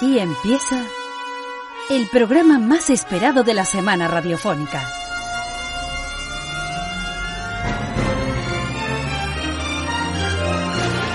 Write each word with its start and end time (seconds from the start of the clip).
Aquí 0.00 0.18
empieza 0.18 0.82
el 1.90 2.06
programa 2.06 2.58
más 2.58 2.88
esperado 2.88 3.42
de 3.42 3.52
la 3.52 3.66
semana 3.66 4.08
radiofónica. 4.08 4.82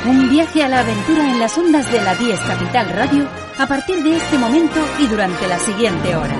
Un 0.05 0.29
viaje 0.29 0.63
a 0.63 0.67
la 0.67 0.81
aventura 0.81 1.31
en 1.31 1.39
las 1.39 1.57
ondas 1.57 1.91
de 1.91 1.99
la 1.99 2.13
10 2.13 2.39
Capital 2.41 2.89
Radio 2.89 3.27
a 3.57 3.65
partir 3.65 4.03
de 4.03 4.17
este 4.17 4.37
momento 4.37 4.79
y 4.99 5.07
durante 5.07 5.47
la 5.47 5.57
siguiente 5.57 6.15
hora. 6.15 6.35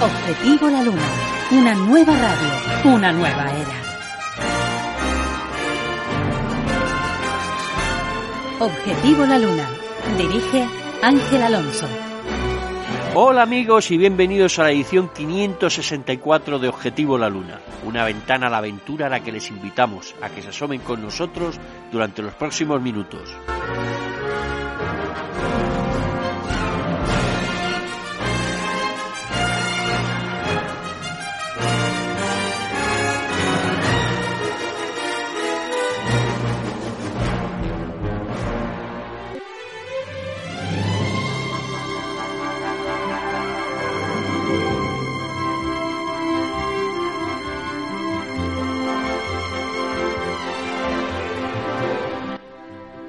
Objetivo 0.00 0.70
La 0.70 0.82
Luna, 0.82 1.08
una 1.50 1.74
nueva 1.74 2.14
radio, 2.16 2.94
una 2.96 3.12
nueva 3.12 3.50
era. 3.50 3.80
Objetivo 8.60 9.26
La 9.26 9.38
Luna. 9.38 9.79
Dirige 10.16 10.66
Ángel 11.02 11.42
Alonso. 11.42 11.86
Hola 13.14 13.42
amigos 13.42 13.90
y 13.90 13.96
bienvenidos 13.96 14.58
a 14.58 14.64
la 14.64 14.70
edición 14.70 15.08
564 15.08 16.58
de 16.58 16.68
Objetivo 16.68 17.16
La 17.16 17.28
Luna, 17.28 17.60
una 17.84 18.04
ventana 18.04 18.48
a 18.48 18.50
la 18.50 18.58
aventura 18.58 19.06
a 19.06 19.10
la 19.10 19.20
que 19.20 19.32
les 19.32 19.50
invitamos 19.50 20.14
a 20.20 20.28
que 20.30 20.42
se 20.42 20.48
asomen 20.48 20.80
con 20.80 21.02
nosotros 21.02 21.58
durante 21.90 22.22
los 22.22 22.34
próximos 22.34 22.80
minutos. 22.80 23.34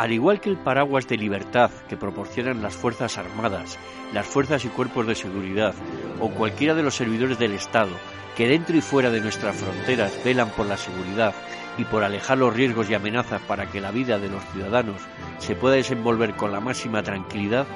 Al 0.01 0.11
igual 0.11 0.41
que 0.41 0.49
el 0.49 0.57
paraguas 0.57 1.07
de 1.07 1.15
libertad 1.15 1.69
que 1.87 1.95
proporcionan 1.95 2.63
las 2.63 2.75
Fuerzas 2.75 3.19
Armadas, 3.19 3.77
las 4.15 4.25
Fuerzas 4.25 4.65
y 4.65 4.67
Cuerpos 4.69 5.05
de 5.05 5.13
Seguridad 5.13 5.75
o 6.19 6.31
cualquiera 6.31 6.73
de 6.73 6.81
los 6.81 6.95
servidores 6.95 7.37
del 7.37 7.51
Estado 7.51 7.91
que 8.35 8.47
dentro 8.47 8.75
y 8.75 8.81
fuera 8.81 9.11
de 9.11 9.21
nuestras 9.21 9.57
fronteras 9.57 10.19
velan 10.25 10.49
por 10.57 10.65
la 10.65 10.77
seguridad 10.77 11.35
y 11.77 11.85
por 11.85 12.03
alejar 12.03 12.39
los 12.39 12.51
riesgos 12.51 12.89
y 12.89 12.95
amenazas 12.95 13.43
para 13.43 13.67
que 13.67 13.79
la 13.79 13.91
vida 13.91 14.17
de 14.17 14.29
los 14.29 14.43
ciudadanos 14.45 15.03
se 15.37 15.55
pueda 15.55 15.75
desenvolver 15.75 16.33
con 16.35 16.51
la 16.51 16.59
máxima 16.59 17.03
tranquilidad, 17.03 17.67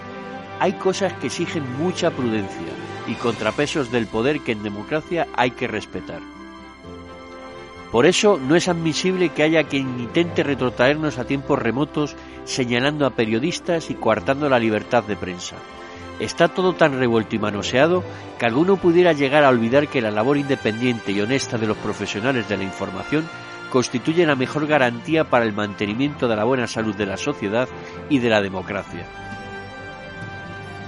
hay 0.60 0.74
cosas 0.74 1.14
que 1.14 1.28
exigen 1.28 1.78
mucha 1.78 2.10
prudencia 2.10 2.74
y 3.06 3.14
contrapesos 3.14 3.92
del 3.92 4.08
poder 4.08 4.40
que 4.40 4.54
en 4.54 4.64
democracia 4.64 5.28
hay 5.36 5.52
que 5.52 5.68
respetar. 5.68 6.35
Por 7.92 8.06
eso 8.06 8.40
no 8.42 8.56
es 8.56 8.68
admisible 8.68 9.30
que 9.30 9.44
haya 9.44 9.64
quien 9.64 10.00
intente 10.00 10.44
retrotraernos 10.44 11.18
a 11.18 11.26
tiempos 11.26 11.60
remotos 11.60 12.16
señalando 12.44 13.06
a 13.06 13.12
periodistas 13.12 13.90
y 13.90 13.96
coartando 13.96 14.50
la 14.50 14.60
libertad 14.60 15.04
de 15.04 15.16
prensa. 15.16 15.56
Está 16.20 16.48
todo 16.48 16.74
tan 16.74 16.98
revuelto 16.98 17.36
y 17.36 17.40
manoseado 17.40 18.04
que 18.40 18.46
alguno 18.46 18.78
pudiera 18.78 19.14
llegar 19.14 19.44
a 19.44 19.50
olvidar 19.50 19.88
que 19.88 20.02
la 20.02 20.12
labor 20.12 20.38
independiente 20.38 21.12
y 21.12 21.22
honesta 21.22 21.58
de 21.58 21.68
los 21.68 21.78
profesionales 21.78 22.48
de 22.48 22.58
la 22.58 22.64
información 22.64 23.28
constituye 23.70 24.26
la 24.26 24.36
mejor 24.36 24.68
garantía 24.68 25.26
para 25.26 25.46
el 25.46 25.52
mantenimiento 25.52 26.28
de 26.28 26.36
la 26.38 26.46
buena 26.46 26.68
salud 26.68 26.96
de 26.96 27.06
la 27.06 27.18
sociedad 27.18 27.68
y 28.10 28.20
de 28.20 28.30
la 28.30 28.42
democracia. 28.42 29.06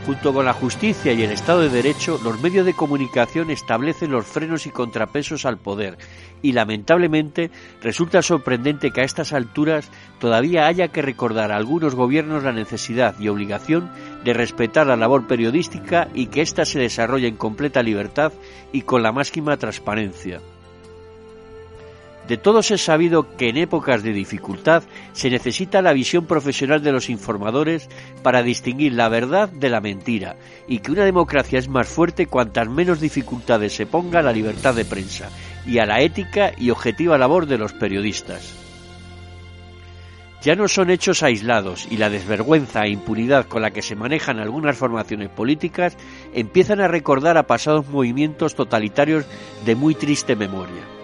Junto 0.07 0.33
con 0.33 0.45
la 0.45 0.53
justicia 0.53 1.11
y 1.11 1.21
el 1.23 1.31
Estado 1.31 1.59
de 1.59 1.69
Derecho, 1.69 2.17
los 2.23 2.39
medios 2.39 2.65
de 2.65 2.73
comunicación 2.73 3.49
establecen 3.49 4.09
los 4.09 4.25
frenos 4.25 4.65
y 4.65 4.69
contrapesos 4.69 5.45
al 5.45 5.57
poder 5.57 5.97
y 6.41 6.53
lamentablemente 6.53 7.51
resulta 7.81 8.21
sorprendente 8.21 8.91
que 8.91 9.01
a 9.01 9.03
estas 9.03 9.33
alturas 9.33 9.91
todavía 10.17 10.65
haya 10.65 10.87
que 10.87 11.01
recordar 11.01 11.51
a 11.51 11.57
algunos 11.57 11.93
gobiernos 11.93 12.45
la 12.45 12.53
necesidad 12.53 13.19
y 13.19 13.27
obligación 13.27 13.91
de 14.23 14.31
respetar 14.31 14.87
la 14.87 14.95
labor 14.95 15.27
periodística 15.27 16.07
y 16.13 16.27
que 16.27 16.41
ésta 16.41 16.63
se 16.63 16.79
desarrolle 16.79 17.27
en 17.27 17.35
completa 17.35 17.83
libertad 17.83 18.31
y 18.71 18.83
con 18.83 19.03
la 19.03 19.11
máxima 19.11 19.57
transparencia. 19.57 20.39
De 22.27 22.35
todos 22.35 22.71
es 22.71 22.83
sabido 22.83 23.37
que 23.37 23.47
en 23.47 23.55
épocas 23.55 24.03
de 24.03 24.11
dificultad 24.11 24.83
se 25.13 25.29
necesita 25.29 25.81
la 25.81 25.93
visión 25.93 26.25
profesional 26.25 26.83
de 26.83 26.91
los 26.91 27.09
informadores 27.09 27.87
para 28.21 28.43
distinguir 28.43 28.93
la 28.93 29.07
verdad 29.07 29.47
de 29.47 29.69
la 29.69 29.79
mentira 29.79 30.35
y 30.67 30.79
que 30.79 30.91
una 30.91 31.05
democracia 31.05 31.57
es 31.57 31.69
más 31.69 31.87
fuerte 31.87 32.27
cuantas 32.27 32.67
menos 32.67 32.99
dificultades 32.99 33.73
se 33.73 33.85
ponga 33.85 34.19
a 34.19 34.23
la 34.23 34.33
libertad 34.33 34.75
de 34.75 34.83
prensa 34.83 35.29
y 35.65 35.79
a 35.79 35.85
la 35.85 36.01
ética 36.01 36.51
y 36.57 36.69
objetiva 36.69 37.17
labor 37.17 37.45
de 37.45 37.57
los 37.57 37.71
periodistas. 37.71 38.53
Ya 40.43 40.55
no 40.55 40.67
son 40.67 40.89
hechos 40.89 41.23
aislados 41.23 41.87
y 41.89 41.95
la 41.95 42.09
desvergüenza 42.09 42.83
e 42.83 42.89
impunidad 42.89 43.45
con 43.45 43.61
la 43.61 43.71
que 43.71 43.81
se 43.81 43.95
manejan 43.95 44.39
algunas 44.39 44.77
formaciones 44.77 45.29
políticas 45.29 45.95
empiezan 46.33 46.81
a 46.81 46.89
recordar 46.89 47.37
a 47.37 47.47
pasados 47.47 47.87
movimientos 47.87 48.53
totalitarios 48.53 49.25
de 49.65 49.75
muy 49.75 49.95
triste 49.95 50.35
memoria. 50.35 50.96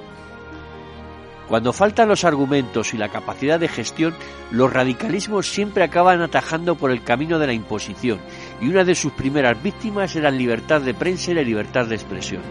Cuando 1.47 1.73
faltan 1.73 2.07
los 2.07 2.23
argumentos 2.23 2.93
y 2.93 2.97
la 2.97 3.09
capacidad 3.09 3.59
de 3.59 3.67
gestión, 3.67 4.13
los 4.51 4.71
radicalismos 4.71 5.47
siempre 5.47 5.83
acaban 5.83 6.21
atajando 6.21 6.75
por 6.75 6.91
el 6.91 7.03
camino 7.03 7.37
de 7.37 7.47
la 7.47 7.53
imposición, 7.53 8.19
y 8.61 8.69
una 8.69 8.83
de 8.83 8.95
sus 8.95 9.11
primeras 9.11 9.61
víctimas 9.61 10.15
era 10.15 10.31
la 10.31 10.37
libertad 10.37 10.81
de 10.81 10.93
prensa 10.93 11.31
y 11.31 11.35
la 11.35 11.41
libertad 11.41 11.85
de 11.85 11.95
expresión. 11.95 12.41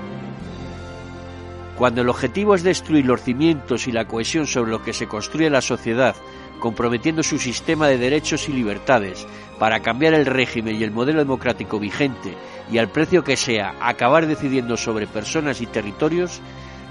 Cuando 1.76 2.02
el 2.02 2.10
objetivo 2.10 2.54
es 2.54 2.62
destruir 2.62 3.06
los 3.06 3.22
cimientos 3.22 3.88
y 3.88 3.92
la 3.92 4.04
cohesión 4.04 4.46
sobre 4.46 4.70
lo 4.70 4.82
que 4.82 4.92
se 4.92 5.08
construye 5.08 5.48
la 5.48 5.62
sociedad, 5.62 6.14
comprometiendo 6.60 7.24
su 7.24 7.38
sistema 7.38 7.88
de 7.88 7.98
derechos 7.98 8.48
y 8.48 8.52
libertades 8.52 9.26
para 9.58 9.80
cambiar 9.80 10.14
el 10.14 10.26
régimen 10.26 10.76
y 10.76 10.84
el 10.84 10.92
modelo 10.92 11.18
democrático 11.18 11.80
vigente 11.80 12.36
y 12.70 12.78
al 12.78 12.88
precio 12.88 13.24
que 13.24 13.36
sea 13.36 13.74
acabar 13.80 14.26
decidiendo 14.26 14.76
sobre 14.76 15.08
personas 15.08 15.60
y 15.60 15.66
territorios, 15.66 16.40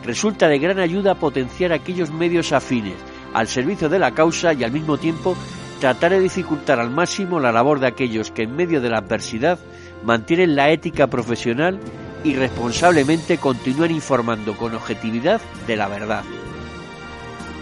resulta 0.04 0.48
de 0.48 0.60
gran 0.60 0.80
ayuda 0.80 1.16
potenciar 1.16 1.72
aquellos 1.74 2.12
medios 2.12 2.52
afines 2.52 2.96
al 3.34 3.48
servicio 3.48 3.90
de 3.90 4.00
la 4.00 4.12
causa 4.12 4.54
y 4.54 4.64
al 4.64 4.72
mismo 4.72 4.98
tiempo 4.98 5.36
tratar 5.80 6.12
de 6.12 6.20
dificultar 6.20 6.80
al 6.80 6.92
máximo 6.92 7.40
la 7.40 7.52
labor 7.52 7.80
de 7.80 7.88
aquellos 7.88 8.32
que 8.32 8.44
en 8.44 8.56
medio 8.56 8.82
de 8.82 8.90
la 8.90 9.00
adversidad 9.00 9.60
mantienen 10.04 10.56
la 10.56 10.70
ética 10.70 11.08
profesional 11.08 11.80
y 12.24 12.36
responsablemente 12.36 13.38
continúan 13.38 13.92
informando 13.92 14.56
con 14.56 14.76
objetividad 14.76 15.42
de 15.66 15.76
la 15.76 15.88
verdad. 15.88 16.24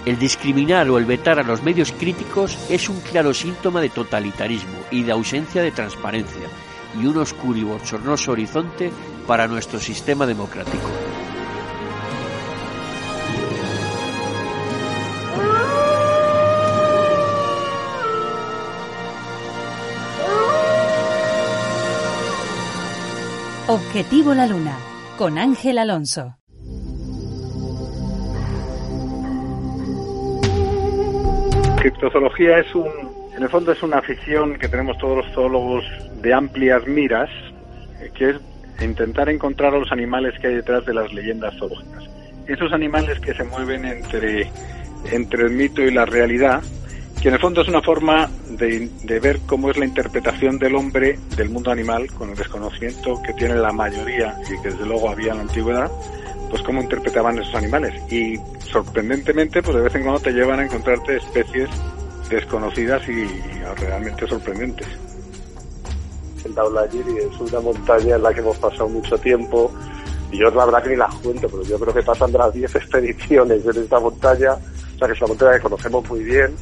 El 0.05 0.17
discriminar 0.17 0.89
o 0.89 0.97
el 0.97 1.05
vetar 1.05 1.39
a 1.39 1.43
los 1.43 1.61
medios 1.61 1.91
críticos 1.91 2.57
es 2.69 2.89
un 2.89 2.99
claro 3.01 3.33
síntoma 3.33 3.81
de 3.81 3.89
totalitarismo 3.89 4.79
y 4.91 5.03
de 5.03 5.11
ausencia 5.11 5.61
de 5.61 5.71
transparencia 5.71 6.47
y 6.99 7.05
un 7.05 7.17
oscuro 7.17 7.59
y 7.59 7.63
bochornoso 7.63 8.31
horizonte 8.31 8.91
para 9.27 9.47
nuestro 9.47 9.79
sistema 9.79 10.25
democrático. 10.25 10.89
Objetivo 23.71 24.33
La 24.33 24.47
Luna, 24.47 24.75
con 25.15 25.37
Ángel 25.37 25.77
Alonso. 25.77 26.35
Criptozoología 31.77 32.61
es 32.61 32.73
un, 32.73 32.87
en 33.37 33.43
el 33.43 33.47
fondo 33.47 33.71
es 33.71 33.83
una 33.83 33.99
afición 33.99 34.57
que 34.57 34.67
tenemos 34.67 34.97
todos 34.97 35.17
los 35.17 35.35
zoólogos 35.35 35.85
de 36.19 36.33
amplias 36.33 36.87
miras, 36.87 37.29
que 38.15 38.31
es 38.31 38.37
intentar 38.81 39.29
encontrar 39.29 39.75
a 39.75 39.77
los 39.77 39.91
animales 39.91 40.33
que 40.39 40.47
hay 40.47 40.55
detrás 40.55 40.83
de 40.87 40.95
las 40.95 41.13
leyendas 41.13 41.55
zoológicas. 41.59 42.09
Esos 42.47 42.73
animales 42.73 43.19
que 43.19 43.35
se 43.35 43.43
mueven 43.43 43.85
entre, 43.85 44.49
entre 45.11 45.43
el 45.43 45.51
mito 45.51 45.83
y 45.83 45.91
la 45.91 46.07
realidad, 46.07 46.63
que 47.21 47.27
en 47.27 47.33
el 47.33 47.39
fondo 47.41 47.61
es 47.61 47.67
una 47.67 47.81
forma 47.81 48.29
de, 48.49 48.89
de, 49.03 49.19
ver 49.19 49.41
cómo 49.45 49.69
es 49.69 49.77
la 49.77 49.85
interpretación 49.85 50.57
del 50.57 50.75
hombre 50.75 51.19
del 51.35 51.49
mundo 51.49 51.69
animal, 51.69 52.07
con 52.13 52.29
el 52.29 52.35
desconocimiento 52.35 53.21
que 53.21 53.33
tiene 53.33 53.55
la 53.55 53.73
mayoría 53.73 54.37
y 54.45 54.61
que 54.61 54.69
desde 54.69 54.85
luego 54.85 55.09
había 55.09 55.31
en 55.31 55.37
la 55.37 55.43
antigüedad, 55.43 55.91
pues 56.49 56.63
cómo 56.63 56.81
interpretaban 56.81 57.37
esos 57.37 57.53
animales. 57.55 57.93
Y 58.11 58.37
sorprendentemente, 58.71 59.61
pues 59.61 59.75
de 59.75 59.83
vez 59.83 59.95
en 59.95 60.03
cuando 60.03 60.21
te 60.21 60.31
llevan 60.31 60.61
a 60.61 60.65
encontrarte 60.65 61.17
especies 61.17 61.69
desconocidas 62.29 63.01
y, 63.09 63.27
realmente 63.77 64.27
sorprendentes. 64.27 64.87
El 66.43 66.55
Daulayiri 66.55 67.17
es 67.17 67.39
una 67.39 67.59
montaña 67.59 68.15
en 68.15 68.23
la 68.23 68.33
que 68.33 68.39
hemos 68.39 68.57
pasado 68.57 68.89
mucho 68.89 69.17
tiempo 69.17 69.71
y 70.31 70.39
yo 70.39 70.49
la 70.49 70.65
verdad 70.65 70.83
que 70.83 70.89
ni 70.89 70.95
las 70.95 71.13
cuento, 71.15 71.47
pero 71.47 71.63
yo 71.63 71.79
creo 71.79 71.93
que 71.93 72.01
pasan 72.01 72.31
de 72.31 72.39
las 72.39 72.53
10 72.53 72.75
expediciones 72.75 73.63
en 73.63 73.83
esta 73.83 73.99
montaña, 73.99 74.53
o 74.53 74.97
sea 74.97 75.07
que 75.07 75.13
es 75.13 75.21
una 75.21 75.27
montaña 75.27 75.53
que 75.53 75.61
conocemos 75.61 76.09
muy 76.09 76.23
bien 76.23 76.55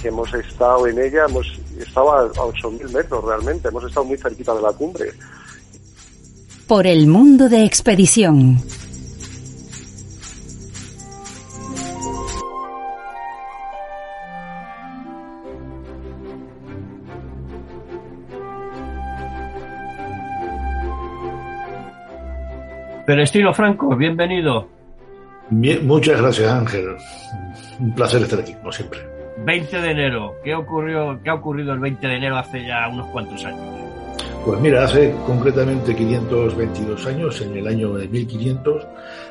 que 0.00 0.08
hemos 0.08 0.32
estado 0.32 0.86
en 0.86 0.98
ella, 0.98 1.24
hemos 1.28 1.46
estado 1.78 2.12
a, 2.12 2.20
a 2.22 2.26
8.000 2.28 2.90
metros 2.90 3.24
realmente, 3.24 3.68
hemos 3.68 3.84
estado 3.84 4.06
muy 4.06 4.16
cerquita 4.16 4.54
de 4.54 4.62
la 4.62 4.72
cumbre. 4.72 5.12
Por 6.66 6.86
el 6.86 7.06
mundo 7.06 7.48
de 7.48 7.64
expedición. 7.64 8.58
Celestino 23.06 23.54
Franco, 23.54 23.96
bienvenido. 23.96 24.68
Bien, 25.48 25.86
muchas 25.86 26.20
gracias, 26.20 26.52
Ángel. 26.52 26.94
Un 27.80 27.94
placer 27.94 28.20
estar 28.20 28.38
aquí, 28.38 28.52
como 28.52 28.70
siempre. 28.70 29.17
20 29.44 29.80
de 29.80 29.90
enero. 29.90 30.36
¿Qué, 30.44 30.54
ocurrió, 30.54 31.20
¿Qué 31.22 31.30
ha 31.30 31.34
ocurrido 31.34 31.72
el 31.72 31.80
20 31.80 32.06
de 32.06 32.14
enero 32.14 32.36
hace 32.36 32.64
ya 32.66 32.88
unos 32.88 33.06
cuantos 33.08 33.44
años? 33.44 33.60
Pues 34.44 34.60
mira, 34.60 34.84
hace 34.84 35.14
concretamente 35.26 35.94
522 35.94 37.06
años, 37.06 37.40
en 37.40 37.56
el 37.56 37.66
año 37.66 37.94
de 37.94 38.08
1500, 38.08 38.86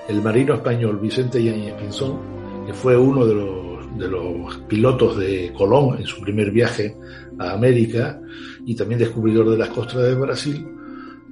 el 0.10 0.22
marino 0.22 0.54
español 0.54 1.00
Vicente 1.00 1.44
Yáñez 1.44 1.74
Pinzón, 1.74 2.20
que 2.68 2.74
fue 2.74 2.96
uno 2.96 3.26
de 3.26 3.34
los, 3.34 3.98
de 3.98 4.08
los 4.08 4.58
pilotos 4.68 5.18
de 5.18 5.52
Colón 5.58 5.98
en 5.98 6.06
su 6.06 6.22
primer 6.22 6.52
viaje 6.52 6.96
a 7.40 7.54
América 7.54 8.20
y 8.66 8.76
también 8.76 9.00
descubridor 9.00 9.50
de 9.50 9.58
las 9.58 9.70
costas 9.70 10.04
de 10.04 10.16
Brasil, 10.16 10.68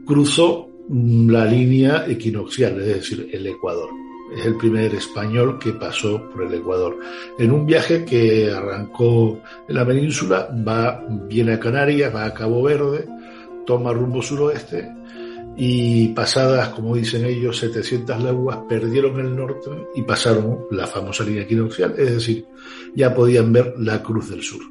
cruzó 0.05 0.69
la 0.89 1.45
línea 1.45 2.05
equinoccial, 2.07 2.79
es 2.79 2.87
decir, 2.87 3.29
el 3.31 3.45
Ecuador. 3.47 3.89
Es 4.33 4.45
el 4.45 4.55
primer 4.57 4.95
español 4.95 5.59
que 5.59 5.73
pasó 5.73 6.29
por 6.29 6.43
el 6.43 6.53
Ecuador. 6.53 6.97
En 7.37 7.51
un 7.51 7.65
viaje 7.65 8.03
que 8.05 8.51
arrancó 8.51 9.39
en 9.67 9.75
la 9.75 9.85
península, 9.85 10.49
va, 10.67 11.03
viene 11.07 11.53
a 11.53 11.59
Canarias, 11.59 12.13
va 12.13 12.25
a 12.25 12.33
Cabo 12.33 12.63
Verde, 12.63 13.07
toma 13.65 13.93
rumbo 13.93 14.21
suroeste 14.21 14.89
y 15.57 16.09
pasadas, 16.09 16.69
como 16.69 16.95
dicen 16.95 17.25
ellos, 17.25 17.57
700 17.57 18.23
leguas, 18.23 18.59
perdieron 18.67 19.19
el 19.19 19.35
norte 19.35 19.69
y 19.95 20.01
pasaron 20.01 20.65
la 20.71 20.85
famosa 20.85 21.23
línea 21.23 21.43
equinoccial, 21.43 21.93
es 21.97 22.15
decir, 22.15 22.45
ya 22.93 23.13
podían 23.13 23.53
ver 23.53 23.73
la 23.77 24.03
Cruz 24.03 24.29
del 24.29 24.43
Sur. 24.43 24.61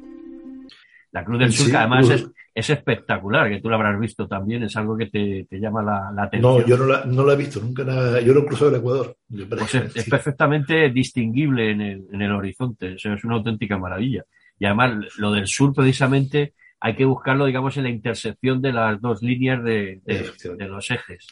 La 1.11 1.23
Cruz 1.23 1.39
del 1.39 1.51
Sur, 1.51 1.71
que 1.71 1.77
además 1.77 2.09
es, 2.09 2.27
es, 2.55 2.69
espectacular, 2.69 3.49
que 3.49 3.59
tú 3.59 3.69
la 3.69 3.75
habrás 3.75 3.99
visto 3.99 4.27
también, 4.27 4.63
es 4.63 4.75
algo 4.77 4.97
que 4.97 5.07
te, 5.07 5.45
te 5.49 5.59
llama 5.59 5.83
la, 5.83 6.11
la, 6.15 6.23
atención. 6.23 6.59
No, 6.59 6.65
yo 6.65 6.77
no 6.77 6.85
la, 6.85 7.05
no 7.05 7.25
la, 7.25 7.33
he 7.33 7.37
visto, 7.37 7.59
nunca 7.59 7.83
la, 7.83 8.21
yo 8.21 8.33
lo 8.33 8.39
he 8.39 8.45
cruzado 8.45 8.71
el 8.71 8.77
Ecuador. 8.77 9.17
Pues 9.49 9.75
es, 9.75 9.95
es, 9.95 10.09
perfectamente 10.09 10.89
distinguible 10.89 11.71
en 11.71 11.81
el, 11.81 12.05
en 12.11 12.21
el 12.21 12.31
horizonte, 12.31 12.93
o 12.93 12.97
sea, 12.97 13.13
es 13.13 13.23
una 13.23 13.35
auténtica 13.35 13.77
maravilla. 13.77 14.23
Y 14.57 14.65
además, 14.65 15.05
lo 15.17 15.31
del 15.31 15.47
sur, 15.47 15.73
precisamente, 15.73 16.53
hay 16.79 16.95
que 16.95 17.05
buscarlo, 17.05 17.45
digamos, 17.45 17.75
en 17.77 17.83
la 17.83 17.89
intersección 17.89 18.61
de 18.61 18.73
las 18.73 19.01
dos 19.01 19.21
líneas 19.21 19.63
de, 19.63 20.01
de, 20.05 20.31
de 20.57 20.67
los 20.67 20.89
ejes. 20.91 21.27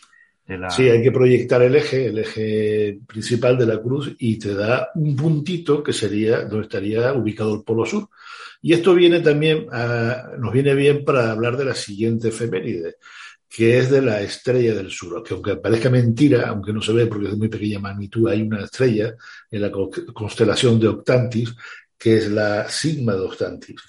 La... 0.47 0.69
Sí, 0.69 0.89
hay 0.89 1.01
que 1.01 1.11
proyectar 1.11 1.61
el 1.61 1.75
eje, 1.75 2.07
el 2.07 2.19
eje 2.19 2.99
principal 3.07 3.57
de 3.57 3.65
la 3.65 3.81
cruz 3.81 4.13
y 4.19 4.37
te 4.37 4.53
da 4.53 4.89
un 4.95 5.15
puntito 5.15 5.81
que 5.81 5.93
sería 5.93 6.41
donde 6.41 6.63
estaría 6.63 7.13
ubicado 7.13 7.55
el 7.55 7.63
polo 7.63 7.85
sur. 7.85 8.09
Y 8.65 8.71
esto 8.71 8.95
viene 8.95 9.19
también, 9.19 9.67
a, 9.73 10.31
nos 10.39 10.53
viene 10.53 10.73
bien 10.73 11.03
para 11.03 11.31
hablar 11.31 11.57
de 11.57 11.65
la 11.65 11.75
siguiente 11.75 12.29
efeméride, 12.29 12.95
que 13.49 13.77
es 13.77 13.91
de 13.91 14.01
la 14.01 14.21
estrella 14.21 14.73
del 14.73 14.89
sur, 14.89 15.21
que 15.21 15.33
aunque 15.33 15.57
parezca 15.57 15.89
mentira, 15.89 16.47
aunque 16.47 16.71
no 16.71 16.81
se 16.81 16.93
ve 16.93 17.07
porque 17.07 17.25
es 17.25 17.31
de 17.31 17.37
muy 17.37 17.49
pequeña 17.49 17.79
magnitud, 17.79 18.29
hay 18.29 18.41
una 18.41 18.63
estrella 18.63 19.15
en 19.51 19.61
la 19.61 19.69
constelación 20.13 20.79
de 20.79 20.87
Octantis, 20.87 21.53
que 21.97 22.17
es 22.17 22.31
la 22.31 22.69
Sigma 22.69 23.15
de 23.15 23.19
Octantis. 23.19 23.81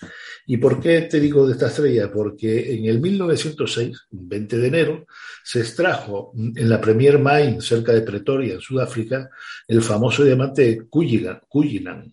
¿Y 0.47 0.56
por 0.56 0.81
qué 0.81 1.03
te 1.03 1.20
digo 1.20 1.47
de 1.47 1.53
esta 1.53 1.69
estrella? 1.69 2.11
Porque 2.11 2.75
en 2.75 2.87
el 2.87 3.00
1906, 3.00 4.06
20 4.11 4.59
de 4.59 4.67
enero, 4.67 5.06
se 5.44 5.61
extrajo 5.61 6.32
en 6.35 6.69
la 6.69 6.81
Premier 6.81 7.20
Mine, 7.20 7.61
cerca 7.61 7.93
de 7.93 8.03
Pretoria, 8.03 8.55
en 8.55 8.61
Sudáfrica, 8.61 9.31
el 9.69 9.82
famoso 9.82 10.25
diamante 10.25 10.82
Cullinan 10.88 12.12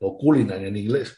o 0.00 0.18
Cullinan 0.18 0.66
en 0.66 0.76
inglés, 0.76 1.16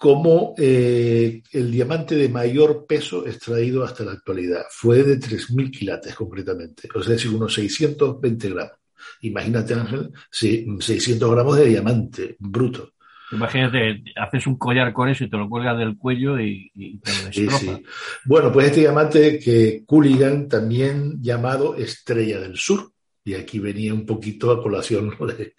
como 0.00 0.54
eh, 0.56 1.42
el 1.52 1.70
diamante 1.70 2.14
de 2.14 2.30
mayor 2.30 2.86
peso 2.86 3.26
extraído 3.26 3.84
hasta 3.84 4.02
la 4.02 4.12
actualidad. 4.12 4.62
Fue 4.70 5.02
de 5.02 5.20
3.000 5.20 5.70
quilates 5.70 6.14
concretamente, 6.14 6.88
es 6.94 7.06
decir, 7.06 7.30
unos 7.30 7.52
620 7.52 8.48
gramos. 8.48 8.72
Imagínate, 9.20 9.74
Ángel, 9.74 10.10
600 10.30 11.30
gramos 11.30 11.58
de 11.58 11.66
diamante 11.66 12.36
bruto. 12.38 12.94
Imagínate, 13.30 14.02
haces 14.16 14.46
un 14.46 14.56
collar 14.56 14.90
con 14.94 15.10
eso 15.10 15.24
y 15.24 15.28
te 15.28 15.36
lo 15.36 15.50
cuelgas 15.50 15.76
del 15.76 15.98
cuello 15.98 16.40
y, 16.40 16.72
y 16.74 16.96
te 17.00 17.10
lo. 17.10 17.32
Sí, 17.32 17.50
sí. 17.50 17.84
Bueno, 18.24 18.50
pues 18.50 18.68
este 18.68 18.80
diamante 18.80 19.38
que 19.38 19.84
Culligan, 19.84 20.48
también 20.48 21.20
llamado 21.20 21.76
Estrella 21.76 22.40
del 22.40 22.56
Sur, 22.56 22.90
y 23.22 23.34
aquí 23.34 23.58
venía 23.58 23.92
un 23.92 24.06
poquito 24.06 24.50
a 24.50 24.62
colación 24.62 25.14
lo, 25.20 25.26
de, 25.26 25.54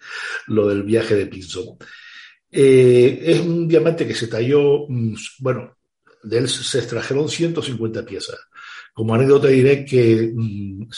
lo 0.48 0.66
del 0.66 0.82
viaje 0.82 1.14
de 1.14 1.26
Pinzón. 1.26 1.76
Eh, 2.52 3.18
es 3.24 3.40
un 3.40 3.66
diamante 3.66 4.06
que 4.06 4.14
se 4.14 4.28
talló, 4.28 4.86
bueno, 5.38 5.74
de 6.22 6.38
él 6.38 6.48
se 6.48 6.78
extrajeron 6.78 7.28
150 7.28 8.04
piezas. 8.04 8.38
Como 8.94 9.14
anécdota 9.14 9.48
diré 9.48 9.84
que 9.86 10.34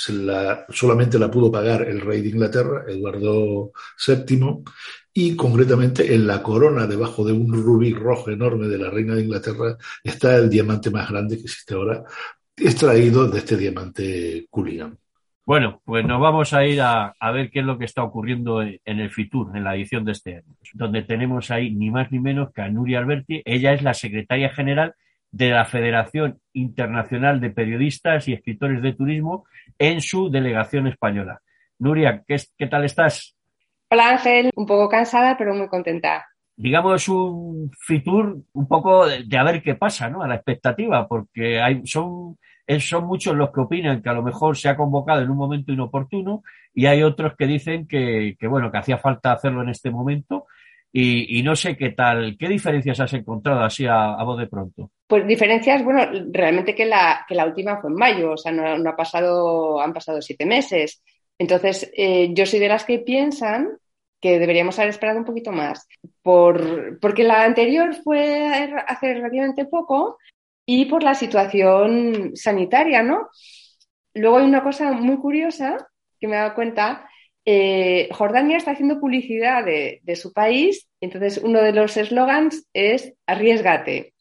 la, 0.08 0.66
solamente 0.70 1.18
la 1.18 1.30
pudo 1.30 1.50
pagar 1.50 1.88
el 1.88 2.00
rey 2.00 2.22
de 2.22 2.30
Inglaterra, 2.30 2.84
Eduardo 2.88 3.72
VII, 4.04 4.64
y 5.12 5.36
concretamente 5.36 6.12
en 6.12 6.26
la 6.26 6.42
corona, 6.42 6.88
debajo 6.88 7.24
de 7.24 7.32
un 7.32 7.52
rubí 7.52 7.94
rojo 7.94 8.30
enorme 8.30 8.66
de 8.66 8.78
la 8.78 8.90
reina 8.90 9.14
de 9.14 9.22
Inglaterra, 9.22 9.78
está 10.02 10.36
el 10.36 10.50
diamante 10.50 10.90
más 10.90 11.08
grande 11.08 11.36
que 11.36 11.44
existe 11.44 11.74
ahora, 11.74 12.04
extraído 12.56 13.28
de 13.28 13.38
este 13.38 13.56
diamante 13.56 14.46
Culligan. 14.50 14.98
Bueno, 15.46 15.82
pues 15.84 16.06
nos 16.06 16.20
vamos 16.20 16.54
a 16.54 16.64
ir 16.64 16.80
a, 16.80 17.14
a, 17.20 17.30
ver 17.30 17.50
qué 17.50 17.60
es 17.60 17.66
lo 17.66 17.76
que 17.76 17.84
está 17.84 18.02
ocurriendo 18.02 18.62
en 18.62 18.80
el 18.84 19.10
FITUR, 19.10 19.54
en 19.54 19.64
la 19.64 19.74
edición 19.76 20.04
de 20.04 20.12
este 20.12 20.36
año, 20.36 20.56
donde 20.72 21.02
tenemos 21.02 21.50
ahí 21.50 21.70
ni 21.70 21.90
más 21.90 22.10
ni 22.10 22.18
menos 22.18 22.50
que 22.52 22.62
a 22.62 22.68
Nuria 22.68 23.00
Alberti. 23.00 23.42
Ella 23.44 23.74
es 23.74 23.82
la 23.82 23.92
secretaria 23.92 24.48
general 24.48 24.94
de 25.30 25.50
la 25.50 25.66
Federación 25.66 26.40
Internacional 26.52 27.40
de 27.40 27.50
Periodistas 27.50 28.26
y 28.28 28.32
Escritores 28.32 28.80
de 28.80 28.94
Turismo 28.94 29.44
en 29.78 30.00
su 30.00 30.30
delegación 30.30 30.86
española. 30.86 31.40
Nuria, 31.78 32.22
¿qué, 32.26 32.36
qué 32.56 32.66
tal 32.68 32.84
estás? 32.84 33.36
Hola 33.90 34.10
Ángel, 34.10 34.50
un 34.54 34.64
poco 34.64 34.88
cansada, 34.88 35.36
pero 35.36 35.52
muy 35.52 35.68
contenta. 35.68 36.24
Digamos 36.56 37.08
un 37.08 37.70
Fitur 37.80 38.38
un 38.52 38.68
poco 38.68 39.06
de, 39.06 39.24
de, 39.24 39.36
a 39.36 39.42
ver 39.42 39.60
qué 39.60 39.74
pasa, 39.74 40.08
¿no? 40.08 40.22
A 40.22 40.28
la 40.28 40.36
expectativa, 40.36 41.06
porque 41.08 41.60
hay, 41.60 41.84
son, 41.84 42.38
son 42.78 43.04
muchos 43.04 43.34
los 43.34 43.50
que 43.50 43.60
opinan 43.60 44.02
que 44.02 44.08
a 44.08 44.14
lo 44.14 44.22
mejor 44.22 44.56
se 44.56 44.68
ha 44.68 44.76
convocado 44.76 45.22
en 45.22 45.30
un 45.30 45.36
momento 45.36 45.72
inoportuno 45.72 46.42
y 46.72 46.86
hay 46.86 47.02
otros 47.02 47.34
que 47.36 47.46
dicen 47.46 47.86
que, 47.86 48.36
que 48.38 48.46
bueno, 48.46 48.70
que 48.70 48.78
hacía 48.78 48.98
falta 48.98 49.32
hacerlo 49.32 49.62
en 49.62 49.68
este 49.68 49.90
momento 49.90 50.46
y, 50.96 51.38
y, 51.38 51.42
no 51.42 51.56
sé 51.56 51.76
qué 51.76 51.90
tal, 51.90 52.36
qué 52.38 52.48
diferencias 52.48 53.00
has 53.00 53.12
encontrado 53.14 53.62
así 53.64 53.84
a, 53.84 54.14
a 54.14 54.22
voz 54.22 54.38
de 54.38 54.46
pronto. 54.46 54.92
Pues 55.08 55.26
diferencias, 55.26 55.82
bueno, 55.82 56.08
realmente 56.30 56.72
que 56.72 56.86
la, 56.86 57.24
que 57.28 57.34
la 57.34 57.46
última 57.46 57.80
fue 57.80 57.90
en 57.90 57.96
mayo, 57.96 58.32
o 58.32 58.36
sea, 58.36 58.52
no, 58.52 58.78
no 58.78 58.90
ha 58.90 58.96
pasado, 58.96 59.80
han 59.80 59.92
pasado 59.92 60.22
siete 60.22 60.46
meses. 60.46 61.02
Entonces, 61.36 61.90
eh, 61.96 62.32
yo 62.32 62.46
soy 62.46 62.60
de 62.60 62.68
las 62.68 62.84
que 62.84 63.00
piensan 63.00 63.76
que 64.20 64.38
deberíamos 64.38 64.78
haber 64.78 64.90
esperado 64.90 65.18
un 65.18 65.24
poquito 65.24 65.52
más, 65.52 65.86
por, 66.22 66.98
porque 67.00 67.24
la 67.24 67.44
anterior 67.44 67.94
fue 68.02 68.72
hace 68.86 69.14
relativamente 69.14 69.66
poco 69.66 70.18
y 70.66 70.86
por 70.86 71.02
la 71.02 71.14
situación 71.14 72.32
sanitaria, 72.34 73.02
¿no? 73.02 73.28
Luego 74.14 74.38
hay 74.38 74.44
una 74.44 74.62
cosa 74.62 74.92
muy 74.92 75.16
curiosa 75.16 75.88
que 76.20 76.28
me 76.28 76.34
he 76.34 76.38
dado 76.38 76.54
cuenta. 76.54 77.08
Eh, 77.44 78.08
Jordania 78.12 78.56
está 78.56 78.70
haciendo 78.70 79.00
publicidad 79.00 79.64
de, 79.64 80.00
de, 80.02 80.16
su 80.16 80.32
país, 80.32 80.88
entonces 81.00 81.38
uno 81.38 81.60
de 81.60 81.72
los 81.72 81.96
eslogans 81.96 82.66
es 82.72 83.12
arriesgate. 83.26 84.14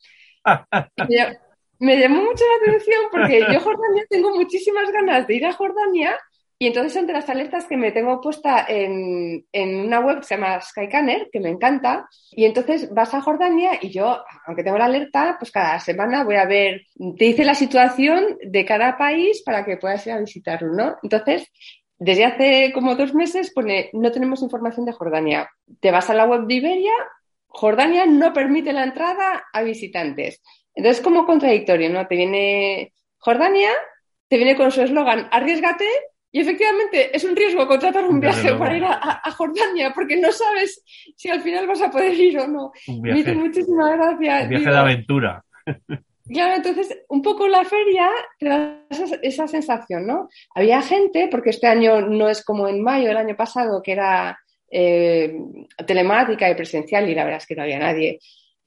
me, 1.10 1.38
me 1.80 2.00
llamó 2.00 2.24
mucho 2.24 2.44
la 2.46 2.72
atención 2.72 3.04
porque 3.12 3.40
yo 3.40 3.60
Jordania 3.62 4.06
tengo 4.10 4.36
muchísimas 4.36 4.92
ganas 4.92 5.28
de 5.28 5.36
ir 5.36 5.46
a 5.46 5.54
Jordania 5.54 6.20
y 6.60 6.68
entonces, 6.68 6.96
entre 6.96 7.16
las 7.16 7.30
alertas 7.30 7.66
que 7.66 7.78
me 7.78 7.92
tengo 7.92 8.22
puesta 8.22 8.66
en, 8.68 9.46
en, 9.52 9.86
una 9.86 10.00
web 10.00 10.20
que 10.20 10.24
se 10.24 10.36
llama 10.36 10.62
Skycanner, 10.62 11.30
que 11.32 11.40
me 11.40 11.50
encanta, 11.50 12.08
y 12.32 12.46
entonces 12.46 12.94
vas 12.94 13.14
a 13.14 13.22
Jordania 13.22 13.80
y 13.82 13.90
yo, 13.90 14.24
aunque 14.46 14.64
tengo 14.64 14.78
la 14.78 14.86
alerta, 14.86 15.36
pues 15.40 15.52
cada 15.52 15.80
semana 15.80 16.24
voy 16.24 16.36
a 16.36 16.46
ver, 16.46 16.84
te 17.18 17.26
dice 17.26 17.44
la 17.44 17.56
situación 17.56 18.38
de 18.44 18.66
cada 18.66 18.98
país 18.98 19.42
para 19.44 19.66
que 19.66 19.78
puedas 19.78 20.06
ir 20.08 20.14
a 20.14 20.20
visitarlo, 20.20 20.74
¿no? 20.74 20.98
Entonces, 21.04 21.52
desde 21.98 22.26
hace 22.26 22.72
como 22.74 22.96
dos 22.96 23.14
meses 23.14 23.52
pone, 23.52 23.90
no 23.94 24.12
tenemos 24.12 24.42
información 24.42 24.86
de 24.86 24.92
Jordania. 24.92 25.50
Te 25.80 25.92
vas 25.92 26.10
a 26.10 26.14
la 26.14 26.26
web 26.26 26.48
de 26.48 26.56
Iberia, 26.56 26.94
Jordania 27.48 28.06
no 28.06 28.34
permite 28.34 28.74
la 28.74 28.84
entrada 28.84 29.46
a 29.54 29.62
visitantes. 29.62 30.42
Entonces, 30.76 31.04
como 31.04 31.26
contradictorio, 31.26 31.90
¿no? 31.90 32.08
Te 32.08 32.16
viene 32.16 32.94
Jordania, 33.20 33.70
te 34.28 34.38
viene 34.38 34.56
con 34.56 34.72
su 34.72 34.82
eslogan, 34.82 35.30
arriesgate, 35.32 35.88
Y 36.36 36.40
efectivamente 36.40 37.16
es 37.16 37.24
un 37.24 37.36
riesgo 37.36 37.68
contratar 37.68 38.06
un 38.06 38.20
viaje 38.20 38.56
para 38.56 38.76
ir 38.76 38.84
a, 38.84 39.22
Jordania 39.38 39.94
porque 39.94 40.18
no 40.18 40.32
sabes 40.32 40.84
si 41.16 41.30
al 41.30 41.42
final 41.42 41.68
vas 41.68 41.80
a 41.84 41.92
poder 41.92 42.12
ir 42.12 42.40
o 42.40 42.48
no. 42.48 42.72
Me 43.02 43.20
hizo 43.20 43.36
muchísimas 43.36 43.94
gracias. 43.94 44.44
Un 44.46 44.50
viaje 44.50 44.70
de 44.70 44.78
aventura. 44.78 45.46
Claro, 46.28 46.56
entonces 46.56 47.04
un 47.10 47.22
poco 47.22 47.48
la 47.48 47.64
feria 47.66 48.10
te 48.40 48.48
da 48.48 48.82
esa, 49.22 49.48
sensación, 49.48 50.08
¿no? 50.08 50.30
Había 50.56 50.82
gente, 50.82 51.28
porque 51.30 51.52
este 51.52 51.68
año 51.68 52.02
no 52.02 52.30
es 52.30 52.44
como 52.44 52.68
en 52.68 52.82
mayo 52.82 53.10
del 53.10 53.18
año 53.18 53.36
pasado, 53.36 53.84
que 53.84 53.92
era 53.92 54.40
eh, 54.72 55.36
telemática 55.86 56.50
y 56.50 56.56
presencial 56.56 57.08
y 57.10 57.14
la 57.14 57.26
verdad 57.26 57.42
es 57.42 57.46
que 57.46 57.56
no 57.56 57.62
había 57.62 57.78
nadie. 57.78 58.20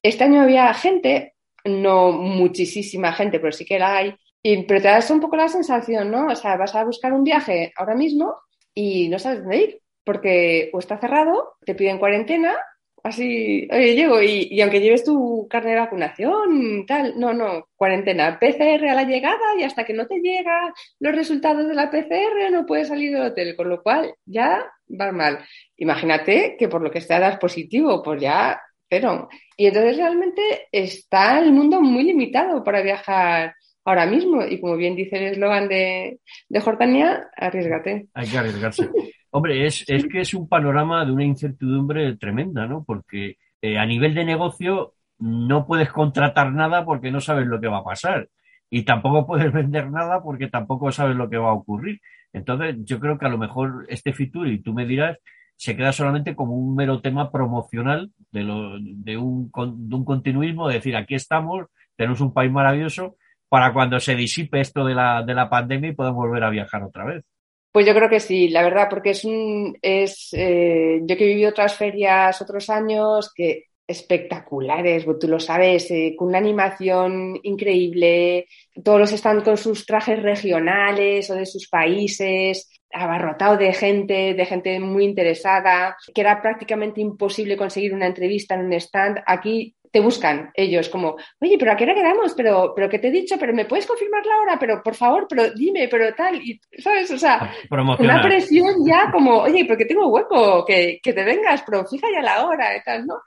Este 0.02 0.23
año 0.23 0.42
había 0.42 0.73
gente, 0.75 1.35
no 1.64 2.12
muchísima 2.12 3.12
gente, 3.12 3.40
pero 3.40 3.52
sí 3.52 3.64
que 3.64 3.78
la 3.80 3.96
hay, 3.96 4.14
y, 4.49 4.62
pero 4.62 4.81
te 4.81 4.88
da 4.88 5.00
un 5.11 5.21
poco 5.21 5.37
la 5.37 5.49
sensación, 5.49 6.11
¿no? 6.11 6.29
O 6.29 6.37
sea, 6.37 6.57
vas 6.57 6.75
a 6.76 6.85
buscar 6.85 7.12
un 7.12 7.25
viaje 7.25 7.73
ahora 7.76 7.97
mismo 7.97 8.37
y 8.73 9.09
no 9.09 9.19
sabes 9.19 9.41
dónde 9.41 9.57
ir, 9.57 9.81
porque 10.05 10.71
o 10.73 10.79
está 10.79 10.99
cerrado, 10.99 11.57
te 11.65 11.75
piden 11.75 11.99
cuarentena 11.99 12.57
así, 13.03 13.69
oye, 13.73 13.95
llego 13.95 14.23
y, 14.23 14.61
aunque 14.61 14.81
lleves 14.81 15.05
tu 15.05 15.49
carne 15.49 15.71
de 15.71 15.81
vacunación, 15.81 16.87
tal, 16.87 17.19
no, 17.19 17.33
no, 17.33 17.69
cuarentena, 17.75 18.38
PCR 18.38 18.88
a 18.88 18.95
la 18.95 19.05
llegada 19.05 19.57
y 19.59 19.65
hasta 19.65 19.85
que 19.85 19.95
no 19.95 20.07
te 20.07 20.21
llega 20.21 20.73
los 21.00 21.15
resultados 21.15 21.67
de 21.67 21.75
la 21.75 21.91
PCR 21.91 22.50
no 22.53 22.67
puedes 22.67 22.88
salir 22.88 23.12
del 23.12 23.23
hotel, 23.23 23.57
con 23.57 23.69
lo 23.69 23.83
cual 23.83 24.15
ya 24.25 24.65
va 24.88 25.11
mal. 25.12 25.38
Imagínate 25.76 26.57
que 26.59 26.69
por 26.69 26.83
lo 26.83 26.91
que 26.91 26.99
está 26.99 27.19
das 27.19 27.38
positivo, 27.38 28.03
pues 28.03 28.21
ya, 28.21 28.61
pero. 28.88 29.29
Y 29.57 29.67
entonces 29.67 29.97
realmente 29.97 30.69
está 30.71 31.38
el 31.38 31.53
mundo 31.53 31.81
muy 31.81 32.05
limitado 32.05 32.62
para 32.62 32.83
viajar 32.83 33.55
ahora 33.87 34.05
mismo 34.05 34.45
y 34.45 34.61
como 34.61 34.76
bien 34.76 34.97
dice 34.97 35.16
el 35.16 35.33
eslogan 35.33 35.69
de, 35.69 36.19
de 36.49 36.61
Jordania, 36.61 37.28
arriesgate. 37.37 38.09
Hay 38.12 38.28
que 38.28 38.37
arriesgarse. 38.37 38.90
Hombre, 39.31 39.64
es, 39.66 39.85
es 39.87 40.07
que 40.07 40.21
es 40.21 40.35
un 40.35 40.49
panorama 40.49 41.05
de 41.05 41.12
una 41.12 41.25
incertidumbre 41.25 42.16
tremenda, 42.16 42.66
¿no? 42.66 42.85
Porque 42.85 43.37
eh, 43.62 43.78
a 43.78 43.87
nivel 43.87 44.14
de 44.14 44.25
negocio 44.25 44.95
no 45.19 45.66
puedes 45.66 45.90
contratar 45.90 46.52
nada 46.52 46.85
porque 46.85 47.11
no 47.11 47.21
sabes 47.21 47.47
lo 47.47 47.61
que 47.61 47.69
va 47.69 47.78
a 47.78 47.85
pasar. 47.85 48.28
Y 48.69 48.83
tampoco 48.83 49.26
puedes 49.26 49.52
vender 49.52 49.90
nada 49.90 50.21
porque 50.23 50.49
tampoco 50.49 50.90
sabes 50.90 51.16
lo 51.16 51.31
que 51.31 51.38
va 51.38 51.50
a 51.50 51.55
ocurrir. 51.55 52.00
Entonces, 52.33 52.76
yo 52.85 52.99
creo 52.99 53.16
que 53.19 53.26
a 53.26 53.31
lo 53.31 53.38
mejor 53.38 53.87
este 53.88 54.12
Fitur, 54.12 54.49
y 54.49 54.61
tú 54.62 54.75
me 54.75 54.85
dirás, 54.85 55.16
se 55.57 55.76
queda 55.76 55.93
solamente 55.93 56.35
como 56.35 56.55
un 56.55 56.75
mero 56.75 57.00
tema 57.00 57.31
promocional 57.31 58.11
de, 58.33 58.43
lo, 58.43 58.78
de, 58.78 59.16
un, 59.16 59.50
de 59.50 59.95
un 59.95 60.05
continuismo, 60.05 60.69
de 60.69 60.75
decir, 60.75 60.97
aquí 60.97 61.14
estamos, 61.14 61.66
tenemos 61.97 62.21
un 62.21 62.35
país 62.35 62.50
maravilloso, 62.50 63.16
para 63.49 63.73
cuando 63.73 64.00
se 64.00 64.15
disipe 64.15 64.61
esto 64.61 64.85
de 64.85 64.95
la, 64.95 65.23
de 65.23 65.35
la 65.35 65.49
pandemia 65.49 65.91
y 65.91 65.95
podamos 65.95 66.26
volver 66.26 66.45
a 66.45 66.50
viajar 66.50 66.83
otra 66.83 67.05
vez. 67.05 67.25
Pues 67.73 67.87
yo 67.87 67.95
creo 67.95 68.09
que 68.09 68.21
sí, 68.21 68.49
la 68.49 68.62
verdad, 68.62 68.88
porque 68.88 69.11
es 69.11 69.25
un, 69.25 69.76
es, 69.83 70.31
eh, 70.33 71.00
yo 71.03 71.17
que 71.17 71.25
he 71.25 71.29
vivido 71.29 71.50
otras 71.50 71.75
ferias 71.75 72.41
otros 72.41 72.71
años 72.71 73.31
que 73.35 73.65
espectaculares, 73.87 75.07
tú 75.21 75.29
lo 75.29 75.38
sabes, 75.38 75.91
eh, 75.91 76.15
con 76.17 76.29
una 76.29 76.38
animación 76.38 77.38
increíble, 77.43 78.47
todos 78.83 79.12
están 79.12 79.43
con 79.43 79.57
sus 79.57 79.87
trajes 79.87 80.23
regionales 80.23 81.31
o 81.31 81.35
de 81.35 81.47
sus 81.47 81.69
países, 81.69 82.69
abarrotado 82.93 83.57
de 83.57 83.73
gente, 83.73 84.35
de 84.35 84.47
gente 84.47 84.81
muy 84.81 85.05
interesada, 85.05 85.97
que 86.15 86.21
era 86.21 86.41
prácticamente 86.43 87.00
imposible 87.00 87.57
conseguir 87.57 87.95
una 87.95 88.07
entrevista 88.07 88.55
en 88.55 88.67
un 88.67 88.73
stand. 88.73 89.19
Aquí 89.26 89.76
te 89.97 90.00
buscan 90.00 90.50
ellos 90.53 90.91
como, 90.91 91.17
oye, 91.41 91.57
pero 91.59 91.73
¿a 91.73 91.76
qué 91.76 91.85
hora 91.85 91.95
quedamos? 91.95 92.35
Pero, 92.35 92.75
pero 92.76 92.87
¿qué 92.87 92.99
te 92.99 93.09
he 93.09 93.11
dicho? 93.11 93.37
Pero 93.41 93.55
¿me 93.55 93.65
puedes 93.65 93.87
confirmar 93.87 94.26
la 94.26 94.41
hora? 94.43 94.59
Pero 94.59 94.83
por 94.83 94.95
favor, 94.95 95.26
pero 95.26 95.50
dime, 95.53 95.88
pero 95.88 96.15
tal, 96.15 96.37
y, 96.37 96.61
¿sabes? 96.76 97.11
O 97.12 97.17
sea, 97.17 97.50
una 97.99 98.21
presión 98.21 98.75
ya 98.87 99.11
como, 99.11 99.38
oye, 99.38 99.65
porque 99.65 99.87
tengo 99.87 100.09
hueco, 100.09 100.67
que, 100.67 101.00
que 101.03 101.15
te 101.15 101.25
vengas, 101.25 101.62
pero 101.62 101.87
fija 101.87 102.09
ya 102.12 102.21
la 102.21 102.45
hora 102.45 102.76
y 102.76 102.83
tal, 102.83 103.07
¿no? 103.07 103.23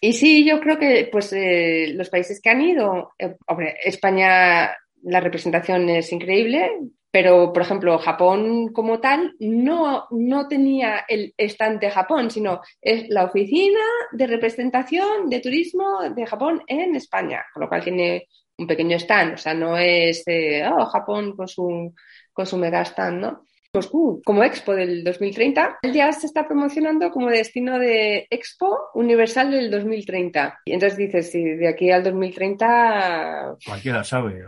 Y 0.00 0.12
sí, 0.12 0.44
yo 0.44 0.58
creo 0.58 0.80
que 0.80 1.08
pues 1.12 1.32
eh, 1.32 1.92
los 1.94 2.10
países 2.10 2.40
que 2.42 2.50
han 2.50 2.60
ido, 2.60 3.12
eh, 3.16 3.36
hombre, 3.46 3.76
España, 3.84 4.76
la 5.04 5.20
representación 5.20 5.88
es 5.90 6.10
increíble, 6.10 6.72
pero, 7.10 7.52
por 7.52 7.62
ejemplo, 7.62 7.98
Japón 7.98 8.72
como 8.72 9.00
tal 9.00 9.34
no, 9.40 10.06
no 10.10 10.46
tenía 10.46 11.04
el 11.08 11.34
stand 11.36 11.80
de 11.80 11.90
Japón, 11.90 12.30
sino 12.30 12.60
es 12.80 13.08
la 13.08 13.24
oficina 13.24 13.80
de 14.12 14.26
representación 14.26 15.28
de 15.28 15.40
turismo 15.40 16.00
de 16.14 16.26
Japón 16.26 16.62
en 16.66 16.94
España, 16.94 17.44
con 17.52 17.62
lo 17.62 17.68
cual 17.68 17.82
tiene 17.82 18.28
un 18.58 18.66
pequeño 18.66 18.96
stand, 18.96 19.34
o 19.34 19.38
sea, 19.38 19.54
no 19.54 19.76
es 19.76 20.22
oh, 20.70 20.84
Japón 20.86 21.34
con 21.34 21.48
su, 21.48 21.94
con 22.32 22.46
su 22.46 22.56
mega 22.58 22.82
stand, 22.82 23.20
¿no? 23.20 23.46
Moscú 23.72 24.20
como 24.24 24.42
Expo 24.42 24.74
del 24.74 25.04
2030, 25.04 25.78
ya 25.92 26.12
se 26.12 26.26
está 26.26 26.46
promocionando 26.46 27.10
como 27.10 27.28
destino 27.28 27.78
de 27.78 28.26
Expo 28.28 28.90
Universal 28.94 29.52
del 29.52 29.70
2030. 29.70 30.60
Y 30.64 30.72
entonces 30.72 30.98
dices, 30.98 31.30
si 31.30 31.42
de 31.42 31.68
aquí 31.68 31.90
al 31.90 32.02
2030... 32.02 33.56
Cualquiera 33.64 34.02
sabe. 34.02 34.44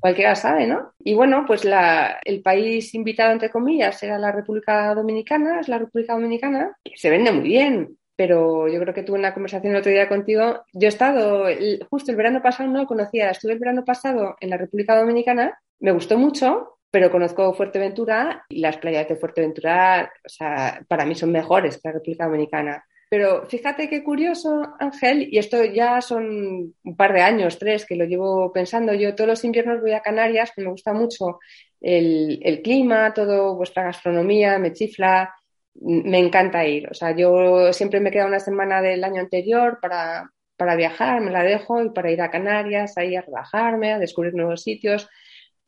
Cualquiera 0.00 0.34
sabe, 0.34 0.66
¿no? 0.66 0.92
Y 0.98 1.14
bueno, 1.14 1.44
pues 1.46 1.64
la, 1.64 2.18
el 2.24 2.42
país 2.42 2.92
invitado, 2.94 3.32
entre 3.32 3.50
comillas, 3.50 4.02
era 4.02 4.18
la 4.18 4.32
República 4.32 4.92
Dominicana, 4.94 5.60
es 5.60 5.68
la 5.68 5.78
República 5.78 6.14
Dominicana, 6.14 6.76
se 6.94 7.10
vende 7.10 7.30
muy 7.30 7.48
bien, 7.48 7.96
pero 8.16 8.66
yo 8.66 8.80
creo 8.80 8.94
que 8.94 9.04
tuve 9.04 9.18
una 9.18 9.32
conversación 9.32 9.74
el 9.74 9.80
otro 9.80 9.92
día 9.92 10.08
contigo. 10.08 10.64
Yo 10.72 10.86
he 10.86 10.88
estado, 10.88 11.46
justo 11.88 12.10
el 12.10 12.16
verano 12.16 12.42
pasado 12.42 12.68
no 12.68 12.80
lo 12.80 12.86
conocía, 12.86 13.30
estuve 13.30 13.52
el 13.52 13.58
verano 13.60 13.84
pasado 13.84 14.36
en 14.40 14.50
la 14.50 14.56
República 14.56 14.98
Dominicana, 14.98 15.60
me 15.78 15.92
gustó 15.92 16.18
mucho, 16.18 16.78
pero 16.90 17.10
conozco 17.10 17.54
Fuerteventura 17.54 18.44
y 18.48 18.60
las 18.60 18.78
playas 18.78 19.08
de 19.08 19.16
Fuerteventura, 19.16 20.10
o 20.24 20.28
sea, 20.28 20.82
para 20.88 21.04
mí 21.04 21.14
son 21.14 21.32
mejores 21.32 21.76
que 21.76 21.88
la 21.88 21.92
República 21.92 22.24
Dominicana. 22.26 22.84
Pero 23.08 23.46
fíjate 23.46 23.88
qué 23.88 24.02
curioso, 24.02 24.74
Ángel, 24.80 25.28
y 25.30 25.38
esto 25.38 25.62
ya 25.64 26.00
son 26.00 26.74
un 26.82 26.96
par 26.96 27.12
de 27.12 27.22
años, 27.22 27.58
tres, 27.58 27.86
que 27.86 27.94
lo 27.94 28.04
llevo 28.04 28.52
pensando. 28.52 28.94
Yo 28.94 29.14
todos 29.14 29.28
los 29.28 29.44
inviernos 29.44 29.80
voy 29.80 29.92
a 29.92 30.00
Canarias, 30.00 30.52
me 30.56 30.68
gusta 30.68 30.92
mucho 30.92 31.38
el, 31.80 32.60
clima, 32.64 33.14
todo 33.14 33.54
vuestra 33.54 33.84
gastronomía, 33.84 34.58
me 34.58 34.72
chifla, 34.72 35.32
me 35.74 36.18
encanta 36.18 36.66
ir. 36.66 36.90
O 36.90 36.94
sea, 36.94 37.14
yo 37.14 37.72
siempre 37.72 38.00
me 38.00 38.10
quedo 38.10 38.26
una 38.26 38.40
semana 38.40 38.82
del 38.82 39.04
año 39.04 39.20
anterior 39.20 39.78
para, 39.80 40.28
para 40.56 40.74
viajar, 40.74 41.20
me 41.20 41.30
la 41.30 41.44
dejo 41.44 41.84
y 41.84 41.90
para 41.90 42.10
ir 42.10 42.20
a 42.20 42.30
Canarias, 42.30 42.98
ahí 42.98 43.14
a 43.14 43.22
relajarme, 43.22 43.92
a 43.92 43.98
descubrir 44.00 44.34
nuevos 44.34 44.62
sitios 44.62 45.08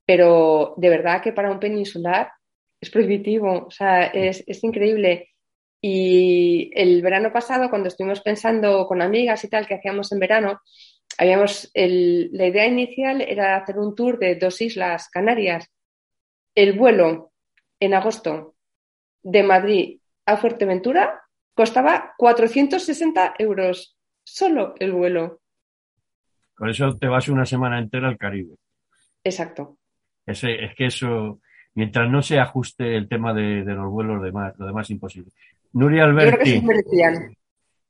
pero 0.08 0.72
de 0.78 0.88
verdad 0.88 1.20
que 1.20 1.34
para 1.34 1.50
un 1.50 1.60
peninsular 1.60 2.32
es 2.80 2.88
prohibitivo, 2.88 3.66
o 3.66 3.70
sea, 3.70 4.06
es, 4.06 4.64
increíble. 4.64 5.34
Y 5.82 6.70
el 6.74 7.02
verano 7.02 7.30
pasado, 7.30 7.68
cuando 7.68 7.88
estuvimos 7.88 8.22
pensando 8.22 8.86
con 8.86 9.02
amigas 9.02 9.44
y 9.44 9.50
tal, 9.50 9.66
que 9.66 9.74
hacíamos 9.74 10.10
en 10.10 10.18
verano, 10.18 10.62
habíamos 11.18 11.70
la 11.74 12.46
idea 12.46 12.66
inicial 12.66 13.20
era 13.20 13.56
hacer 13.56 13.78
un 13.78 13.94
tour 13.94 14.18
de 14.18 14.36
dos 14.36 14.62
islas 14.62 15.10
canarias. 15.10 15.70
El 16.54 16.72
vuelo 16.72 17.32
en 17.78 17.92
agosto 17.92 18.54
de 19.22 19.42
Madrid 19.42 20.00
a 20.24 20.38
Fuerteventura 20.38 21.20
costaba 21.52 22.14
460 22.16 23.34
euros, 23.40 23.94
solo 24.24 24.74
el 24.78 24.92
vuelo. 24.92 25.42
Con 26.54 26.70
eso 26.70 26.96
te 26.96 27.08
vas 27.08 27.28
una 27.28 27.44
semana 27.44 27.78
entera 27.78 28.08
al 28.08 28.16
Caribe. 28.16 28.54
Exacto. 29.22 29.77
Es, 30.28 30.75
que 30.76 30.87
eso, 30.87 31.40
mientras 31.75 32.08
no 32.11 32.23
se 32.23 32.38
ajuste 32.38 32.97
el 32.97 33.08
tema 33.08 33.32
de, 33.32 33.64
los 33.64 33.90
vuelos, 33.90 34.23
demás, 34.23 34.54
lo 34.58 34.66
demás 34.66 34.87
es 34.87 34.90
imposible. 34.90 35.30
Nuria 35.73 36.04
Alberti, 36.04 36.62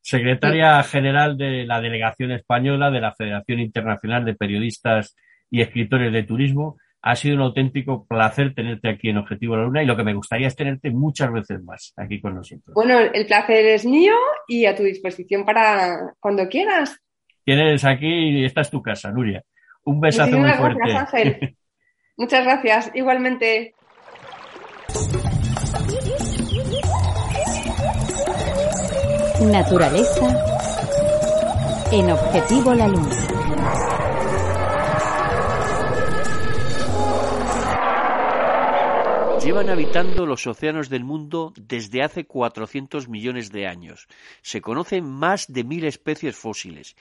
secretaria 0.01 0.83
general 0.85 1.37
de 1.37 1.65
la 1.67 1.81
Delegación 1.81 2.33
Española 2.33 2.91
de 2.91 3.01
la 3.01 3.15
Federación 3.15 3.61
Internacional 3.61 4.25
de 4.25 4.35
Periodistas 4.35 5.17
y 5.51 5.61
Escritores 5.61 6.13
de 6.13 6.23
Turismo. 6.23 6.79
Ha 7.03 7.15
sido 7.15 7.37
un 7.37 7.43
auténtico 7.43 8.07
placer 8.07 8.55
tenerte 8.55 8.89
aquí 8.89 9.09
en 9.09 9.19
Objetivo 9.19 9.57
la 9.57 9.65
Luna 9.65 9.83
y 9.83 9.87
lo 9.87 9.97
que 9.97 10.05
me 10.05 10.15
gustaría 10.15 10.49
es 10.49 10.57
tenerte 10.57 10.91
muchas 10.91 11.33
veces 11.33 11.63
más 11.63 11.93
aquí 11.97 12.21
con 12.21 12.35
nosotros. 12.35 12.75
Bueno, 12.75 12.99
el 12.99 13.27
placer 13.27 13.67
es 13.67 13.85
mío 13.85 14.15
y 14.49 14.67
a 14.67 14.75
tu 14.75 14.83
disposición 14.83 15.45
para 15.45 16.15
cuando 16.19 16.49
quieras. 16.49 16.99
Tienes 17.45 17.85
aquí, 17.85 18.07
y 18.07 18.45
esta 18.45 18.63
es 18.63 18.71
tu 18.71 18.83
casa, 18.83 19.11
Nuria. 19.11 19.43
Un 19.85 20.01
besazo 20.01 20.39
muy 20.39 20.51
fuerte. 20.53 21.57
Muchas 22.19 22.45
gracias, 22.45 22.91
igualmente. 22.95 23.77
Naturaleza 29.41 30.27
en 31.93 32.11
Objetivo 32.11 32.75
La 32.75 32.89
Luna. 32.89 33.29
Llevan 39.41 39.71
habitando 39.71 40.27
los 40.27 40.45
océanos 40.49 40.89
del 40.89 41.05
mundo 41.05 41.53
desde 41.57 42.03
hace 42.03 42.27
400 42.27 43.09
millones 43.09 43.53
de 43.53 43.69
años. 43.69 44.09
Se 44.43 44.61
conocen 44.61 45.05
más 45.05 45.47
de 45.53 45.63
mil 45.63 45.85
especies 45.85 46.35
fósiles 46.35 46.97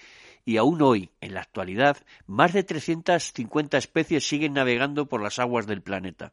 y 0.48 0.56
aún 0.56 0.82
hoy, 0.82 1.10
en 1.20 1.34
la 1.34 1.42
actualidad, 1.42 1.98
más 2.26 2.54
de 2.54 2.64
350 2.64 3.78
especies 3.78 4.26
siguen 4.26 4.54
navegando 4.54 5.06
por 5.06 5.22
las 5.22 5.40
aguas 5.40 5.68
del 5.68 5.82
planeta. 5.82 6.32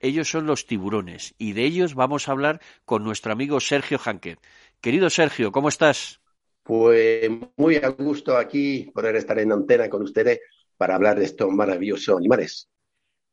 ellos 0.00 0.30
son 0.30 0.46
los 0.46 0.66
tiburones, 0.66 1.34
y 1.36 1.52
de 1.52 1.64
ellos 1.64 1.94
vamos 1.94 2.26
a 2.26 2.32
hablar 2.32 2.62
con 2.86 3.04
nuestro 3.04 3.32
amigo 3.32 3.60
Sergio 3.60 4.00
Hanket. 4.02 4.38
Querido 4.80 5.10
Sergio, 5.10 5.52
¿cómo 5.52 5.68
estás? 5.68 6.22
Pues 6.62 7.30
muy 7.58 7.76
a 7.76 7.88
gusto 7.88 8.38
aquí 8.38 8.90
poder 8.94 9.16
estar 9.16 9.38
en 9.38 9.52
antena 9.52 9.90
con 9.90 10.00
ustedes 10.00 10.40
para 10.78 10.94
hablar 10.94 11.18
de 11.18 11.26
estos 11.26 11.52
maravillosos 11.52 12.16
animales. 12.16 12.70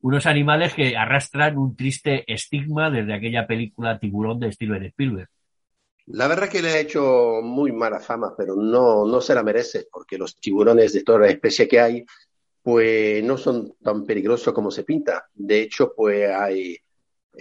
Unos 0.02 0.26
animales 0.26 0.74
que 0.74 0.98
arrastran 0.98 1.58
un 1.58 1.78
triste 1.78 2.26
estigma 2.28 2.90
desde 2.90 3.14
aquella 3.14 3.48
película 3.48 3.98
Tiburón 3.98 4.42
de 4.42 4.52
Steven 4.52 4.84
Spielberg. 4.84 5.30
La 6.08 6.28
verdad 6.28 6.50
que 6.50 6.62
le 6.62 6.70
ha 6.70 6.80
hecho 6.80 7.42
muy 7.42 7.72
mala 7.72 8.00
fama, 8.00 8.34
pero 8.38 8.56
no, 8.56 9.06
no 9.06 9.22
se 9.22 9.36
la 9.36 9.44
merece, 9.44 9.88
porque 9.92 10.18
los 10.18 10.36
tiburones 10.36 10.94
de 10.94 11.04
toda 11.04 11.20
la 11.20 11.30
especie 11.30 11.68
que 11.68 11.80
hay, 11.80 12.06
pues 12.62 13.24
no 13.24 13.38
son 13.38 13.76
tan 13.82 14.06
peligrosos 14.06 14.54
como 14.54 14.72
se 14.72 14.84
pinta. 14.84 15.30
De 15.34 15.62
hecho, 15.62 15.94
pues 15.96 16.30
hay 16.30 16.78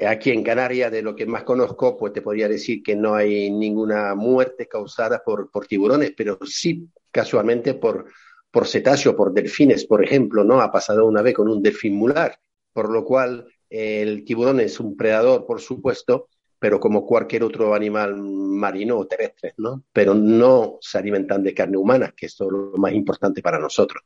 aquí 0.06 0.30
en 0.30 0.42
Canarias, 0.42 0.92
de 0.92 1.02
lo 1.02 1.16
que 1.16 1.26
más 1.26 1.42
conozco, 1.42 1.96
pues 1.96 2.12
te 2.12 2.22
podría 2.22 2.48
decir 2.48 2.82
que 2.82 2.94
no 2.94 3.14
hay 3.14 3.50
ninguna 3.50 4.14
muerte 4.14 4.68
causada 4.68 5.22
por, 5.24 5.50
por 5.50 5.66
tiburones, 5.66 6.12
pero 6.16 6.38
sí 6.44 6.88
casualmente 7.10 7.74
por, 7.74 8.06
por 8.50 8.66
cetáceos, 8.66 9.14
por 9.14 9.32
delfines, 9.32 9.84
por 9.86 10.04
ejemplo, 10.04 10.44
¿no? 10.44 10.60
Ha 10.60 10.70
pasado 10.70 11.06
una 11.06 11.22
vez 11.22 11.34
con 11.34 11.48
un 11.48 11.62
delfín 11.62 11.94
mular, 11.94 12.38
por 12.72 12.90
lo 12.90 13.04
cual 13.04 13.46
el 13.68 14.24
tiburón 14.24 14.60
es 14.60 14.80
un 14.80 14.96
predador, 14.96 15.46
por 15.46 15.60
supuesto, 15.60 16.28
pero 16.60 16.78
como 16.78 17.06
cualquier 17.06 17.42
otro 17.42 17.74
animal 17.74 18.16
marino 18.16 18.98
o 18.98 19.06
terrestre, 19.06 19.54
¿no? 19.56 19.82
Pero 19.92 20.14
no 20.14 20.76
se 20.80 20.98
alimentan 20.98 21.42
de 21.42 21.54
carne 21.54 21.78
humana, 21.78 22.12
que 22.14 22.26
es 22.26 22.36
lo 22.38 22.74
más 22.76 22.92
importante 22.92 23.40
para 23.40 23.58
nosotros. 23.58 24.04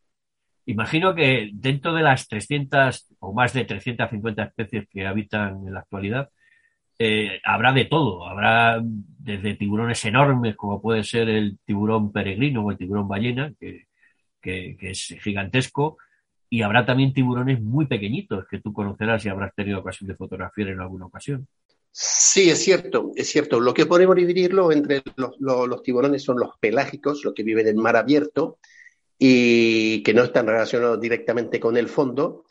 Imagino 0.67 1.15
que 1.15 1.51
dentro 1.53 1.93
de 1.93 2.03
las 2.03 2.29
300 2.29 3.17
o 3.19 3.35
más 3.35 3.53
de 3.53 3.65
350 3.65 4.45
especies 4.45 4.89
que 4.89 5.05
habitan 5.05 5.67
en 5.67 5.75
la 5.75 5.81
actualidad, 5.81 6.31
eh, 6.97 7.41
habrá 7.45 7.73
de 7.73 7.87
todo. 7.87 8.25
Habrá 8.25 8.81
desde 8.83 9.57
tiburones 9.57 10.05
enormes, 10.05 10.55
como 10.55 10.81
puede 10.81 11.03
ser 11.03 11.29
el 11.29 11.59
tiburón 11.65 12.13
peregrino 12.13 12.65
o 12.65 12.71
el 12.71 12.79
tiburón 12.79 13.09
ballena, 13.09 13.53
que, 13.59 13.87
que 14.41 14.77
es 14.81 15.17
gigantesco, 15.21 15.99
y 16.49 16.63
habrá 16.63 16.87
también 16.87 17.13
tiburones 17.13 17.61
muy 17.61 17.87
pequeñitos 17.87 18.47
que 18.49 18.61
tú 18.61 18.73
conocerás 18.73 19.25
y 19.27 19.29
habrás 19.29 19.53
tenido 19.57 19.81
ocasión 19.81 20.07
de 20.07 20.15
fotografiar 20.15 20.69
en 20.69 20.81
alguna 20.81 21.07
ocasión. 21.07 21.49
Sí, 21.97 22.51
es 22.51 22.59
cierto, 22.59 23.13
es 23.15 23.29
cierto. 23.29 23.61
Lo 23.61 23.73
que 23.73 23.87
podemos 23.87 24.17
dividirlo 24.17 24.73
entre 24.73 25.01
los, 25.15 25.83
tiburones 25.85 26.25
son 26.25 26.41
los 26.41 26.59
pelágicos, 26.59 27.23
los 27.25 27.35
que 27.35 27.45
viven 27.45 27.69
en 27.69 27.77
mar 27.77 27.97
abierto 27.97 28.59
y 29.17 30.03
que 30.03 30.13
no 30.13 30.25
están 30.25 30.49
relacionados 30.49 31.01
directamente 31.01 31.61
con 31.61 31.77
el 31.77 31.89
fondo, 31.89 32.47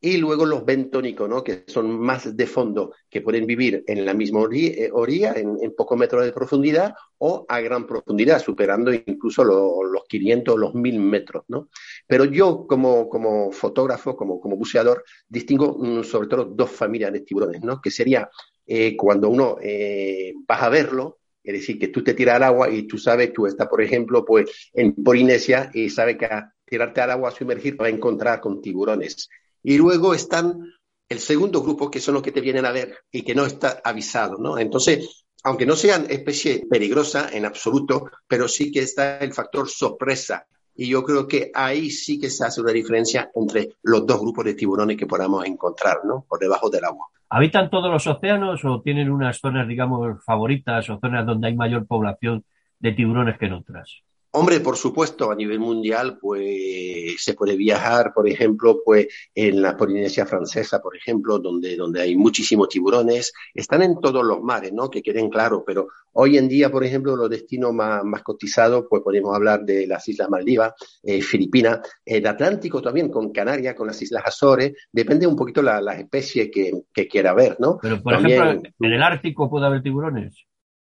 y 0.00 0.16
luego 0.16 0.44
los 0.44 0.64
bentónicos, 0.64 1.28
¿no? 1.30 1.44
que 1.44 1.62
son 1.68 2.00
más 2.00 2.36
de 2.36 2.46
fondo, 2.48 2.92
que 3.08 3.20
pueden 3.20 3.46
vivir 3.46 3.84
en 3.86 4.04
la 4.04 4.12
misma 4.12 4.40
eh, 4.52 4.90
orilla, 4.92 5.34
en, 5.34 5.72
pocos 5.76 5.96
metros 5.96 6.24
de 6.24 6.32
profundidad, 6.32 6.96
o 7.18 7.46
a 7.48 7.60
gran 7.60 7.86
profundidad, 7.86 8.42
superando 8.42 8.92
incluso 8.92 9.44
los 9.44 10.04
500 10.08 10.52
o 10.52 10.58
los 10.58 10.74
1000 10.74 10.98
metros. 10.98 11.44
¿no? 11.46 11.68
Pero 12.08 12.24
yo, 12.24 12.66
como, 12.66 13.08
como 13.08 13.52
fotógrafo, 13.52 14.16
como, 14.16 14.40
como 14.40 14.56
buceador, 14.56 15.04
distingo 15.28 15.78
mm, 15.78 16.02
sobre 16.02 16.26
todo 16.26 16.44
dos 16.44 16.70
familias 16.72 17.12
de 17.12 17.20
tiburones, 17.20 17.62
¿no? 17.62 17.80
que 17.80 17.92
sería 17.92 18.28
eh, 18.66 18.96
cuando 18.96 19.28
uno 19.28 19.56
eh, 19.62 20.34
vas 20.46 20.62
a 20.62 20.68
verlo, 20.68 21.18
es 21.42 21.52
decir, 21.52 21.78
que 21.78 21.88
tú 21.88 22.02
te 22.02 22.14
tiras 22.14 22.36
al 22.36 22.44
agua 22.44 22.70
y 22.70 22.84
tú 22.84 22.96
sabes, 22.96 23.32
tú 23.32 23.46
estás, 23.46 23.68
por 23.68 23.82
ejemplo, 23.82 24.24
pues 24.24 24.70
en 24.72 24.94
Polinesia 24.94 25.70
y 25.74 25.90
sabes 25.90 26.16
que 26.16 26.24
a 26.24 26.54
tirarte 26.64 27.02
al 27.02 27.10
agua 27.10 27.28
a 27.28 27.32
sumergir 27.32 27.80
va 27.80 27.86
a 27.86 27.90
encontrar 27.90 28.40
con 28.40 28.62
tiburones. 28.62 29.28
Y 29.62 29.76
luego 29.76 30.14
están 30.14 30.72
el 31.08 31.18
segundo 31.18 31.62
grupo, 31.62 31.90
que 31.90 32.00
son 32.00 32.14
los 32.14 32.22
que 32.22 32.32
te 32.32 32.40
vienen 32.40 32.64
a 32.64 32.72
ver 32.72 32.98
y 33.10 33.22
que 33.22 33.34
no 33.34 33.44
está 33.44 33.80
avisado, 33.84 34.38
¿no? 34.38 34.58
Entonces, 34.58 35.24
aunque 35.42 35.66
no 35.66 35.76
sean 35.76 36.06
especie 36.08 36.66
peligrosa 36.68 37.28
en 37.30 37.44
absoluto, 37.44 38.10
pero 38.26 38.48
sí 38.48 38.72
que 38.72 38.80
está 38.80 39.18
el 39.18 39.34
factor 39.34 39.68
sorpresa. 39.68 40.46
Y 40.74 40.88
yo 40.88 41.04
creo 41.04 41.28
que 41.28 41.50
ahí 41.54 41.90
sí 41.90 42.18
que 42.18 42.30
se 42.30 42.44
hace 42.44 42.60
una 42.60 42.72
diferencia 42.72 43.30
entre 43.34 43.76
los 43.82 44.06
dos 44.06 44.20
grupos 44.20 44.46
de 44.46 44.54
tiburones 44.54 44.96
que 44.96 45.06
podamos 45.06 45.44
encontrar, 45.44 45.98
¿no? 46.04 46.24
Por 46.26 46.40
debajo 46.40 46.70
del 46.70 46.84
agua. 46.84 47.06
¿Habitan 47.28 47.70
todos 47.70 47.90
los 47.90 48.06
océanos 48.06 48.64
o 48.64 48.80
tienen 48.82 49.10
unas 49.10 49.38
zonas, 49.38 49.68
digamos, 49.68 50.24
favoritas 50.24 50.88
o 50.90 50.98
zonas 50.98 51.26
donde 51.26 51.48
hay 51.48 51.56
mayor 51.56 51.86
población 51.86 52.44
de 52.78 52.92
tiburones 52.92 53.38
que 53.38 53.46
en 53.46 53.52
otras? 53.54 54.02
Hombre, 54.36 54.58
por 54.58 54.76
supuesto, 54.76 55.30
a 55.30 55.36
nivel 55.36 55.60
mundial, 55.60 56.18
pues 56.20 57.22
se 57.22 57.34
puede 57.34 57.54
viajar, 57.54 58.12
por 58.12 58.28
ejemplo, 58.28 58.80
pues 58.84 59.06
en 59.32 59.62
la 59.62 59.76
Polinesia 59.76 60.26
francesa, 60.26 60.82
por 60.82 60.96
ejemplo, 60.96 61.38
donde, 61.38 61.76
donde 61.76 62.02
hay 62.02 62.16
muchísimos 62.16 62.68
tiburones. 62.68 63.32
Están 63.54 63.82
en 63.82 64.00
todos 64.00 64.24
los 64.24 64.42
mares, 64.42 64.72
¿no? 64.72 64.90
Que 64.90 65.02
queden 65.02 65.30
claro, 65.30 65.62
pero 65.64 65.86
hoy 66.14 66.36
en 66.36 66.48
día, 66.48 66.68
por 66.68 66.82
ejemplo, 66.82 67.14
los 67.14 67.30
destinos 67.30 67.72
más, 67.72 68.02
más 68.02 68.24
cotizados, 68.24 68.86
pues 68.90 69.02
podemos 69.02 69.32
hablar 69.36 69.60
de 69.60 69.86
las 69.86 70.08
Islas 70.08 70.28
Maldivas, 70.28 70.72
eh, 71.04 71.22
Filipinas, 71.22 71.78
el 72.04 72.26
Atlántico 72.26 72.82
también, 72.82 73.10
con 73.10 73.30
Canarias, 73.30 73.76
con 73.76 73.86
las 73.86 74.02
Islas 74.02 74.24
Azores, 74.26 74.72
depende 74.90 75.28
un 75.28 75.36
poquito 75.36 75.62
la, 75.62 75.80
la 75.80 75.94
especie 75.94 76.50
que, 76.50 76.72
que 76.92 77.06
quiera 77.06 77.34
ver, 77.34 77.54
¿no? 77.60 77.78
Pero, 77.80 78.02
por 78.02 78.14
ejemplo, 78.14 78.68
¿en 78.80 78.92
el 78.92 79.02
Ártico 79.04 79.48
puede 79.48 79.66
haber 79.66 79.80
tiburones? 79.80 80.44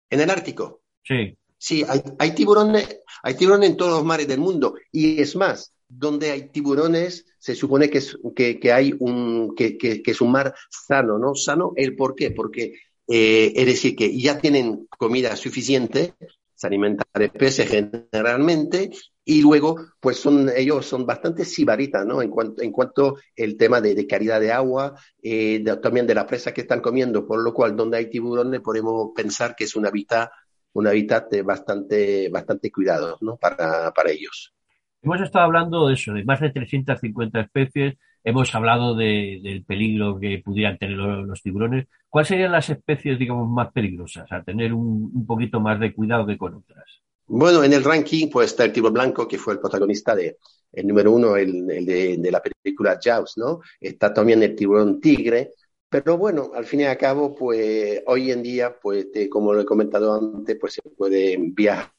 ¿En 0.10 0.21
el 0.21 0.29
Ártico? 0.29 0.84
Sí. 1.03 1.38
Sí, 1.63 1.86
hay, 2.19 2.32
tiburones, 2.32 2.99
hay 3.21 3.36
tiburones 3.36 3.69
en 3.69 3.78
todos 3.78 3.93
los 3.93 4.04
mares 4.04 4.28
del 4.28 4.41
mundo. 4.41 4.76
Y 4.91 5.21
es 5.21 5.34
más, 5.38 5.73
donde 5.88 6.30
hay 6.32 6.49
tiburones, 6.49 7.26
se 7.39 7.56
supone 7.56 7.89
que 7.89 7.99
es, 7.99 8.17
que, 8.36 8.73
hay 8.73 8.93
un, 8.99 9.56
que, 9.56 9.78
es 10.06 10.19
un 10.19 10.30
mar 10.30 10.54
sano, 10.69 11.17
¿no? 11.17 11.36
Sano, 11.36 11.71
¿el 11.78 11.95
por 11.95 12.15
qué? 12.15 12.32
Porque, 12.32 12.73
eh, 13.08 13.54
es 13.56 13.65
decir, 13.65 13.95
que 13.95 14.13
ya 14.19 14.39
tienen 14.39 14.89
comida 14.89 15.38
suficiente, 15.38 16.15
se 16.54 16.67
alimentan 16.67 17.08
de 17.13 17.30
peces 17.30 17.69
generalmente, 17.69 18.91
y 19.23 19.41
luego, 19.41 19.78
pues 20.02 20.17
son, 20.17 20.52
ellos 20.54 20.86
son 20.86 21.06
bastante 21.06 21.45
sibaritas, 21.45 22.06
¿no? 22.06 22.21
En 22.21 22.30
cuanto, 22.30 22.62
en 22.62 22.73
cuanto 22.73 23.15
el 23.38 23.56
tema 23.56 23.80
de, 23.80 24.06
calidad 24.06 24.41
de 24.41 24.52
agua, 24.52 24.99
eh, 25.21 25.63
también 25.82 26.08
de 26.08 26.15
la 26.15 26.28
presa 26.28 26.54
que 26.54 26.60
están 26.60 26.82
comiendo, 26.82 27.26
por 27.26 27.41
lo 27.41 27.54
cual, 27.54 27.73
donde 27.78 27.99
hay 27.99 28.10
tiburones, 28.10 28.60
podemos 28.60 29.12
pensar 29.15 29.56
que 29.56 29.63
es 29.63 29.78
un 29.78 29.86
hábitat 29.86 30.30
un 30.74 30.88
hábitat 30.88 31.42
bastante, 31.44 32.30
bastante 32.30 32.72
cuidado 32.72 33.18
¿no? 33.22 33.38
para, 33.38 33.92
para 33.92 34.12
ellos. 34.12 34.54
Hemos 35.02 35.22
estado 35.22 35.46
hablando 35.46 35.88
de 35.88 35.96
eso, 35.96 36.14
de 36.14 36.24
más 36.24 36.40
de 36.40 36.52
350 36.52 37.40
especies, 37.42 37.96
hemos 38.24 38.54
hablado 38.56 38.96
del 38.96 39.64
peligro 39.68 40.20
que 40.20 40.42
pudieran 40.44 40.78
tener 40.78 40.98
los, 40.98 41.42
tiburones. 41.42 41.88
¿Cuáles 42.10 42.30
serían 42.30 42.52
las 42.52 42.70
especies, 42.70 43.20
digamos, 43.20 43.50
más 43.50 43.72
peligrosas 43.72 44.32
a 44.32 44.44
tener 44.44 44.74
un, 44.74 45.12
un, 45.14 45.26
poquito 45.26 45.60
más 45.60 45.80
de 45.80 45.94
cuidado 45.94 46.26
que 46.26 46.38
con 46.38 46.56
otras? 46.56 46.86
Bueno, 47.26 47.64
en 47.64 47.74
el 47.74 47.84
ranking 47.84 48.30
pues 48.30 48.52
está 48.52 48.66
el 48.66 48.74
tiburón 48.74 48.94
blanco, 48.94 49.28
que 49.28 49.38
fue 49.38 49.54
el 49.54 49.60
protagonista 49.60 50.16
de, 50.16 50.38
el 50.72 50.88
número 50.88 51.12
uno, 51.12 51.36
el, 51.36 51.70
el 51.70 51.86
de, 51.86 52.18
de, 52.18 52.32
la 52.32 52.42
película 52.42 53.00
Jaws, 53.02 53.38
¿no? 53.38 53.62
Está 53.80 54.14
también 54.14 54.44
el 54.44 54.56
tiburón 54.56 55.00
tigre, 55.00 55.52
pero 55.93 56.17
bueno, 56.17 56.49
al 56.56 56.65
fin 56.65 56.79
y 56.79 56.86
al 56.86 56.97
cabo, 56.97 57.36
pues 57.36 58.01
hoy 58.08 58.32
en 58.32 58.41
día, 58.41 58.79
pues 58.82 59.10
como 59.29 59.53
lo 59.53 59.62
he 59.62 59.65
comentado 59.65 60.15
antes, 60.15 60.58
pues 60.60 60.73
se 60.73 60.82
puede 60.82 61.38
viajar 61.39 61.93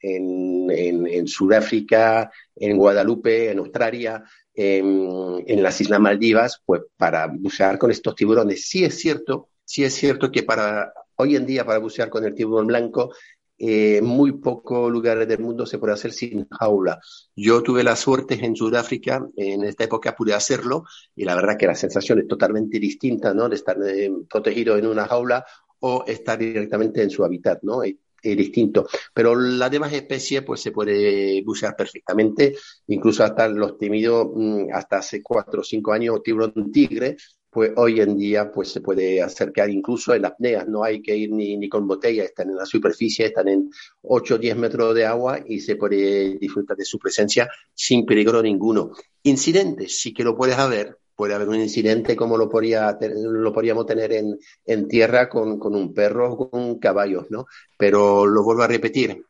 en, 0.00 0.68
en, 0.68 1.28
Sudáfrica, 1.28 2.32
en 2.56 2.76
Guadalupe, 2.76 3.52
en 3.52 3.60
Australia, 3.60 4.24
en, 4.52 5.44
en, 5.46 5.62
las 5.62 5.80
Islas 5.80 6.00
Maldivas, 6.00 6.60
pues 6.66 6.82
para 6.96 7.28
bucear 7.28 7.78
con 7.78 7.92
estos 7.92 8.16
tiburones. 8.16 8.66
Sí 8.68 8.84
es 8.84 8.98
cierto, 8.98 9.50
sí 9.64 9.84
es 9.84 9.94
cierto 9.94 10.32
que 10.32 10.42
para 10.42 10.92
hoy 11.14 11.36
en 11.36 11.46
día 11.46 11.64
para 11.64 11.78
bucear 11.78 12.10
con 12.10 12.24
el 12.24 12.34
tiburón 12.34 12.66
blanco 12.66 13.14
eh, 13.60 14.00
muy 14.02 14.32
pocos 14.32 14.90
lugares 14.90 15.26
del 15.26 15.40
mundo 15.40 15.66
se 15.66 15.78
puede 15.78 15.92
hacer 15.92 16.12
sin 16.12 16.48
jaula. 16.48 17.00
Yo 17.34 17.62
tuve 17.62 17.82
la 17.82 17.96
suerte 17.96 18.38
en 18.44 18.54
Sudáfrica, 18.54 19.26
en 19.36 19.64
esta 19.64 19.84
época 19.84 20.14
pude 20.14 20.32
hacerlo, 20.32 20.84
y 21.16 21.24
la 21.24 21.34
verdad 21.34 21.56
que 21.58 21.66
la 21.66 21.74
sensación 21.74 22.20
es 22.20 22.28
totalmente 22.28 22.78
distinta, 22.78 23.34
¿no? 23.34 23.48
De 23.48 23.56
estar 23.56 23.76
eh, 23.84 24.10
protegido 24.30 24.76
en 24.76 24.86
una 24.86 25.06
jaula 25.06 25.44
o 25.80 26.04
estar 26.06 26.38
directamente 26.38 27.02
en 27.02 27.10
su 27.10 27.24
hábitat, 27.24 27.60
¿no? 27.62 27.82
Es, 27.82 27.96
distinto. 28.20 28.86
Pero 29.14 29.36
las 29.36 29.70
demás 29.70 29.92
especies, 29.92 30.42
pues 30.42 30.60
se 30.60 30.72
puede 30.72 31.40
bucear 31.44 31.76
perfectamente, 31.76 32.56
incluso 32.88 33.22
hasta 33.22 33.48
los 33.48 33.78
temidos, 33.78 34.26
mm, 34.34 34.66
hasta 34.72 34.98
hace 34.98 35.22
cuatro 35.22 35.60
o 35.60 35.64
cinco 35.64 35.92
años, 35.92 36.20
tiburón 36.22 36.72
tigre, 36.72 37.16
pues 37.50 37.72
hoy 37.76 38.00
en 38.00 38.16
día 38.16 38.52
pues 38.52 38.70
se 38.70 38.80
puede 38.80 39.22
acercar 39.22 39.70
incluso 39.70 40.14
en 40.14 40.26
apneas, 40.26 40.68
no 40.68 40.84
hay 40.84 41.00
que 41.00 41.16
ir 41.16 41.30
ni, 41.32 41.56
ni 41.56 41.68
con 41.68 41.86
botella, 41.86 42.24
están 42.24 42.50
en 42.50 42.56
la 42.56 42.66
superficie, 42.66 43.26
están 43.26 43.48
en 43.48 43.70
8 44.02 44.34
o 44.34 44.38
10 44.38 44.56
metros 44.56 44.94
de 44.94 45.06
agua 45.06 45.40
y 45.46 45.60
se 45.60 45.76
puede 45.76 46.38
disfrutar 46.38 46.76
de 46.76 46.84
su 46.84 46.98
presencia 46.98 47.48
sin 47.74 48.04
peligro 48.04 48.42
ninguno. 48.42 48.92
Incidentes, 49.22 49.98
sí 49.98 50.12
que 50.12 50.24
lo 50.24 50.36
puedes 50.36 50.58
haber, 50.58 50.98
puede 51.16 51.34
haber 51.34 51.48
un 51.48 51.56
incidente 51.56 52.14
como 52.14 52.36
lo, 52.36 52.48
podría, 52.48 52.98
lo 53.00 53.52
podríamos 53.52 53.86
tener 53.86 54.12
en, 54.12 54.38
en 54.66 54.86
tierra 54.86 55.28
con, 55.28 55.58
con, 55.58 55.74
un 55.74 55.94
perro 55.94 56.32
o 56.32 56.50
con 56.50 56.78
caballos, 56.78 57.26
¿no? 57.30 57.46
Pero 57.76 58.26
lo 58.26 58.44
vuelvo 58.44 58.62
a 58.62 58.68
repetir, 58.68 59.24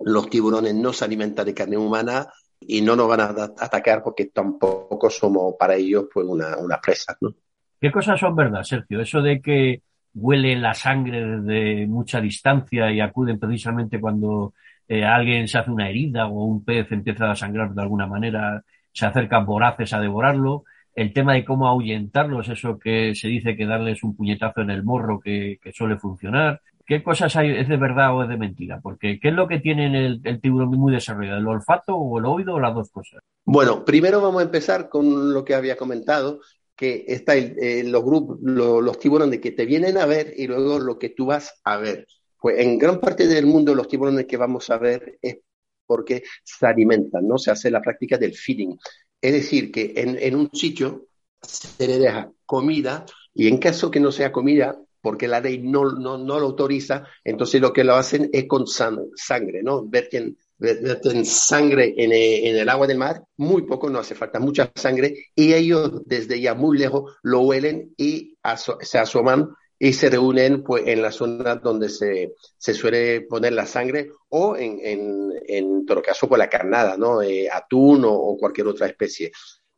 los 0.00 0.30
tiburones 0.30 0.74
no 0.74 0.92
se 0.92 1.04
alimentan 1.04 1.46
de 1.46 1.54
carne 1.54 1.76
humana 1.76 2.32
y 2.60 2.80
no 2.80 2.96
nos 2.96 3.08
van 3.08 3.20
a 3.20 3.54
atacar 3.58 4.02
porque 4.02 4.26
tampoco 4.26 5.10
somos 5.10 5.54
para 5.58 5.74
ellos 5.74 6.06
pues 6.12 6.26
una, 6.26 6.56
una 6.58 6.80
presa, 6.80 7.16
¿no? 7.20 7.34
¿Qué 7.80 7.90
cosas 7.90 8.18
son 8.18 8.34
verdad, 8.34 8.62
Sergio? 8.62 9.00
Eso 9.00 9.20
de 9.20 9.40
que 9.40 9.82
huele 10.14 10.56
la 10.56 10.74
sangre 10.74 11.24
desde 11.24 11.86
mucha 11.86 12.20
distancia 12.20 12.90
y 12.90 13.00
acuden 13.00 13.38
precisamente 13.38 14.00
cuando 14.00 14.54
eh, 14.88 15.04
alguien 15.04 15.46
se 15.46 15.58
hace 15.58 15.70
una 15.70 15.88
herida 15.88 16.26
o 16.26 16.44
un 16.44 16.64
pez 16.64 16.90
empieza 16.90 17.30
a 17.30 17.36
sangrar 17.36 17.74
de 17.74 17.82
alguna 17.82 18.06
manera, 18.06 18.62
se 18.92 19.06
acercan 19.06 19.44
voraces 19.44 19.92
a 19.92 20.00
devorarlo. 20.00 20.64
El 20.94 21.12
tema 21.12 21.34
de 21.34 21.44
cómo 21.44 21.68
ahuyentarlos, 21.68 22.48
eso 22.48 22.78
que 22.78 23.14
se 23.14 23.28
dice 23.28 23.54
que 23.54 23.66
darles 23.66 24.02
un 24.02 24.16
puñetazo 24.16 24.62
en 24.62 24.70
el 24.70 24.82
morro 24.82 25.20
que, 25.20 25.58
suele 25.74 25.98
funcionar. 25.98 26.62
¿Qué 26.86 27.02
cosas 27.02 27.36
hay, 27.36 27.50
es 27.50 27.68
de 27.68 27.76
verdad 27.76 28.16
o 28.16 28.22
es 28.22 28.28
de 28.30 28.38
mentira? 28.38 28.80
Porque 28.80 29.18
¿qué 29.20 29.28
es 29.28 29.34
lo 29.34 29.46
que 29.46 29.58
tiene 29.58 30.06
el, 30.06 30.20
el 30.24 30.40
tiburón 30.40 30.70
muy 30.70 30.94
desarrollado? 30.94 31.38
¿El 31.38 31.48
olfato 31.48 31.94
o 31.96 32.18
el 32.18 32.24
oído 32.24 32.54
o 32.54 32.60
las 32.60 32.74
dos 32.74 32.90
cosas? 32.90 33.20
Bueno, 33.44 33.84
primero 33.84 34.22
vamos 34.22 34.40
a 34.40 34.44
empezar 34.44 34.88
con 34.88 35.34
lo 35.34 35.44
que 35.44 35.54
había 35.54 35.76
comentado, 35.76 36.40
que 36.76 37.04
está 37.08 37.34
los 37.36 38.04
grupos, 38.04 38.38
los 38.42 38.98
tiburones 38.98 39.40
que 39.40 39.52
te 39.52 39.64
vienen 39.64 39.96
a 39.96 40.06
ver 40.06 40.34
y 40.36 40.46
luego 40.46 40.78
lo 40.78 40.98
que 40.98 41.08
tú 41.08 41.26
vas 41.26 41.60
a 41.64 41.78
ver. 41.78 42.06
Pues 42.38 42.60
en 42.60 42.78
gran 42.78 43.00
parte 43.00 43.26
del 43.26 43.46
mundo 43.46 43.74
los 43.74 43.88
tiburones 43.88 44.26
que 44.26 44.36
vamos 44.36 44.68
a 44.70 44.76
ver 44.76 45.18
es 45.22 45.38
porque 45.86 46.22
se 46.44 46.66
alimentan, 46.66 47.26
¿no? 47.26 47.38
Se 47.38 47.50
hace 47.50 47.70
la 47.70 47.80
práctica 47.80 48.18
del 48.18 48.34
feeding. 48.34 48.78
Es 49.20 49.32
decir, 49.32 49.72
que 49.72 49.94
en, 49.96 50.36
un 50.36 50.50
sitio 50.52 51.06
se 51.40 51.86
le 51.86 51.98
deja 51.98 52.30
comida 52.44 53.06
y 53.32 53.48
en 53.48 53.58
caso 53.58 53.90
que 53.90 54.00
no 54.00 54.12
sea 54.12 54.32
comida, 54.32 54.78
porque 55.00 55.28
la 55.28 55.40
ley 55.40 55.58
no, 55.58 55.92
no, 55.92 56.18
no 56.18 56.38
lo 56.38 56.46
autoriza, 56.46 57.06
entonces 57.24 57.60
lo 57.60 57.72
que 57.72 57.84
lo 57.84 57.94
hacen 57.94 58.28
es 58.32 58.46
con 58.46 58.66
sangre, 58.66 59.62
¿no? 59.62 59.86
Verten, 59.86 60.36
sangre 61.24 61.94
en 61.96 62.12
el, 62.12 62.46
en 62.46 62.56
el, 62.56 62.68
agua 62.68 62.86
del 62.86 62.98
mar, 62.98 63.22
muy 63.36 63.62
poco, 63.62 63.90
no 63.90 63.98
hace 63.98 64.14
falta 64.14 64.38
mucha 64.38 64.70
sangre, 64.74 65.26
y 65.34 65.54
ellos 65.54 66.02
desde 66.06 66.40
ya 66.40 66.54
muy 66.54 66.78
lejos 66.78 67.16
lo 67.22 67.40
huelen 67.40 67.94
y 67.96 68.36
se 68.80 68.98
asoman 68.98 69.50
y 69.78 69.92
se 69.92 70.08
reúnen 70.08 70.62
pues, 70.62 70.84
en 70.86 71.02
la 71.02 71.12
zona 71.12 71.56
donde 71.56 71.88
se, 71.88 72.34
se 72.56 72.74
suele 72.74 73.22
poner 73.22 73.52
la 73.52 73.66
sangre 73.66 74.10
o 74.28 74.56
en, 74.56 74.78
en, 74.82 75.32
en 75.46 75.86
todo 75.86 76.02
caso 76.02 76.28
pues 76.28 76.38
la 76.38 76.48
carnada, 76.48 76.96
¿no? 76.96 77.22
Eh, 77.22 77.48
atún 77.52 78.02
o, 78.04 78.36
cualquier 78.38 78.68
otra 78.68 78.86
especie 78.86 79.32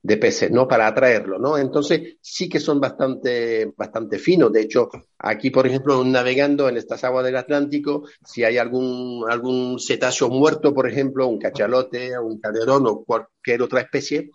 de 0.08 0.16
peces, 0.16 0.50
¿no? 0.50 0.66
Para 0.66 0.86
atraerlo, 0.86 1.38
¿no? 1.38 1.58
Entonces 1.58 2.16
sí 2.22 2.48
que 2.48 2.58
son 2.60 2.80
bastante, 2.80 3.70
bastante 3.76 4.18
finos. 4.18 4.50
De 4.50 4.62
hecho, 4.62 4.88
aquí, 5.18 5.50
por 5.50 5.66
ejemplo, 5.66 6.02
navegando 6.02 6.66
en 6.66 6.78
estas 6.78 7.04
aguas 7.04 7.26
del 7.26 7.36
Atlántico, 7.36 8.08
si 8.24 8.42
hay 8.42 8.56
algún, 8.56 9.26
algún 9.28 9.78
cetáceo 9.78 10.30
muerto, 10.30 10.72
por 10.72 10.88
ejemplo, 10.88 11.26
un 11.26 11.38
cachalote, 11.38 12.18
un 12.18 12.40
calderón 12.40 12.86
o 12.86 13.04
cualquier 13.04 13.60
otra 13.60 13.82
especie, 13.82 14.30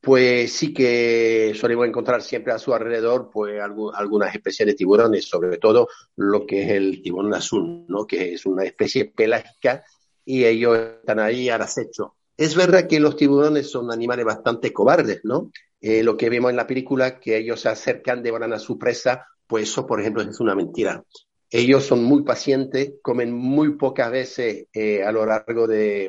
pues 0.00 0.52
sí 0.52 0.72
que 0.72 1.52
solemos 1.56 1.88
encontrar 1.88 2.22
siempre 2.22 2.52
a 2.52 2.60
su 2.60 2.72
alrededor 2.72 3.28
pues 3.32 3.60
algunas 3.60 4.32
especies 4.32 4.68
de 4.68 4.74
tiburones, 4.74 5.24
sobre 5.24 5.58
todo 5.58 5.88
lo 6.14 6.46
que 6.46 6.62
es 6.62 6.70
el 6.70 7.02
tiburón 7.02 7.34
azul, 7.34 7.84
¿no? 7.88 8.06
que 8.06 8.34
es 8.34 8.46
una 8.46 8.62
especie 8.62 9.06
pelágica 9.06 9.84
y 10.24 10.44
ellos 10.44 10.78
están 11.00 11.18
ahí 11.18 11.48
al 11.48 11.62
acecho. 11.62 12.14
Es 12.36 12.54
verdad 12.54 12.86
que 12.86 13.00
los 13.00 13.16
tiburones 13.16 13.70
son 13.70 13.90
animales 13.90 14.24
bastante 14.26 14.72
cobardes, 14.72 15.20
¿no? 15.24 15.50
Eh, 15.80 16.02
lo 16.02 16.16
que 16.16 16.28
vemos 16.28 16.50
en 16.50 16.56
la 16.56 16.66
película, 16.66 17.18
que 17.18 17.36
ellos 17.38 17.60
se 17.60 17.68
acercan, 17.68 18.22
devoran 18.22 18.52
a 18.52 18.58
su 18.58 18.78
presa, 18.78 19.26
pues 19.46 19.70
eso, 19.70 19.86
por 19.86 20.00
ejemplo, 20.00 20.22
es 20.22 20.40
una 20.40 20.54
mentira. 20.54 21.02
Ellos 21.48 21.84
son 21.84 22.02
muy 22.02 22.24
pacientes, 22.24 22.94
comen 23.02 23.32
muy 23.32 23.76
pocas 23.76 24.10
veces 24.10 24.66
eh, 24.72 25.04
a 25.04 25.12
lo 25.12 25.24
largo 25.24 25.66
de, 25.66 26.08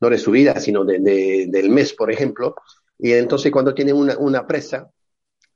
no 0.00 0.10
de 0.10 0.18
su 0.18 0.30
vida, 0.32 0.58
sino 0.58 0.84
del 0.84 1.70
mes, 1.70 1.94
por 1.94 2.10
ejemplo. 2.10 2.56
Y 2.98 3.12
entonces 3.12 3.52
cuando 3.52 3.74
tienen 3.74 3.94
una, 3.96 4.46
presa, 4.46 4.90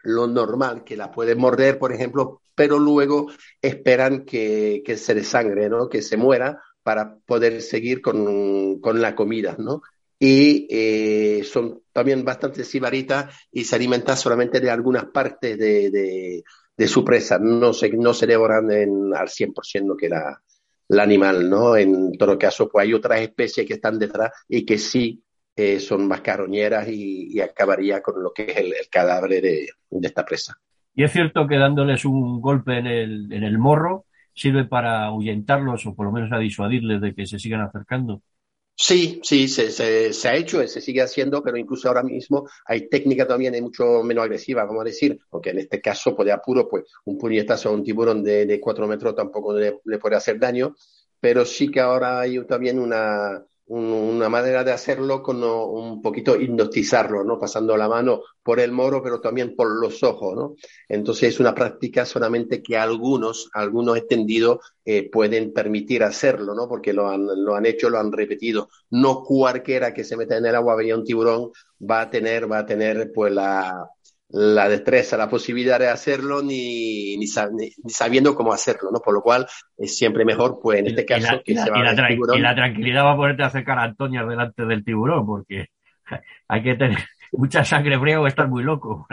lo 0.05 0.29
normal, 0.29 0.85
que 0.85 0.97
la 0.97 1.11
pueden 1.11 1.39
morder, 1.39 1.79
por 1.79 1.93
ejemplo, 1.93 2.41
pero 2.55 2.79
luego 2.79 3.27
esperan 3.61 4.25
que, 4.25 4.83
se 4.97 5.15
desangre, 5.15 5.69
¿no? 5.69 5.89
Que 5.89 6.03
se 6.03 6.17
muera 6.17 6.63
para 6.83 7.17
poder 7.27 7.63
seguir 7.63 8.01
con, 8.01 8.81
la 9.01 9.15
comida, 9.15 9.57
¿no? 9.59 9.83
Y 10.19 10.69
eh, 10.71 11.43
son 11.45 11.83
también 11.93 12.25
bastante 12.25 12.65
sibaritas 12.65 13.35
y 13.51 13.65
se 13.65 13.75
alimentan 13.77 14.17
solamente 14.17 14.61
de 14.61 14.71
algunas 14.71 15.07
partes 15.07 15.59
de, 15.59 16.45
de 16.77 16.89
su 16.89 17.05
presa, 17.05 17.39
no 17.39 17.73
se, 17.73 17.91
no 17.91 18.15
se 18.15 18.27
devoran 18.27 18.71
en, 18.71 19.15
al 19.15 19.29
100% 19.29 19.87
lo 19.87 19.97
que 19.97 20.07
era 20.07 20.43
el 20.89 21.01
animal, 21.01 21.49
¿no? 21.49 21.77
En 21.77 22.13
todo 22.19 22.39
caso, 22.39 22.69
pues 22.69 22.87
hay 22.87 22.95
otras 22.95 23.21
especies 23.21 23.67
que 23.67 23.75
están 23.75 23.99
detrás 23.99 24.33
y 24.49 24.65
que 24.65 24.79
sí 24.79 25.23
eh, 25.55 25.81
son 25.81 26.09
más 26.09 26.23
carroñeras 26.23 26.89
y, 26.89 27.41
acabaría 27.41 28.03
con 28.03 28.23
lo 28.23 28.33
que 28.33 28.45
es 28.51 28.57
el, 28.57 28.75
cadáver 28.91 29.43
de, 29.43 29.69
de, 29.91 30.07
esta 30.07 30.25
presa. 30.25 30.59
Y 30.95 31.05
es 31.05 31.13
cierto 31.13 31.47
que 31.47 31.57
dándoles 31.57 32.05
un 32.05 32.41
golpe 32.41 32.79
en 32.79 32.87
el, 32.87 33.33
en 33.33 33.45
el 33.45 33.59
morro 33.59 34.07
sirve 34.35 34.65
para 34.65 35.05
ahuyentarlos 35.05 35.87
o 35.87 35.95
por 35.95 36.07
lo 36.07 36.13
menos 36.13 36.33
a 36.33 36.39
disuadirles 36.39 37.01
de 37.01 37.15
que 37.15 37.27
se 37.27 37.39
sigan 37.39 37.61
acercando. 37.63 38.23
Sí, 38.75 39.21
sí, 39.23 39.47
se, 39.49 40.29
ha 40.29 40.35
hecho, 40.35 40.67
se 40.67 40.81
sigue 40.81 41.03
haciendo, 41.03 41.43
pero 41.43 41.57
incluso 41.57 41.87
ahora 41.89 42.03
mismo 42.03 42.49
hay 42.65 42.89
técnica 42.89 43.27
también 43.29 43.63
mucho 43.63 44.03
menos 44.03 44.25
agresiva, 44.25 44.65
vamos 44.65 44.81
a 44.83 44.85
decir, 44.85 45.19
aunque 45.31 45.51
en 45.51 45.61
este 45.61 45.81
caso, 45.81 46.17
pues 46.17 46.27
de 46.27 46.33
apuro, 46.33 46.69
pues 46.69 46.85
un 47.05 47.17
puñetazo 47.19 47.69
a 47.69 47.73
un 47.73 47.85
tiburón 47.85 48.25
de, 48.25 48.45
de 48.47 48.61
cuatro 48.61 48.89
metros 48.89 49.15
tampoco 49.15 49.53
le, 49.57 49.79
le, 49.85 49.99
puede 49.99 50.17
hacer 50.17 50.39
daño, 50.41 50.75
pero 51.21 51.45
sí 51.45 51.71
que 51.71 51.81
ahora 51.81 52.21
hay 52.21 52.45
también 52.47 52.81
una, 52.81 53.45
una 53.75 54.29
manera 54.29 54.65
de 54.65 54.73
hacerlo 54.73 55.23
con 55.23 55.43
un 55.43 56.03
poquito 56.03 56.39
hipnotizarlo, 56.39 57.25
¿no? 57.25 57.39
Pasando 57.39 57.75
la 57.77 57.89
mano 57.89 58.21
por 58.43 58.61
el 58.61 58.71
moro, 58.71 59.03
pero 59.03 59.21
también 59.21 59.57
por 59.57 59.81
los 59.81 60.03
ojos, 60.03 60.37
¿no? 60.37 60.57
Entonces 60.89 61.31
es 61.31 61.41
una 61.41 61.55
práctica 61.55 62.05
solamente 62.05 62.63
que 62.63 62.77
algunos, 62.77 63.49
algunos 63.55 63.97
extendidos 63.97 64.59
eh, 64.85 65.09
pueden 65.11 65.55
permitir 65.55 66.03
hacerlo, 66.03 66.55
¿no? 66.55 66.69
Porque 66.69 66.93
lo 66.93 67.09
han, 67.09 67.27
lo 67.45 67.55
han 67.55 67.65
hecho, 67.65 67.89
lo 67.89 67.99
han 67.99 68.13
repetido. 68.13 68.69
No 68.91 69.23
cualquiera 69.23 69.95
que 69.95 70.05
se 70.05 70.19
meta 70.19 70.37
en 70.37 70.45
el 70.45 70.55
agua 70.55 70.77
veía 70.77 70.97
un 70.97 71.05
tiburón 71.05 71.51
va 71.81 72.03
a 72.03 72.11
tener, 72.11 72.51
va 72.51 72.59
a 72.59 72.67
tener 72.67 73.11
pues 73.13 73.33
la, 73.33 73.89
la 74.33 74.69
destreza, 74.69 75.17
la 75.17 75.29
posibilidad 75.29 75.79
de 75.79 75.89
hacerlo, 75.89 76.43
ni, 76.43 77.17
ni, 77.19 77.27
sabiendo 77.27 78.35
cómo 78.35 78.53
hacerlo, 78.53 78.91
¿no? 78.91 79.01
Por 79.01 79.15
lo 79.15 79.21
cual 79.21 79.47
es 79.77 79.97
siempre 79.97 80.25
mejor, 80.25 80.59
pues 80.61 80.81
en 80.81 80.87
este 80.87 81.05
caso, 81.05 81.43
que 81.45 81.55
se 81.55 81.71
va 81.71 81.83
la, 81.83 82.09
tiburón. 82.09 82.39
Y 82.39 82.41
la 82.41 82.55
tranquilidad 82.55 83.05
va 83.05 83.13
a 83.13 83.17
ponerte 83.17 83.43
a 83.43 83.47
acercar 83.47 83.79
a 83.79 83.85
Antonia 83.85 84.25
delante 84.25 84.65
del 84.65 84.85
tiburón, 84.85 85.27
porque 85.27 85.67
hay 86.49 86.63
que 86.63 86.75
tener 86.77 86.99
mucha 87.33 87.65
sangre 87.65 87.99
fría 88.01 88.21
o 88.21 88.27
estar 88.27 88.49
muy 88.49 88.63
loco. 88.63 89.07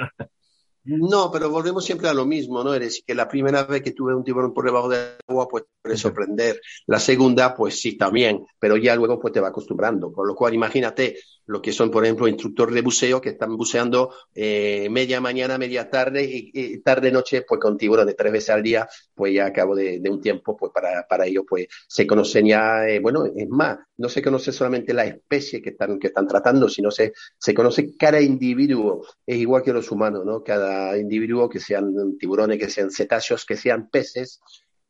No, 0.86 1.29
pero 1.32 1.49
volvemos 1.49 1.84
siempre 1.84 2.08
a 2.08 2.13
lo 2.13 2.25
mismo, 2.25 2.63
¿no? 2.63 2.73
Es 2.73 3.03
que 3.05 3.13
la 3.13 3.27
primera 3.27 3.63
vez 3.63 3.82
que 3.82 3.91
tuve 3.91 4.15
un 4.15 4.23
tiburón 4.23 4.53
por 4.53 4.65
debajo 4.65 4.88
del 4.88 5.17
agua, 5.27 5.47
pues 5.47 5.65
puede 5.82 5.97
sorprender. 5.97 6.62
La 6.88 6.99
segunda, 6.99 7.53
pues 7.53 7.79
sí, 7.79 7.97
también, 7.97 8.45
pero 8.58 8.77
ya 8.77 8.95
luego 8.95 9.19
pues 9.19 9.34
te 9.34 9.41
va 9.41 9.49
acostumbrando. 9.49 10.12
Por 10.12 10.25
lo 10.25 10.34
cual, 10.34 10.53
imagínate, 10.53 11.17
lo 11.49 11.63
que 11.63 11.73
son, 11.73 11.89
por 11.89 12.05
ejemplo, 12.05 12.27
instructores 12.27 12.75
de 12.75 12.81
buceo 12.81 13.19
que 13.19 13.29
están 13.29 13.57
buceando 13.57 14.13
eh, 14.35 14.88
media 14.91 15.19
mañana, 15.19 15.57
media 15.57 15.89
tarde 15.89 16.23
y, 16.23 16.77
tarde 16.81 17.12
noche, 17.12 17.41
pues 17.41 17.59
con 17.59 17.75
tiburones 17.75 18.15
tres 18.15 18.31
veces 18.31 18.51
al 18.51 18.62
día, 18.62 18.88
pues 19.15 19.33
ya 19.33 19.47
a 19.47 19.51
cabo 19.51 19.75
de, 19.75 19.99
un 20.12 20.21
tiempo, 20.21 20.55
pues 20.55 20.71
para, 20.71 21.07
para 21.07 21.25
ellos, 21.25 21.45
pues 21.49 21.65
se 21.88 22.05
conocen 22.05 22.45
ya, 22.45 22.88
eh, 22.88 22.99
bueno, 22.99 23.25
es 23.25 23.49
más, 23.49 23.79
no 23.97 24.09
se 24.09 24.21
conoce 24.21 24.51
solamente 24.51 24.93
la 24.93 25.05
especie 25.05 25.59
que 25.59 25.71
están, 25.71 25.97
que 25.97 26.07
están 26.07 26.27
tratando, 26.27 26.69
sino 26.69 26.91
se, 26.91 27.13
se 27.39 27.53
conoce 27.55 27.97
cada 27.97 28.21
individuo, 28.21 29.03
es 29.25 29.38
igual 29.38 29.63
que 29.63 29.73
los 29.73 29.89
humanos, 29.89 30.23
¿no? 30.23 30.43
Cada 30.43 30.99
individuo, 30.99 31.49
que 31.49 31.59
sean 31.59 32.15
tiburones, 32.19 32.59
que 32.59 32.69
sean 32.69 32.91
cetáceos, 32.91 33.43
que 33.43 33.57
sean 33.57 33.89
peces, 33.89 34.39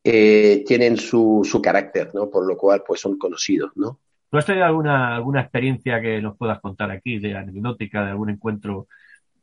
eh, 0.04 0.62
tienen 0.66 0.98
su, 0.98 1.40
su 1.42 1.62
carácter, 1.62 2.14
¿no? 2.14 2.28
Por 2.28 2.46
lo 2.46 2.58
cual, 2.58 2.82
pues 2.86 3.00
son 3.00 3.16
conocidos, 3.16 3.70
¿no? 3.76 3.98
¿Tú 4.30 4.38
has 4.38 4.46
tenido 4.46 4.64
alguna, 4.64 5.16
alguna 5.16 5.40
experiencia 5.40 6.00
que 6.00 6.22
nos 6.22 6.36
puedas 6.36 6.60
contar 6.60 6.90
aquí, 6.90 7.18
de 7.18 7.36
anecdótica, 7.36 8.04
de 8.04 8.10
algún 8.10 8.30
encuentro 8.30 8.86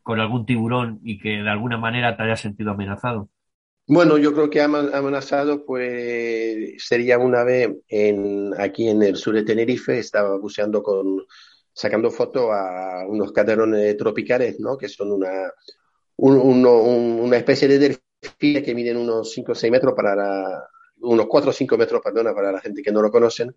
con 0.02 0.22
algún 0.22 0.46
tiburón 0.46 1.02
y 1.04 1.20
que 1.20 1.44
de 1.44 1.50
alguna 1.50 1.78
manera 1.78 2.16
te 2.16 2.24
haya 2.24 2.38
sentido 2.38 2.72
amenazado? 2.72 3.30
Bueno, 3.90 4.18
yo 4.18 4.34
creo 4.34 4.50
que 4.50 4.62
amenazado 4.62 5.66
pues 5.66 6.76
sería 6.78 7.18
una 7.18 7.44
vez 7.44 7.70
en, 7.90 8.54
aquí 8.58 8.88
en 8.88 9.04
el 9.04 9.18
sur 9.18 9.36
de 9.36 9.44
Tenerife, 9.44 10.00
estaba 10.00 10.38
buceando 10.38 10.82
con, 10.82 11.26
sacando 11.74 12.10
fotos 12.10 12.50
a 12.52 13.06
unos 13.08 13.34
caderones 13.34 13.96
tropicales, 13.98 14.60
¿no? 14.60 14.78
Que 14.78 14.88
son 14.88 15.12
una, 15.12 15.52
una 16.18 17.38
especie 17.38 17.68
de 17.68 17.80
delfines 17.80 18.64
que 18.64 18.76
miden 18.76 18.98
unos 18.98 19.32
5 19.34 19.52
o 19.52 19.56
6 19.56 19.72
metros 19.72 19.94
para 19.94 20.64
unos 21.00 21.28
4 21.28 21.50
o 21.50 21.54
5 21.54 21.78
metros, 21.78 22.02
perdona, 22.02 22.34
para 22.34 22.52
la 22.52 22.60
gente 22.62 22.82
que 22.82 22.92
no 22.92 23.02
lo 23.02 23.12
conocen, 23.12 23.56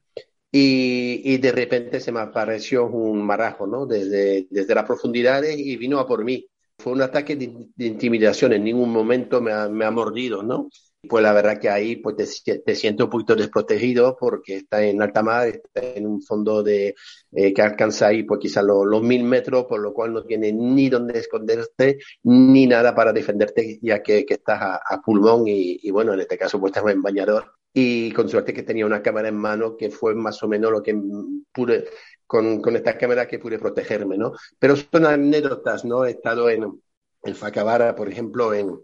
y, 0.53 1.39
de 1.39 1.53
repente 1.53 2.01
se 2.01 2.13
me 2.13 2.21
apareció 2.21 2.87
un 2.87 3.23
marajo, 3.23 3.67
¿no? 3.67 3.87
Desde, 3.87 4.47
desde 4.51 4.75
las 4.75 4.85
profundidades 4.85 5.57
y 5.59 5.77
vino 5.77 5.99
a 5.99 6.07
por 6.07 6.25
mí. 6.25 6.47
Fue 6.79 6.93
un 6.93 7.03
ataque 7.03 7.37
de, 7.37 7.87
intimidación, 7.87 8.53
en 8.55 8.65
ningún 8.65 8.91
momento 8.91 9.41
me 9.41 9.53
ha, 9.53 9.69
me 9.69 9.85
ha, 9.85 9.91
mordido, 9.91 10.43
¿no? 10.43 10.69
pues 11.09 11.23
la 11.23 11.33
verdad 11.33 11.59
que 11.59 11.71
ahí 11.71 11.97
pues 11.97 12.43
te, 12.45 12.59
te 12.59 12.75
sientes 12.75 13.05
un 13.05 13.11
poquito 13.11 13.35
desprotegido 13.35 14.17
porque 14.19 14.57
está 14.57 14.83
en 14.83 15.01
alta 15.01 15.23
mar, 15.23 15.49
está 15.49 15.81
en 15.83 16.07
un 16.07 16.23
fondo 16.23 16.63
de 16.63 16.95
eh, 17.33 17.55
que 17.55 17.63
alcanza 17.63 18.09
ahí 18.09 18.25
pues 18.25 18.41
quizás 18.41 18.65
los, 18.65 19.03
mil 19.03 19.25
metros, 19.25 19.65
por 19.67 19.81
lo 19.81 19.95
cual 19.95 20.13
no 20.13 20.25
tiene 20.25 20.53
ni 20.53 20.91
dónde 20.91 21.19
esconderte 21.19 21.99
ni 22.25 22.67
nada 22.67 22.95
para 22.95 23.13
defenderte 23.13 23.79
ya 23.83 24.03
que, 24.03 24.27
que 24.27 24.35
estás 24.35 24.61
a, 24.63 25.01
pulmón 25.03 25.49
y, 25.49 25.79
y, 25.83 25.91
bueno, 25.91 26.13
en 26.13 26.21
este 26.21 26.37
caso 26.37 26.61
pues 26.61 26.73
estás 26.75 26.91
en 26.93 27.03
bañador 27.03 27.60
y 27.73 28.13
con 28.13 28.29
suerte 28.29 28.53
que 28.53 28.63
tenía 28.63 28.87
una 28.87 29.03
cámara 29.03 29.29
en 29.29 29.37
mano 29.37 29.77
que 29.77 29.91
fue 29.91 30.15
más 30.15 30.43
o 30.43 30.49
menos 30.49 30.73
lo 30.73 30.83
que 30.83 30.95
pude, 31.53 31.89
con, 32.27 32.61
con 32.61 32.77
esta 32.77 32.99
cámara 32.99 33.29
que 33.29 33.39
pude 33.39 33.59
protegerme, 33.59 34.19
¿no? 34.19 34.33
Pero 34.59 34.77
son 34.77 35.07
anécdotas, 35.07 35.85
¿no? 35.85 36.05
He 36.05 36.11
estado 36.11 36.51
en, 36.51 36.83
en 37.23 37.35
Facabara, 37.35 37.95
por 37.95 38.09
ejemplo, 38.09 38.53
en, 38.55 38.79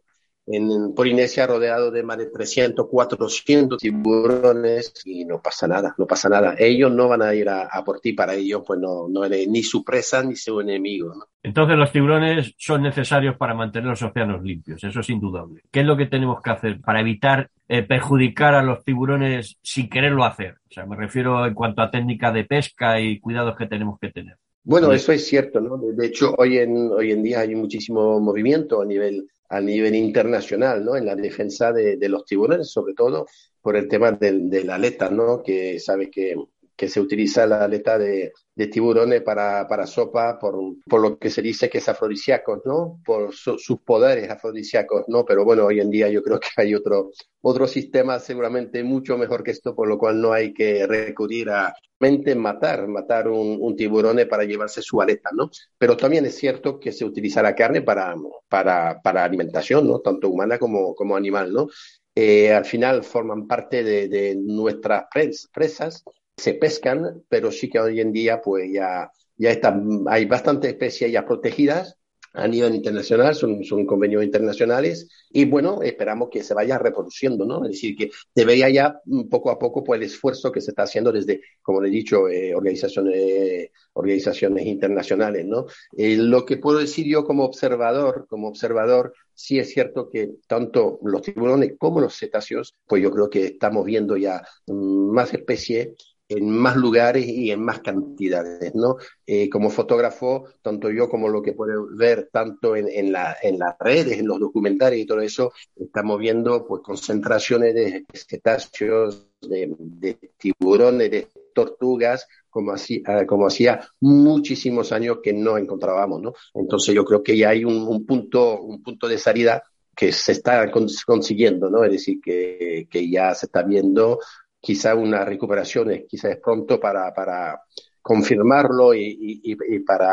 en 0.47 0.95
Polinesia 0.95 1.47
rodeado 1.47 1.91
de 1.91 2.03
más 2.03 2.19
de 2.19 2.27
300, 2.27 2.87
400 2.89 3.79
tiburones 3.79 4.93
y 5.05 5.25
no 5.25 5.43
pasa 5.43 5.67
nada, 5.67 5.95
no 5.99 6.07
pasa 6.07 6.29
nada. 6.29 6.55
Ellos 6.59 6.93
no 6.93 7.09
van 7.09 7.23
a 7.23 7.35
ir 7.35 7.49
a, 7.49 7.69
por 7.85 8.01
ti, 8.01 8.13
para 8.13 8.35
ellos 8.35 8.63
pues 8.67 8.79
no, 8.79 9.09
no 9.09 9.25
eres 9.25 9.49
ni 9.49 9.63
su 9.63 9.85
presa 9.85 10.23
ni 10.23 10.37
su 10.37 10.61
enemigo. 10.61 11.13
Entonces 11.43 11.77
los 11.77 11.91
tiburones 11.91 12.55
son 12.59 12.83
necesarios 12.83 13.37
para 13.37 13.55
mantener 13.55 13.91
los 13.91 14.03
océanos 14.03 14.43
limpios, 14.43 14.83
eso 14.83 15.01
es 15.01 15.11
indudable. 15.11 15.63
¿Qué 15.71 15.81
es 15.81 15.87
lo 15.87 15.97
que 15.97 16.07
tenemos 16.07 16.41
que 16.41 16.51
hacer 16.51 16.81
para 16.81 17.01
evitar 17.01 17.51
eh, 17.69 17.83
perjudicar 17.83 18.55
a 18.55 18.63
los 18.63 18.85
tiburones 18.85 19.57
sin 19.63 19.89
quererlo 19.89 20.25
hacer? 20.25 20.57
O 20.71 20.73
sea, 20.73 20.87
me 20.87 20.97
refiero 20.97 21.45
en 21.47 21.55
cuanto 21.55 21.83
a 21.83 21.91
técnica 21.91 22.31
de 22.31 22.45
pesca 22.45 23.01
y 23.01 23.19
cuidados 23.19 23.57
que 23.57 23.67
tenemos 23.67 23.99
que 23.99 24.11
tener. 24.11 24.37
Bueno, 24.63 24.93
eso 24.93 25.13
es 25.13 25.25
cierto, 25.25 25.61
¿no? 25.61 25.77
De 25.79 26.07
hecho, 26.07 26.35
hoy 26.37 26.59
en, 26.59 26.91
hoy 26.91 27.13
en 27.13 27.23
día 27.23 27.41
hay 27.41 27.55
muchísimo 27.55 28.19
movimiento 28.19 28.83
a 28.83 28.85
nivel 28.85 29.29
a 29.49 29.61
nivel 29.61 29.95
internacional, 29.95 30.85
¿no? 30.85 30.97
En 30.97 31.07
la 31.07 31.15
defensa 31.15 31.73
de, 31.73 32.09
los 32.09 32.25
tiburones, 32.25 32.71
sobre 32.71 32.95
todo 32.95 33.27
por 33.61 33.77
el 33.77 33.89
tema 33.89 34.13
de, 34.13 34.65
la 34.65 34.77
aleta, 34.77 35.11
¿no? 35.11 35.43
Que 35.43 35.79
sabe 35.81 36.11
que, 36.11 36.37
que 36.77 36.89
se 36.89 37.01
utiliza 37.01 37.47
la 37.47 37.65
aleta 37.65 37.99
de, 37.99 38.33
de 38.55 38.67
tiburones 38.67 39.23
para, 39.23 39.67
para 39.67 39.87
sopa 39.87 40.39
por, 40.39 40.57
por, 40.87 41.01
lo 41.01 41.19
que 41.19 41.31
se 41.31 41.41
dice 41.41 41.71
que 41.71 41.79
es 41.79 41.89
afrodisíaco, 41.89 42.63
¿no? 42.65 43.01
Por 43.05 43.35
sus 43.35 43.81
poderes 43.85 44.29
afrodisíacos, 44.31 45.05
¿no? 45.09 45.25
Pero 45.25 45.45
bueno, 45.45 45.65
hoy 45.65 45.81
en 45.81 45.91
día 45.91 46.09
yo 46.09 46.23
creo 46.23 46.39
que 46.39 46.49
hay 46.57 46.75
otro, 46.75 47.11
otro 47.41 47.67
sistema 47.67 48.19
seguramente 48.19 48.85
mucho 48.85 49.17
mejor 49.17 49.43
que 49.43 49.53
esto, 49.53 49.75
por 49.75 49.89
lo 49.89 49.99
cual 49.99 50.21
no 50.21 50.33
hay 50.33 50.53
que 50.53 50.87
recurrir 50.87 51.51
a 51.51 51.75
mente 51.99 52.35
matar, 52.35 52.87
matar 52.89 53.29
un, 53.29 53.57
un 53.61 53.75
tiburón 53.75 54.19
para 54.29 54.45
llevarse 54.45 54.83
su 54.83 55.01
aleta, 55.01 55.31
¿no? 55.33 55.51
Pero 55.79 55.97
también 55.97 56.27
es 56.27 56.37
cierto 56.37 56.79
que 56.79 56.93
se 56.93 57.05
utiliza 57.07 57.43
la 57.43 57.55
carne 57.55 57.81
para, 57.81 58.15
para, 58.49 59.01
para 59.01 59.25
alimentación, 59.25 59.89
¿no? 59.89 60.01
Tanto 60.01 60.29
humana 60.29 60.59
como, 60.59 60.95
como 60.95 61.17
animal, 61.17 61.53
¿no? 61.53 61.69
Eh, 62.15 62.53
al 62.53 62.65
final 62.65 63.03
forman 63.05 63.47
parte 63.47 63.85
de, 63.85 64.09
de 64.09 64.37
nuestras 64.37 65.05
presas 65.53 66.03
se 66.37 66.55
pescan, 66.55 67.25
pero 67.29 67.51
sí 67.51 67.69
que 67.69 67.81
hoy 67.81 68.01
en 68.01 68.13
día 68.13 68.41
pues 68.43 68.71
ya, 68.73 69.11
ya 69.37 69.51
están, 69.51 70.05
hay 70.09 70.27
bastantes 70.27 70.71
especies 70.71 71.11
ya 71.13 71.25
protegidas 71.27 71.97
a 72.37 72.47
nivel 72.47 72.75
internacional, 72.75 73.35
son, 73.35 73.65
son 73.65 73.87
convenios 73.87 74.23
internacionales 74.23 75.09
y 75.31 75.47
bueno, 75.47 75.81
esperamos 75.83 76.29
que 76.31 76.43
se 76.43 76.53
vaya 76.53 76.77
reproduciendo, 76.77 77.47
¿no? 77.47 77.65
Es 77.65 77.71
decir, 77.71 77.97
que 77.97 78.11
debería 78.35 78.69
ya 78.69 79.01
mm, 79.07 79.29
poco 79.29 79.51
a 79.51 79.59
poco 79.59 79.83
pues 79.83 79.99
el 79.99 80.07
esfuerzo 80.07 80.53
que 80.53 80.61
se 80.61 80.73
está 80.73 80.83
haciendo 80.83 81.11
desde, 81.11 81.41
como 81.63 81.81
le 81.81 81.89
he 81.89 81.91
dicho, 81.91 82.29
eh, 82.29 82.55
organizaciones, 82.55 83.71
organizaciones 83.95 84.67
internacionales, 84.67 85.47
¿no? 85.47 85.65
Eh, 85.97 86.17
lo 86.17 86.45
que 86.45 86.59
puedo 86.59 86.79
decir 86.79 87.07
yo 87.07 87.25
como 87.25 87.45
observador, 87.45 88.27
como 88.29 88.49
observador, 88.49 89.15
sí 89.33 89.59
es 89.59 89.71
cierto 89.71 90.11
que 90.11 90.33
tanto 90.47 90.99
los 91.05 91.23
tiburones 91.23 91.73
como 91.79 92.01
los 92.01 92.15
cetáceos, 92.15 92.75
pues 92.87 93.03
yo 93.03 93.11
creo 93.11 93.31
que 93.31 93.47
estamos 93.47 93.87
viendo 93.87 94.15
ya 94.19 94.43
mm, 94.67 95.11
más 95.11 95.33
especies 95.33 95.89
en 96.29 96.51
más 96.51 96.77
lugares 96.77 97.27
y 97.27 97.51
en 97.51 97.61
más 97.63 97.81
cantidades, 97.81 98.75
¿no? 98.75 98.97
Eh, 99.27 99.49
como 99.49 99.71
fotógrafo, 99.71 100.47
tanto 100.63 100.91
yo 100.91 101.09
como 101.09 101.29
lo 101.29 101.43
que 101.43 101.53
puedo 101.53 101.89
ver 101.95 102.29
tanto 102.33 102.75
en, 102.77 102.89
en, 102.89 103.13
la, 103.13 103.37
en 103.43 103.59
las 103.59 103.77
redes, 103.79 104.19
en 104.19 104.27
los 104.27 104.41
documentales 104.41 104.99
y 104.99 105.07
todo 105.07 105.21
eso, 105.21 105.53
estamos 105.77 106.19
viendo 106.19 106.67
pues 106.67 106.83
concentraciones 106.83 107.75
de 107.75 108.05
cetáceos, 108.13 109.29
de, 109.41 110.19
tiburones, 110.37 111.11
de 111.11 111.29
tortugas, 111.55 112.27
como, 112.51 112.73
así, 112.73 113.03
ah, 113.07 113.25
como 113.27 113.47
hacía 113.47 113.81
muchísimos 114.01 114.93
años 114.93 115.19
que 115.23 115.33
no 115.33 115.57
encontrábamos, 115.59 116.23
¿no? 116.23 116.35
Entonces 116.55 116.95
yo 116.95 117.05
creo 117.05 117.23
que 117.23 117.37
ya 117.37 117.51
hay 117.51 117.65
un, 117.65 117.87
un 117.87 118.05
punto, 118.05 118.61
un 118.61 118.83
punto 118.83 119.09
de 119.09 119.19
salida 119.19 119.63
que 119.95 120.13
se 120.13 120.33
está 120.33 120.71
consiguiendo, 121.07 121.71
¿no? 121.71 121.83
Es 121.83 121.93
decir, 121.93 122.21
que, 122.21 122.87
que 122.91 123.09
ya 123.09 123.35
se 123.35 123.47
está 123.47 123.63
viendo 123.63 124.19
quizá 124.67 124.97
una 124.97 125.25
recuperación 125.25 125.93
es, 125.93 126.07
quizá 126.09 126.29
es 126.29 126.41
pronto 126.43 126.81
para, 126.81 127.15
para 127.15 127.63
confirmarlo 128.03 128.93
y, 128.95 129.41
y, 129.45 129.79
para, 129.85 130.11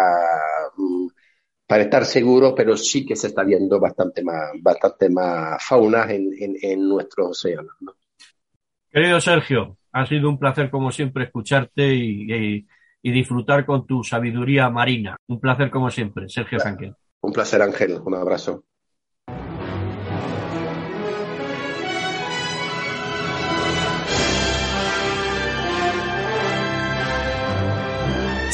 mm, 0.78 1.08
para 1.66 1.82
estar 1.82 2.06
seguro, 2.06 2.54
pero 2.54 2.78
sí 2.78 3.04
que 3.04 3.16
se 3.16 3.28
está 3.28 3.44
viendo 3.44 3.80
bastante 3.80 4.24
más, 4.24 4.52
bastante 4.62 5.10
más 5.10 5.58
fauna 5.66 6.04
en, 6.04 6.30
en, 6.40 6.56
en 6.62 6.88
nuestros 6.88 7.32
océanos. 7.32 7.74
Querido 8.92 9.20
Sergio, 9.20 9.80
ha 9.92 10.06
sido 10.06 10.30
un 10.30 10.38
placer 10.38 10.70
como 10.70 10.92
siempre 10.92 11.24
escucharte 11.24 11.92
y, 11.92 12.68
y, 13.02 13.12
disfrutar 13.12 13.66
con 13.66 13.88
tu 13.88 14.04
sabiduría 14.04 14.70
marina. 14.70 15.18
Un 15.30 15.40
placer 15.40 15.72
como 15.72 15.90
siempre, 15.90 16.30
Sergio 16.30 16.60
Sánchez. 16.60 16.94
Un 17.22 17.34
placer, 17.34 17.60
Ángel. 17.60 18.00
Un 18.06 18.14
abrazo. 18.14 18.66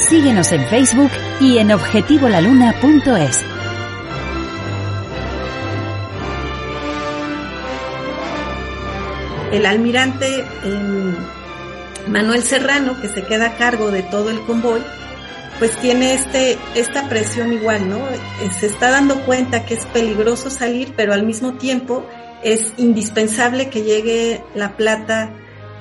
Síguenos 0.10 0.52
en 0.54 0.66
Facebook 0.66 1.12
y 1.40 1.60
en 1.60 1.72
objetivolaluna.es. 1.72 3.46
El 9.52 9.68
almirante 9.68 10.44
em, 10.64 11.16
Manuel 12.08 12.42
Serrano, 12.42 13.00
que 13.00 13.08
se 13.08 13.22
queda 13.22 13.50
a 13.50 13.58
cargo 13.58 13.92
de 13.92 14.02
todo 14.02 14.32
el 14.32 14.42
convoy, 14.42 14.82
pues 15.60 15.78
tiene 15.78 16.16
este, 16.16 16.58
esta 16.74 17.08
presión 17.08 17.54
igual, 17.54 17.88
¿no? 17.88 18.00
Se 18.60 18.66
está 18.66 18.90
dando 18.90 19.24
cuenta 19.26 19.64
que 19.66 19.76
es 19.76 19.86
peligroso 19.86 20.50
salir, 20.50 20.92
pero 20.98 21.14
al 21.14 21.24
mismo 21.24 21.54
tiempo 21.54 22.04
es 22.42 22.74
indispensable 22.78 23.70
que 23.70 23.84
llegue 23.84 24.44
la 24.56 24.76
plata 24.76 25.32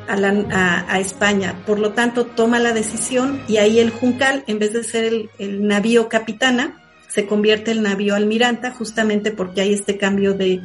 a, 0.08 1.00
España. 1.00 1.62
Por 1.66 1.78
lo 1.78 1.92
tanto, 1.92 2.26
toma 2.26 2.58
la 2.58 2.72
decisión 2.72 3.42
y 3.46 3.58
ahí 3.58 3.78
el 3.78 3.90
Juncal, 3.90 4.44
en 4.46 4.58
vez 4.58 4.72
de 4.72 4.84
ser 4.84 5.30
el, 5.38 5.66
navío 5.66 6.08
capitana, 6.08 6.82
se 7.08 7.26
convierte 7.26 7.72
en 7.72 7.82
navío 7.82 8.14
almiranta, 8.14 8.72
justamente 8.72 9.30
porque 9.30 9.60
hay 9.60 9.72
este 9.72 9.98
cambio 9.98 10.34
de, 10.34 10.62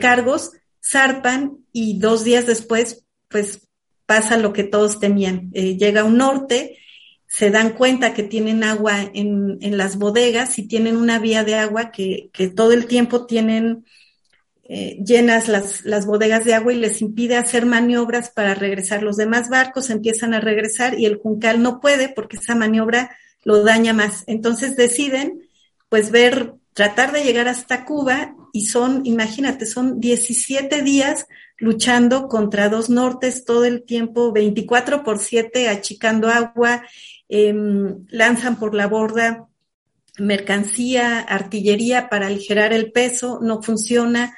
cargos, 0.00 0.52
zarpan 0.84 1.58
y 1.72 1.98
dos 1.98 2.24
días 2.24 2.46
después, 2.46 3.04
pues 3.28 3.68
pasa 4.04 4.36
lo 4.36 4.52
que 4.52 4.64
todos 4.64 5.00
temían. 5.00 5.50
Eh, 5.54 5.76
llega 5.76 6.04
un 6.04 6.18
norte, 6.18 6.78
se 7.26 7.50
dan 7.50 7.70
cuenta 7.70 8.14
que 8.14 8.22
tienen 8.22 8.62
agua 8.62 9.02
en, 9.14 9.58
en, 9.60 9.76
las 9.76 9.96
bodegas 9.96 10.58
y 10.58 10.68
tienen 10.68 10.96
una 10.96 11.18
vía 11.18 11.44
de 11.44 11.56
agua 11.56 11.90
que, 11.90 12.30
que 12.32 12.48
todo 12.48 12.72
el 12.72 12.86
tiempo 12.86 13.26
tienen 13.26 13.84
eh, 14.68 14.98
llenas 15.04 15.48
las, 15.48 15.84
las 15.84 16.06
bodegas 16.06 16.44
de 16.44 16.54
agua 16.54 16.72
y 16.72 16.78
les 16.78 17.00
impide 17.00 17.36
hacer 17.36 17.66
maniobras 17.66 18.30
para 18.30 18.54
regresar. 18.54 19.02
Los 19.02 19.16
demás 19.16 19.48
barcos 19.48 19.90
empiezan 19.90 20.34
a 20.34 20.40
regresar 20.40 20.98
y 20.98 21.06
el 21.06 21.16
Juncal 21.16 21.62
no 21.62 21.80
puede 21.80 22.08
porque 22.08 22.36
esa 22.36 22.54
maniobra 22.54 23.16
lo 23.44 23.62
daña 23.62 23.92
más. 23.92 24.24
Entonces 24.26 24.76
deciden 24.76 25.46
pues 25.88 26.10
ver, 26.10 26.54
tratar 26.72 27.12
de 27.12 27.22
llegar 27.22 27.48
hasta 27.48 27.84
Cuba 27.84 28.34
y 28.52 28.66
son, 28.66 29.02
imagínate, 29.04 29.66
son 29.66 30.00
17 30.00 30.82
días 30.82 31.26
luchando 31.58 32.28
contra 32.28 32.68
dos 32.68 32.90
nortes 32.90 33.44
todo 33.44 33.64
el 33.64 33.84
tiempo, 33.84 34.32
24 34.32 35.02
por 35.02 35.18
7, 35.18 35.68
achicando 35.68 36.28
agua, 36.28 36.84
em, 37.28 38.06
lanzan 38.08 38.58
por 38.58 38.74
la 38.74 38.88
borda 38.88 39.46
mercancía, 40.18 41.20
artillería 41.20 42.08
para 42.08 42.26
aligerar 42.26 42.72
el 42.72 42.92
peso, 42.92 43.38
no 43.42 43.62
funciona, 43.62 44.36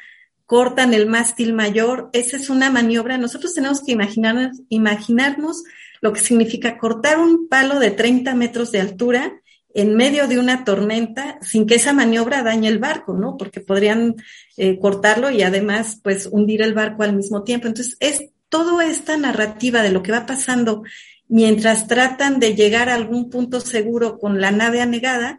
cortan 0.49 0.95
el 0.95 1.07
mástil 1.07 1.53
mayor. 1.53 2.09
Esa 2.15 2.39
es 2.39 2.49
una 2.49 2.71
maniobra. 2.71 3.19
Nosotros 3.19 3.53
tenemos 3.53 3.83
que 3.85 3.93
imaginarnos, 3.93 4.63
imaginarnos 4.71 5.63
lo 6.01 6.15
que 6.15 6.21
significa 6.21 6.79
cortar 6.79 7.19
un 7.19 7.49
palo 7.49 7.79
de 7.79 7.91
30 7.91 8.35
metros 8.35 8.73
de 8.73 8.81
altura 8.81 9.43
en 9.75 9.95
medio 9.95 10.27
de 10.27 10.39
una 10.39 10.65
tormenta 10.65 11.39
sin 11.43 11.67
que 11.67 11.75
esa 11.75 11.93
maniobra 11.93 12.43
dañe 12.43 12.67
el 12.69 12.79
barco, 12.79 13.13
¿no? 13.13 13.37
Porque 13.37 13.61
podrían 13.61 14.17
eh, 14.57 14.79
cortarlo 14.79 15.31
y 15.31 15.43
además, 15.43 16.01
pues, 16.03 16.27
hundir 16.33 16.63
el 16.63 16.73
barco 16.73 17.03
al 17.03 17.15
mismo 17.15 17.45
tiempo. 17.45 17.67
Entonces, 17.67 17.99
es 18.01 18.31
toda 18.49 18.87
esta 18.87 19.19
narrativa 19.19 19.83
de 19.83 19.91
lo 19.91 20.03
que 20.03 20.13
va 20.13 20.25
pasando 20.25 20.83
mientras 21.29 21.89
tratan 21.89 22.41
de 22.41 22.55
llegar 22.55 22.89
a 22.89 22.95
algún 22.95 23.29
punto 23.29 23.61
seguro 23.61 24.19
con 24.19 24.41
la 24.41 24.51
nave 24.51 24.81
anegada, 24.81 25.39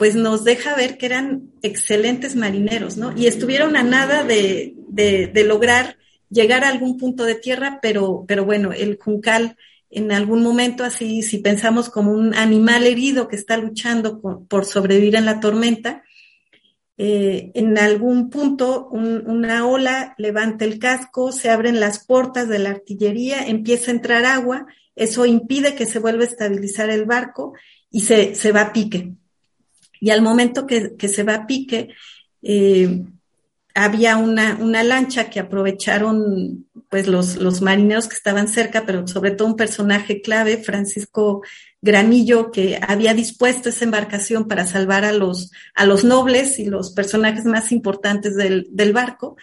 pues 0.00 0.14
nos 0.14 0.44
deja 0.44 0.74
ver 0.74 0.96
que 0.96 1.04
eran 1.04 1.50
excelentes 1.60 2.34
marineros, 2.34 2.96
¿no? 2.96 3.14
Y 3.14 3.26
estuvieron 3.26 3.76
a 3.76 3.82
nada 3.82 4.24
de, 4.24 4.72
de, 4.88 5.44
lograr 5.44 5.98
llegar 6.30 6.64
a 6.64 6.70
algún 6.70 6.96
punto 6.96 7.24
de 7.24 7.34
tierra, 7.34 7.80
pero, 7.82 8.24
pero 8.26 8.46
bueno, 8.46 8.72
el 8.72 8.96
juncal 8.96 9.58
en 9.90 10.10
algún 10.10 10.42
momento 10.42 10.84
así, 10.84 11.20
si 11.20 11.36
pensamos 11.36 11.90
como 11.90 12.12
un 12.12 12.34
animal 12.34 12.86
herido 12.86 13.28
que 13.28 13.36
está 13.36 13.58
luchando 13.58 14.22
por 14.48 14.64
sobrevivir 14.64 15.16
en 15.16 15.26
la 15.26 15.38
tormenta, 15.38 16.02
eh, 16.96 17.50
en 17.52 17.76
algún 17.76 18.30
punto 18.30 18.88
una 18.88 19.66
ola 19.66 20.14
levanta 20.16 20.64
el 20.64 20.78
casco, 20.78 21.30
se 21.30 21.50
abren 21.50 21.78
las 21.78 22.06
puertas 22.06 22.48
de 22.48 22.58
la 22.58 22.70
artillería, 22.70 23.46
empieza 23.46 23.90
a 23.90 23.94
entrar 23.96 24.24
agua, 24.24 24.66
eso 24.96 25.26
impide 25.26 25.74
que 25.74 25.84
se 25.84 25.98
vuelva 25.98 26.22
a 26.22 26.28
estabilizar 26.28 26.88
el 26.88 27.04
barco 27.04 27.52
y 27.90 28.00
se, 28.00 28.34
se 28.34 28.50
va 28.50 28.62
a 28.62 28.72
pique. 28.72 29.12
Y 30.00 30.10
al 30.10 30.22
momento 30.22 30.66
que, 30.66 30.96
que 30.96 31.08
se 31.08 31.22
va 31.22 31.34
a 31.34 31.46
pique, 31.46 31.94
eh, 32.42 33.04
había 33.74 34.16
una, 34.16 34.58
una, 34.60 34.82
lancha 34.82 35.30
que 35.30 35.40
aprovecharon 35.40 36.66
pues 36.88 37.06
los, 37.06 37.36
los 37.36 37.62
marineros 37.62 38.08
que 38.08 38.16
estaban 38.16 38.48
cerca, 38.48 38.84
pero 38.84 39.06
sobre 39.06 39.30
todo 39.30 39.46
un 39.46 39.56
personaje 39.56 40.20
clave, 40.22 40.56
Francisco 40.58 41.42
Granillo, 41.80 42.50
que 42.50 42.80
había 42.82 43.14
dispuesto 43.14 43.68
esa 43.68 43.84
embarcación 43.84 44.48
para 44.48 44.66
salvar 44.66 45.04
a 45.04 45.12
los, 45.12 45.52
a 45.74 45.86
los 45.86 46.04
nobles 46.04 46.58
y 46.58 46.66
los 46.66 46.90
personajes 46.92 47.44
más 47.44 47.70
importantes 47.70 48.36
del, 48.36 48.66
del 48.70 48.92
barco. 48.92 49.36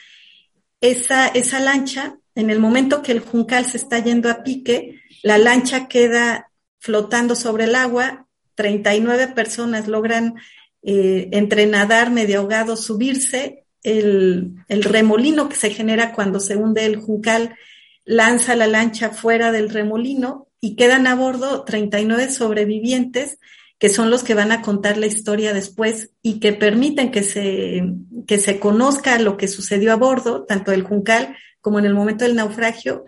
Esa, 0.82 1.28
esa 1.28 1.60
lancha, 1.60 2.18
en 2.36 2.50
el 2.50 2.60
momento 2.60 3.02
que 3.02 3.14
el 3.14 3.22
juncal 3.22 3.66
se 3.66 3.78
está 3.78 4.00
yendo 4.00 4.30
a 4.30 4.44
pique, 4.44 5.02
la 5.24 5.38
lancha 5.38 5.88
queda 5.88 6.52
flotando 6.80 7.36
sobre 7.36 7.64
el 7.64 7.76
agua, 7.76 8.27
39 8.58 9.28
personas 9.30 9.88
logran 9.88 10.36
eh, 10.84 11.30
entre 11.32 11.66
nadar, 11.66 12.12
medio 12.12 12.40
ahogado, 12.40 12.76
subirse, 12.76 13.64
el, 13.84 14.56
el, 14.68 14.84
remolino 14.84 15.48
que 15.48 15.56
se 15.56 15.70
genera 15.70 16.12
cuando 16.12 16.42
se 16.42 16.58
hunde 16.58 16.86
el 16.86 16.98
juncal 16.98 17.56
lanza 18.04 18.56
la 18.56 18.68
lancha 18.68 19.12
fuera 19.12 19.54
del 19.54 19.70
remolino 19.70 20.48
y 20.60 20.76
quedan 20.76 21.08
a 21.08 21.16
bordo 21.16 21.64
39 21.64 22.30
sobrevivientes 22.32 23.38
que 23.78 23.90
son 23.90 24.10
los 24.10 24.24
que 24.24 24.34
van 24.34 24.52
a 24.52 24.62
contar 24.62 24.98
la 24.98 25.06
historia 25.06 25.54
después 25.54 26.12
y 26.22 26.40
que 26.40 26.54
permiten 26.54 27.12
que 27.12 27.24
se, 27.24 27.84
que 28.26 28.40
se 28.40 28.60
conozca 28.60 29.20
lo 29.20 29.38
que 29.38 29.48
sucedió 29.48 29.94
a 29.94 29.98
bordo, 29.98 30.46
tanto 30.46 30.72
del 30.72 30.84
Juncal 30.84 31.38
como 31.62 31.80
en 31.80 31.86
el 31.86 31.94
momento 31.94 32.26
del 32.26 32.36
naufragio, 32.36 33.06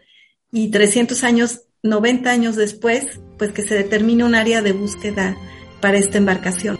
y 0.51 0.69
300 0.69 1.23
años, 1.23 1.63
90 1.81 2.29
años 2.29 2.57
después, 2.57 3.21
pues 3.37 3.53
que 3.53 3.61
se 3.61 3.73
determine 3.73 4.25
un 4.25 4.35
área 4.35 4.61
de 4.61 4.73
búsqueda 4.73 5.37
para 5.79 5.97
esta 5.97 6.17
embarcación. 6.17 6.77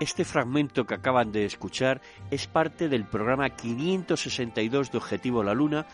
Este 0.00 0.24
fragmento 0.24 0.86
que 0.86 0.94
acaban 0.94 1.32
de 1.32 1.44
escuchar 1.44 2.00
es 2.30 2.46
parte 2.46 2.88
del 2.88 3.04
programa 3.04 3.50
562 3.50 4.90
de 4.90 4.96
Objetivo 4.96 5.42
La 5.42 5.52
Luna, 5.52 5.86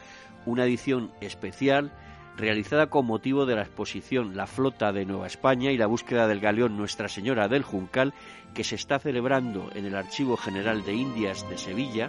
una 0.45 0.65
edición 0.65 1.11
especial 1.21 1.91
realizada 2.37 2.89
con 2.89 3.07
motivo 3.07 3.45
de 3.45 3.57
la 3.57 3.63
exposición 3.63 4.37
La 4.37 4.47
Flota 4.47 4.93
de 4.93 5.05
Nueva 5.05 5.27
España 5.27 5.73
y 5.73 5.79
la 5.79 5.87
búsqueda 5.87 6.29
del 6.29 6.39
galeón 6.39 6.77
Nuestra 6.77 7.09
Señora 7.09 7.49
del 7.49 7.65
Juncal, 7.65 8.15
que 8.55 8.63
se 8.63 8.77
está 8.77 9.01
celebrando 9.01 9.69
en 9.75 9.85
el 9.85 9.97
Archivo 9.97 10.37
General 10.37 10.85
de 10.85 10.93
Indias 10.95 11.49
de 11.51 11.59
Sevilla 11.59 12.09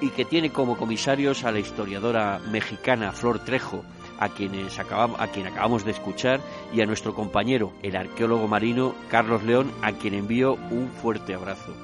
y 0.00 0.10
que 0.10 0.24
tiene 0.24 0.50
como 0.50 0.76
comisarios 0.76 1.44
a 1.44 1.52
la 1.52 1.58
historiadora 1.58 2.40
mexicana 2.50 3.12
Flor 3.12 3.40
Trejo, 3.40 3.84
a, 4.18 4.28
quienes 4.28 4.78
acabamos, 4.78 5.20
a 5.20 5.28
quien 5.28 5.46
acabamos 5.46 5.84
de 5.84 5.92
escuchar, 5.92 6.40
y 6.72 6.80
a 6.80 6.86
nuestro 6.86 7.14
compañero, 7.14 7.72
el 7.82 7.96
arqueólogo 7.96 8.48
marino 8.48 8.94
Carlos 9.08 9.42
León, 9.42 9.70
a 9.82 9.92
quien 9.92 10.14
envío 10.14 10.54
un 10.70 10.88
fuerte 10.88 11.34
abrazo. 11.34 11.74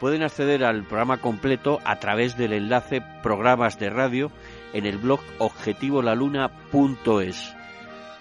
Pueden 0.00 0.22
acceder 0.22 0.62
al 0.62 0.84
programa 0.84 1.22
completo 1.22 1.80
a 1.84 1.98
través 1.98 2.36
del 2.36 2.52
enlace 2.52 3.02
Programas 3.22 3.78
de 3.78 3.88
Radio 3.88 4.30
en 4.74 4.84
el 4.84 4.98
blog 4.98 5.20
objetivolaluna.es. 5.38 7.54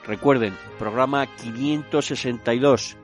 Recuerden, 0.08 0.54
programa 0.80 1.28
562. 1.28 2.96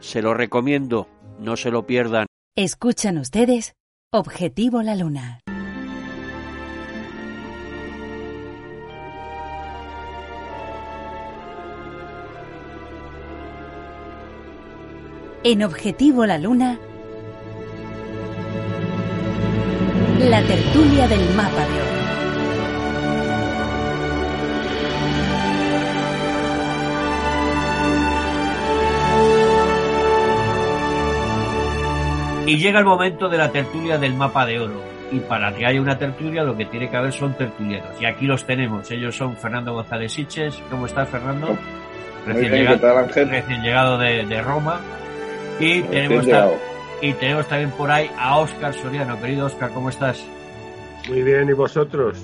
Se 0.00 0.20
lo 0.20 0.34
recomiendo, 0.34 1.08
no 1.38 1.56
se 1.56 1.70
lo 1.70 1.86
pierdan. 1.86 2.26
Escuchan 2.54 3.16
ustedes 3.18 3.77
Objetivo 4.10 4.80
la 4.80 4.94
Luna. 4.94 5.40
En 15.44 15.62
Objetivo 15.62 16.24
la 16.24 16.38
Luna, 16.38 16.80
la 20.20 20.42
tertulia 20.42 21.06
del 21.06 21.34
mapa 21.34 21.66
de 21.66 21.82
oro. 21.82 21.87
Y 32.48 32.56
llega 32.56 32.78
el 32.78 32.86
momento 32.86 33.28
de 33.28 33.36
la 33.36 33.52
tertulia 33.52 33.98
del 33.98 34.14
mapa 34.14 34.46
de 34.46 34.58
oro. 34.58 34.82
Y 35.12 35.20
para 35.20 35.54
que 35.54 35.66
haya 35.66 35.82
una 35.82 35.98
tertulia, 35.98 36.42
lo 36.42 36.56
que 36.56 36.64
tiene 36.64 36.88
que 36.88 36.96
haber 36.96 37.12
son 37.12 37.34
tertulianos. 37.34 38.00
Y 38.00 38.06
aquí 38.06 38.24
los 38.24 38.46
tenemos. 38.46 38.90
Ellos 38.90 39.14
son 39.14 39.36
Fernando 39.36 39.74
González 39.74 40.12
Siches. 40.12 40.58
¿Cómo 40.70 40.86
estás, 40.86 41.10
Fernando? 41.10 41.58
Recién, 42.26 42.52
llegado, 42.52 43.06
recién 43.06 43.62
llegado 43.62 43.98
de 43.98 44.40
Roma. 44.40 44.80
Y 45.60 45.82
tenemos, 45.82 46.26
y 47.02 47.12
tenemos 47.12 47.46
también 47.48 47.70
por 47.72 47.90
ahí 47.90 48.10
a 48.18 48.38
Óscar 48.38 48.72
Soriano. 48.72 49.20
Querido 49.20 49.44
Óscar, 49.44 49.70
¿cómo 49.74 49.90
estás? 49.90 50.24
Muy 51.06 51.22
bien, 51.22 51.50
¿y 51.50 51.52
vosotros? 51.52 52.16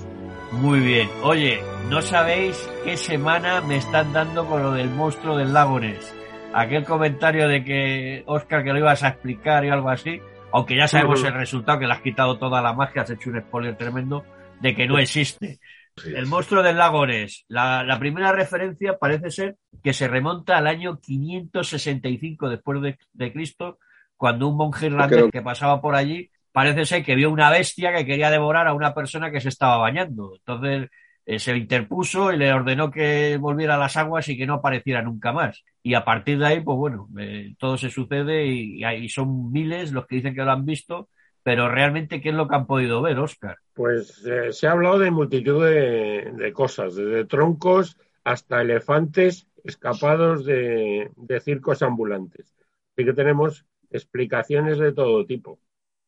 Muy 0.53 0.79
bien. 0.79 1.07
Oye, 1.21 1.59
no 1.87 2.01
sabéis 2.01 2.57
qué 2.83 2.97
semana 2.97 3.61
me 3.61 3.77
están 3.77 4.11
dando 4.11 4.47
con 4.47 4.63
lo 4.63 4.71
del 4.71 4.89
monstruo 4.89 5.37
del 5.37 5.53
Lagones. 5.53 6.15
Aquel 6.57 6.85
comentario 6.85 7.49
de 7.49 7.65
que, 7.65 8.23
Óscar, 8.27 8.63
que 8.63 8.71
lo 8.71 8.79
ibas 8.79 9.03
a 9.03 9.09
explicar 9.09 9.65
y 9.65 9.69
algo 9.69 9.89
así, 9.89 10.21
aunque 10.53 10.77
ya 10.77 10.87
sabemos 10.87 11.21
el 11.21 11.33
resultado, 11.33 11.79
que 11.79 11.85
le 11.85 11.91
has 11.91 11.99
quitado 11.99 12.37
toda 12.37 12.61
la 12.61 12.71
magia, 12.71 13.01
has 13.01 13.09
hecho 13.09 13.29
un 13.29 13.41
spoiler 13.41 13.75
tremendo, 13.75 14.23
de 14.61 14.73
que 14.73 14.87
no 14.87 14.97
existe. 14.97 15.59
El 16.05 16.27
monstruo 16.27 16.63
del 16.63 16.77
lago 16.77 17.05
La, 17.49 17.83
la, 17.83 17.99
primera 17.99 18.31
referencia 18.31 18.97
parece 18.97 19.31
ser 19.31 19.57
que 19.83 19.91
se 19.91 20.07
remonta 20.07 20.57
al 20.57 20.67
año 20.67 20.97
565 21.01 22.47
después 22.47 22.97
de, 23.11 23.33
Cristo, 23.33 23.79
cuando 24.15 24.47
un 24.47 24.55
monje 24.55 24.85
irlandés 24.85 25.25
que 25.33 25.41
pasaba 25.41 25.81
por 25.81 25.93
allí 25.93 26.29
parece 26.53 26.85
ser 26.85 27.03
que 27.03 27.15
vio 27.15 27.31
una 27.31 27.49
bestia 27.49 27.93
que 27.93 28.05
quería 28.05 28.29
devorar 28.29 28.65
a 28.69 28.73
una 28.73 28.93
persona 28.93 29.29
que 29.29 29.41
se 29.41 29.49
estaba 29.49 29.75
bañando. 29.75 30.31
Entonces 30.37 30.89
eh, 31.25 31.39
se 31.39 31.55
interpuso 31.57 32.31
y 32.31 32.37
le 32.37 32.53
ordenó 32.53 32.91
que 32.91 33.37
volviera 33.37 33.75
a 33.75 33.79
las 33.79 33.97
aguas 33.97 34.27
y 34.29 34.37
que 34.37 34.45
no 34.45 34.55
apareciera 34.55 35.01
nunca 35.01 35.31
más. 35.31 35.63
Y 35.83 35.93
a 35.93 36.05
partir 36.05 36.39
de 36.39 36.45
ahí, 36.45 36.61
pues 36.61 36.77
bueno, 36.77 37.07
eh, 37.19 37.55
todo 37.57 37.77
se 37.77 37.89
sucede 37.89 38.45
y, 38.45 38.85
y, 38.85 39.09
son 39.09 39.51
miles 39.51 39.91
los 39.91 40.07
que 40.07 40.17
dicen 40.17 40.35
que 40.35 40.43
lo 40.43 40.51
han 40.51 40.65
visto 40.65 41.09
pero 41.45 41.69
realmente, 41.69 42.21
¿qué 42.21 42.29
es 42.29 42.35
lo 42.35 42.47
que 42.47 42.55
han 42.55 42.65
podido 42.65 43.03
ver, 43.03 43.19
Oscar? 43.19 43.57
Pues 43.75 44.25
eh, 44.25 44.51
se 44.51 44.65
ha 44.65 44.71
hablado 44.71 44.97
de 44.97 45.11
multitud 45.11 45.63
de, 45.63 46.51
cosas, 46.55 46.95
desde 46.95 47.25
troncos 47.25 47.99
hasta 48.23 48.61
elefantes 48.61 49.47
escapados 49.63 50.43
de, 50.43 51.11
circos 51.43 51.83
ambulantes. 51.83 52.55
Así 52.91 53.05
que 53.05 53.13
tenemos 53.13 53.63
explicaciones 53.91 54.79
de 54.79 54.91
todo 54.91 55.23
tipo 55.27 55.59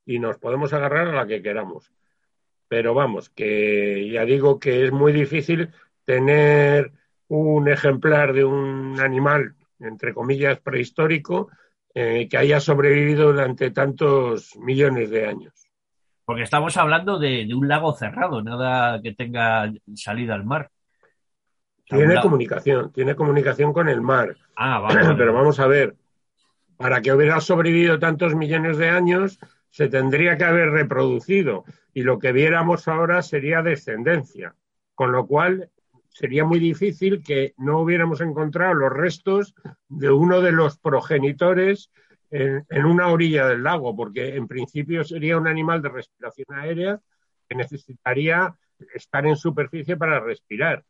y 0.08 0.18
nos 0.18 0.40
podemos 0.40 0.74
agarrar 0.74 1.10
a 1.10 1.16
la 1.16 1.28
que 1.28 1.44
queramos. 1.44 1.92
Pero 2.68 2.94
vamos, 2.94 3.30
que 3.30 4.10
ya 4.12 4.26
digo 4.26 4.60
que 4.60 4.86
es 4.86 4.92
muy 4.92 5.14
difícil 5.14 5.70
tener 6.06 6.92
un 7.30 7.68
ejemplar 7.68 8.34
de 8.34 8.44
un 8.44 9.00
animal, 9.00 9.56
entre 9.80 10.14
comillas, 10.14 10.60
prehistórico, 10.60 11.50
eh, 11.94 12.28
que 12.30 12.38
haya 12.38 12.60
sobrevivido 12.60 13.32
durante 13.32 13.72
tantos 13.72 14.56
millones 14.58 15.10
de 15.10 15.28
años. 15.28 15.54
Porque 16.26 16.44
estamos 16.44 16.76
hablando 16.76 17.20
de, 17.20 17.48
un 17.56 17.68
lago 17.68 17.94
cerrado, 17.94 18.42
nada 18.42 19.02
que 19.02 19.14
tenga 19.14 19.72
salida 19.96 20.36
al 20.36 20.46
mar. 20.46 20.70
Tiene 21.86 22.20
comunicación, 22.20 22.92
tiene 22.92 23.16
comunicación 23.16 23.72
con 23.72 23.88
el 23.88 24.02
mar. 24.02 24.36
Ah, 24.58 24.80
vale, 24.80 25.16
Pero 25.16 25.34
vamos 25.34 25.60
a 25.62 25.68
ver, 25.68 25.96
para 26.76 27.02
que 27.02 27.14
hubiera 27.14 27.40
sobrevivido 27.40 27.98
tantos 27.98 28.36
millones 28.36 28.78
de 28.78 28.90
años, 28.90 29.40
se 29.70 29.88
tendría 29.88 30.38
que 30.38 30.44
haber 30.44 30.70
reproducido 30.72 31.64
y 31.98 32.04
lo 32.04 32.20
que 32.20 32.32
viéramos 32.32 32.88
ahora 32.88 33.24
sería 33.24 33.64
descendencia, 33.64 34.54
con 34.94 35.12
lo 35.12 35.26
cual 35.26 35.72
sería 36.10 36.46
muy 36.46 36.60
difícil 36.60 37.24
que 37.24 37.56
no 37.58 37.80
hubiéramos 37.80 38.22
encontrado 38.22 38.76
los 38.76 38.94
restos 38.94 39.56
de 39.90 40.12
uno 40.12 40.42
de 40.42 40.52
los 40.52 40.78
progenitores 40.78 41.90
en, 42.30 42.86
una 42.86 43.08
orilla 43.08 43.48
del 43.48 43.64
lago, 43.64 43.96
porque 43.96 44.36
en 44.36 44.48
principio 44.48 45.04
sería 45.04 45.40
un 45.40 45.48
animal 45.48 45.82
de 45.82 45.90
respiración 45.90 46.46
aérea 46.54 47.02
que 47.50 47.56
necesitaría 47.56 48.56
estar 48.94 49.26
en 49.26 49.36
superficie 49.36 49.98
para 49.98 50.20
respirar. 50.20 50.86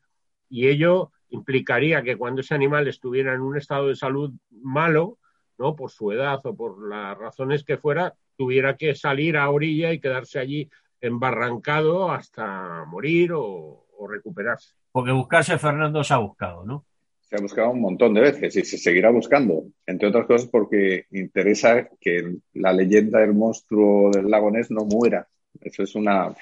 Y 0.50 0.68
ello 0.68 1.14
implicaría 1.30 2.04
que 2.04 2.18
cuando 2.18 2.42
ese 2.42 2.54
animal 2.54 2.86
estuviera 2.90 3.34
en 3.34 3.40
un 3.40 3.56
estado 3.56 3.88
de 3.88 3.96
salud 3.96 4.34
malo, 4.50 5.20
¿no? 5.58 5.74
por 5.74 5.90
su 5.90 6.12
edad 6.12 6.42
o 6.44 6.54
por 6.54 6.86
las 6.86 7.18
razones 7.18 7.64
que 7.64 7.78
fuera, 7.78 8.14
tuviera 8.36 8.76
que 8.76 8.94
salir 8.94 9.38
a 9.38 9.50
orilla 9.50 9.94
y 9.94 10.02
quedarse 10.02 10.40
allí 10.40 10.70
embarrancado 11.02 12.12
hasta 12.12 12.86
morir 12.86 13.32
o, 13.34 13.84
recuperarse. 14.08 14.74
Porque 14.92 15.12
buscarse 15.12 15.58
Fernando 15.58 16.04
se 16.04 16.14
ha 16.14 16.18
buscado, 16.18 16.64
¿no? 16.64 16.86
Se 17.22 17.36
ha 17.36 17.42
buscado 17.42 17.72
un 17.72 17.82
montón 17.82 18.14
de 18.14 18.22
veces 18.22 18.56
y 18.56 18.64
se 18.64 18.78
seguirá 18.78 19.10
buscando, 19.10 19.64
entre 19.86 20.08
otras 20.08 20.28
cosas 20.28 20.48
porque 20.50 21.08
interesa 21.12 21.90
que 22.00 22.38
la 22.54 22.72
leyenda 22.72 23.20
del 23.20 23.34
monstruo 23.34 24.12
del 24.12 24.30
lago 24.30 24.52
Ness 24.52 24.72
no 24.72 24.86
muera. 24.86 25.28
Eso 25.60 25.84
es 25.84 25.96
una, 25.96 26.34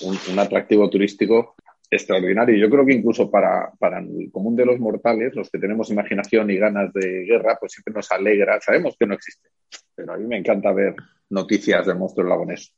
un, 0.00 0.38
atractivo 0.38 0.88
turístico 0.88 1.56
extraordinario. 1.90 2.56
Yo 2.56 2.70
creo 2.70 2.86
que 2.86 2.94
incluso 2.94 3.30
para, 3.30 3.72
para, 3.78 3.98
el 3.98 4.30
común 4.32 4.56
de 4.56 4.64
los 4.64 4.78
mortales, 4.78 5.34
los 5.34 5.50
que 5.50 5.58
tenemos 5.58 5.90
imaginación 5.90 6.50
y 6.50 6.56
ganas 6.56 6.92
de 6.94 7.24
guerra, 7.24 7.58
pues 7.60 7.72
siempre 7.72 7.92
nos 7.92 8.10
alegra. 8.10 8.60
Sabemos 8.60 8.96
que 8.98 9.06
no 9.06 9.14
existe, 9.14 9.48
pero 9.94 10.14
a 10.14 10.16
mí 10.16 10.26
me 10.26 10.38
encanta 10.38 10.72
ver 10.72 10.94
noticias 11.28 11.86
del 11.86 11.98
monstruo 11.98 12.24
del 12.24 12.30
lago 12.30 12.46
Ness 12.46 12.72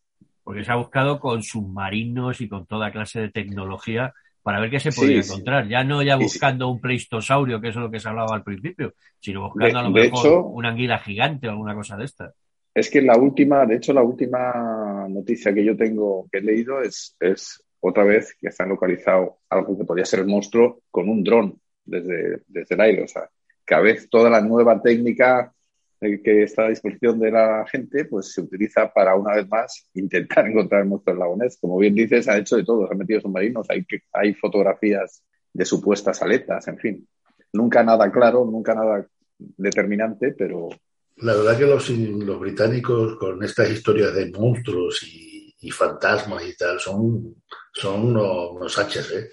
porque 0.50 0.64
se 0.64 0.72
ha 0.72 0.74
buscado 0.74 1.20
con 1.20 1.44
submarinos 1.44 2.40
y 2.40 2.48
con 2.48 2.66
toda 2.66 2.90
clase 2.90 3.20
de 3.20 3.30
tecnología 3.30 4.12
para 4.42 4.58
ver 4.58 4.68
qué 4.68 4.80
se 4.80 4.90
podía 4.90 5.20
encontrar. 5.20 5.68
Ya 5.68 5.84
no 5.84 6.02
ya 6.02 6.16
buscando 6.16 6.68
un 6.68 6.80
pleistosaurio, 6.80 7.60
que 7.60 7.68
es 7.68 7.76
lo 7.76 7.88
que 7.88 8.00
se 8.00 8.08
hablaba 8.08 8.34
al 8.34 8.42
principio, 8.42 8.94
sino 9.20 9.42
buscando 9.42 9.78
a 9.78 9.82
lo 9.84 9.90
mejor 9.90 10.42
una 10.46 10.70
anguila 10.70 10.98
gigante 10.98 11.46
o 11.46 11.52
alguna 11.52 11.76
cosa 11.76 11.96
de 11.96 12.04
esta. 12.04 12.32
Es 12.74 12.90
que 12.90 13.00
la 13.00 13.16
última, 13.16 13.64
de 13.64 13.76
hecho, 13.76 13.92
la 13.92 14.02
última 14.02 15.06
noticia 15.08 15.54
que 15.54 15.64
yo 15.64 15.76
tengo, 15.76 16.26
que 16.32 16.38
he 16.38 16.42
leído, 16.42 16.82
es, 16.82 17.16
es 17.20 17.62
otra 17.78 18.02
vez 18.02 18.36
que 18.36 18.50
se 18.50 18.60
han 18.64 18.70
localizado 18.70 19.38
algo 19.50 19.78
que 19.78 19.84
podría 19.84 20.04
ser 20.04 20.18
el 20.18 20.26
monstruo 20.26 20.80
con 20.90 21.08
un 21.08 21.22
dron 21.22 21.60
desde, 21.84 22.42
desde 22.48 22.74
el 22.74 22.80
aire. 22.80 23.04
O 23.04 23.06
sea, 23.06 23.30
cada 23.64 23.82
vez 23.82 24.10
toda 24.10 24.28
la 24.28 24.40
nueva 24.40 24.82
técnica 24.82 25.54
que 26.00 26.42
está 26.42 26.64
a 26.64 26.70
disposición 26.70 27.18
de 27.18 27.30
la 27.30 27.66
gente, 27.70 28.06
pues 28.06 28.32
se 28.32 28.40
utiliza 28.40 28.90
para 28.90 29.14
una 29.14 29.34
vez 29.34 29.48
más 29.48 29.88
intentar 29.94 30.46
encontrar 30.46 30.82
el 30.82 30.88
monstruo 30.88 31.14
del 31.14 31.20
lago 31.20 31.38
Como 31.60 31.78
bien 31.78 31.94
dices, 31.94 32.28
ha 32.28 32.38
hecho 32.38 32.56
de 32.56 32.64
todo, 32.64 32.86
se 32.86 32.92
han 32.92 32.98
metido 32.98 33.20
submarinos, 33.20 33.68
hay, 33.68 33.86
hay 34.12 34.34
fotografías 34.34 35.22
de 35.52 35.64
supuestas 35.64 36.22
aletas, 36.22 36.66
en 36.68 36.78
fin. 36.78 37.08
Nunca 37.52 37.82
nada 37.82 38.10
claro, 38.10 38.44
nunca 38.44 38.74
nada 38.74 39.06
determinante, 39.38 40.32
pero... 40.32 40.68
La 41.16 41.34
verdad 41.34 41.58
que 41.58 41.66
los, 41.66 41.90
los 41.90 42.40
británicos 42.40 43.16
con 43.18 43.42
estas 43.42 43.68
historias 43.70 44.14
de 44.14 44.30
monstruos 44.30 45.02
y, 45.02 45.28
fantasmas 45.70 46.42
y 46.46 46.56
tal 46.56 46.80
son, 46.80 47.36
son 47.74 48.06
unos, 48.06 48.52
unos 48.52 48.78
haches, 48.78 49.12
¿eh? 49.12 49.30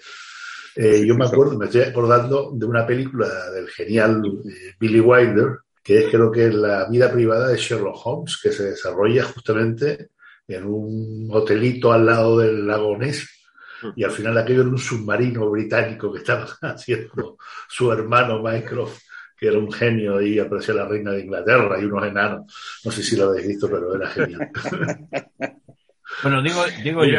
Eh, 0.76 1.04
yo 1.04 1.16
me 1.16 1.24
acuerdo, 1.24 1.58
me 1.58 1.64
estoy 1.64 1.80
acordando 1.80 2.52
de 2.54 2.66
una 2.66 2.86
película 2.86 3.50
del 3.50 3.68
genial 3.68 4.22
eh, 4.44 4.74
Billy 4.78 5.00
Wilder, 5.00 5.58
que 5.88 6.00
es 6.00 6.10
creo 6.10 6.30
que 6.30 6.48
es 6.48 6.54
la 6.54 6.86
vida 6.86 7.10
privada 7.10 7.48
de 7.48 7.56
Sherlock 7.56 8.04
Holmes, 8.04 8.38
que 8.42 8.52
se 8.52 8.64
desarrolla 8.64 9.24
justamente 9.24 10.10
en 10.46 10.66
un 10.66 11.30
hotelito 11.32 11.90
al 11.90 12.04
lado 12.04 12.40
del 12.40 12.66
lago 12.66 12.98
Ness. 12.98 13.26
Y 13.96 14.04
al 14.04 14.10
final 14.10 14.36
aquello 14.36 14.60
era 14.60 14.68
un 14.68 14.76
submarino 14.76 15.48
británico 15.48 16.12
que 16.12 16.18
estaba 16.18 16.44
haciendo 16.60 17.38
su 17.70 17.90
hermano 17.90 18.42
Mycroft, 18.42 18.98
que 19.34 19.46
era 19.46 19.56
un 19.56 19.72
genio 19.72 20.20
y 20.20 20.38
aparecía 20.38 20.74
la 20.74 20.86
reina 20.86 21.12
de 21.12 21.22
Inglaterra 21.22 21.80
y 21.80 21.86
unos 21.86 22.06
enanos. 22.06 22.80
No 22.84 22.90
sé 22.90 23.02
si 23.02 23.16
lo 23.16 23.30
habéis 23.30 23.48
visto, 23.48 23.70
pero 23.70 23.96
era 23.96 24.08
genial. 24.08 24.50
bueno, 26.22 26.42
digo, 26.42 26.64
digo 26.84 27.04
yo. 27.06 27.18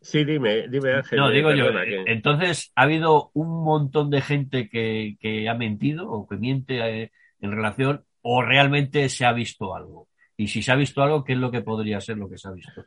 Sí, 0.00 0.24
dime, 0.24 0.68
dime 0.68 0.92
Ángel. 0.92 1.18
No, 1.18 1.30
digo 1.30 1.50
yo. 1.50 1.64
Entonces, 2.06 2.70
¿ha 2.76 2.82
habido 2.82 3.32
un 3.34 3.64
montón 3.64 4.08
de 4.10 4.20
gente 4.20 4.68
que, 4.68 5.16
que 5.20 5.48
ha 5.48 5.54
mentido 5.54 6.08
o 6.08 6.28
que 6.28 6.36
miente? 6.36 7.10
En 7.40 7.52
relación 7.52 8.04
o 8.22 8.42
realmente 8.42 9.08
se 9.08 9.24
ha 9.24 9.32
visto 9.32 9.74
algo. 9.74 10.08
Y 10.36 10.48
si 10.48 10.62
se 10.62 10.72
ha 10.72 10.76
visto 10.76 11.02
algo, 11.02 11.24
¿qué 11.24 11.34
es 11.34 11.38
lo 11.38 11.50
que 11.50 11.62
podría 11.62 12.00
ser 12.00 12.18
lo 12.18 12.28
que 12.28 12.38
se 12.38 12.48
ha 12.48 12.52
visto? 12.52 12.84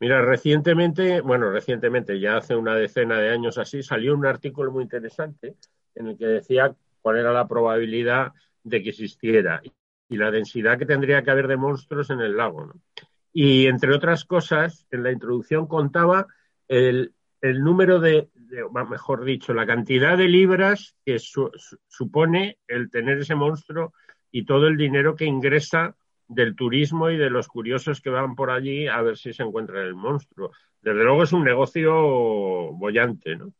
Mira, 0.00 0.22
recientemente, 0.22 1.20
bueno, 1.20 1.50
recientemente, 1.50 2.20
ya 2.20 2.36
hace 2.36 2.54
una 2.54 2.76
decena 2.76 3.18
de 3.18 3.30
años 3.30 3.58
así, 3.58 3.82
salió 3.82 4.14
un 4.14 4.26
artículo 4.26 4.70
muy 4.70 4.84
interesante 4.84 5.56
en 5.94 6.06
el 6.06 6.16
que 6.16 6.26
decía 6.26 6.74
cuál 7.02 7.18
era 7.18 7.32
la 7.32 7.48
probabilidad 7.48 8.32
de 8.62 8.82
que 8.82 8.90
existiera 8.90 9.60
y 10.08 10.16
la 10.16 10.30
densidad 10.30 10.78
que 10.78 10.86
tendría 10.86 11.22
que 11.22 11.30
haber 11.30 11.48
de 11.48 11.56
monstruos 11.56 12.10
en 12.10 12.20
el 12.20 12.36
lago. 12.36 12.72
Y 13.32 13.66
entre 13.66 13.94
otras 13.94 14.24
cosas, 14.24 14.86
en 14.90 15.02
la 15.02 15.10
introducción 15.10 15.66
contaba 15.66 16.28
el, 16.68 17.12
el 17.40 17.62
número 17.62 18.00
de, 18.00 18.28
mejor 18.88 19.24
dicho, 19.24 19.54
la 19.54 19.66
cantidad 19.66 20.16
de 20.16 20.28
libras 20.28 20.96
que 21.04 21.18
supone 21.18 22.58
el 22.66 22.90
tener 22.90 23.18
ese 23.18 23.34
monstruo 23.34 23.92
y 24.30 24.44
todo 24.44 24.66
el 24.66 24.76
dinero 24.76 25.14
que 25.14 25.24
ingresa 25.24 25.96
del 26.26 26.54
turismo 26.54 27.10
y 27.10 27.16
de 27.16 27.30
los 27.30 27.48
curiosos 27.48 28.00
que 28.00 28.10
van 28.10 28.34
por 28.34 28.50
allí 28.50 28.86
a 28.86 29.00
ver 29.02 29.16
si 29.16 29.32
se 29.32 29.42
encuentra 29.42 29.82
el 29.82 29.94
monstruo. 29.94 30.52
Desde 30.82 31.02
luego 31.02 31.22
es 31.22 31.32
un 31.32 31.44
negocio 31.44 31.92
bollante, 32.72 33.36
¿no? 33.36 33.52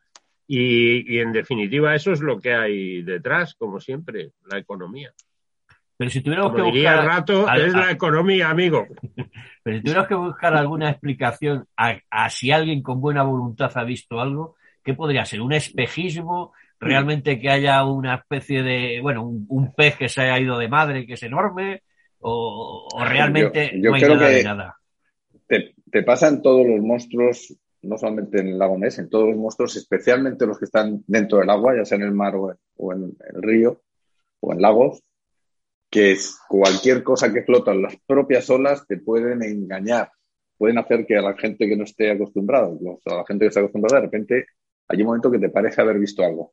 Y, 0.47 1.15
y 1.15 1.21
en 1.21 1.33
definitiva 1.33 1.95
eso 1.95 2.13
es 2.13 2.21
lo 2.21 2.39
que 2.41 2.55
hay 2.55 3.03
detrás, 3.03 3.55
como 3.55 3.81
siempre, 3.81 4.33
la 4.47 4.59
economía. 4.59 5.13
Pero 5.99 6.11
si 6.11 6.21
tuviéramos 6.21 6.55
que 6.55 6.63
buscar. 6.63 7.05
rato, 7.05 7.53
es 7.53 7.75
la 7.75 7.91
economía, 7.91 8.49
amigo. 8.51 8.87
Pero 9.65 9.77
si 9.77 9.83
tuviéramos 9.83 10.09
que 10.09 10.15
buscar 10.15 10.55
alguna 10.55 10.91
explicación 10.91 11.67
a, 11.77 12.31
si 12.31 12.53
alguien 12.53 12.83
con 12.83 13.01
buena 13.01 13.25
voluntad 13.25 13.73
ha 13.75 13.83
visto 13.83 14.21
algo, 14.21 14.55
¿qué 14.85 14.95
podría 14.95 15.25
ser? 15.25 15.41
¿Un 15.41 15.53
espejismo? 15.55 16.53
¿Realmente 16.79 17.41
que 17.41 17.51
haya 17.51 17.85
una 17.85 18.15
especie 18.15 18.63
de. 18.63 19.01
Bueno, 19.03 19.25
un, 19.25 19.75
pez 19.75 19.97
que 19.97 20.09
se 20.09 20.21
haya 20.21 20.39
ido 20.39 20.57
de 20.57 20.69
madre, 20.69 21.05
que 21.05 21.15
es 21.15 21.23
enorme? 21.25 21.83
¿O, 22.21 22.89
realmente 23.05 23.73
no 23.75 23.95
hay 23.95 24.03
nada 24.03 24.29
de 24.29 24.45
nada? 24.45 24.77
Te, 25.49 25.75
te 25.91 26.05
pasan 26.05 26.43
todos 26.43 26.65
los 26.65 26.81
monstruos 26.81 27.57
no 27.83 27.99
solamente 27.99 28.41
en 28.41 28.49
el 28.49 28.59
lago 28.59 28.79
Ness, 28.79 28.99
en 29.01 29.09
todos 29.09 29.29
los 29.29 29.37
monstruos, 29.37 29.77
especialmente 29.77 30.47
los 30.47 30.59
que 30.59 30.65
están 30.67 31.03
dentro 31.09 31.39
del 31.39 31.51
agua, 31.51 31.75
ya 31.77 31.85
sea 31.85 31.97
en 31.97 32.05
el 32.05 32.13
mar 32.13 32.35
o 32.37 32.93
en 32.93 33.17
el 33.35 33.43
río 33.43 33.81
o 34.41 34.53
en 34.53 34.61
lagos, 34.61 35.03
que 35.91 36.13
es 36.13 36.39
cualquier 36.49 37.03
cosa 37.03 37.33
que 37.33 37.43
flota 37.43 37.73
en 37.73 37.83
las 37.83 37.97
propias 38.07 38.49
olas 38.51 38.87
te 38.87 38.99
pueden 38.99 39.43
engañar, 39.43 40.11
pueden 40.57 40.79
hacer 40.79 41.07
que 41.07 41.17
a 41.17 41.23
la 41.23 41.37
gente 41.37 41.69
que 41.69 41.77
no 41.77 41.85
esté 41.85 42.11
acostumbrada, 42.11 42.67
a 42.67 43.15
la 43.15 43.25
gente 43.27 43.45
que 43.45 43.49
está 43.49 43.61
acostumbrada, 43.61 44.01
de 44.01 44.07
repente 44.07 44.47
hay 44.89 45.01
un 45.01 45.07
momento 45.07 45.31
que 45.31 45.39
te 45.39 45.51
parece 45.51 45.81
haber 45.81 45.99
visto 45.99 46.25
algo. 46.25 46.53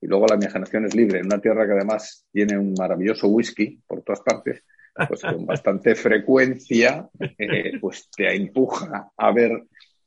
Y 0.00 0.06
luego 0.06 0.26
la 0.26 0.36
imaginación 0.36 0.86
es 0.86 0.94
libre, 0.94 1.18
en 1.18 1.26
una 1.26 1.40
tierra 1.40 1.66
que 1.66 1.72
además 1.72 2.26
tiene 2.32 2.56
un 2.56 2.72
maravilloso 2.78 3.28
whisky 3.28 3.82
por 3.86 4.02
todas 4.02 4.20
partes, 4.20 4.64
pues 5.08 5.20
con 5.20 5.44
bastante 5.46 5.94
frecuencia, 5.94 7.08
eh, 7.38 7.78
pues 7.80 8.08
te 8.10 8.34
empuja 8.34 9.10
a 9.14 9.32
ver, 9.32 9.64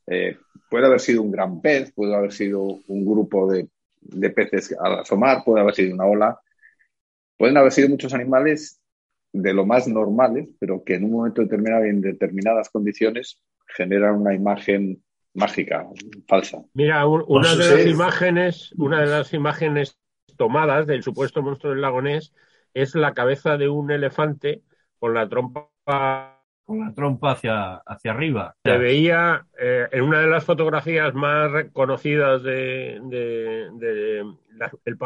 eh, 0.08 0.38
puede 0.68 0.88
haber 0.88 1.00
sido 1.00 1.22
un 1.22 1.32
gran 1.32 1.62
pez, 1.62 1.92
puede 1.94 2.16
haber 2.16 2.32
sido 2.32 2.64
un 2.64 3.06
grupo 3.06 3.52
de, 3.52 3.68
de 4.02 4.30
peces 4.32 4.76
al 4.80 5.02
asomar, 5.02 5.44
puede 5.46 5.62
haber 5.62 5.76
sido 5.76 5.94
una 5.94 6.06
ola, 6.06 6.40
Pueden 7.38 7.58
haber 7.58 7.72
sido 7.72 7.90
muchos 7.90 8.14
animales 8.14 8.82
de 9.34 9.54
lo 9.54 9.66
más 9.66 9.88
normales, 9.88 10.48
pero 10.60 10.84
que 10.84 10.96
en 10.96 11.06
un 11.06 11.12
momento 11.12 11.42
determinado 11.42 11.86
y 11.86 11.90
en 11.90 12.02
determinadas 12.02 12.70
condiciones 12.70 13.42
generan 13.76 14.22
una 14.22 14.34
imagen 14.34 15.04
mágica, 15.34 15.88
falsa. 16.28 16.64
Mira, 16.74 17.06
una 17.08 17.56
de 17.56 17.70
las 17.70 17.86
imágenes, 17.88 18.74
una 18.78 19.02
de 19.02 19.08
las 19.08 19.34
imágenes 19.34 19.98
tomadas 20.38 20.88
del 20.88 21.04
supuesto 21.04 21.42
monstruo 21.42 21.74
del 21.74 21.82
lagonés 21.82 22.34
es 22.74 22.96
la 22.96 23.14
cabeza 23.14 23.58
de 23.58 23.70
un 23.70 23.92
elefante 23.92 24.62
con 25.00 25.14
la 25.14 25.28
trompa 25.28 26.33
con 26.66 26.80
la 26.80 26.94
trompa 26.94 27.32
hacia, 27.32 27.76
hacia 27.76 28.12
arriba. 28.12 28.56
Se 28.64 28.78
veía 28.78 29.46
eh, 29.60 29.88
en 29.92 30.04
una 30.04 30.22
de 30.22 30.28
las 30.28 30.44
fotografías 30.44 31.14
más 31.14 31.66
conocidas 31.74 32.42
de, 32.44 33.00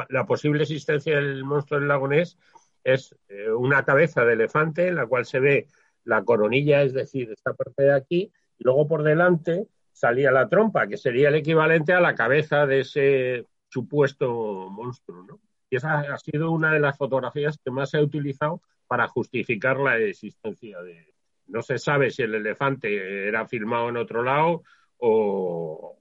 la, 0.10 0.26
posible 0.26 0.64
existencia 0.64 1.16
del 1.16 1.43
monstruo 1.43 1.80
del 1.80 1.89
lagonés 1.89 2.38
es 2.84 3.16
eh, 3.28 3.49
una 3.51 3.84
cabeza 3.84 4.24
de 4.24 4.34
elefante 4.34 4.88
en 4.88 4.95
la 4.95 5.08
cual 5.08 5.26
se 5.26 5.39
ve 5.39 5.68
la 6.03 6.24
coronilla, 6.24 6.84
es 6.84 6.93
decir, 6.93 7.30
esta 7.32 7.53
parte 7.53 7.84
de 7.84 7.93
aquí, 7.93 8.32
y 8.58 8.64
luego 8.64 8.88
por 8.88 9.03
delante 9.03 9.68
salía 9.91 10.32
la 10.32 10.47
trompa, 10.47 10.88
que 10.88 10.95
sería 10.95 11.30
el 11.30 11.36
equivalente 11.36 11.91
a 11.91 11.99
la 11.99 12.16
cabeza 12.16 12.66
de 12.66 12.82
ese 12.82 13.45
supuesto 13.70 14.70
monstruo, 14.70 15.24
¿no? 15.24 15.39
Y 15.70 15.76
esa 15.76 15.99
ha 15.99 16.18
sido 16.18 16.51
una 16.51 16.72
de 16.72 16.80
las 16.80 16.97
fotografías 16.97 17.58
que 17.58 17.72
más 17.72 17.89
se 17.89 17.97
ha 17.97 18.01
utilizado 18.01 18.62
para 18.88 19.08
justificar 19.10 19.78
la 19.78 19.97
existencia 19.97 20.82
de, 20.82 21.14
no 21.47 21.61
se 21.61 21.77
sabe 21.77 22.09
si 22.09 22.23
el 22.23 22.35
elefante 22.35 23.27
era 23.27 23.47
filmado 23.47 23.89
en 23.89 23.97
otro 23.97 24.23
lado 24.23 24.63
o, 24.99 25.97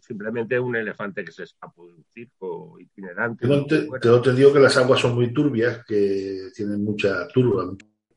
simplemente 0.00 0.58
un 0.58 0.76
elefante 0.76 1.24
que 1.24 1.32
se 1.32 1.44
escapó 1.44 1.86
de 1.86 1.94
un 1.94 2.04
circo 2.04 2.78
itinerante. 2.78 3.46
Te, 3.46 3.86
te, 4.22 4.32
digo 4.32 4.52
que 4.52 4.60
las 4.60 4.76
aguas 4.76 5.00
son 5.00 5.14
muy 5.14 5.32
turbias, 5.32 5.84
que 5.84 6.50
tienen 6.54 6.84
mucha 6.84 7.26
turba. 7.28 7.74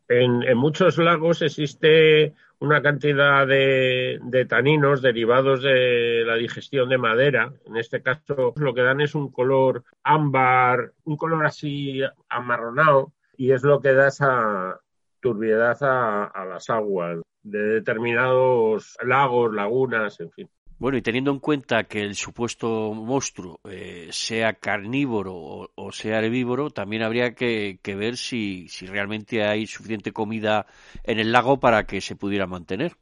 En, 0.08 0.44
en 0.44 0.58
muchos 0.58 0.98
lagos 0.98 1.42
existe 1.42 2.34
una 2.60 2.82
cantidad 2.82 3.48
de, 3.48 4.20
de, 4.22 4.46
taninos 4.46 5.02
derivados 5.02 5.64
de 5.64 6.24
la 6.26 6.36
digestión 6.36 6.90
de 6.90 7.00
madera. 7.00 7.52
En 7.66 7.78
este 7.78 8.04
caso, 8.04 8.54
lo 8.56 8.74
que 8.74 8.82
dan 8.84 9.02
es 9.02 9.16
un 9.16 9.32
color 9.32 9.84
ámbar, 10.04 10.94
un 11.06 11.18
color 11.18 11.46
así 11.46 12.02
amarronado, 12.30 13.14
y 13.36 13.52
es 13.52 13.64
lo 13.64 13.82
que 13.82 13.94
da 13.94 14.10
esa, 14.10 14.80
turbiedad 15.22 15.78
a, 15.82 16.46
las 16.46 16.70
aguas 16.70 17.20
de 17.44 17.60
determinados 17.60 18.98
lagos, 19.04 19.54
lagunas, 19.54 20.20
en 20.20 20.32
fin. 20.32 20.50
Bueno, 20.78 20.98
y 20.98 21.04
teniendo 21.04 21.30
en 21.30 21.40
cuenta 21.40 21.84
que 21.84 22.02
el 22.02 22.16
supuesto 22.16 22.92
monstruo 22.96 23.60
eh, 23.70 24.08
sea 24.10 24.54
carnívoro 24.54 25.70
o, 25.76 25.92
sea 25.92 26.20
herbívoro, 26.20 26.72
también 26.72 27.04
habría 27.04 27.36
que, 27.36 27.80
ver 27.86 28.18
si, 28.18 28.68
realmente 28.88 29.44
hay 29.44 29.68
suficiente 29.68 30.12
comida 30.12 30.66
en 31.04 31.20
el 31.20 31.32
lago 31.32 31.60
para 31.60 31.84
que 31.86 32.02
se 32.02 32.16
pudiera 32.16 32.48
mantener. 32.48 32.94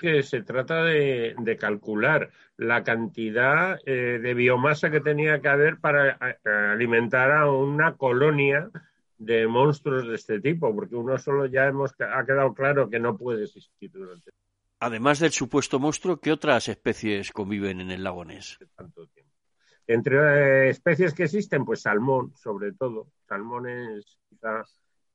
Que 0.00 0.22
se 0.22 0.40
trata 0.42 0.82
de, 0.82 1.56
calcular 1.60 2.30
la 2.56 2.84
cantidad 2.84 3.78
eh, 3.84 4.18
de 4.18 4.34
biomasa 4.34 4.90
que 4.90 5.00
tenía 5.00 5.42
que 5.42 5.48
haber 5.48 5.78
para 5.78 6.18
alimentar 6.72 7.32
a 7.32 7.50
una 7.50 7.96
colonia 7.96 8.70
de 9.20 9.46
monstruos 9.46 10.08
de 10.08 10.14
este 10.14 10.40
tipo, 10.40 10.74
porque 10.74 10.96
uno 10.96 11.18
solo 11.18 11.44
ya 11.44 11.66
hemos 11.66 11.92
ha 12.00 12.24
quedado 12.24 12.54
claro 12.54 12.88
que 12.88 12.98
no 12.98 13.18
puede 13.18 13.44
existir 13.44 13.90
durante 13.92 14.30
Además 14.80 15.18
del 15.18 15.30
supuesto 15.30 15.78
monstruo, 15.78 16.18
¿qué 16.18 16.32
otras 16.32 16.68
especies 16.68 17.30
conviven 17.32 17.82
en 17.82 17.90
el 17.90 18.02
lago 18.02 18.24
Ness? 18.24 18.58
Entre 19.86 20.16
eh, 20.16 20.70
especies 20.70 21.12
que 21.12 21.24
existen, 21.24 21.66
pues 21.66 21.82
salmón, 21.82 22.32
sobre 22.34 22.72
todo. 22.72 23.08
Salmón 23.28 23.68
es 23.68 24.18
quizá 24.30 24.64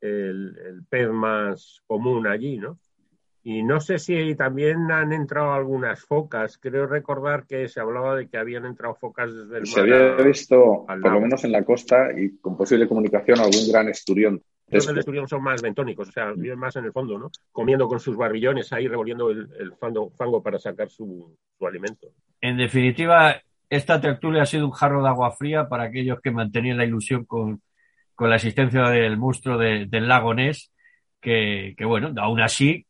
el, 0.01 0.83
pez 0.87 1.09
más 1.09 1.81
común 1.87 2.27
allí, 2.27 2.59
¿no? 2.59 2.77
Y 3.47 3.61
no 3.61 3.79
sé 3.79 3.99
si 3.99 4.33
también 4.33 4.91
han 4.91 5.13
entrado 5.13 5.53
algunas 5.53 6.03
focas. 6.03 6.57
Creo 6.57 6.87
recordar 6.87 7.45
que 7.45 7.67
se 7.67 7.79
hablaba 7.79 8.15
de 8.15 8.27
que 8.27 8.39
habían 8.39 8.65
entrado 8.65 8.95
focas 8.95 9.31
desde 9.31 9.57
el 9.57 9.61
mar. 9.61 9.67
Se 9.67 9.79
había 9.81 10.15
visto, 10.15 10.83
por 10.87 11.11
lo 11.11 11.21
menos 11.21 11.43
en 11.43 11.51
la 11.51 11.63
costa 11.63 12.09
y 12.17 12.37
con 12.37 12.57
posible 12.57 12.87
comunicación, 12.87 13.37
algún 13.37 13.71
gran 13.71 13.87
esturión. 13.87 14.41
Los 14.67 14.87
del 14.87 15.27
son 15.27 15.43
más 15.43 15.61
bentónicos, 15.61 16.09
o 16.09 16.11
sea, 16.11 16.31
viven 16.31 16.57
más 16.57 16.75
en 16.75 16.85
el 16.85 16.91
fondo, 16.91 17.19
¿no? 17.19 17.29
Comiendo 17.51 17.87
con 17.87 17.99
sus 17.99 18.17
barbillones 18.17 18.73
ahí, 18.73 18.87
revolviendo 18.87 19.29
el, 19.29 19.73
fango, 19.77 20.41
para 20.41 20.57
sacar 20.57 20.89
su, 20.89 21.37
alimento. 21.61 22.07
En 22.41 22.57
definitiva, 22.57 23.39
esta 23.69 24.01
tertulia 24.01 24.41
ha 24.41 24.47
sido 24.47 24.65
un 24.65 24.71
jarro 24.71 25.03
de 25.03 25.09
agua 25.09 25.33
fría 25.33 25.69
para 25.69 25.83
aquellos 25.83 26.19
que 26.19 26.31
mantenían 26.31 26.77
la 26.77 26.85
ilusión 26.85 27.25
con, 27.25 27.61
la 28.17 28.37
existencia 28.37 28.89
del 28.89 29.17
monstruo 29.17 29.59
del 29.59 30.07
lago 30.07 30.33
Ness, 30.33 30.71
que, 31.21 31.75
que, 31.77 31.85
bueno, 31.85 32.11
aún 32.17 32.41
así, 32.41 32.87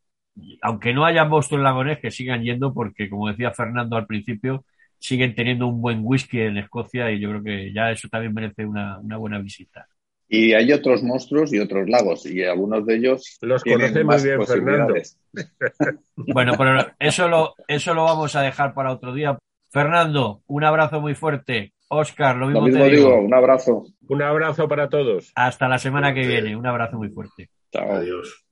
aunque 0.62 0.94
no 0.94 1.06
haya 1.06 1.26
monstruo 1.26 1.58
en 1.58 1.62
el 1.62 1.64
lago 1.66 1.84
Ness, 1.84 2.00
que 2.00 2.12
sigan 2.12 2.44
yendo 2.44 2.74
porque, 2.74 3.10
como 3.10 3.30
decía 3.30 3.52
Fernando 3.52 3.96
al 3.98 4.08
principio, 4.08 4.66
siguen 5.00 5.36
teniendo 5.36 5.68
un 5.68 5.82
buen 5.82 6.02
whisky 6.04 6.42
en 6.42 6.58
Escocia 6.58 7.12
y 7.12 7.20
yo 7.20 7.30
creo 7.30 7.44
que 7.44 7.74
ya 7.74 7.92
eso 7.92 8.08
también 8.10 8.34
merece 8.34 8.66
una 8.66 9.18
buena 9.18 9.40
visita. 9.40 9.88
Y 10.28 10.54
hay 10.54 10.72
otros 10.74 11.04
monstruos 11.04 11.54
y 11.54 11.60
otros 11.60 11.88
lagos, 11.88 12.26
y 12.26 12.44
algunos 12.44 12.86
de 12.86 12.96
ellos 12.96 13.38
los 13.42 13.64
conoce 13.64 14.04
muy 14.04 14.24
bien 14.24 14.46
Fernando. 14.46 14.94
bueno, 16.16 16.54
pero 16.58 16.88
eso 17.00 17.28
lo, 17.28 17.54
eso 17.68 17.94
lo 17.94 18.04
vamos 18.04 18.36
a 18.36 18.42
dejar 18.42 18.74
para 18.74 18.92
otro 18.92 19.14
día. 19.14 19.38
Fernando, 19.70 20.42
un 20.48 20.64
abrazo 20.64 21.00
muy 21.00 21.14
fuerte. 21.16 21.74
Oscar, 21.88 22.38
lo 22.38 22.48
mismo, 22.48 22.66
te 22.66 22.90
digo. 22.90 23.20
Un 23.20 23.34
abrazo. 23.34 23.86
Un 24.08 24.22
abrazo 24.24 24.68
para 24.68 24.90
todos. 24.90 25.32
Hasta 25.36 25.68
la 25.68 25.78
semana 25.78 26.14
que 26.14 26.26
viene. 26.26 26.56
Un 26.56 26.66
abrazo 26.66 26.98
muy 26.98 27.10
fuerte. 27.10 27.50
Chao. 27.72 27.92
Adiós. 27.92 28.45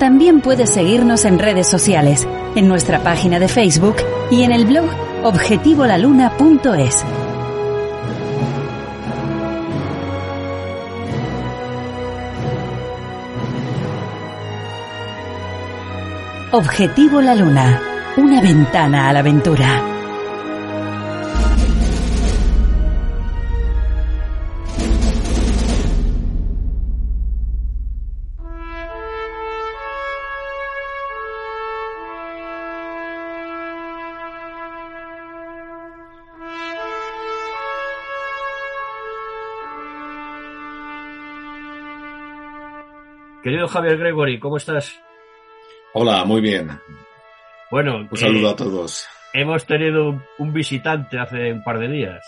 También 0.00 0.40
puedes 0.40 0.70
seguirnos 0.70 1.26
en 1.26 1.38
redes 1.38 1.68
sociales, 1.68 2.26
en 2.54 2.68
nuestra 2.68 3.02
página 3.02 3.38
de 3.38 3.48
Facebook 3.48 3.96
y 4.30 4.44
en 4.44 4.52
el 4.52 4.64
blog 4.64 4.86
objetivolaluna.es. 5.22 7.04
Objetivo 16.52 17.20
la 17.20 17.34
Luna, 17.34 17.82
una 18.16 18.40
ventana 18.40 19.10
a 19.10 19.12
la 19.12 19.18
aventura. 19.18 19.99
Querido 43.42 43.68
Javier 43.68 43.96
Gregory, 43.96 44.38
¿cómo 44.38 44.58
estás? 44.58 44.92
Hola, 45.94 46.24
muy 46.24 46.42
bien. 46.42 46.68
Bueno, 47.70 48.06
un 48.10 48.16
saludo 48.16 48.50
a 48.50 48.56
todos. 48.56 49.06
Hemos 49.32 49.64
tenido 49.64 50.22
un 50.38 50.52
visitante 50.52 51.18
hace 51.18 51.52
un 51.52 51.64
par 51.64 51.78
de 51.78 51.88
días. 51.88 52.22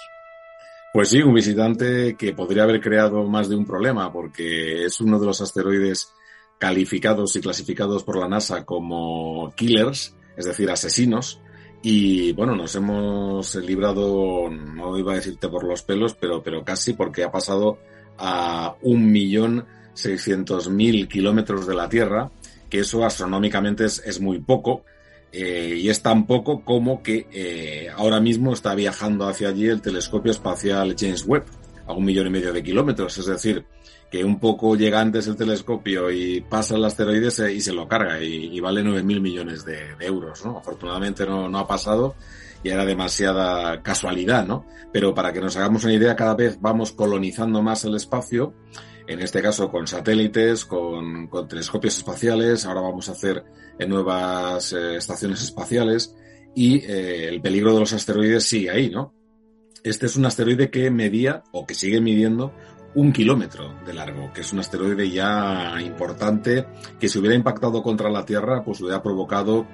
Pues 0.92 1.10
sí, 1.10 1.20
un 1.22 1.34
visitante 1.34 2.16
que 2.16 2.32
podría 2.32 2.62
haber 2.62 2.80
creado 2.80 3.24
más 3.24 3.50
de 3.50 3.56
un 3.56 3.66
problema, 3.66 4.10
porque 4.10 4.84
es 4.84 5.00
uno 5.00 5.18
de 5.18 5.26
los 5.26 5.40
asteroides 5.42 6.14
calificados 6.58 7.36
y 7.36 7.40
clasificados 7.40 8.04
por 8.04 8.18
la 8.18 8.28
NASA 8.28 8.64
como 8.64 9.52
killers, 9.54 10.16
es 10.36 10.46
decir, 10.46 10.70
asesinos. 10.70 11.40
Y 11.82 12.32
bueno, 12.32 12.56
nos 12.56 12.74
hemos 12.76 13.54
librado, 13.56 14.48
no 14.48 14.96
iba 14.96 15.12
a 15.12 15.16
decirte 15.16 15.48
por 15.48 15.64
los 15.64 15.82
pelos, 15.82 16.14
pero, 16.14 16.42
pero 16.42 16.64
casi 16.64 16.94
porque 16.94 17.24
ha 17.24 17.30
pasado 17.30 17.78
a 18.16 18.76
un 18.82 19.10
millón 19.10 19.66
600.000 19.94 21.08
kilómetros 21.08 21.66
de 21.66 21.74
la 21.74 21.88
Tierra, 21.88 22.30
que 22.68 22.80
eso 22.80 23.04
astronómicamente 23.04 23.84
es, 23.84 24.20
muy 24.20 24.38
poco, 24.40 24.84
eh, 25.32 25.76
y 25.78 25.88
es 25.88 26.02
tan 26.02 26.26
poco 26.26 26.64
como 26.64 27.02
que 27.02 27.26
eh, 27.32 27.88
ahora 27.94 28.20
mismo 28.20 28.52
está 28.52 28.74
viajando 28.74 29.26
hacia 29.26 29.48
allí 29.48 29.66
el 29.66 29.82
telescopio 29.82 30.32
espacial 30.32 30.94
James 30.98 31.24
Webb, 31.26 31.44
a 31.86 31.92
un 31.92 32.04
millón 32.04 32.28
y 32.28 32.30
medio 32.30 32.52
de 32.52 32.62
kilómetros, 32.62 33.18
es 33.18 33.26
decir, 33.26 33.64
que 34.10 34.24
un 34.24 34.38
poco 34.38 34.76
llega 34.76 35.00
antes 35.00 35.26
el 35.26 35.36
telescopio 35.36 36.10
y 36.10 36.42
pasa 36.42 36.76
el 36.76 36.84
asteroide 36.84 37.52
y 37.52 37.60
se 37.62 37.72
lo 37.72 37.88
carga 37.88 38.22
y, 38.22 38.60
vale 38.60 38.82
9.000 38.82 39.20
millones 39.20 39.64
de, 39.64 39.96
euros, 40.00 40.44
¿no? 40.44 40.58
Afortunadamente 40.58 41.24
no, 41.24 41.48
no 41.48 41.58
ha 41.58 41.66
pasado 41.66 42.14
y 42.62 42.68
era 42.68 42.84
demasiada 42.84 43.82
casualidad, 43.82 44.46
¿no? 44.46 44.66
Pero 44.92 45.14
para 45.14 45.32
que 45.32 45.40
nos 45.40 45.56
hagamos 45.56 45.84
una 45.84 45.94
idea, 45.94 46.14
cada 46.14 46.34
vez 46.34 46.58
vamos 46.60 46.92
colonizando 46.92 47.62
más 47.62 47.84
el 47.84 47.94
espacio 47.94 48.54
en 49.06 49.20
este 49.20 49.42
caso 49.42 49.70
con 49.70 49.86
satélites, 49.86 50.64
con, 50.64 51.28
telescopios 51.48 51.96
espaciales, 51.98 52.64
ahora 52.66 52.80
vamos 52.80 53.08
a 53.08 53.12
hacer 53.12 53.44
nuevas 53.86 54.72
eh, 54.72 54.96
estaciones 54.96 55.42
espaciales 55.42 56.14
y 56.54 56.78
eh, 56.84 57.28
el 57.28 57.40
peligro 57.40 57.74
de 57.74 57.80
los 57.80 57.92
asteroides 57.92 58.44
sigue 58.44 58.70
ahí, 58.70 58.90
¿no? 58.90 59.14
Este 59.82 60.06
es 60.06 60.16
un 60.16 60.26
asteroide 60.26 60.70
que 60.70 60.90
medía 60.90 61.42
o 61.50 61.66
que 61.66 61.74
sigue 61.74 62.00
midiendo 62.00 62.52
un 62.94 63.12
kilómetro 63.12 63.74
de 63.84 63.94
largo, 63.94 64.32
que 64.32 64.42
es 64.42 64.52
un 64.52 64.60
asteroide 64.60 65.10
ya 65.10 65.80
importante 65.80 66.66
que 67.00 67.08
si 67.08 67.18
hubiera 67.18 67.34
impactado 67.34 67.82
contra 67.82 68.10
la 68.10 68.24
Tierra, 68.24 68.62
pues 68.62 68.80
hubiera 68.80 69.02
provocado 69.02 69.66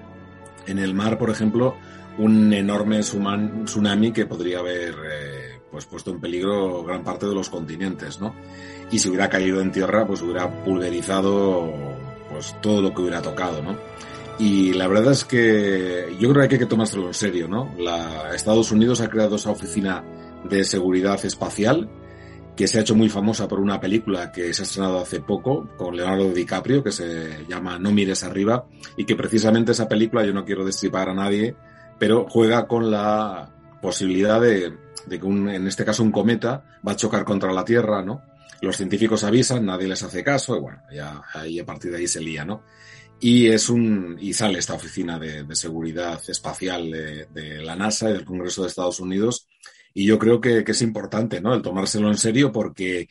en 0.67 0.79
el 0.79 0.95
mar, 0.95 1.19
por 1.19 1.31
ejemplo, 1.31 1.77
un 2.19 2.53
enorme 2.53 3.01
tsunami 3.01 4.13
que 4.13 4.27
podría 4.27 4.61
haber 4.61 4.95
eh, 4.95 5.48
pues 5.71 5.87
puesto 5.87 6.11
en 6.11 6.21
peligro 6.21 6.83
gran 6.83 7.05
parte 7.05 7.27
de 7.27 7.35
los 7.35 7.51
continentes, 7.51 8.21
¿no? 8.21 8.35
y 8.91 8.99
si 8.99 9.09
hubiera 9.09 9.29
caído 9.29 9.61
en 9.61 9.73
tierra, 9.73 10.07
pues 10.07 10.23
hubiera 10.23 10.65
pulverizado 10.65 11.71
pues 12.31 12.57
todo 12.61 12.83
lo 12.83 12.95
que 12.95 13.03
hubiera 13.03 13.23
tocado, 13.23 13.63
¿no? 13.63 13.77
Y 14.39 14.73
la 14.73 14.87
verdad 14.87 15.13
es 15.13 15.25
que 15.25 16.17
yo 16.19 16.31
creo 16.31 16.49
que 16.49 16.55
hay 16.55 16.59
que 16.59 16.67
tomárselo 16.67 17.09
en 17.09 17.15
serio, 17.15 17.49
¿no? 17.49 17.75
La, 17.79 18.35
Estados 18.35 18.71
Unidos 18.71 19.01
ha 19.01 19.09
creado 19.09 19.37
esa 19.37 19.51
oficina 19.51 20.05
de 20.49 20.63
seguridad 20.65 21.23
espacial 21.25 21.91
que 22.57 22.67
se 22.67 22.79
ha 22.79 22.81
hecho 22.81 22.95
muy 22.95 23.09
famosa 23.09 23.47
por 23.47 23.61
una 23.61 23.81
película 23.81 24.33
que 24.33 24.53
se 24.53 24.63
ha 24.63 24.65
estrenado 24.65 25.01
hace 25.01 25.21
poco 25.21 25.69
con 25.77 25.97
Leonardo 25.97 26.33
DiCaprio 26.33 26.83
que 26.83 26.93
se 26.93 27.45
llama 27.49 27.79
No 27.79 27.93
mires 27.93 28.25
arriba 28.25 28.67
y 28.97 29.05
que 29.05 29.17
precisamente 29.17 29.73
esa 29.73 29.89
película, 29.89 30.25
yo 30.25 30.33
no 30.33 30.45
quiero 30.45 30.65
destripar 30.65 31.09
a 31.09 31.15
nadie, 31.15 31.55
pero 31.99 32.27
juega 32.29 32.67
con 32.67 32.91
la 32.91 33.51
posibilidad 33.81 34.41
de, 34.41 34.73
de 35.07 35.19
que 35.19 35.27
un, 35.27 35.49
en 35.49 35.67
este 35.67 35.85
caso 35.85 36.03
un 36.03 36.13
cometa 36.13 36.81
va 36.87 36.93
a 36.93 36.97
chocar 36.97 37.25
contra 37.25 37.53
la 37.53 37.65
Tierra, 37.65 38.03
¿no? 38.03 38.23
Los 38.61 38.77
científicos 38.77 39.25
avisan, 39.25 39.67
nadie 39.67 39.87
les 39.87 40.03
hace 40.03 40.25
caso, 40.25 40.57
y 40.57 40.61
bueno, 40.61 40.83
ya 40.93 41.23
ahí 41.35 41.61
a 41.61 41.67
partir 41.67 41.93
de 41.93 41.99
ahí 41.99 42.09
se 42.09 42.21
lía, 42.21 42.45
¿no? 42.45 42.65
Y 43.21 43.49
es 43.49 43.69
un, 43.69 44.17
y 44.21 44.33
sale 44.33 44.59
esta 44.59 44.75
oficina 44.75 45.19
de, 45.19 45.45
seguridad 45.55 46.21
espacial 46.29 46.91
de, 46.91 47.63
la 47.63 47.75
NASA 47.77 48.11
y 48.11 48.13
del 48.13 48.25
Congreso 48.25 48.63
de 48.63 48.69
Estados 48.69 49.01
Unidos. 49.01 49.49
Y 49.93 50.07
yo 50.07 50.19
creo 50.19 50.41
que, 50.41 50.65
es 50.67 50.83
importante, 50.83 51.41
¿no? 51.41 51.55
El 51.55 51.63
tomárselo 51.63 52.09
en 52.09 52.19
serio 52.19 52.53
porque 52.53 53.09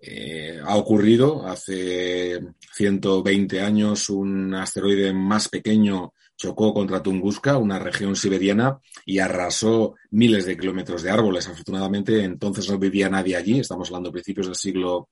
Eh, 0.00 0.60
ha 0.64 0.76
ocurrido 0.76 1.44
hace 1.46 2.38
120 2.72 3.60
años 3.60 4.08
un 4.10 4.54
asteroide 4.54 5.12
más 5.12 5.48
pequeño 5.48 6.12
chocó 6.38 6.72
contra 6.72 7.02
Tunguska, 7.02 7.58
una 7.58 7.78
región 7.80 8.14
siberiana, 8.14 8.78
y 9.04 9.18
arrasó 9.18 9.96
miles 10.12 10.46
de 10.46 10.56
kilómetros 10.56 11.02
de 11.02 11.10
árboles. 11.10 11.48
Afortunadamente, 11.48 12.22
entonces 12.22 12.70
no 12.70 12.78
vivía 12.78 13.10
nadie 13.10 13.36
allí, 13.36 13.58
estamos 13.58 13.88
hablando 13.88 14.08
de 14.08 14.12
principios 14.12 14.46
del 14.46 14.54
siglo 14.54 15.08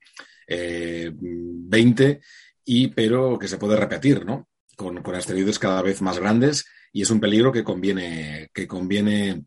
XX, 0.47 2.01
eh, 2.01 2.21
y, 2.65 2.89
pero 2.89 3.39
que 3.39 3.49
se 3.49 3.59
puede 3.59 3.77
repetir, 3.77 4.25
¿no? 4.25 4.49
Con, 4.77 4.99
asteroides 5.15 5.59
cada 5.59 5.83
vez 5.83 6.01
más 6.01 6.19
grandes, 6.19 6.65
y 6.93 7.03
es 7.03 7.11
un 7.11 7.21
peligro 7.21 7.51
que 7.51 7.65
conviene, 7.65 8.49
que 8.55 8.69
conviene 8.69 9.45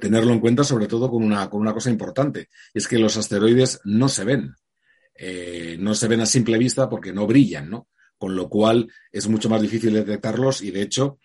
tenerlo 0.00 0.32
en 0.32 0.40
cuenta, 0.40 0.64
sobre 0.64 0.88
todo 0.88 1.08
con 1.08 1.22
una, 1.22 1.48
con 1.48 1.60
una 1.60 1.72
cosa 1.72 1.90
importante, 1.90 2.48
es 2.72 2.88
que 2.88 2.98
los 2.98 3.16
asteroides 3.16 3.80
no 3.84 4.08
se 4.08 4.24
ven. 4.24 4.52
Eh, 5.16 5.76
no 5.78 5.94
se 5.94 6.08
ven 6.08 6.22
a 6.22 6.26
simple 6.26 6.58
vista 6.58 6.88
porque 6.88 7.12
no 7.12 7.24
brillan, 7.24 7.70
¿no? 7.70 7.86
Con 8.18 8.34
lo 8.36 8.48
cual 8.48 8.88
es 9.10 9.28
mucho 9.28 9.48
más 9.48 9.60
difícil 9.60 9.92
detectarlos 9.92 10.62
y 10.62 10.70
de 10.70 10.82
hecho, 10.82 11.18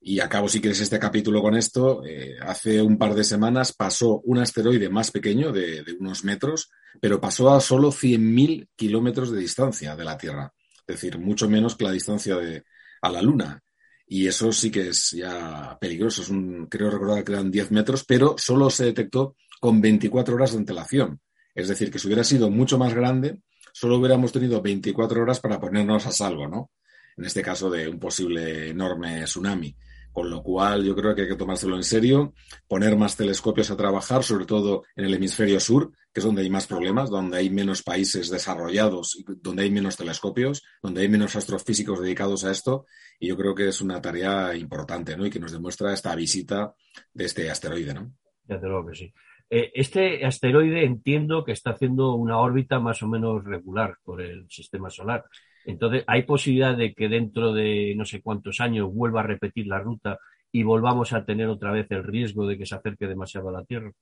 y 0.00 0.20
acabo 0.20 0.48
si 0.48 0.60
quieres 0.60 0.80
este 0.80 0.98
capítulo 0.98 1.42
con 1.42 1.56
esto, 1.56 2.04
eh, 2.04 2.36
hace 2.40 2.80
un 2.80 2.96
par 2.96 3.14
de 3.14 3.24
semanas 3.24 3.72
pasó 3.72 4.20
un 4.24 4.38
asteroide 4.38 4.88
más 4.88 5.10
pequeño 5.10 5.52
de, 5.52 5.84
unos 5.98 6.24
metros, 6.24 6.70
pero 7.00 7.20
pasó 7.20 7.50
a 7.50 7.60
solo 7.60 7.90
100.000 7.90 8.68
kilómetros 8.76 9.32
de 9.32 9.40
distancia 9.40 9.96
de 9.96 10.04
la 10.04 10.16
Tierra, 10.16 10.52
es 10.86 10.86
decir, 10.86 11.18
mucho 11.18 11.48
menos 11.48 11.76
que 11.76 11.84
la 11.84 11.92
distancia 11.92 12.36
de, 12.36 12.64
a 13.02 13.10
la 13.10 13.22
Luna. 13.22 13.62
Y 14.06 14.26
eso 14.26 14.52
sí 14.52 14.70
que 14.70 14.88
es 14.88 15.10
ya 15.10 15.76
peligroso. 15.78 16.22
Es 16.22 16.30
un, 16.30 16.66
creo 16.66 16.90
recordar 16.90 17.22
que 17.22 17.32
eran 17.32 17.50
10 17.50 17.72
metros, 17.72 18.04
pero 18.04 18.36
solo 18.38 18.70
se 18.70 18.86
detectó 18.86 19.36
con 19.60 19.82
24 19.82 20.34
horas 20.34 20.52
de 20.52 20.58
antelación. 20.58 21.20
Es 21.54 21.68
decir, 21.68 21.90
que 21.90 21.98
si 21.98 22.06
hubiera 22.06 22.24
sido 22.24 22.50
mucho 22.50 22.78
más 22.78 22.94
grande, 22.94 23.42
solo 23.72 23.98
hubiéramos 23.98 24.32
tenido 24.32 24.60
24 24.60 25.22
horas 25.22 25.40
para 25.40 25.60
ponernos 25.60 26.06
a 26.06 26.12
salvo, 26.12 26.48
¿no? 26.48 26.70
En 27.16 27.24
este 27.24 27.42
caso 27.42 27.68
de 27.70 27.88
un 27.88 27.98
posible 27.98 28.70
enorme 28.70 29.24
tsunami. 29.24 29.76
Con 30.12 30.30
lo 30.30 30.42
cual 30.42 30.82
yo 30.84 30.96
creo 30.96 31.14
que 31.14 31.22
hay 31.22 31.28
que 31.28 31.36
tomárselo 31.36 31.76
en 31.76 31.84
serio, 31.84 32.32
poner 32.66 32.96
más 32.96 33.16
telescopios 33.16 33.70
a 33.70 33.76
trabajar, 33.76 34.24
sobre 34.24 34.46
todo 34.46 34.82
en 34.96 35.04
el 35.04 35.14
hemisferio 35.14 35.60
sur, 35.60 35.92
que 36.12 36.20
es 36.20 36.24
donde 36.24 36.42
hay 36.42 36.50
más 36.50 36.66
problemas, 36.66 37.10
donde 37.10 37.36
hay 37.36 37.50
menos 37.50 37.82
países 37.82 38.28
desarrollados 38.30 39.22
donde 39.42 39.62
hay 39.62 39.70
menos 39.70 39.96
telescopios, 39.96 40.64
donde 40.82 41.02
hay 41.02 41.08
menos 41.08 41.36
astrofísicos 41.36 42.00
dedicados 42.00 42.44
a 42.44 42.50
esto. 42.50 42.86
Y 43.20 43.28
yo 43.28 43.36
creo 43.36 43.54
que 43.54 43.68
es 43.68 43.80
una 43.80 44.00
tarea 44.00 44.56
importante, 44.56 45.16
¿no? 45.16 45.26
Y 45.26 45.30
que 45.30 45.38
nos 45.38 45.52
demuestra 45.52 45.92
esta 45.92 46.14
visita 46.16 46.74
de 47.12 47.24
este 47.24 47.48
asteroide, 47.50 47.94
¿no? 47.94 48.12
Ya 48.48 48.58
te 48.58 48.66
lo 48.66 48.84
que 48.86 48.96
sí. 48.96 49.12
Eh, 49.50 49.70
este 49.74 50.26
asteroide 50.26 50.84
entiendo 50.84 51.44
que 51.44 51.52
está 51.52 51.70
haciendo 51.70 52.14
una 52.14 52.38
órbita 52.38 52.80
más 52.80 53.02
o 53.02 53.08
menos 53.08 53.44
regular 53.44 53.96
por 54.04 54.20
el 54.20 54.48
sistema 54.50 54.90
solar. 54.90 55.24
Entonces, 55.64 56.04
¿hay 56.06 56.22
posibilidad 56.22 56.76
de 56.76 56.94
que 56.94 57.08
dentro 57.08 57.52
de 57.52 57.94
no 57.96 58.04
sé 58.04 58.20
cuántos 58.20 58.60
años 58.60 58.92
vuelva 58.92 59.20
a 59.20 59.26
repetir 59.26 59.66
la 59.66 59.78
ruta 59.78 60.18
y 60.52 60.62
volvamos 60.62 61.12
a 61.12 61.24
tener 61.24 61.48
otra 61.48 61.72
vez 61.72 61.86
el 61.90 62.04
riesgo 62.04 62.46
de 62.46 62.58
que 62.58 62.66
se 62.66 62.74
acerque 62.74 63.06
demasiado 63.06 63.48
a 63.48 63.52
la 63.52 63.64
Tierra? 63.64 63.92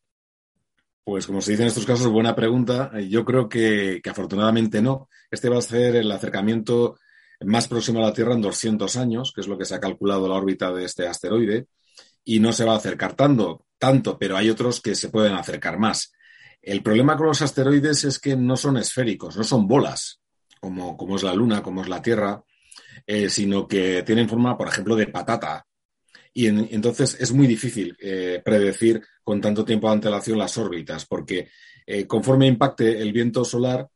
Pues 1.05 1.27
como 1.27 1.41
se 1.41 1.53
dice 1.53 1.63
en 1.63 1.69
estos 1.69 1.87
casos, 1.87 2.11
buena 2.11 2.35
pregunta. 2.35 2.91
Yo 3.09 3.25
creo 3.25 3.49
que, 3.49 4.01
que, 4.03 4.11
afortunadamente 4.11 4.83
no. 4.83 5.09
Este 5.31 5.49
va 5.49 5.59
a 5.59 5.63
ser 5.63 5.95
el 5.95 6.11
acercamiento 6.11 6.99
más 7.43 7.69
próximo 7.69 8.01
a 8.01 8.03
la 8.03 8.13
Tierra 8.13 8.35
en 8.35 8.41
200 8.41 8.97
años, 8.97 9.33
que 9.33 9.41
es 9.41 9.47
lo 9.47 9.57
que 9.57 9.65
se 9.65 9.77
ha 9.77 9.81
calculado 9.81 10.29
la 10.29 10.35
órbita 10.35 10.73
de 10.73 10.85
este 10.85 11.07
asteroide, 11.07 11.67
y 12.25 12.41
no 12.41 12.53
se 12.53 12.65
va 12.65 12.73
a 12.73 12.79
acercar 12.79 13.15
tanto 13.15 13.66
tanto, 13.79 14.19
pero 14.19 14.37
hay 14.37 14.51
otros 14.51 14.81
que 14.81 14.95
se 14.95 15.09
pueden 15.09 15.35
acercar 15.35 15.79
más. 15.79 16.13
El 16.63 16.83
problema 16.83 17.17
con 17.17 17.27
los 17.27 17.43
asteroides 17.43 18.05
es 18.05 18.19
que 18.19 18.37
no 18.37 18.57
son 18.57 18.77
esféricos, 18.77 19.37
no 19.37 19.45
son 19.45 19.69
bolas, 19.69 20.21
como, 20.61 20.97
como 20.97 21.17
es 21.17 21.23
la 21.23 21.35
Luna, 21.35 21.63
como 21.63 21.83
es 21.83 21.89
la 21.89 22.03
Tierra, 22.03 22.43
eh, 23.07 23.31
sino 23.31 23.69
que 23.69 24.03
tienen 24.03 24.29
forma, 24.29 24.57
por 24.57 24.69
ejemplo, 24.69 24.97
de 24.97 25.07
patata. 25.07 25.67
Y 26.33 26.49
entonces 26.49 27.17
es 27.19 27.33
muy 27.33 27.47
difícil 27.47 27.97
eh, 28.01 28.43
predecir 28.45 29.01
con 29.23 29.41
tanto 29.41 29.65
tiempo 29.65 29.87
de 29.87 29.95
antelación 29.95 30.39
las 30.39 30.59
órbitas, 30.59 31.07
porque 31.07 31.49
eh, 31.87 32.07
conforme 32.07 32.47
impacte 32.47 33.01
el 33.01 33.13
viento 33.13 33.45
solar, 33.45 33.89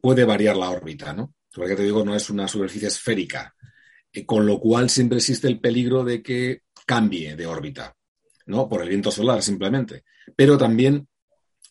puede 0.00 0.24
variar 0.24 0.56
la 0.56 0.70
órbita, 0.70 1.12
¿no? 1.12 1.34
Porque 1.52 1.74
te 1.74 1.82
digo, 1.82 2.04
no 2.04 2.14
es 2.14 2.30
una 2.30 2.46
superficie 2.46 2.86
esférica, 2.86 3.56
con 4.24 4.46
lo 4.46 4.60
cual 4.60 4.88
siempre 4.88 5.18
existe 5.18 5.48
el 5.48 5.58
peligro 5.58 6.04
de 6.04 6.22
que 6.22 6.62
cambie 6.86 7.34
de 7.34 7.44
órbita. 7.44 7.92
¿No? 8.46 8.68
Por 8.68 8.82
el 8.82 8.88
viento 8.88 9.10
solar, 9.10 9.42
simplemente. 9.42 10.04
Pero 10.36 10.58
también 10.58 11.08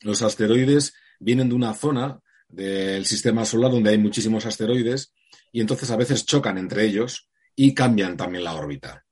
los 0.02 0.22
asteroides 0.22 0.94
vienen 1.20 1.50
de 1.50 1.56
una 1.56 1.74
zona 1.74 2.20
del 2.48 3.06
sistema 3.06 3.46
solar 3.46 3.72
donde 3.72 3.90
hay 3.90 3.98
muchísimos 3.98 4.46
asteroides 4.46 5.14
y 5.52 5.62
entonces 5.62 5.90
a 5.92 5.98
veces 5.98 6.26
chocan 6.26 6.58
entre 6.58 6.86
ellos 6.86 7.30
y 7.56 7.74
cambian 7.74 8.18
también 8.18 8.44
la 8.44 8.56
órbita. 8.56 9.06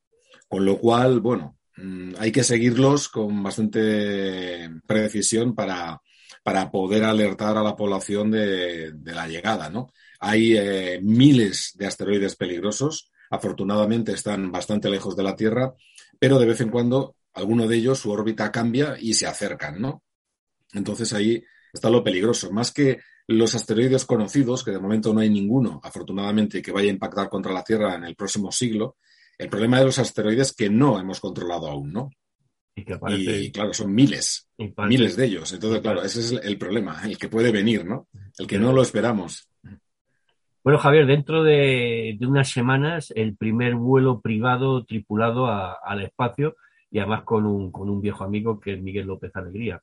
Con 0.48 0.66
lo 0.66 0.78
cual, 0.78 1.22
bueno, 1.22 1.58
mm, 1.78 2.14
hay 2.20 2.32
que 2.32 2.44
seguirlos 2.44 3.10
con 3.10 3.42
bastante 3.42 4.70
precisión 4.86 5.56
para, 5.56 6.02
para 6.44 6.72
poder 6.72 7.04
alertar 7.04 7.58
a 7.58 7.64
la 7.64 7.76
población 7.76 8.32
de, 8.32 8.94
la 9.06 9.28
llegada, 9.28 9.70
¿no? 9.70 9.92
Hay 10.20 10.56
eh, 10.58 11.00
miles 11.02 11.72
de 11.76 11.88
asteroides 11.88 12.36
peligrosos, 12.36 13.12
afortunadamente 13.30 14.12
están 14.12 14.52
bastante 14.52 14.90
lejos 14.90 15.16
de 15.16 15.24
la 15.24 15.36
Tierra, 15.36 15.74
pero 16.20 16.38
de 16.38 16.46
vez 16.46 16.62
en 16.62 16.70
cuando 16.70 17.16
alguno 17.34 17.68
de 17.68 17.78
ellos 17.78 18.00
su 18.00 18.12
órbita 18.12 18.52
cambia 18.52 18.96
y 19.00 19.14
se 19.14 19.28
acercan, 19.28 19.82
¿no? 19.82 20.04
Entonces 20.74 21.14
ahí 21.14 21.44
está 21.74 21.90
lo 21.90 22.04
peligroso. 22.04 22.52
Más 22.52 22.72
que 22.72 23.00
los 23.28 23.56
asteroides 23.56 24.06
conocidos, 24.06 24.64
que 24.64 24.72
de 24.72 24.80
momento 24.80 25.14
no 25.14 25.22
hay 25.22 25.30
ninguno, 25.30 25.80
afortunadamente, 25.84 26.62
que 26.62 26.72
vaya 26.72 26.90
a 26.90 26.94
impactar 26.94 27.30
contra 27.30 27.54
la 27.54 27.64
Tierra 27.64 27.96
en 27.96 28.04
el 28.04 28.16
próximo 28.16 28.52
siglo, 28.52 28.98
el 29.38 29.50
problema 29.50 29.80
de 29.80 29.86
los 29.86 30.00
asteroides 30.00 30.54
que 30.54 30.70
no 30.70 31.00
hemos 31.00 31.20
controlado 31.20 31.68
aún, 31.68 31.92
¿no? 31.92 32.12
Y, 32.76 33.52
claro, 33.52 33.74
son 33.74 33.94
miles, 33.94 34.48
miles 34.58 35.16
de 35.16 35.26
ellos. 35.26 35.52
Entonces, 35.52 35.82
claro, 35.82 36.04
ese 36.04 36.20
es 36.22 36.32
el 36.32 36.58
problema, 36.58 37.02
el 37.04 37.18
que 37.18 37.28
puede 37.28 37.52
venir, 37.52 37.86
¿no? 37.86 38.08
El 38.38 38.48
que 38.48 38.58
no 38.58 38.72
lo 38.72 38.82
esperamos. 38.82 39.50
Bueno, 40.64 40.80
Javier, 40.80 41.06
dentro 41.06 41.44
de, 41.44 42.18
unas 42.22 42.50
semanas, 42.50 43.12
el 43.16 43.36
primer 43.36 43.76
vuelo 43.76 44.22
privado 44.22 44.86
tripulado 44.86 45.48
al 45.48 46.02
espacio 46.02 46.56
y 46.92 47.00
además 47.00 47.24
con 47.24 47.46
un, 47.46 47.72
con 47.72 47.90
un 47.90 48.02
viejo 48.02 48.24
amigo 48.24 48.60
que 48.60 48.74
es 48.74 48.82
Miguel 48.82 49.08
López 49.08 49.32
Alegría. 49.34 49.82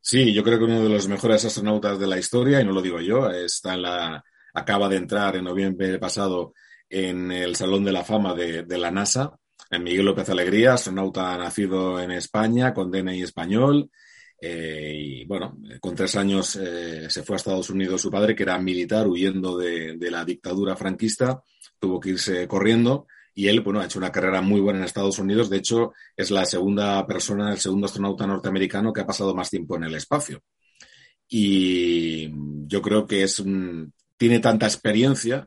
Sí, 0.00 0.32
yo 0.32 0.42
creo 0.42 0.58
que 0.58 0.64
uno 0.64 0.82
de 0.82 0.88
los 0.88 1.06
mejores 1.06 1.44
astronautas 1.44 1.98
de 2.00 2.06
la 2.06 2.18
historia, 2.18 2.60
y 2.60 2.64
no 2.64 2.72
lo 2.72 2.82
digo 2.82 3.00
yo, 3.00 3.30
está 3.30 3.76
la, 3.76 4.24
acaba 4.54 4.88
de 4.88 4.96
entrar 4.96 5.36
en 5.36 5.44
noviembre 5.44 5.98
pasado 5.98 6.54
en 6.88 7.30
el 7.30 7.54
Salón 7.54 7.84
de 7.84 7.92
la 7.92 8.04
Fama 8.04 8.34
de, 8.34 8.78
la 8.78 8.90
NASA, 8.90 9.36
en 9.70 9.82
Miguel 9.82 10.06
López 10.06 10.28
Alegría, 10.28 10.74
astronauta 10.74 11.36
nacido 11.38 12.00
en 12.00 12.10
España, 12.10 12.74
con 12.74 12.90
DNI 12.90 13.22
español, 13.22 13.90
eh, 14.40 14.92
y 14.96 15.24
bueno, 15.24 15.56
con 15.80 15.94
tres 15.94 16.16
años 16.16 16.56
eh, 16.56 17.08
se 17.08 17.22
fue 17.22 17.36
a 17.36 17.38
Estados 17.38 17.70
Unidos 17.70 18.00
su 18.00 18.10
padre, 18.10 18.34
que 18.34 18.42
era 18.42 18.58
militar, 18.58 19.06
huyendo 19.06 19.56
de, 19.56 19.96
de, 19.96 20.10
la 20.10 20.24
dictadura 20.24 20.74
franquista, 20.74 21.42
tuvo 21.78 22.00
que 22.00 22.10
irse 22.10 22.48
corriendo 22.48 23.06
y 23.34 23.48
él, 23.48 23.60
bueno, 23.60 23.80
ha 23.80 23.86
hecho 23.86 23.98
una 23.98 24.12
carrera 24.12 24.40
muy 24.40 24.60
buena 24.60 24.80
en 24.80 24.84
Estados 24.84 25.18
Unidos. 25.18 25.48
De 25.48 25.58
hecho, 25.58 25.92
es 26.16 26.30
la 26.30 26.44
segunda 26.44 27.06
persona, 27.06 27.52
el 27.52 27.58
segundo 27.58 27.86
astronauta 27.86 28.26
norteamericano 28.26 28.92
que 28.92 29.00
ha 29.00 29.06
pasado 29.06 29.34
más 29.34 29.50
tiempo 29.50 29.76
en 29.76 29.84
el 29.84 29.94
espacio. 29.94 30.40
Y 31.28 32.30
yo 32.66 32.82
creo 32.82 33.06
que 33.06 33.22
es 33.22 33.42
tiene 34.16 34.38
tanta 34.38 34.66
experiencia 34.66 35.46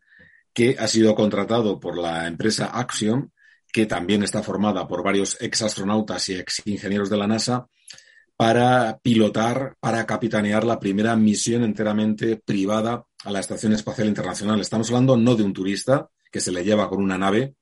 que 0.53 0.75
ha 0.79 0.87
sido 0.87 1.15
contratado 1.15 1.79
por 1.79 1.97
la 1.97 2.27
empresa 2.27 2.67
Axiom, 2.67 3.29
que 3.71 3.85
también 3.85 4.23
está 4.23 4.41
formada 4.41 4.87
por 4.87 5.03
varios 5.03 5.37
ex 5.41 5.61
astronautas 5.61 6.27
y 6.29 6.35
ex 6.35 6.61
ingenieros 6.65 7.09
de 7.09 7.17
la 7.17 7.27
NASA, 7.27 7.67
para 8.37 8.97
pilotar, 9.01 9.75
para 9.79 10.05
capitanear 10.05 10.65
la 10.65 10.79
primera 10.79 11.15
misión 11.15 11.63
enteramente 11.63 12.37
privada 12.37 13.05
a 13.23 13.31
la 13.31 13.39
Estación 13.39 13.73
Espacial 13.73 14.07
Internacional. 14.07 14.59
Estamos 14.59 14.89
hablando 14.89 15.15
no 15.17 15.35
de 15.35 15.43
un 15.43 15.53
turista 15.53 16.09
que 16.31 16.41
se 16.41 16.51
le 16.51 16.63
lleva 16.63 16.89
con 16.89 17.01
una 17.01 17.17
nave, 17.17 17.55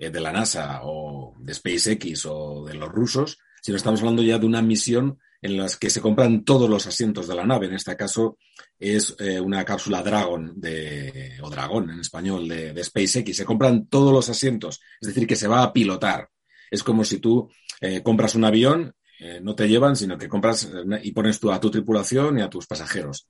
eh, 0.00 0.10
de 0.10 0.20
la 0.20 0.32
NASA 0.32 0.80
o 0.84 1.34
de 1.38 1.52
SpaceX 1.52 2.24
o 2.24 2.64
de 2.64 2.72
los 2.72 2.88
rusos, 2.88 3.36
sino 3.60 3.76
estamos 3.76 4.00
hablando 4.00 4.22
ya 4.22 4.38
de 4.38 4.46
una 4.46 4.62
misión 4.62 5.18
en 5.42 5.58
la 5.58 5.66
que 5.78 5.90
se 5.90 6.00
compran 6.00 6.42
todos 6.42 6.70
los 6.70 6.86
asientos 6.86 7.28
de 7.28 7.34
la 7.34 7.44
nave. 7.44 7.66
En 7.66 7.74
este 7.74 7.94
caso 7.98 8.38
es 8.78 9.14
eh, 9.18 9.38
una 9.38 9.62
cápsula 9.62 10.02
Dragon 10.02 10.58
de, 10.58 11.38
o 11.42 11.50
Dragón 11.50 11.90
en 11.90 12.00
español 12.00 12.48
de, 12.48 12.72
de, 12.72 12.82
SpaceX. 12.82 13.36
Se 13.36 13.44
compran 13.44 13.88
todos 13.88 14.10
los 14.10 14.30
asientos, 14.30 14.80
es 15.02 15.08
decir, 15.08 15.26
que 15.26 15.36
se 15.36 15.48
va 15.48 15.62
a 15.62 15.72
pilotar. 15.74 16.30
Es 16.70 16.82
como 16.82 17.04
si 17.04 17.18
tú 17.18 17.50
eh, 17.82 18.02
compras 18.02 18.34
un 18.34 18.46
avión, 18.46 18.94
no 19.42 19.54
te 19.54 19.68
llevan, 19.68 19.96
sino 19.96 20.16
que 20.16 20.30
compras 20.30 20.66
y 21.02 21.12
pones 21.12 21.38
tú 21.38 21.52
a 21.52 21.60
tu 21.60 21.70
tripulación 21.70 22.38
y 22.38 22.40
a 22.40 22.48
tus 22.48 22.66
pasajeros. 22.66 23.28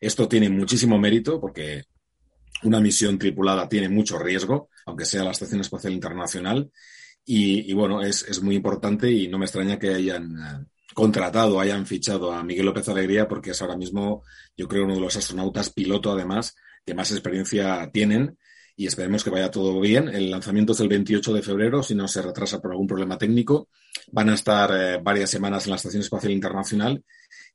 Esto 0.00 0.28
tiene 0.28 0.48
muchísimo 0.48 1.00
mérito 1.00 1.40
porque 1.40 1.82
una 2.62 2.80
misión 2.80 3.18
tripulada 3.18 3.68
tiene 3.68 3.88
mucho 3.88 4.18
riesgo, 4.18 4.68
aunque 4.86 5.04
sea 5.04 5.24
la 5.24 5.32
Estación 5.32 5.60
Espacial 5.60 5.92
Internacional. 5.92 6.70
Y, 7.24 7.72
bueno, 7.72 8.02
es, 8.02 8.42
muy 8.42 8.56
importante 8.56 9.10
y 9.10 9.28
no 9.28 9.38
me 9.38 9.44
extraña 9.44 9.78
que 9.78 9.94
hayan, 9.94 10.68
contratado, 10.94 11.60
hayan 11.60 11.86
fichado 11.86 12.32
a 12.32 12.42
Miguel 12.42 12.66
López 12.66 12.88
Alegría, 12.88 13.28
porque 13.28 13.50
es 13.50 13.62
ahora 13.62 13.76
mismo, 13.76 14.24
yo 14.56 14.66
creo, 14.66 14.84
uno 14.84 14.94
de 14.94 15.00
los 15.00 15.16
astronautas 15.16 15.70
piloto, 15.70 16.10
además, 16.10 16.56
que 16.84 16.94
más 16.94 17.10
experiencia 17.12 17.90
tienen. 17.92 18.38
Y 18.74 18.86
esperemos 18.86 19.22
que 19.22 19.30
vaya 19.30 19.50
todo 19.50 19.78
bien. 19.80 20.08
El 20.08 20.30
lanzamiento 20.30 20.72
es 20.72 20.80
el 20.80 20.88
28 20.88 21.34
de 21.34 21.42
febrero, 21.42 21.82
si 21.82 21.94
no 21.94 22.08
se 22.08 22.22
retrasa 22.22 22.60
por 22.60 22.72
algún 22.72 22.86
problema 22.86 23.18
técnico. 23.18 23.68
Van 24.10 24.30
a 24.30 24.34
estar 24.34 24.70
eh, 24.74 24.98
varias 25.02 25.30
semanas 25.30 25.66
en 25.66 25.70
la 25.70 25.76
Estación 25.76 26.02
Espacial 26.02 26.32
Internacional. 26.32 27.04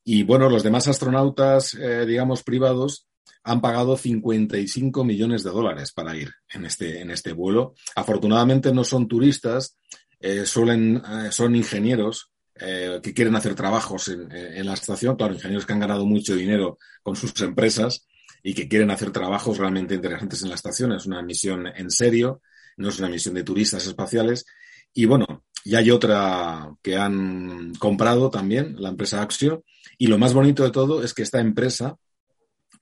Y 0.04 0.24
bueno, 0.24 0.48
los 0.50 0.64
demás 0.64 0.88
astronautas, 0.88 1.74
eh, 1.74 2.06
digamos, 2.06 2.43
privados, 2.43 3.08
han 3.48 3.62
pagado 3.62 3.95
55 3.95 5.04
millones 5.04 5.43
de 5.43 5.52
dólares 5.52 5.93
para 5.93 6.16
ir 6.16 6.32
en 6.54 6.66
este, 6.66 7.02
en 7.02 7.12
este 7.12 7.32
vuelo. 7.32 7.76
Afortunadamente 7.95 8.74
no 8.74 8.84
son 8.84 9.08
turistas, 9.08 9.78
eh, 10.20 10.45
suelen, 10.45 11.02
son 11.32 11.56
ingenieros 11.56 12.32
eh, 12.60 13.00
que 13.02 13.14
quieren 13.14 13.36
hacer 13.36 13.56
trabajos 13.56 14.10
en, 14.10 14.66
la 14.66 14.74
estación, 14.74 15.16
claro, 15.16 15.34
ingenieros 15.34 15.66
que 15.66 15.74
han 15.74 15.80
ganado 15.80 16.06
mucho 16.06 16.36
dinero 16.36 16.78
con 17.04 17.16
sus 17.16 17.39
empresas 17.41 18.06
y 18.43 18.54
que 18.54 18.68
quieren 18.68 18.91
hacer 18.91 19.12
trabajos 19.12 19.58
realmente 19.58 19.95
interesantes 19.95 20.41
en 20.43 20.50
la 20.50 20.56
estación. 20.56 20.91
Es 20.91 21.06
una 21.06 21.22
misión 21.22 21.68
en 21.68 21.89
serio, 21.89 22.41
no 22.76 22.89
es 22.89 23.00
una 23.00 23.10
misión 23.10 23.36
de 23.36 23.43
turistas 23.43 23.88
espaciales. 23.88 24.45
Y 24.93 25.06
bueno, 25.06 25.45
y 25.64 25.76
hay 25.76 25.91
otra 25.91 26.70
que 26.82 26.98
han 26.98 27.74
comprado 27.76 28.30
también, 28.30 28.76
la 28.78 28.89
empresa 28.89 29.22
Axio. 29.22 29.64
Y 29.98 30.08
lo 30.08 30.18
más 30.18 30.34
bonito 30.34 30.64
de 30.64 30.72
todo 30.72 31.04
es 31.04 31.14
que 31.14 31.24
esta 31.24 31.39
empresa, 31.39 31.98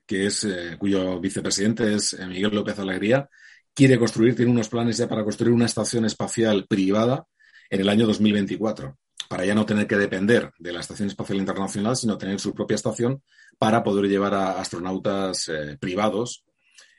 que 0.06 0.28
es, 0.28 0.44
eh, 0.44 0.76
cuyo 0.78 1.20
vicepresidente 1.20 1.94
es 1.96 2.14
eh, 2.14 2.26
Miguel 2.28 2.56
López 2.56 2.80
Alegría, 2.80 3.30
quiere 3.74 3.98
construir, 3.98 4.36
tiene 4.36 4.52
unos 4.52 4.70
planes 4.70 4.98
ya 4.98 5.08
para 5.08 5.24
construir 5.24 5.54
una 5.54 5.66
estación 5.66 6.06
espacial 6.06 6.66
privada 6.68 7.26
en 7.70 7.82
el 7.82 7.90
año 7.90 8.06
2024 8.08 8.96
para 9.28 9.46
ya 9.46 9.56
no 9.56 9.66
tener 9.66 9.88
que 9.88 9.98
depender 9.98 10.52
de 10.60 10.72
la 10.72 10.80
Estación 10.80 11.08
Espacial 11.08 11.40
Internacional, 11.40 11.96
sino 11.96 12.18
tener 12.18 12.40
su 12.40 12.54
propia 12.54 12.76
estación 12.76 13.22
para 13.58 13.84
poder 13.84 14.06
llevar 14.06 14.34
a 14.34 14.60
astronautas 14.60 15.50
eh, 15.50 15.78
privados, 15.80 16.46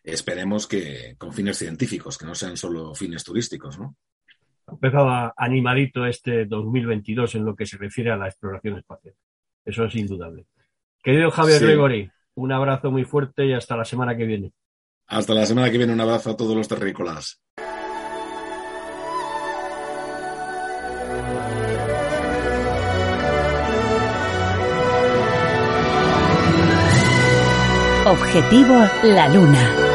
esperemos 0.02 0.66
que 0.66 1.14
con 1.18 1.32
fines 1.32 1.58
científicos, 1.58 2.18
que 2.18 2.26
no 2.26 2.34
sean 2.34 2.56
solo 2.56 2.94
fines 2.94 3.24
turísticos, 3.24 3.78
¿no? 3.78 3.96
Empezaba 4.68 5.32
animadito 5.36 6.06
este 6.06 6.44
2022 6.46 7.36
en 7.36 7.44
lo 7.44 7.54
que 7.54 7.66
se 7.66 7.76
refiere 7.76 8.10
a 8.10 8.16
la 8.16 8.26
exploración 8.26 8.78
espacial. 8.78 9.14
Eso 9.64 9.84
es 9.84 9.94
indudable. 9.94 10.46
Querido 11.02 11.30
Javier 11.30 11.62
Gregory, 11.62 12.10
un 12.36 12.52
abrazo 12.52 12.90
muy 12.90 13.04
fuerte 13.04 13.46
y 13.46 13.52
hasta 13.52 13.76
la 13.76 13.84
semana 13.84 14.16
que 14.16 14.24
viene. 14.24 14.52
Hasta 15.08 15.34
la 15.34 15.46
semana 15.46 15.70
que 15.70 15.78
viene, 15.78 15.92
un 15.92 16.00
abrazo 16.00 16.30
a 16.30 16.36
todos 16.36 16.56
los 16.56 16.68
terrícolas. 16.68 17.40
Objetivo 28.04 28.86
La 29.02 29.28
Luna. 29.28 29.85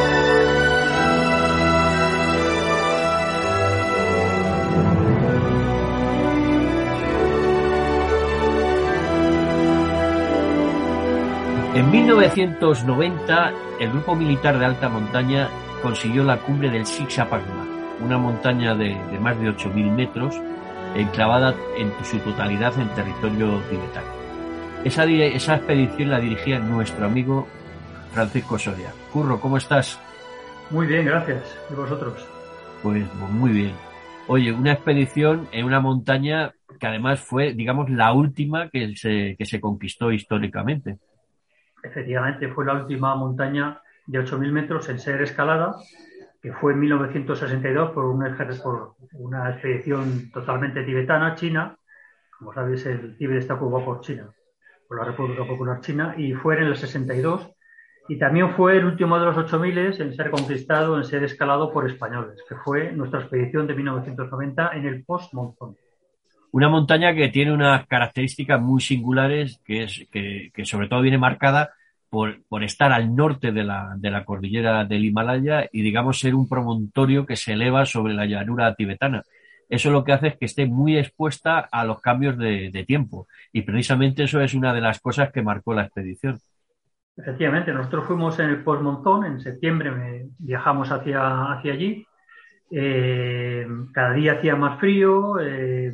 En 11.74 11.90
1990, 11.90 13.54
el 13.80 13.92
grupo 13.92 14.14
militar 14.14 14.60
de 14.60 14.66
alta 14.66 14.90
montaña 14.90 15.48
consiguió 15.82 16.22
la 16.22 16.36
cumbre 16.36 16.70
del 16.70 16.86
Sixapagma, 16.86 17.66
una 18.04 18.18
montaña 18.18 18.76
de, 18.76 18.94
más 19.22 19.40
de 19.40 19.52
8.000 19.52 19.90
metros, 19.90 20.36
enclavada 20.96 21.56
en 21.78 21.94
su 22.04 22.20
totalidad 22.20 22.78
en 22.78 22.90
territorio 22.90 23.62
tibetano. 23.70 24.08
Esa, 24.84 25.06
esa 25.06 25.56
expedición 25.56 26.10
la 26.10 26.20
dirigía 26.20 26.60
nuestro 26.60 27.06
amigo 27.06 27.48
Francisco 28.12 28.60
Soria. 28.60 28.92
Curro, 29.14 29.40
¿cómo 29.40 29.56
estás? 29.56 29.98
Muy 30.72 30.88
bien, 30.88 31.06
gracias. 31.06 31.58
¿Y 31.72 31.74
vosotros? 31.74 32.28
Pues 32.84 33.06
muy 33.32 33.52
bien. 33.52 33.72
Oye, 34.28 34.52
una 34.52 34.74
expedición 34.74 35.48
en 35.54 35.64
una 35.64 35.80
montaña 35.80 36.54
que 36.78 36.88
además 36.88 37.22
fue, 37.22 37.54
digamos, 37.54 37.90
la 37.90 38.12
última 38.12 38.70
que 38.70 38.94
se, 38.98 39.38
que 39.38 39.46
se 39.46 39.62
conquistó 39.62 40.12
históricamente. 40.12 40.98
Efectivamente, 41.84 42.48
fue 42.50 42.66
la 42.66 42.74
última 42.74 43.16
montaña 43.16 43.82
de 44.06 44.20
8.000 44.20 44.52
metros 44.52 44.90
en 44.90 45.00
ser 45.00 45.22
escalada, 45.22 45.76
que 46.42 46.54
fue 46.54 46.74
en 46.74 46.80
1962 46.80 47.92
por 47.92 48.06
una, 48.06 48.36
por 48.64 48.96
una 49.14 49.52
expedición 49.52 50.32
totalmente 50.32 50.84
tibetana, 50.84 51.36
china. 51.36 51.78
Como 52.38 52.54
sabéis, 52.54 52.86
el 52.86 53.18
Tíbet 53.18 53.38
está 53.38 53.54
ocupado 53.54 53.86
por 53.86 54.02
China, 54.02 54.30
por 54.88 54.98
la 54.98 55.06
República 55.06 55.46
Popular 55.46 55.80
China, 55.82 56.16
y 56.18 56.34
fue 56.34 56.58
en 56.58 56.64
el 56.64 56.76
62 56.76 57.52
y 58.08 58.18
también 58.18 58.56
fue 58.56 58.78
el 58.78 58.86
último 58.86 59.18
de 59.20 59.26
los 59.26 59.38
8000 59.38 59.78
en 59.78 60.14
ser 60.14 60.32
conquistado, 60.32 60.98
en 60.98 61.06
ser 61.06 61.24
escalado 61.24 61.72
por 61.72 61.90
españoles, 61.90 62.44
que 62.48 62.56
fue 62.56 62.92
nuestra 62.92 63.22
expedición 63.22 63.68
de 63.68 63.76
1990 63.76 64.72
en 64.74 64.86
el 64.86 65.06
post-monzón. 65.06 65.78
Una 66.52 66.70
montaña 66.70 67.14
que 67.14 67.30
tiene 67.30 67.54
unas 67.54 67.88
características 67.88 68.62
muy 68.62 68.82
singulares, 68.82 69.62
que, 69.66 69.84
es, 69.84 70.08
que, 70.12 70.52
sobre 70.66 70.88
todo 70.88 71.02
viene 71.02 71.18
marcada 71.18 71.72
por, 72.10 72.44
por 72.48 72.64
estar 72.64 72.92
al 72.92 73.16
norte 73.16 73.52
de 73.52 73.64
la, 73.64 73.94
de 73.98 74.12
la, 74.12 74.26
cordillera 74.26 74.84
del 74.84 75.06
Himalaya 75.06 75.70
y, 75.72 75.82
digamos, 75.82 76.20
ser 76.20 76.36
un 76.36 76.50
promontorio 76.50 77.26
que 77.26 77.38
se 77.38 77.54
eleva 77.54 77.86
sobre 77.86 78.14
la 78.14 78.26
llanura 78.26 78.76
tibetana. 78.76 79.24
Eso 79.70 79.90
lo 79.90 80.04
que 80.04 80.12
hace 80.12 80.28
es 80.28 80.38
que 80.38 80.46
esté 80.46 80.66
muy 80.66 80.98
expuesta 80.98 81.60
a 81.60 81.86
los 81.86 82.02
cambios 82.02 82.38
de, 82.38 82.70
de 82.72 82.84
tiempo. 82.84 83.28
Y 83.54 83.62
precisamente 83.62 84.24
eso 84.24 84.42
es 84.42 84.54
una 84.54 84.74
de 84.74 84.82
las 84.82 85.00
cosas 85.00 85.32
que 85.32 85.42
marcó 85.42 85.74
la 85.74 85.84
expedición. 85.84 86.38
Efectivamente, 87.16 87.74
nosotros 87.74 88.06
fuimos 88.06 88.40
en 88.40 88.50
el 88.50 88.64
postmontón, 88.64 89.26
en 89.26 89.40
septiembre 89.40 90.28
viajamos 90.40 90.92
hacia, 90.92 91.52
hacia 91.54 91.74
allí. 91.74 92.06
Eh, 92.74 93.68
cada 93.94 94.14
día 94.14 94.34
hacía 94.34 94.56
más 94.56 94.80
frío, 94.80 95.40
eh, 95.42 95.92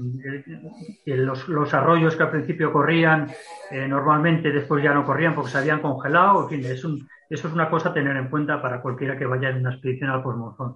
los, 1.06 1.74
arroyos 1.74 2.16
que 2.16 2.24
al 2.24 2.30
principio 2.30 2.72
corrían 2.72 3.28
eh, 3.72 3.88
normalmente 3.88 4.52
después 4.52 4.84
ya 4.84 4.94
no 4.94 5.04
corrían 5.04 5.34
porque 5.34 5.52
se 5.52 5.58
habían 5.58 5.82
congelado. 5.82 6.44
En 6.44 6.50
fin, 6.50 6.72
es 6.72 6.86
eso 7.30 7.48
es 7.48 7.54
una 7.54 7.70
cosa 7.70 7.90
a 7.90 7.94
tener 7.94 8.16
en 8.16 8.30
cuenta 8.30 8.62
para 8.62 8.82
cualquiera 8.82 9.18
que 9.18 9.26
vaya 9.26 9.50
en 9.50 9.58
una 9.58 9.72
expedición 9.72 10.12
al 10.12 10.22
postmonzón. 10.22 10.76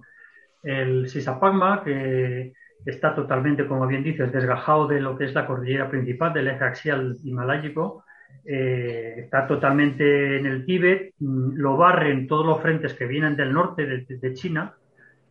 El 0.62 1.08
Sisapagma, 1.08 1.82
que 1.84 2.52
está 2.84 3.14
totalmente, 3.14 3.66
como 3.66 3.86
bien 3.86 4.02
dices, 4.02 4.32
desgajado 4.32 4.88
de 4.88 5.00
lo 5.00 5.16
que 5.16 5.24
es 5.24 5.34
la 5.34 5.46
cordillera 5.46 5.88
principal 5.88 6.32
del 6.32 6.48
eje 6.48 6.64
axial 6.64 7.16
himaláyico, 7.22 8.04
eh, 8.44 9.14
está 9.18 9.46
totalmente 9.46 10.38
en 10.38 10.46
el 10.46 10.64
Tíbet, 10.66 11.14
mm, 11.18 11.54
lo 11.54 11.76
barren 11.76 12.26
todos 12.26 12.44
los 12.44 12.60
frentes 12.60 12.94
que 12.94 13.06
vienen 13.06 13.36
del 13.36 13.52
norte 13.52 13.86
de, 13.86 14.34
China 14.34 14.74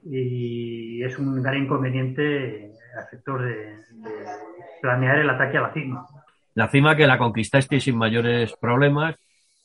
y 0.04 1.04
es 1.04 1.18
un 1.18 1.41
gran 1.41 1.58
inconveniente 1.58 2.72
a 2.97 3.02
efectos 3.02 3.41
de, 3.41 3.76
planear 4.82 5.20
el 5.20 5.30
ataque 5.30 5.58
a 5.58 5.62
la 5.62 5.74
cima. 5.74 6.06
La 6.56 6.68
cima 6.68 6.95
que 6.95 7.08
la 7.08 7.18
conquistaste 7.18 7.80
sin 7.80 7.97
mayores 7.97 8.54
problemas, 8.60 9.16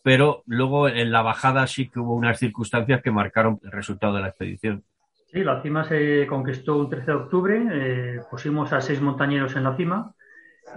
pero 0.03 0.43
luego 0.47 0.89
en 0.89 1.11
la 1.11 1.23
bajada 1.23 1.67
sí 1.67 1.89
que 1.89 2.01
hubo 2.01 2.15
unas 2.15 2.39
circunstancias 2.39 3.03
que 3.03 3.11
marcaron 3.11 3.59
el 3.65 3.73
resultado 3.73 4.15
de 4.15 4.21
la 4.21 4.29
expedición. 4.29 4.85
Sí, 5.33 5.43
la 5.43 5.61
cima 5.63 5.85
se 5.85 6.27
conquistó 6.27 6.77
un 6.77 6.91
13 6.91 7.07
de 7.07 7.13
octubre, 7.13 7.67
eh, 7.73 8.21
pusimos 8.31 8.73
a 8.73 8.81
seis 8.81 9.01
montañeros 9.01 9.57
en 9.57 9.65
la 9.65 9.77
cima 9.77 10.15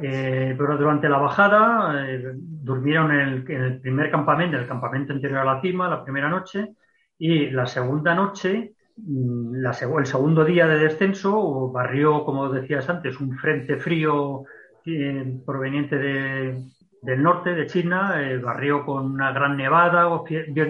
eh, 0.02 0.56
pero 0.58 0.78
durante 0.78 1.10
la 1.10 1.18
bajada 1.18 2.08
eh, 2.08 2.32
durmieron 2.34 3.12
en 3.12 3.20
el, 3.20 3.82
primer 3.82 4.12
campamento, 4.12 4.58
el 4.58 4.68
campamento 4.68 5.14
anterior 5.14 5.40
a 5.40 5.56
la 5.56 5.62
cima, 5.62 5.90
la 5.90 6.04
primera 6.04 6.30
noche, 6.30 6.70
y 7.18 7.50
la 7.50 7.66
segunda 7.66 8.16
noche, 8.16 8.76
mm, 9.06 9.66
el 9.66 10.06
segundo 10.06 10.46
día 10.46 10.68
de 10.68 10.80
descenso, 10.80 11.72
barrió, 11.72 12.24
como 12.26 12.50
decías 12.50 12.90
antes, 12.90 13.20
un 13.20 13.38
frente 13.38 13.78
frío 13.78 14.44
eh, 14.86 15.40
proveniente 15.46 15.98
del 15.98 17.24
norte 17.24 17.54
de 17.54 17.68
China, 17.68 18.16
barrió 18.44 18.86
con 18.86 19.12
una 19.12 19.32
gran 19.32 19.58
nevada, 19.58 20.08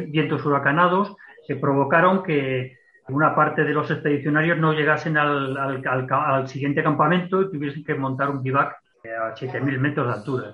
vientos 0.08 0.46
huracanados, 0.46 1.16
que 1.48 1.56
provocaron 1.56 2.24
que 2.24 2.78
una 3.10 3.36
parte 3.36 3.64
de 3.64 3.74
los 3.74 3.90
expedicionarios 3.90 4.58
no 4.58 4.74
llegasen 4.74 5.18
al, 5.18 6.48
siguiente 6.48 6.84
campamento 6.84 7.42
y 7.42 7.52
tuviesen 7.52 7.84
que 7.84 7.96
montar 7.96 8.30
un 8.30 8.44
bivac 8.44 8.78
a 9.04 9.34
7.000 9.34 9.80
metros 9.80 10.08
de 10.08 10.14
altura. 10.14 10.54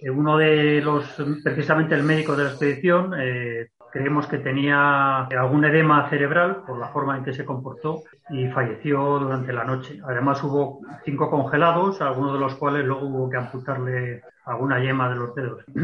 Eh, 0.00 0.10
uno 0.10 0.38
de 0.38 0.80
los, 0.80 1.04
precisamente 1.42 1.94
el 1.94 2.02
médico 2.02 2.36
de 2.36 2.44
la 2.44 2.50
expedición, 2.50 3.12
eh, 3.18 3.68
creemos 3.90 4.26
que 4.26 4.38
tenía 4.38 5.24
algún 5.24 5.64
edema 5.64 6.08
cerebral 6.08 6.62
por 6.66 6.78
la 6.78 6.88
forma 6.88 7.16
en 7.16 7.24
que 7.24 7.32
se 7.32 7.44
comportó 7.44 8.02
y 8.28 8.48
falleció 8.48 9.18
durante 9.18 9.52
la 9.52 9.64
noche. 9.64 10.00
Además 10.04 10.42
hubo 10.42 10.80
cinco 11.04 11.30
congelados, 11.30 12.00
algunos 12.00 12.34
de 12.34 12.40
los 12.40 12.54
cuales 12.54 12.84
luego 12.84 13.06
hubo 13.06 13.30
que 13.30 13.36
amputarle 13.36 14.22
alguna 14.44 14.80
yema 14.80 15.08
de 15.08 15.16
los 15.16 15.34
dedos. 15.34 15.64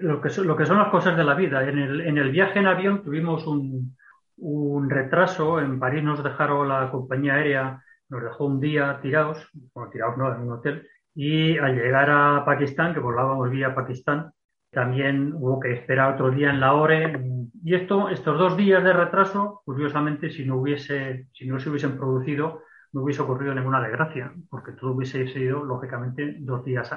Lo 0.00 0.20
que, 0.20 0.30
son, 0.30 0.46
las 0.46 0.88
cosas 0.88 1.16
de 1.16 1.24
la 1.24 1.34
vida. 1.34 1.62
En 1.68 1.78
el, 2.18 2.30
viaje 2.30 2.58
en 2.58 2.66
avión 2.66 3.02
tuvimos 3.02 3.46
un, 3.46 3.96
un 4.38 4.90
retraso. 4.90 5.60
En 5.60 5.78
París 5.78 6.02
nos 6.02 6.22
dejaron 6.22 6.68
la 6.68 6.90
compañía 6.90 7.34
aérea, 7.34 7.82
nos 8.08 8.22
dejó 8.22 8.46
un 8.46 8.60
día 8.60 8.98
tirados, 9.00 9.48
bueno, 9.74 9.90
tirados 9.90 10.16
no, 10.16 10.34
en 10.34 10.42
un 10.42 10.52
hotel, 10.52 10.86
Y 11.14 11.58
al 11.58 11.74
llegar 11.74 12.10
a 12.10 12.44
Pakistán, 12.44 12.94
que 12.94 13.00
volábamos 13.00 13.50
vía 13.50 13.74
Pakistán, 13.74 14.32
también 14.70 15.32
hubo 15.34 15.60
que 15.60 15.72
esperar 15.72 16.14
otro 16.14 16.30
día 16.30 16.50
en 16.50 16.60
la 16.60 16.74
ORE. 16.74 17.20
Y 17.64 17.74
esto, 17.74 18.08
estos 18.08 18.38
dos 18.38 18.56
días 18.56 18.82
de 18.84 18.92
retraso, 18.92 19.62
curiosamente, 19.64 20.30
si 20.30 20.44
no, 20.44 20.56
hubiese, 20.56 21.28
si 21.32 21.46
no 21.46 21.58
se 21.58 21.70
hubiesen 21.70 21.96
producido, 21.96 22.62
no 22.92 23.02
hubiese 23.02 23.22
ocurrido 23.22 23.54
ninguna 23.54 23.80
desgracia, 23.80 24.32
porque 24.50 24.72
todo 24.72 24.92
hubiese 24.92 25.26
sido, 25.28 25.64
lógicamente, 25.64 26.36
dos 26.40 26.64
días 26.64 26.90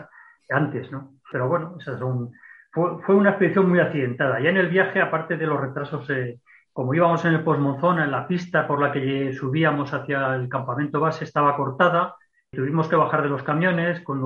antes, 0.49 0.91
¿no? 0.91 1.13
Pero 1.31 1.47
bueno, 1.47 1.75
esas 1.79 1.99
son, 1.99 2.31
fue, 2.71 3.15
una 3.15 3.31
expedición 3.31 3.69
muy 3.69 3.79
accidentada. 3.79 4.39
Ya 4.39 4.49
en 4.49 4.57
el 4.57 4.69
viaje, 4.69 5.01
aparte 5.01 5.37
de 5.37 5.47
los 5.47 5.59
retrasos, 5.59 6.09
eh, 6.09 6.39
como 6.71 6.93
íbamos 6.93 7.25
en 7.25 7.33
el 7.33 7.43
postmonzón, 7.43 7.99
en 7.99 8.11
la 8.11 8.27
pista 8.27 8.67
por 8.67 8.79
la 8.81 8.91
que 8.91 9.33
subíamos 9.33 9.93
hacia 9.93 10.35
el 10.35 10.47
campamento 10.47 10.99
base 10.99 11.25
estaba 11.25 11.55
cortada, 11.55 12.15
Tuvimos 12.51 12.87
que 12.87 12.95
bajar 12.95 13.21
de 13.21 13.29
los 13.29 13.43
camiones, 13.43 14.01
con, 14.01 14.21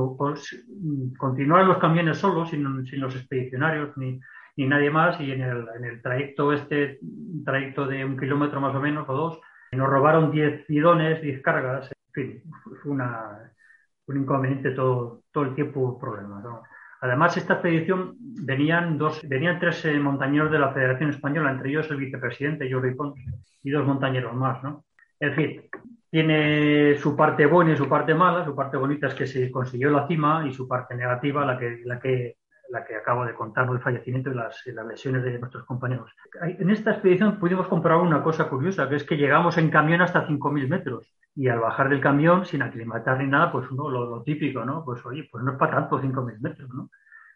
continuar 1.18 1.66
los 1.66 1.78
camiones 1.78 2.18
solos, 2.18 2.50
sin, 2.50 2.86
sin 2.86 3.02
los 3.02 3.16
expedicionarios 3.16 3.98
ni, 3.98 4.20
ni, 4.56 4.66
nadie 4.66 4.90
más, 4.90 5.20
y 5.20 5.32
en 5.32 5.42
el, 5.42 5.68
en 5.76 5.86
el 5.86 6.02
trayecto 6.02 6.54
este, 6.54 7.00
trayecto 7.44 7.86
de 7.86 8.06
un 8.06 8.18
kilómetro 8.18 8.62
más 8.62 8.74
o 8.76 8.80
menos 8.80 9.08
o 9.10 9.14
dos, 9.14 9.42
nos 9.74 9.90
robaron 9.90 10.32
10 10.32 10.68
bidones, 10.68 11.22
10 11.22 11.42
cargas, 11.42 11.92
en 11.92 12.14
fin, 12.14 12.44
fue 12.82 12.92
una, 12.92 13.52
un 14.08 14.18
inconveniente 14.18 14.72
todo, 14.72 15.24
todo 15.32 15.44
el 15.46 15.56
tiempo, 15.56 16.00
problema. 16.00 16.42
Además, 17.02 17.36
esta 17.36 17.56
expedición 17.56 18.16
venían 18.18 18.98
dos, 18.98 19.22
venían 19.28 19.60
tres 19.60 19.84
eh, 19.86 20.00
montañeros 20.00 20.52
de 20.52 20.60
la 20.60 20.72
Federación 20.72 21.10
Española, 21.10 21.52
entre 21.52 21.70
ellos 21.70 21.90
el 21.92 21.98
vicepresidente 21.98 22.72
Jordi 22.72 22.96
Pons 22.96 23.20
y 23.64 23.72
dos 23.72 23.86
montañeros 23.86 24.34
más, 24.34 24.64
¿no? 24.64 24.86
En 25.20 25.34
fin, 25.36 25.62
tiene 26.14 26.96
su 27.00 27.16
parte 27.16 27.48
buena 27.48 27.74
y 27.74 27.76
su 27.76 27.90
parte 27.90 28.14
mala. 28.14 28.46
Su 28.46 28.54
parte 28.54 28.78
bonita 28.78 29.08
es 29.08 29.16
que 29.16 29.26
se 29.26 29.50
consiguió 29.50 29.90
la 29.90 30.06
cima 30.06 30.46
y 30.48 30.54
su 30.54 30.68
parte 30.68 30.94
negativa, 30.94 31.44
la 31.44 31.58
que, 31.58 31.82
la 31.86 32.00
que, 32.00 32.38
la 32.70 32.86
que 32.86 32.98
acabo 32.98 33.26
de 33.26 33.34
contar, 33.34 33.68
el 33.72 33.80
fallecimiento 33.80 34.30
y 34.30 34.36
las, 34.36 34.62
las 34.68 34.86
lesiones 34.86 35.24
de 35.24 35.40
nuestros 35.40 35.66
compañeros. 35.66 36.12
En 36.44 36.70
esta 36.70 36.92
expedición 36.92 37.40
pudimos 37.40 37.68
comprobar 37.68 38.06
una 38.06 38.22
cosa 38.22 38.48
curiosa, 38.48 38.88
que 38.88 38.98
es 38.98 39.04
que 39.06 39.18
llegamos 39.18 39.58
en 39.58 39.72
camión 39.72 40.02
hasta 40.02 40.28
5.000 40.28 40.68
metros 40.68 41.12
y 41.36 41.48
al 41.48 41.62
bajar 41.62 41.90
del 41.90 42.00
camión, 42.00 42.46
sin 42.46 42.62
aclimatar 42.62 43.18
ni 43.18 43.26
nada, 43.26 43.52
pues 43.52 43.72
uno, 43.72 43.90
lo, 43.90 44.08
lo 44.08 44.22
típico, 44.22 44.64
¿no? 44.64 44.86
Pues 44.86 45.04
oye, 45.08 45.28
pues 45.32 45.44
no 45.44 45.54
es 45.54 45.58
para 45.58 45.78
tanto 45.78 46.00
5.000 46.00 46.40
metros, 46.42 46.70
¿no? 46.76 46.92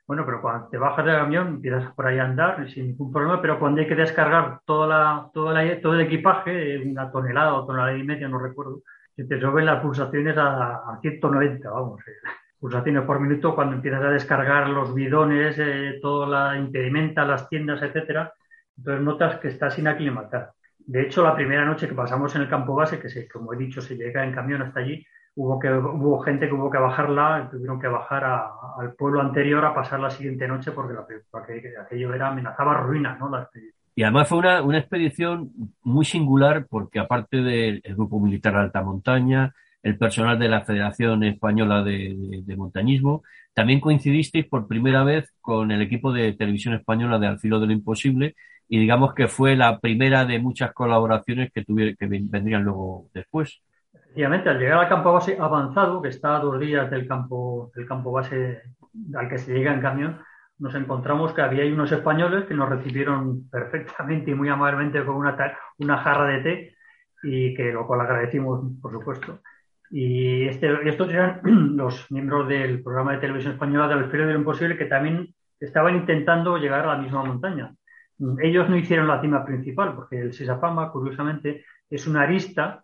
Bueno, 0.08 0.26
pero 0.26 0.42
cuando 0.42 0.70
te 0.70 0.78
bajas 0.78 1.06
del 1.06 1.18
camión, 1.18 1.48
empiezas 1.48 1.94
por 1.94 2.08
ahí 2.08 2.18
a 2.18 2.24
andar 2.24 2.70
sin 2.72 2.88
ningún 2.88 3.12
problema, 3.12 3.42
pero 3.42 3.60
cuando 3.60 3.82
hay 3.82 3.88
que 3.88 3.96
descargar 3.96 4.62
toda 4.66 4.88
la, 4.88 5.30
todo 5.34 5.94
el 5.94 6.02
equipaje, 6.02 6.78
una 6.78 7.12
tonelada 7.12 7.54
o 7.56 7.66
tonelada 7.66 7.98
y 7.98 8.04
media, 8.04 8.30
no 8.30 8.40
recuerdo, 8.40 8.84
se 9.16 9.26
te 9.26 9.40
suben 9.40 9.66
las 9.66 9.82
pulsaciones 9.82 10.36
a, 10.38 10.98
190, 11.02 11.70
vamos, 11.70 12.00
eh, 12.08 12.12
pulsaciones 12.58 13.04
por 13.04 13.20
minuto 13.20 13.54
cuando 13.54 13.76
empiezas 13.76 14.02
a 14.02 14.12
descargar 14.12 14.70
los 14.70 14.94
bidones, 14.96 15.58
eh, 15.60 16.00
toda 16.02 16.28
la 16.28 16.58
impedimenta, 16.58 17.26
las 17.26 17.50
tiendas, 17.50 17.82
etcétera, 17.82 18.34
entonces 18.78 19.04
notas 19.04 19.40
que 19.40 19.50
estás 19.50 19.74
sin 19.74 19.88
aclimatar. 19.90 20.52
De 20.80 21.02
hecho, 21.02 21.22
la 21.22 21.36
primera 21.36 21.66
noche 21.66 21.90
que 21.90 21.96
pasamos 21.96 22.34
en 22.36 22.44
el 22.44 22.50
campo 22.50 22.76
base, 22.76 22.98
que 22.98 23.10
se, 23.10 23.28
como 23.28 23.54
he 23.54 23.58
dicho, 23.58 23.82
se 23.82 23.98
llega 23.98 24.24
en 24.24 24.34
camión 24.34 24.62
hasta 24.62 24.80
allí, 24.80 25.06
hubo, 25.38 25.60
que, 25.60 25.72
hubo 25.72 26.20
gente 26.20 26.48
que 26.48 26.54
hubo 26.54 26.70
que 26.70 26.80
bajarla, 26.80 27.48
tuvieron 27.52 27.80
que 27.80 27.88
bajar 27.88 28.24
al 28.26 28.94
pueblo 28.96 29.22
anterior 29.22 29.64
a 29.64 29.74
pasar 29.74 30.00
la 30.00 30.10
siguiente 30.10 30.48
noche 30.48 30.72
porque, 30.72 30.94
aquello 31.80 32.14
era, 32.14 32.30
amenazaba 32.30 32.74
ruina, 32.76 33.18
¿no? 33.20 33.32
y 33.96 34.04
además 34.04 34.28
fue 34.28 34.40
una, 34.40 34.62
una, 34.62 34.80
expedición 34.80 35.52
muy 35.84 36.06
singular 36.06 36.68
porque 36.70 37.00
aparte 37.00 37.38
del 37.38 37.82
grupo 37.96 38.20
militar 38.20 38.54
de 38.54 38.60
alta 38.60 38.84
montaña, 38.84 39.54
el 39.84 39.98
personal 39.98 40.38
de 40.38 40.50
la 40.50 40.62
Federación 40.62 41.24
Española 41.24 41.84
de, 41.84 42.44
Montañismo, 42.58 43.24
también 43.54 43.80
coincidisteis 43.80 44.46
por 44.46 44.68
primera 44.68 45.04
vez 45.04 45.32
con 45.40 45.72
el 45.72 45.82
equipo 45.82 46.12
de 46.12 46.34
televisión 46.34 46.74
española 46.74 47.20
de 47.20 47.28
Al 47.28 47.40
filo 47.40 47.60
de 47.60 47.68
lo 47.68 47.74
imposible 47.74 48.36
y 48.68 48.80
digamos 48.80 49.14
que 49.14 49.28
fue 49.28 49.56
la 49.56 49.80
primera 49.80 50.26
de 50.26 50.40
muchas 50.40 50.74
colaboraciones 50.74 51.52
que, 51.54 51.64
tuvieron, 51.64 51.96
que 51.96 52.08
vendrían 52.08 52.64
luego 52.64 53.08
después. 53.14 53.62
Efectivamente, 54.08 54.50
al 54.50 54.60
llegar 54.60 54.80
al 54.80 54.90
campo 54.90 55.14
base 55.14 55.38
avanzado, 55.40 56.02
que 56.02 56.10
está 56.10 56.38
a 56.38 56.40
dos 56.40 56.60
días 56.60 56.90
del 56.90 57.08
campo, 57.08 57.72
del 57.76 57.86
campo 57.86 58.12
base 58.12 58.64
al 59.14 59.30
que 59.30 59.38
se 59.38 59.54
llega 59.54 59.74
en 59.74 59.82
camión, 59.82 60.20
nos 60.60 60.74
encontramos 60.74 61.34
que 61.34 61.42
había 61.42 61.72
unos 61.72 61.92
españoles 61.92 62.46
que 62.46 62.56
nos 62.56 62.70
recibieron 62.70 63.48
perfectamente 63.50 64.32
y 64.32 64.34
muy 64.34 64.50
amablemente 64.50 65.06
con 65.06 65.18
una, 65.18 65.38
una 65.78 65.98
jarra 65.98 66.26
de 66.26 66.40
té 66.40 66.76
y 67.22 67.54
que 67.54 67.72
lo 67.72 67.86
cual 67.86 68.02
agradecimos, 68.02 68.64
por 68.82 68.92
supuesto. 68.92 69.42
Y 69.92 70.48
este, 70.48 70.90
estos 70.90 71.10
eran 71.10 71.42
los 71.78 72.10
miembros 72.12 72.48
del 72.48 72.82
programa 72.82 73.14
de 73.14 73.20
televisión 73.20 73.54
española 73.54 73.88
de 73.88 73.94
Alfredo 73.96 74.28
de 74.28 74.34
lo 74.34 74.40
Imposible 74.40 74.78
que 74.78 74.86
también 74.86 75.34
estaban 75.60 75.96
intentando 75.96 76.58
llegar 76.58 76.82
a 76.82 76.96
la 76.96 76.98
misma 76.98 77.24
montaña. 77.24 77.74
Ellos 78.42 78.68
no 78.68 78.78
hicieron 78.78 79.08
la 79.08 79.22
cima 79.22 79.46
principal 79.46 79.94
porque 79.94 80.20
el 80.20 80.34
Sisapama, 80.34 80.92
curiosamente, 80.92 81.66
es 81.90 82.08
una 82.08 82.24
arista 82.24 82.84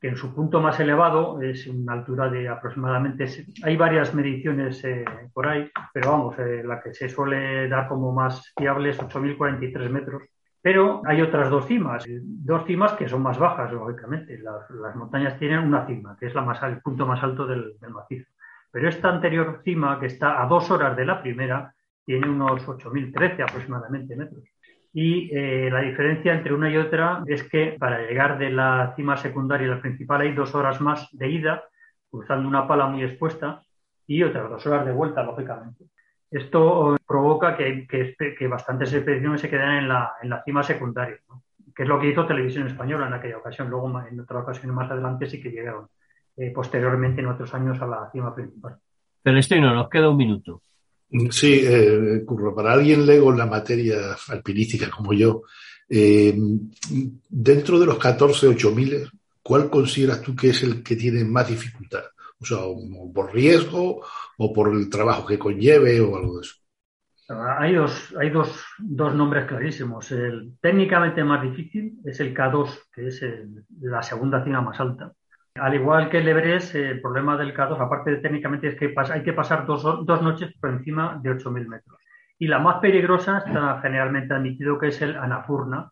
que 0.00 0.08
en 0.08 0.16
su 0.16 0.34
punto 0.34 0.60
más 0.60 0.78
elevado 0.78 1.40
es 1.40 1.66
una 1.66 1.94
altura 1.94 2.28
de 2.28 2.48
aproximadamente, 2.48 3.26
hay 3.62 3.76
varias 3.76 4.14
mediciones 4.14 4.84
eh, 4.84 5.04
por 5.32 5.48
ahí, 5.48 5.70
pero 5.92 6.10
vamos, 6.10 6.38
eh, 6.38 6.62
la 6.64 6.80
que 6.80 6.92
se 6.92 7.08
suele 7.08 7.68
dar 7.68 7.88
como 7.88 8.12
más 8.12 8.52
fiable 8.56 8.90
es 8.90 8.98
8.043 8.98 9.88
metros. 9.88 10.22
Pero 10.60 11.00
hay 11.06 11.22
otras 11.22 11.48
dos 11.48 11.66
cimas, 11.66 12.04
eh, 12.06 12.18
dos 12.22 12.64
cimas 12.66 12.92
que 12.94 13.08
son 13.08 13.22
más 13.22 13.38
bajas, 13.38 13.72
lógicamente. 13.72 14.38
Las, 14.38 14.96
montañas 14.96 15.38
tienen 15.38 15.60
una 15.60 15.86
cima, 15.86 16.16
que 16.18 16.26
es 16.26 16.34
la 16.34 16.42
más, 16.42 16.62
el 16.64 16.80
punto 16.80 17.06
más 17.06 17.22
alto 17.22 17.46
del, 17.46 17.78
del 17.80 17.90
macizo. 17.90 18.28
Pero 18.72 18.88
esta 18.88 19.08
anterior 19.08 19.60
cima, 19.64 19.98
que 20.00 20.06
está 20.06 20.42
a 20.42 20.46
dos 20.46 20.70
horas 20.70 20.96
de 20.96 21.06
la 21.06 21.22
primera, 21.22 21.72
tiene 22.04 22.28
unos 22.28 22.66
8.013 22.66 23.42
aproximadamente 23.42 24.16
metros. 24.16 24.44
Y 24.98 25.28
eh, 25.30 25.68
la 25.70 25.82
diferencia 25.82 26.32
entre 26.32 26.54
una 26.54 26.70
y 26.70 26.78
otra 26.78 27.22
es 27.26 27.42
que 27.42 27.76
para 27.78 28.00
llegar 28.00 28.38
de 28.38 28.48
la 28.48 28.94
cima 28.96 29.18
secundaria 29.18 29.70
a 29.70 29.74
la 29.74 29.82
principal 29.82 30.22
hay 30.22 30.32
dos 30.32 30.54
horas 30.54 30.80
más 30.80 31.10
de 31.12 31.28
ida, 31.28 31.64
cruzando 32.10 32.48
una 32.48 32.66
pala 32.66 32.86
muy 32.86 33.02
expuesta, 33.02 33.62
y 34.06 34.22
otras 34.22 34.48
dos 34.48 34.66
horas 34.66 34.86
de 34.86 34.92
vuelta, 34.92 35.22
lógicamente. 35.22 35.84
Esto 36.30 36.96
provoca 37.06 37.58
que, 37.58 38.48
bastantes 38.48 38.94
expediciones 38.94 39.42
se 39.42 39.50
queden 39.50 39.68
en 39.68 39.88
la, 39.88 40.14
en 40.22 40.30
la 40.30 40.42
cima 40.42 40.62
secundaria, 40.62 41.18
que 41.74 41.82
es 41.82 41.88
lo 41.90 42.00
que 42.00 42.08
hizo 42.08 42.24
Televisión 42.24 42.66
Española 42.66 43.06
en 43.06 43.12
aquella 43.12 43.36
ocasión. 43.36 43.68
Luego, 43.68 44.00
en 44.00 44.18
otra 44.18 44.38
ocasión 44.38 44.74
más 44.74 44.90
adelante, 44.90 45.26
sí 45.26 45.42
que 45.42 45.50
llegaron 45.50 45.88
eh, 46.38 46.50
posteriormente 46.54 47.20
en 47.20 47.26
otros 47.26 47.52
años 47.52 47.78
a 47.82 47.86
la 47.86 48.10
cima 48.12 48.34
principal. 48.34 48.78
Celestino, 49.22 49.74
nos 49.74 49.90
queda 49.90 50.08
un 50.08 50.16
minuto. 50.16 50.62
Sí, 51.30 51.60
eh, 51.64 52.22
Curro, 52.26 52.54
para 52.54 52.72
alguien 52.72 53.06
lego 53.06 53.30
en 53.30 53.38
la 53.38 53.46
materia 53.46 54.16
alpinística 54.28 54.90
como 54.90 55.12
yo, 55.12 55.42
eh, 55.88 56.36
dentro 57.28 57.78
de 57.78 57.86
los 57.86 57.98
14 57.98 58.48
8000, 58.48 59.08
¿cuál 59.42 59.70
consideras 59.70 60.20
tú 60.20 60.34
que 60.34 60.50
es 60.50 60.62
el 60.64 60.82
que 60.82 60.96
tiene 60.96 61.24
más 61.24 61.48
dificultad? 61.48 62.02
O 62.40 62.44
sea, 62.44 62.58
por 63.14 63.32
riesgo 63.32 64.04
o 64.38 64.52
por 64.52 64.74
el 64.74 64.90
trabajo 64.90 65.26
que 65.26 65.38
conlleve 65.38 66.00
o 66.00 66.16
algo 66.16 66.36
de 66.36 66.42
eso. 66.42 66.56
Hay 67.58 67.74
dos, 67.74 68.14
hay 68.18 68.30
dos, 68.30 68.64
dos 68.78 69.14
nombres 69.14 69.46
clarísimos. 69.46 70.12
El 70.12 70.52
técnicamente 70.60 71.24
más 71.24 71.42
difícil 71.42 71.98
es 72.04 72.20
el 72.20 72.34
K2, 72.34 72.68
que 72.92 73.08
es 73.08 73.20
la 73.80 74.02
segunda 74.02 74.44
cima 74.44 74.60
más 74.60 74.78
alta. 74.78 75.12
Al 75.60 75.74
igual 75.74 76.08
que 76.08 76.18
el 76.18 76.28
Everest, 76.28 76.74
el 76.74 77.00
problema 77.00 77.36
del 77.36 77.54
K2, 77.54 77.80
aparte 77.80 78.10
de 78.10 78.16
técnicamente, 78.18 78.68
es 78.68 78.76
que 78.76 78.94
hay 79.12 79.22
que 79.22 79.32
pasar 79.32 79.66
dos, 79.66 79.82
dos 79.82 80.22
noches 80.22 80.52
por 80.60 80.70
encima 80.70 81.18
de 81.22 81.30
8.000 81.30 81.66
metros. 81.66 81.98
Y 82.38 82.46
la 82.48 82.58
más 82.58 82.80
peligrosa 82.80 83.38
está 83.46 83.80
generalmente 83.80 84.34
admitido 84.34 84.78
que 84.78 84.88
es 84.88 85.00
el 85.00 85.16
Anafurna, 85.16 85.90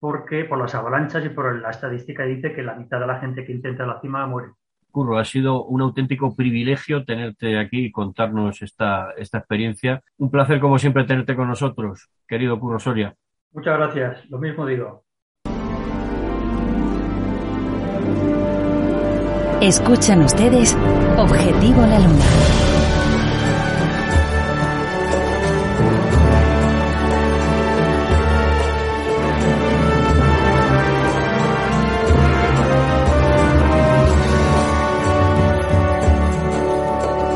porque 0.00 0.44
por 0.44 0.58
las 0.58 0.74
avalanchas 0.74 1.24
y 1.24 1.28
por 1.28 1.60
la 1.60 1.70
estadística 1.70 2.24
dice 2.24 2.52
que 2.52 2.62
la 2.62 2.74
mitad 2.74 3.00
de 3.00 3.06
la 3.06 3.20
gente 3.20 3.44
que 3.44 3.52
intenta 3.52 3.86
la 3.86 4.00
cima 4.00 4.26
muere. 4.26 4.52
Curro, 4.90 5.18
ha 5.18 5.24
sido 5.24 5.64
un 5.64 5.82
auténtico 5.82 6.34
privilegio 6.34 7.04
tenerte 7.04 7.58
aquí 7.58 7.86
y 7.86 7.92
contarnos 7.92 8.62
esta, 8.62 9.12
esta 9.16 9.38
experiencia. 9.38 10.02
Un 10.16 10.30
placer, 10.30 10.60
como 10.60 10.78
siempre, 10.78 11.04
tenerte 11.04 11.36
con 11.36 11.48
nosotros, 11.48 12.10
querido 12.26 12.58
Curro 12.58 12.78
Soria. 12.78 13.14
Muchas 13.52 13.76
gracias, 13.76 14.28
lo 14.30 14.38
mismo 14.38 14.66
digo. 14.66 15.04
Escuchan 19.60 20.22
ustedes 20.22 20.76
Objetivo 21.16 21.80
la 21.80 21.98
Luna. 21.98 22.24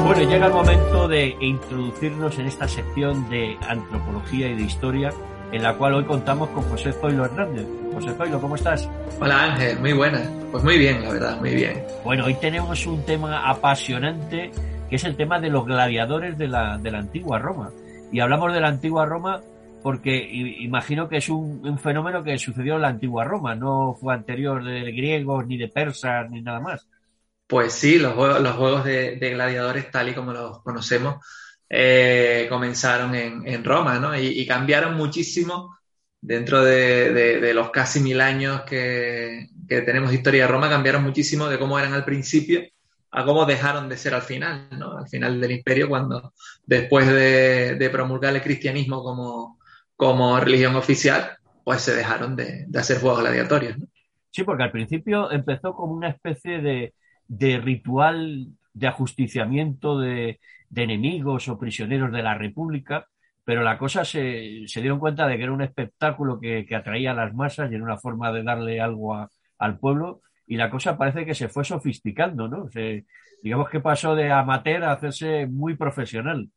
Bueno, 0.04 0.30
llega 0.30 0.46
el 0.46 0.52
momento 0.52 1.08
de 1.08 1.36
introducirnos 1.40 2.38
en 2.38 2.46
esta 2.46 2.68
sección 2.68 3.28
de 3.30 3.58
antropología 3.68 4.48
y 4.48 4.54
de 4.54 4.62
historia 4.62 5.12
en 5.52 5.62
la 5.62 5.74
cual 5.74 5.94
hoy 5.94 6.04
contamos 6.04 6.48
con 6.50 6.62
José 6.64 6.92
Zoilo 6.92 7.24
Hernández. 7.24 7.66
José 7.92 8.12
Zoilo, 8.14 8.40
¿cómo 8.40 8.56
estás? 8.56 8.88
Hola 9.20 9.44
Ángel, 9.44 9.78
muy 9.78 9.92
buena. 9.92 10.22
Pues 10.50 10.64
muy 10.64 10.78
bien, 10.78 11.02
la 11.02 11.12
verdad, 11.12 11.38
muy 11.38 11.54
bien. 11.54 11.84
Bueno, 12.04 12.24
hoy 12.24 12.34
tenemos 12.34 12.86
un 12.86 13.04
tema 13.04 13.48
apasionante 13.48 14.50
que 14.88 14.96
es 14.96 15.04
el 15.04 15.16
tema 15.16 15.40
de 15.40 15.50
los 15.50 15.64
gladiadores 15.64 16.36
de 16.36 16.48
la, 16.48 16.78
de 16.78 16.90
la 16.90 16.98
antigua 16.98 17.38
Roma. 17.38 17.70
Y 18.10 18.20
hablamos 18.20 18.52
de 18.52 18.60
la 18.60 18.68
antigua 18.68 19.06
Roma 19.06 19.40
porque 19.82 20.28
imagino 20.30 21.08
que 21.08 21.16
es 21.16 21.28
un, 21.28 21.78
fenómeno 21.78 22.22
que 22.22 22.38
sucedió 22.38 22.76
en 22.76 22.82
la 22.82 22.88
antigua 22.88 23.24
Roma, 23.24 23.54
no 23.54 23.96
fue 24.00 24.14
anterior 24.14 24.64
de 24.64 24.92
griegos, 24.92 25.46
ni 25.46 25.58
de 25.58 25.68
persas, 25.68 26.30
ni 26.30 26.40
nada 26.40 26.60
más. 26.60 26.86
Pues 27.46 27.72
sí, 27.72 27.98
los 27.98 28.14
juegos, 28.14 28.40
los 28.40 28.52
juegos 28.52 28.84
de, 28.84 29.16
gladiadores, 29.18 29.90
tal 29.90 30.08
y 30.08 30.14
como 30.14 30.32
los 30.32 30.60
conocemos, 30.60 31.16
eh, 31.74 32.46
comenzaron 32.50 33.14
en, 33.14 33.64
Roma, 33.64 33.98
¿no? 33.98 34.14
Y, 34.14 34.46
cambiaron 34.46 34.94
muchísimo 34.94 35.74
dentro 36.20 36.62
de, 36.62 37.50
los 37.54 37.70
casi 37.70 38.00
mil 38.00 38.20
años 38.20 38.60
que, 38.62 39.48
que 39.66 39.80
tenemos 39.80 40.12
historia 40.12 40.42
de 40.42 40.52
Roma, 40.52 40.68
cambiaron 40.68 41.02
muchísimo 41.02 41.48
de 41.48 41.58
cómo 41.58 41.78
eran 41.78 41.94
al 41.94 42.04
principio 42.04 42.60
a 43.10 43.24
cómo 43.24 43.46
dejaron 43.46 43.88
de 43.88 43.96
ser 43.96 44.14
al 44.14 44.22
final, 44.22 44.68
¿no? 44.78 44.98
Al 44.98 45.08
final 45.08 45.40
del 45.40 45.52
imperio, 45.52 45.88
cuando 45.88 46.32
después 46.64 47.06
de, 47.06 47.88
promulgar 47.90 48.34
el 48.34 48.42
cristianismo 48.42 49.02
como, 49.02 49.58
como 49.96 50.38
religión 50.40 50.76
oficial, 50.76 51.38
pues 51.64 51.80
se 51.80 51.94
dejaron 51.94 52.36
de, 52.36 52.66
hacer 52.74 53.00
juegos 53.00 53.20
gladiatorios, 53.20 53.78
¿no? 53.78 53.86
Sí, 54.30 54.44
porque 54.44 54.62
al 54.62 54.72
principio 54.72 55.30
empezó 55.30 55.74
como 55.74 55.92
una 55.92 56.08
especie 56.08 56.60
de, 56.62 56.94
de 57.28 57.58
ritual 57.58 58.48
de 58.72 58.86
ajusticiamiento 58.86 59.98
de, 59.98 60.40
enemigos 60.74 61.48
o 61.48 61.58
prisioneros 61.58 62.10
de 62.12 62.22
la 62.22 62.34
República, 62.34 63.06
pero 63.44 63.62
la 63.62 63.76
cosa 63.76 64.04
se, 64.04 64.62
se 64.66 64.80
dieron 64.80 64.98
cuenta 64.98 65.26
de 65.26 65.36
que 65.36 65.42
era 65.42 65.52
un 65.52 65.62
espectáculo 65.62 66.40
que, 66.40 66.64
que, 66.66 66.74
atraía 66.74 67.10
a 67.10 67.14
las 67.14 67.34
masas 67.34 67.70
y 67.70 67.74
era 67.74 67.84
una 67.84 67.98
forma 67.98 68.32
de 68.32 68.42
darle 68.42 68.80
algo 68.80 69.28
al 69.58 69.78
pueblo 69.78 70.22
y 70.46 70.56
la 70.56 70.70
cosa 70.70 70.96
parece 70.96 71.24
que 71.24 71.34
se 71.34 71.48
fue 71.48 71.64
sofisticando, 71.64 72.48
¿no? 72.48 72.68
digamos 73.42 73.68
que 73.68 73.80
pasó 73.80 74.14
de 74.14 74.30
amateur 74.30 74.84
a 74.84 74.92
hacerse 74.92 75.46
muy 75.46 75.76
profesional. 75.76 76.48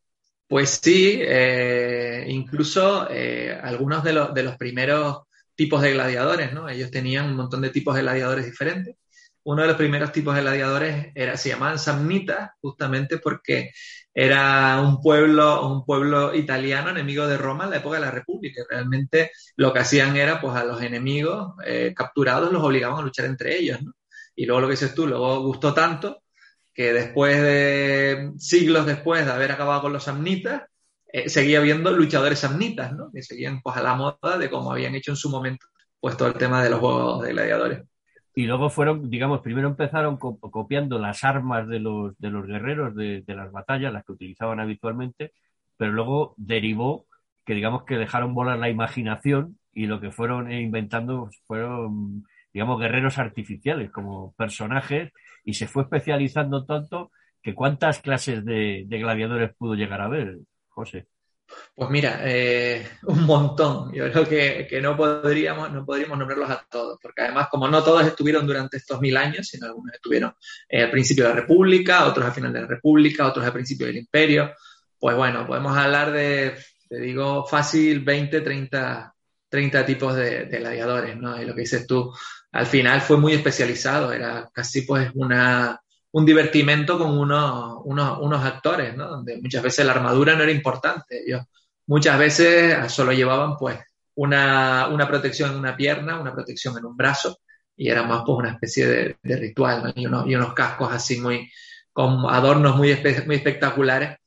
Pues 0.48 0.80
sí, 0.82 1.20
eh, 1.22 2.26
incluso 2.28 3.08
eh, 3.10 3.58
algunos 3.62 4.04
de, 4.04 4.14
los, 4.14 4.34
de 4.34 4.44
los 4.44 4.58
primeros 4.58 5.24
tipos 5.56 5.82
de 5.82 5.94
gladiadores, 5.94 6.54
¿no? 6.54 6.70
Ellos 6.70 6.92
tenían 6.92 7.26
un 7.28 7.36
montón 7.36 7.62
de 7.62 7.72
tipos 7.72 7.96
de 7.96 8.02
gladiadores 8.02 8.46
diferentes 8.46 8.96
uno 9.46 9.62
de 9.62 9.68
los 9.68 9.78
primeros 9.78 10.12
tipos 10.12 10.36
de 10.36 10.42
gladiadores 10.42 11.12
era, 11.16 11.38
se 11.38 11.50
llamaban 11.50 11.80
samnitas, 11.80 12.52
justamente 12.62 13.20
porque 13.20 13.72
era 14.14 14.82
un 14.82 15.02
pueblo, 15.02 15.68
un 15.68 15.86
pueblo 15.86 16.34
italiano 16.34 16.90
enemigo 16.90 17.28
de 17.28 17.38
Roma 17.38 17.66
en 17.66 17.72
la 17.72 17.78
época 17.78 17.98
de 17.98 18.06
la 18.06 18.12
República. 18.12 18.64
Realmente 18.70 19.32
lo 19.58 19.72
que 19.74 19.80
hacían 19.80 20.16
era, 20.18 20.42
pues 20.42 20.56
a 20.56 20.64
los 20.66 20.82
enemigos 20.82 21.54
eh, 21.66 21.94
capturados 21.96 22.52
los 22.52 22.64
obligaban 22.64 23.00
a 23.00 23.04
luchar 23.04 23.26
entre 23.26 23.58
ellos. 23.58 23.80
Y 24.36 24.46
luego 24.46 24.62
lo 24.62 24.68
que 24.68 24.74
dices 24.74 24.96
tú, 24.96 25.08
luego 25.08 25.42
gustó 25.44 25.74
tanto 25.74 26.24
que 26.74 26.94
después 26.94 27.42
de 27.42 28.32
siglos 28.38 28.86
después 28.86 29.26
de 29.26 29.32
haber 29.32 29.52
acabado 29.52 29.84
con 29.84 29.94
los 29.94 30.04
samnitas, 30.04 30.64
eh, 31.08 31.30
seguía 31.30 31.60
habiendo 31.60 31.92
luchadores 31.92 32.40
samnitas, 32.40 32.94
¿no? 32.94 33.12
Que 33.14 33.24
seguían 33.24 33.62
pues 33.62 33.78
a 33.78 33.84
la 33.84 33.96
moda 33.96 34.38
de 34.40 34.50
como 34.50 34.72
habían 34.72 34.96
hecho 34.96 35.12
en 35.12 35.18
su 35.18 35.30
momento 35.30 35.68
pues 36.00 36.18
todo 36.18 36.28
el 36.30 36.36
tema 36.36 36.64
de 36.64 36.70
los 36.70 36.80
juegos 36.80 37.24
de 37.24 37.32
gladiadores. 37.32 37.82
Y 38.36 38.48
luego 38.48 38.70
fueron, 38.70 39.10
digamos, 39.10 39.42
primero 39.42 39.70
empezaron 39.70 40.18
copiando 40.18 41.00
las 41.00 41.24
armas 41.24 41.68
de 41.70 41.80
los, 41.80 42.18
de 42.20 42.30
los 42.30 42.46
guerreros 42.46 42.94
de, 42.94 43.24
las 43.28 43.52
batallas, 43.52 43.94
las 43.94 44.04
que 44.04 44.12
utilizaban 44.12 44.60
habitualmente, 44.60 45.32
pero 45.78 45.94
luego 45.94 46.34
derivó 46.38 47.08
que, 47.46 47.54
digamos, 47.54 47.86
que 47.86 47.98
dejaron 47.98 48.34
volar 48.34 48.60
la 48.60 48.70
imaginación 48.70 49.58
y 49.74 49.88
lo 49.88 50.02
que 50.02 50.12
fueron 50.12 50.52
inventando 50.52 51.30
fueron, 51.48 52.26
digamos, 52.54 52.80
guerreros 52.80 53.18
artificiales 53.20 53.90
como 53.92 54.34
personajes 54.34 55.14
y 55.46 55.54
se 55.54 55.68
fue 55.68 55.84
especializando 55.84 56.66
tanto 56.66 57.12
que 57.42 57.54
cuántas 57.56 58.02
clases 58.02 58.44
de, 58.44 58.84
de 58.88 59.00
gladiadores 59.00 59.56
pudo 59.56 59.76
llegar 59.76 60.02
a 60.02 60.10
ver, 60.10 60.40
José. 60.70 61.08
Pues 61.74 61.90
mira, 61.90 62.22
eh, 62.24 62.88
un 63.04 63.26
montón. 63.26 63.94
Yo 63.94 64.12
creo 64.12 64.28
que, 64.28 64.80
no, 64.82 64.96
podríamos, 64.96 65.72
no 65.72 65.86
podríamos 65.86 66.18
nombrarlos 66.18 66.50
a 66.50 66.66
todos, 66.70 67.00
porque 67.02 67.24
además, 67.24 67.48
como 67.50 67.68
no 67.68 67.84
todos 67.84 68.06
estuvieron 68.06 68.48
durante 68.48 68.78
estos 68.78 69.00
mil 69.02 69.16
años, 69.18 69.48
sino 69.48 69.68
algunos 69.68 69.94
estuvieron 69.94 70.34
eh, 70.70 70.84
al 70.84 70.92
principio 70.92 71.26
de 71.26 71.30
la 71.32 71.42
República, 71.42 72.06
otros 72.06 72.26
al 72.26 72.34
final 72.34 72.54
de 72.54 72.62
la 72.62 72.68
República, 72.68 73.28
otros 73.28 73.46
al 73.46 73.54
principio 73.54 73.88
del 73.88 73.98
Imperio, 73.98 74.54
pues 75.00 75.16
bueno, 75.16 75.46
podemos 75.46 75.78
hablar 75.78 76.12
de, 76.12 76.56
te 76.88 77.00
digo, 77.00 77.46
fácil 77.46 78.00
20, 78.02 78.42
30, 78.42 79.16
30 79.50 79.86
tipos 79.86 80.16
de, 80.16 80.46
de 80.46 80.60
gladiadores, 80.60 81.18
¿no? 81.18 81.40
Y 81.42 81.46
lo 81.46 81.54
que 81.54 81.62
dices 81.62 81.86
tú, 81.86 82.14
al 82.52 82.66
final 82.66 83.02
fue 83.02 83.18
muy 83.18 83.34
especializado, 83.34 84.14
era 84.14 84.50
casi 84.54 84.84
pues 84.84 85.12
una 85.14 85.80
un 86.16 86.26
divertimento 86.26 86.98
con 86.98 87.18
unos, 87.18 87.82
unos, 87.84 88.46
actores, 88.46 88.96
¿no? 88.96 89.06
Donde 89.10 89.42
muchas 89.42 89.62
veces 89.62 89.86
la 89.86 89.92
armadura 89.92 90.34
no 90.34 90.44
era 90.44 90.52
importante. 90.54 91.22
Ellos 91.28 91.42
muchas 91.88 92.18
veces 92.18 92.90
solo 92.90 93.12
llevaban 93.12 93.58
pues 93.58 93.78
una, 94.16 94.88
una 94.88 95.10
protección 95.10 95.52
en 95.52 95.58
una 95.58 95.76
pierna, 95.76 96.18
una 96.18 96.34
protección 96.34 96.78
en 96.78 96.86
un 96.86 96.96
brazo, 96.96 97.40
y 97.76 97.90
era 97.90 98.04
más 98.04 98.24
pues 98.26 98.38
una 98.38 98.52
especie 98.52 98.88
de, 99.22 99.36
ritual, 99.36 99.84
¿no? 99.84 99.94
y, 99.94 100.06
unos, 100.06 100.26
y, 100.26 100.36
unos, 100.36 100.54
cascos 100.54 100.90
así 100.94 101.20
muy, 101.20 101.52
con 101.92 102.26
adornos 102.30 102.78
muy, 102.78 102.98
muy 103.26 103.36
espectaculares 103.36 104.18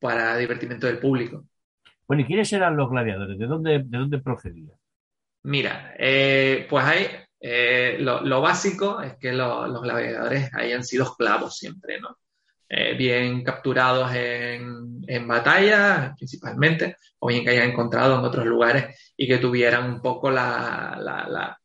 para 0.00 0.36
divertimento 0.36 0.88
del 0.88 0.98
público. 0.98 1.44
Bueno, 2.08 2.24
¿y 2.24 2.26
quiénes 2.26 2.52
eran 2.52 2.76
los 2.76 2.90
gladiadores? 2.90 3.38
¿De 3.38 3.46
dónde, 3.46 3.84
de 3.84 3.98
dónde 3.98 4.18
procedían? 4.18 4.76
Mira, 5.44 5.94
eh, 5.96 6.66
pues 6.68 6.84
hay 6.84 7.06
eh, 7.40 7.96
lo, 8.00 8.40
básico 8.40 9.00
es 9.00 9.16
que 9.18 9.32
los 9.32 9.82
gladiadores 9.82 10.50
hayan 10.54 10.84
sido 10.84 11.04
esclavos 11.04 11.56
siempre, 11.56 12.00
¿no? 12.00 12.18
Eh, 12.68 12.94
bien 12.96 13.44
capturados 13.44 14.12
en, 14.12 15.00
en 15.06 15.28
batalla, 15.28 16.14
principalmente, 16.16 16.96
o 17.20 17.28
bien 17.28 17.44
que 17.44 17.50
hayan 17.50 17.70
encontrado 17.70 18.18
en 18.18 18.24
otros 18.24 18.44
lugares 18.44 19.12
y 19.16 19.28
que 19.28 19.38
tuvieran 19.38 19.88
un 19.88 20.02
poco 20.02 20.30
la, 20.30 21.56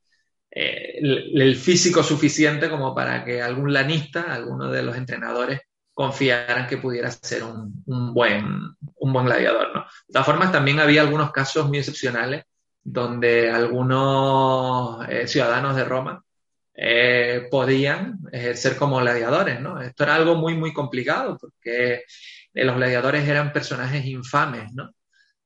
eh, 0.52 1.00
el, 1.00 1.56
físico 1.56 2.04
suficiente 2.04 2.70
como 2.70 2.94
para 2.94 3.26
que 3.26 3.42
algún 3.42 3.74
lanista, 3.74 4.32
alguno 4.32 4.70
de 4.70 4.84
los 4.84 4.96
entrenadores, 4.96 5.62
confiaran 5.92 6.68
que 6.68 6.78
pudiera 6.78 7.10
ser 7.10 7.44
un, 7.44 8.14
buen, 8.14 8.46
un 8.96 9.14
buen 9.14 9.26
gladiador, 9.26 9.74
¿no? 9.74 9.82
De 9.82 10.14
todas 10.14 10.26
formas, 10.26 10.52
también 10.52 10.80
había 10.80 11.02
algunos 11.02 11.32
casos 11.32 11.68
muy 11.68 11.80
excepcionales 11.80 12.44
donde 12.84 13.52
algunos 13.52 15.08
eh, 15.10 15.28
ciudadanos 15.28 15.76
de 15.76 15.86
Roma 15.86 16.24
eh, 16.74 17.48
podían 17.52 18.20
ejercer 18.32 18.76
como 18.78 18.98
gladiadores, 18.98 19.60
¿no? 19.62 19.82
Esto 19.82 20.04
era 20.04 20.16
algo 20.16 20.36
muy, 20.36 20.56
muy 20.56 20.74
complicado 20.74 21.38
porque 21.40 22.04
eh, 22.54 22.66
los 22.66 22.76
gladiadores 22.76 23.28
eran 23.28 23.54
personajes 23.54 24.06
infames, 24.06 24.74
¿no? 24.74 24.92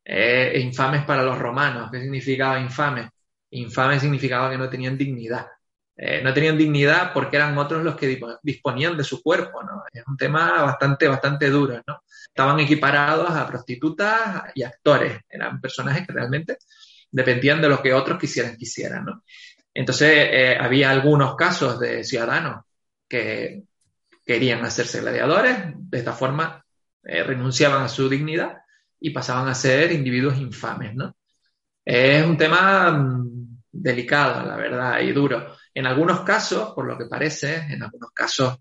infames 0.08 1.04
para 1.04 1.24
los 1.24 1.40
romanos. 1.40 1.90
¿Qué 1.92 2.00
significaba 2.00 2.60
infame? 2.60 3.10
Infame 3.50 4.00
significaba 4.00 4.52
que 4.52 4.58
no 4.58 4.70
tenían 4.70 4.96
dignidad. 4.98 5.48
no 6.24 6.32
tenían 6.34 6.58
dignidad 6.60 7.12
porque 7.12 7.38
eran 7.38 7.58
otros 7.58 7.84
los 7.84 7.96
que 7.96 8.20
disponían 8.44 8.98
de 8.98 9.04
su 9.04 9.24
cuerpo, 9.24 9.64
¿no? 9.64 9.84
Es 9.92 10.04
un 10.06 10.16
tema 10.16 10.62
bastante, 10.62 11.08
bastante 11.08 11.50
duro, 11.50 11.82
¿no? 11.88 12.04
Estaban 12.28 12.60
equiparados 12.60 13.32
a 13.32 13.48
prostitutas 13.48 14.44
y 14.54 14.62
actores. 14.62 15.22
Eran 15.28 15.60
personajes 15.60 16.06
que 16.06 16.14
realmente 16.14 16.58
dependían 17.16 17.62
de 17.62 17.70
lo 17.70 17.82
que 17.82 17.94
otros 17.94 18.20
quisieran 18.20 18.58
quisieran, 18.58 19.06
¿no? 19.06 19.24
Entonces, 19.74 20.12
eh, 20.14 20.58
había 20.60 20.90
algunos 20.90 21.36
casos 21.36 21.80
de 21.80 22.04
ciudadanos 22.04 22.66
que 23.08 23.64
querían 24.26 24.66
hacerse 24.66 25.00
gladiadores, 25.00 25.58
de 25.76 25.98
esta 25.98 26.12
forma 26.12 26.66
eh, 27.04 27.24
renunciaban 27.24 27.84
a 27.84 27.88
su 27.88 28.10
dignidad 28.10 28.58
y 29.00 29.12
pasaban 29.12 29.48
a 29.48 29.56
ser 29.56 29.94
individuos 29.94 30.38
infames, 30.38 30.94
¿no? 30.94 31.16
Es 31.86 32.26
un 32.26 32.38
tema 32.38 32.92
mm, 32.92 33.62
delicado, 33.72 34.46
la 34.46 34.58
verdad, 34.58 35.00
y 35.00 35.14
duro. 35.14 35.56
En 35.74 35.86
algunos 35.88 36.22
casos, 36.22 36.74
por 36.74 36.86
lo 36.86 36.98
que 36.98 37.06
parece, 37.06 37.56
en 37.56 37.82
algunos 37.84 38.12
casos, 38.12 38.58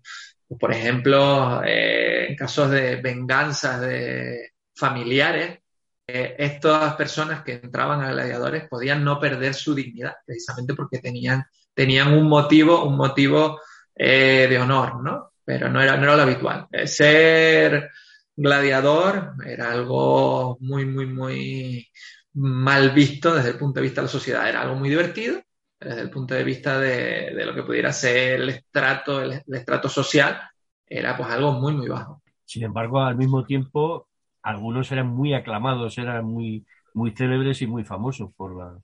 por 0.59 0.71
ejemplo, 0.71 1.61
eh, 1.65 2.27
en 2.29 2.35
casos 2.35 2.71
de 2.71 2.97
venganzas 2.97 3.81
de 3.81 4.51
familiares, 4.73 5.59
estas 6.07 6.95
personas 6.95 7.43
que 7.43 7.53
entraban 7.53 8.01
a 8.01 8.11
gladiadores 8.11 8.67
podían 8.69 9.03
no 9.03 9.19
perder 9.19 9.53
su 9.53 9.73
dignidad, 9.73 10.13
precisamente 10.25 10.73
porque 10.73 10.99
tenían, 10.99 11.45
tenían 11.73 12.13
un 12.13 12.27
motivo, 12.27 12.85
un 12.85 12.95
motivo 12.95 13.59
eh, 13.95 14.47
de 14.49 14.59
honor, 14.59 15.01
¿no? 15.01 15.31
Pero 15.43 15.69
no 15.69 15.81
era, 15.81 15.97
no 15.97 16.03
era 16.03 16.15
lo 16.15 16.21
habitual. 16.23 16.67
Eh, 16.71 16.87
ser 16.87 17.91
gladiador 18.35 19.33
era 19.45 19.71
algo 19.71 20.57
muy, 20.59 20.85
muy, 20.85 21.07
muy 21.07 21.87
mal 22.33 22.91
visto 22.91 23.33
desde 23.33 23.49
el 23.49 23.57
punto 23.57 23.79
de 23.79 23.83
vista 23.83 24.01
de 24.01 24.05
la 24.05 24.11
sociedad. 24.11 24.47
Era 24.47 24.61
algo 24.61 24.75
muy 24.75 24.89
divertido 24.89 25.41
desde 25.79 26.01
el 26.01 26.09
punto 26.09 26.33
de 26.33 26.43
vista 26.43 26.79
de, 26.79 27.33
de 27.35 27.45
lo 27.45 27.53
que 27.53 27.63
pudiera 27.63 27.91
ser 27.93 28.41
el 28.41 28.49
estrato, 28.49 29.21
el 29.21 29.43
estrato 29.47 29.89
social, 29.89 30.39
era 30.87 31.15
pues 31.15 31.29
algo 31.29 31.53
muy, 31.53 31.73
muy 31.73 31.87
bajo. 31.87 32.21
Sin 32.45 32.63
embargo, 32.63 33.01
al 33.01 33.17
mismo 33.17 33.43
tiempo, 33.43 34.07
algunos 34.45 34.91
eran 34.91 35.07
muy 35.07 35.33
aclamados, 35.33 35.97
eran 35.97 36.23
muy, 36.25 36.65
muy 36.93 37.11
célebres 37.11 37.61
y 37.61 37.67
muy 37.67 37.83
famosos 37.83 38.31
por 38.37 38.55
la, 38.55 38.79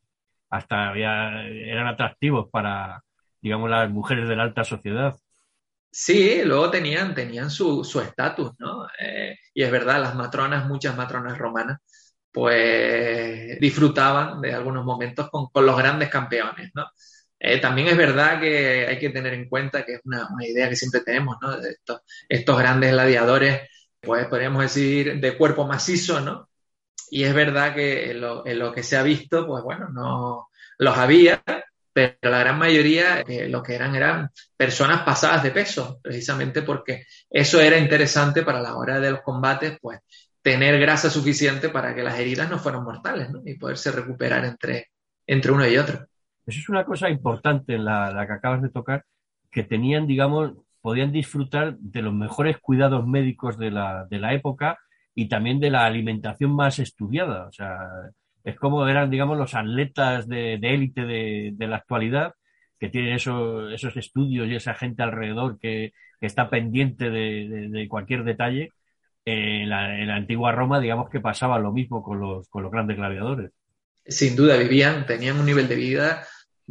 hasta 0.50 0.90
había, 0.90 1.44
eran 1.48 1.88
atractivos 1.88 2.50
para, 2.52 3.04
digamos, 3.42 3.70
las 3.70 3.90
mujeres 3.90 4.28
de 4.28 4.36
la 4.36 4.44
alta 4.44 4.64
sociedad. 4.64 5.16
Sí, 5.92 6.42
luego 6.44 6.72
tenían, 6.72 7.14
tenían 7.14 7.50
su 7.52 7.84
estatus, 8.04 8.54
¿no? 8.60 8.88
Eh, 9.00 9.38
y 9.54 9.62
es 9.64 9.72
verdad, 9.72 10.02
las 10.02 10.16
matronas, 10.16 10.68
muchas 10.68 10.96
matronas 10.98 11.38
romanas, 11.38 11.80
pues 12.32 13.60
disfrutaban 13.60 14.42
de 14.42 14.54
algunos 14.54 14.84
momentos 14.86 15.30
con, 15.30 15.50
los 15.66 15.78
grandes 15.78 16.10
campeones, 16.10 16.72
¿no? 16.74 16.86
Eh, 17.40 17.60
también 17.60 17.88
es 17.88 17.98
verdad 17.98 18.40
que 18.40 18.88
hay 18.88 19.00
que 19.00 19.10
tener 19.10 19.34
en 19.34 19.50
cuenta 19.50 19.84
que 19.86 19.96
es 19.96 20.02
una, 20.06 20.28
idea 20.42 20.70
que 20.70 20.76
siempre 20.76 21.02
tenemos, 21.02 21.38
¿no? 21.42 21.58
De 21.60 21.72
estos, 21.72 22.02
estos 22.30 22.58
grandes 22.58 22.92
gladiadores, 22.92 23.62
pues 24.02 24.26
podríamos 24.28 24.64
decir, 24.64 25.20
de 25.20 25.38
cuerpo 25.38 25.68
macizo, 25.68 26.20
¿no? 26.20 26.50
Y 27.10 27.24
es 27.24 27.34
verdad 27.34 27.76
que 27.76 28.12
en 28.12 28.22
lo, 28.22 28.46
en 28.46 28.74
que 28.74 28.84
se 28.84 28.98
ha 28.98 29.04
visto, 29.04 29.46
pues 29.46 29.64
bueno, 29.64 29.90
no 29.90 30.48
los 30.78 30.98
había, 30.98 31.44
pero 31.94 32.16
la 32.24 32.40
gran 32.40 32.58
mayoría 32.58 33.22
eh, 33.22 33.50
lo 33.50 33.62
que 33.62 33.76
eran 33.76 33.96
eran 33.96 34.30
personas 34.56 35.04
pasadas 35.04 35.44
de 35.44 35.52
peso, 35.52 36.00
precisamente 36.02 36.62
porque 36.62 37.06
eso 37.30 37.60
era 37.60 37.78
interesante 37.78 38.44
para 38.44 38.62
la 38.62 38.76
hora 38.76 39.00
de 39.00 39.12
los 39.12 39.22
combates, 39.22 39.78
pues 39.82 40.00
tener 40.42 40.80
grasa 40.80 41.10
suficiente 41.10 41.70
para 41.70 41.94
que 41.94 42.02
las 42.02 42.18
heridas 42.18 42.50
no 42.50 42.58
fueran 42.58 42.84
mortales 42.84 43.30
¿no? 43.30 43.42
y 43.46 43.56
poderse 43.56 43.92
recuperar 43.92 44.46
entre, 44.46 44.90
entre 45.28 45.52
uno 45.52 45.68
y 45.68 45.78
otro. 45.78 46.08
Eso 46.46 46.60
es 46.60 46.70
una 46.70 46.86
cosa 46.86 47.10
importante, 47.10 47.78
la, 47.78 48.12
la 48.12 48.26
que 48.26 48.34
acabas 48.34 48.62
de 48.62 48.70
tocar, 48.70 49.06
que 49.52 49.64
tenían, 49.64 50.08
digamos, 50.08 50.54
podían 50.82 51.12
disfrutar 51.12 51.78
de 51.78 52.02
los 52.02 52.14
mejores 52.14 52.58
cuidados 52.60 53.06
médicos 53.08 53.58
de 53.58 53.72
la, 53.72 54.06
de 54.10 54.20
la 54.20 54.34
época 54.34 54.80
y 55.16 55.28
también 55.30 55.60
de 55.60 55.70
la 55.70 55.86
alimentación 55.86 56.56
más 56.56 56.80
estudiada. 56.80 57.48
O 57.48 57.52
sea, 57.52 57.78
es 58.44 58.56
como 58.56 58.88
eran, 58.88 59.10
digamos, 59.10 59.38
los 59.38 59.54
atletas 59.54 60.28
de 60.28 60.56
élite 60.56 61.06
de, 61.06 61.52
de, 61.54 61.68
la 61.68 61.78
actualidad, 61.78 62.34
que 62.80 62.90
tienen 62.90 63.14
esos, 63.14 63.72
esos 63.72 63.96
estudios 63.96 64.48
y 64.48 64.56
esa 64.56 64.74
gente 64.74 65.04
alrededor 65.04 65.60
que, 65.60 65.94
está 66.20 66.52
pendiente 66.52 67.10
de, 67.10 67.70
de, 67.72 67.88
cualquier 67.88 68.24
detalle. 68.24 68.70
en, 69.26 69.70
la, 69.70 70.00
en, 70.00 70.08
la, 70.08 70.16
antigua 70.16 70.52
Roma, 70.52 70.80
digamos 70.80 71.10
que 71.10 71.20
pasaba 71.20 71.60
lo 71.60 71.72
mismo 71.72 72.04
con 72.04 72.20
los, 72.20 72.48
con 72.50 72.64
los 72.64 72.72
grandes 72.72 72.98
gladiadores. 72.98 73.52
Sin 74.06 74.36
duda, 74.36 74.58
vivían, 74.58 75.06
tenían 75.06 75.40
un 75.40 75.46
nivel 75.46 75.68
de 75.68 75.76
vida 75.76 76.24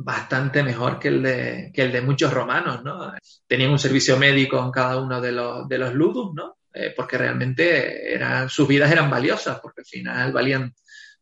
bastante 0.02 0.62
mejor 0.62 0.98
que 0.98 1.08
el 1.08 1.22
de, 1.22 1.70
que 1.74 1.82
el 1.82 1.92
de 1.92 2.00
muchos 2.00 2.32
romanos, 2.32 2.82
¿no? 2.82 3.12
Tenían 3.46 3.70
un 3.70 3.78
servicio 3.78 4.16
médico 4.16 4.62
en 4.62 4.70
cada 4.70 4.98
uno 4.98 5.20
de 5.20 5.32
los, 5.32 5.68
de 5.68 5.78
los 5.78 5.94
ludus, 5.94 6.34
¿no? 6.34 6.58
Eh, 6.72 6.92
porque 6.96 7.18
realmente 7.18 8.14
eran, 8.14 8.48
sus 8.48 8.66
vidas 8.68 8.90
eran 8.90 9.10
valiosas, 9.10 9.58
porque 9.60 9.80
al 9.82 9.86
final 9.86 10.32
valían 10.32 10.74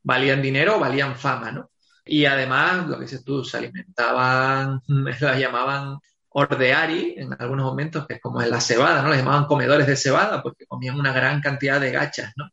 valían 0.03 0.41
dinero, 0.41 0.79
valían 0.79 1.17
fama, 1.17 1.51
¿no? 1.53 1.71
Y 2.05 2.25
además, 2.25 2.87
lo 2.89 2.97
que 2.97 3.05
dices 3.05 3.25
tú, 3.25 3.45
se 3.45 3.59
alimentaban, 3.59 4.81
las 5.21 5.39
llamaban 5.39 5.99
ordeari 6.31 7.15
en 7.19 7.35
algunos 7.39 7.67
momentos, 7.67 8.07
que 8.07 8.15
es 8.15 8.21
como 8.21 8.41
en 8.41 8.51
la 8.51 8.61
cebada, 8.61 9.03
¿no? 9.03 9.11
Les 9.11 9.19
llamaban 9.19 9.47
comedores 9.47 9.87
de 9.87 9.97
cebada 9.97 10.43
porque 10.43 10.67
comían 10.67 10.99
una 10.99 11.13
gran 11.13 11.41
cantidad 11.41 11.81
de 11.81 11.91
gachas, 11.91 12.33
¿no? 12.37 12.49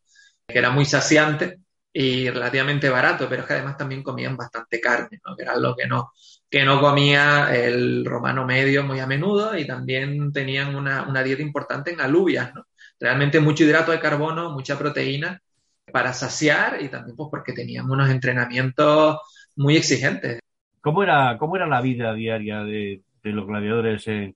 Que 0.47 0.57
era 0.59 0.69
muy 0.71 0.85
saciante 0.85 1.59
y 1.97 2.29
relativamente 2.29 2.89
barato, 2.89 3.25
pero 3.29 3.41
es 3.41 3.47
que 3.47 3.53
además 3.53 3.77
también 3.77 4.03
comían 4.03 4.35
bastante 4.35 4.81
carne, 4.81 5.21
¿no? 5.25 5.33
Que 5.33 5.43
era 5.43 5.55
lo 5.55 5.73
que 5.73 5.87
no, 5.87 6.11
que 6.49 6.65
no 6.65 6.81
comía 6.81 7.55
el 7.55 8.03
romano 8.03 8.45
medio 8.45 8.83
muy 8.83 8.99
a 8.99 9.07
menudo 9.07 9.57
y 9.57 9.65
también 9.65 10.33
tenían 10.33 10.75
una, 10.75 11.07
una 11.07 11.23
dieta 11.23 11.41
importante 11.41 11.93
en 11.93 12.01
alubias, 12.01 12.53
¿no? 12.53 12.65
Realmente 12.99 13.39
mucho 13.39 13.63
hidrato 13.63 13.93
de 13.93 14.01
carbono, 14.01 14.51
mucha 14.51 14.77
proteína 14.77 15.41
para 15.89 16.11
saciar 16.11 16.81
y 16.81 16.89
también 16.89 17.15
pues 17.15 17.29
porque 17.31 17.53
tenían 17.53 17.89
unos 17.89 18.09
entrenamientos 18.09 19.19
muy 19.55 19.77
exigentes. 19.77 20.41
¿Cómo 20.81 21.01
era, 21.01 21.37
cómo 21.37 21.55
era 21.55 21.65
la 21.65 21.79
vida 21.79 22.13
diaria 22.13 22.59
de, 22.65 23.03
los 23.23 23.47
gladiadores 23.47 24.05
en 24.09 24.35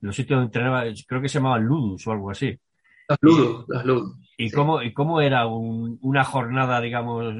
los 0.00 0.14
sitios 0.14 0.36
donde 0.36 0.46
entrenaban? 0.46 0.94
Creo 1.08 1.20
que 1.20 1.28
se 1.28 1.38
llamaban 1.40 1.64
ludus 1.64 2.06
o 2.06 2.12
algo 2.12 2.30
así. 2.30 2.56
Los 3.08 3.18
ludus, 3.20 3.64
los 3.66 3.84
ludus. 3.84 4.29
¿Y, 4.40 4.50
cómo, 4.50 4.82
¿Y 4.82 4.92
cómo 4.94 5.20
era 5.20 5.46
una 5.46 6.24
jornada, 6.24 6.80
digamos, 6.80 7.34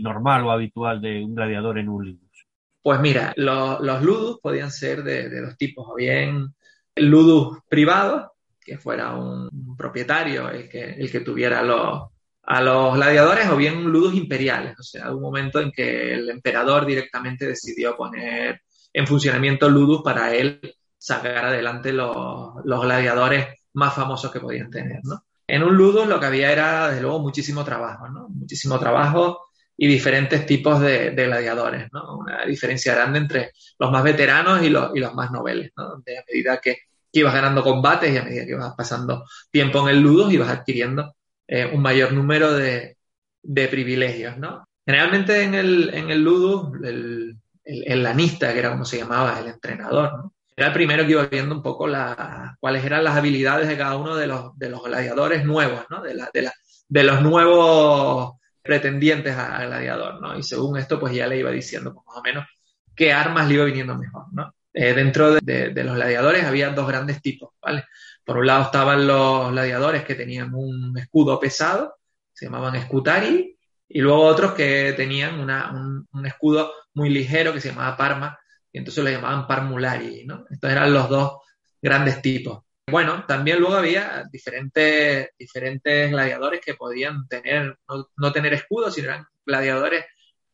normal 0.00 0.44
o 0.44 0.50
habitual 0.52 1.00
de 1.00 1.24
un 1.24 1.34
gladiador 1.34 1.78
en 1.78 1.88
un 1.88 2.04
ludus? 2.06 2.46
Pues 2.82 3.00
mira, 3.00 3.32
los, 3.36 3.80
los 3.80 4.02
ludus 4.02 4.38
podían 4.40 4.70
ser 4.70 5.02
de, 5.02 5.40
dos 5.40 5.56
tipos, 5.56 5.86
o 5.88 5.96
bien 5.96 6.54
ludus 6.94 7.58
privados, 7.68 8.28
que 8.60 8.78
fuera 8.78 9.14
un 9.16 9.76
propietario 9.76 10.48
el 10.50 10.68
que, 10.68 10.92
el 10.92 11.10
que 11.10 11.20
tuviera 11.20 11.62
los, 11.62 12.10
a 12.44 12.60
los 12.60 12.94
gladiadores 12.94 13.48
o 13.48 13.56
bien 13.56 13.82
ludus 13.82 14.14
imperiales. 14.14 14.78
O 14.78 14.82
sea, 14.84 15.12
un 15.12 15.20
momento 15.20 15.60
en 15.60 15.72
que 15.72 16.14
el 16.14 16.30
emperador 16.30 16.86
directamente 16.86 17.46
decidió 17.46 17.96
poner 17.96 18.62
en 18.92 19.06
funcionamiento 19.06 19.68
ludus 19.68 20.02
para 20.02 20.32
él 20.32 20.60
sacar 20.96 21.46
adelante 21.46 21.92
los, 21.92 22.54
gladiadores 22.64 23.48
más 23.74 23.94
famosos 23.94 24.30
que 24.30 24.40
podían 24.40 24.70
tener, 24.70 25.00
¿no? 25.02 25.25
En 25.46 25.62
un 25.62 25.76
ludus 25.76 26.06
lo 26.06 26.18
que 26.18 26.26
había 26.26 26.52
era, 26.52 26.88
desde 26.88 27.02
luego, 27.02 27.20
muchísimo 27.20 27.64
trabajo, 27.64 28.08
¿no? 28.08 28.28
Muchísimo 28.28 28.78
trabajo 28.78 29.46
y 29.76 29.86
diferentes 29.86 30.46
tipos 30.46 30.80
de, 30.80 31.10
gladiadores, 31.10 31.88
¿no? 31.92 32.18
Una 32.18 32.44
diferencia 32.44 32.94
grande 32.94 33.18
entre 33.20 33.52
los 33.78 33.90
más 33.90 34.02
veteranos 34.02 34.62
y 34.62 34.70
los, 34.70 34.94
y 34.94 35.00
los 35.00 35.14
más 35.14 35.30
noveles, 35.30 35.70
¿no? 35.76 35.90
Donde 35.90 36.18
a 36.18 36.24
medida 36.26 36.60
que, 36.60 36.72
que, 37.12 37.20
ibas 37.20 37.34
ganando 37.34 37.62
combates 37.62 38.12
y 38.12 38.16
a 38.16 38.24
medida 38.24 38.44
que 38.44 38.52
ibas 38.52 38.74
pasando 38.76 39.24
tiempo 39.50 39.80
en 39.88 39.96
el 39.96 40.02
ludus, 40.02 40.32
ibas 40.32 40.48
adquiriendo 40.48 41.14
eh, 41.46 41.70
un 41.72 41.80
mayor 41.80 42.12
número 42.12 42.52
de, 42.54 42.96
de, 43.42 43.68
privilegios, 43.68 44.36
¿no? 44.38 44.64
Generalmente 44.84 45.42
en 45.42 45.54
el, 45.54 45.94
en 45.94 46.10
el 46.10 46.22
Ludus, 46.22 46.80
el, 46.84 47.36
el, 47.64 48.02
lanista, 48.02 48.52
que 48.52 48.60
era 48.60 48.70
como 48.70 48.84
se 48.84 48.98
llamaba, 48.98 49.38
el 49.40 49.48
entrenador, 49.48 50.12
¿no? 50.12 50.32
Era 50.56 50.68
el 50.68 50.72
primero 50.72 51.04
que 51.04 51.12
iba 51.12 51.26
viendo 51.26 51.54
un 51.54 51.62
poco 51.62 51.86
la, 51.86 52.56
cuáles 52.58 52.84
eran 52.84 53.04
las 53.04 53.16
habilidades 53.16 53.68
de 53.68 53.76
cada 53.76 53.96
uno 53.96 54.16
de 54.16 54.26
los, 54.26 54.58
de 54.58 54.70
los 54.70 54.82
gladiadores 54.82 55.44
nuevos, 55.44 55.84
¿no? 55.90 56.02
De, 56.02 56.14
la, 56.14 56.30
de, 56.32 56.42
la, 56.42 56.52
de 56.88 57.02
los 57.04 57.20
nuevos 57.20 58.36
pretendientes 58.62 59.36
al 59.36 59.66
gladiador, 59.66 60.20
¿no? 60.20 60.36
Y 60.36 60.42
según 60.42 60.78
esto, 60.78 60.98
pues 60.98 61.14
ya 61.14 61.26
le 61.26 61.38
iba 61.38 61.50
diciendo 61.50 61.92
pues, 61.92 62.06
más 62.06 62.16
o 62.16 62.22
menos 62.22 62.46
qué 62.94 63.12
armas 63.12 63.46
le 63.48 63.54
iba 63.54 63.64
viniendo 63.64 63.96
mejor, 63.96 64.24
¿no? 64.32 64.54
Eh, 64.72 64.94
dentro 64.94 65.32
de, 65.32 65.70
de, 65.70 65.84
los 65.84 65.94
gladiadores 65.94 66.44
había 66.44 66.70
dos 66.70 66.88
grandes 66.88 67.22
tipos, 67.22 67.50
¿vale? 67.62 67.84
Por 68.24 68.38
un 68.38 68.46
lado 68.46 68.64
estaban 68.64 69.06
los 69.06 69.50
gladiadores 69.52 70.04
que 70.04 70.14
tenían 70.14 70.54
un 70.54 70.96
escudo 70.98 71.38
pesado, 71.38 71.96
se 72.32 72.46
llamaban 72.46 72.74
escutari, 72.76 73.56
y 73.88 74.00
luego 74.00 74.24
otros 74.24 74.52
que 74.52 74.94
tenían 74.96 75.38
un, 75.38 76.26
escudo 76.26 76.72
muy 76.94 77.10
ligero 77.10 77.52
que 77.52 77.60
se 77.60 77.70
llamaba 77.70 77.96
parma, 77.96 78.38
y 78.76 78.78
entonces 78.78 79.02
lo 79.02 79.08
llamaban 79.08 79.46
parmulari, 79.46 80.26
¿no? 80.26 80.44
Estos 80.50 80.70
eran 80.70 80.92
los 80.92 81.08
dos 81.08 81.38
grandes 81.80 82.20
tipos. 82.20 82.62
Bueno, 82.86 83.24
también 83.26 83.58
luego 83.58 83.74
había 83.74 84.28
diferentes, 84.30 85.30
diferentes 85.38 86.10
gladiadores 86.10 86.60
que 86.62 86.74
podían 86.74 87.26
tener, 87.26 87.78
no, 88.18 88.32
tener 88.32 88.52
escudos, 88.52 88.94
sino 88.94 89.08
eran 89.08 89.24
gladiadores 89.46 90.04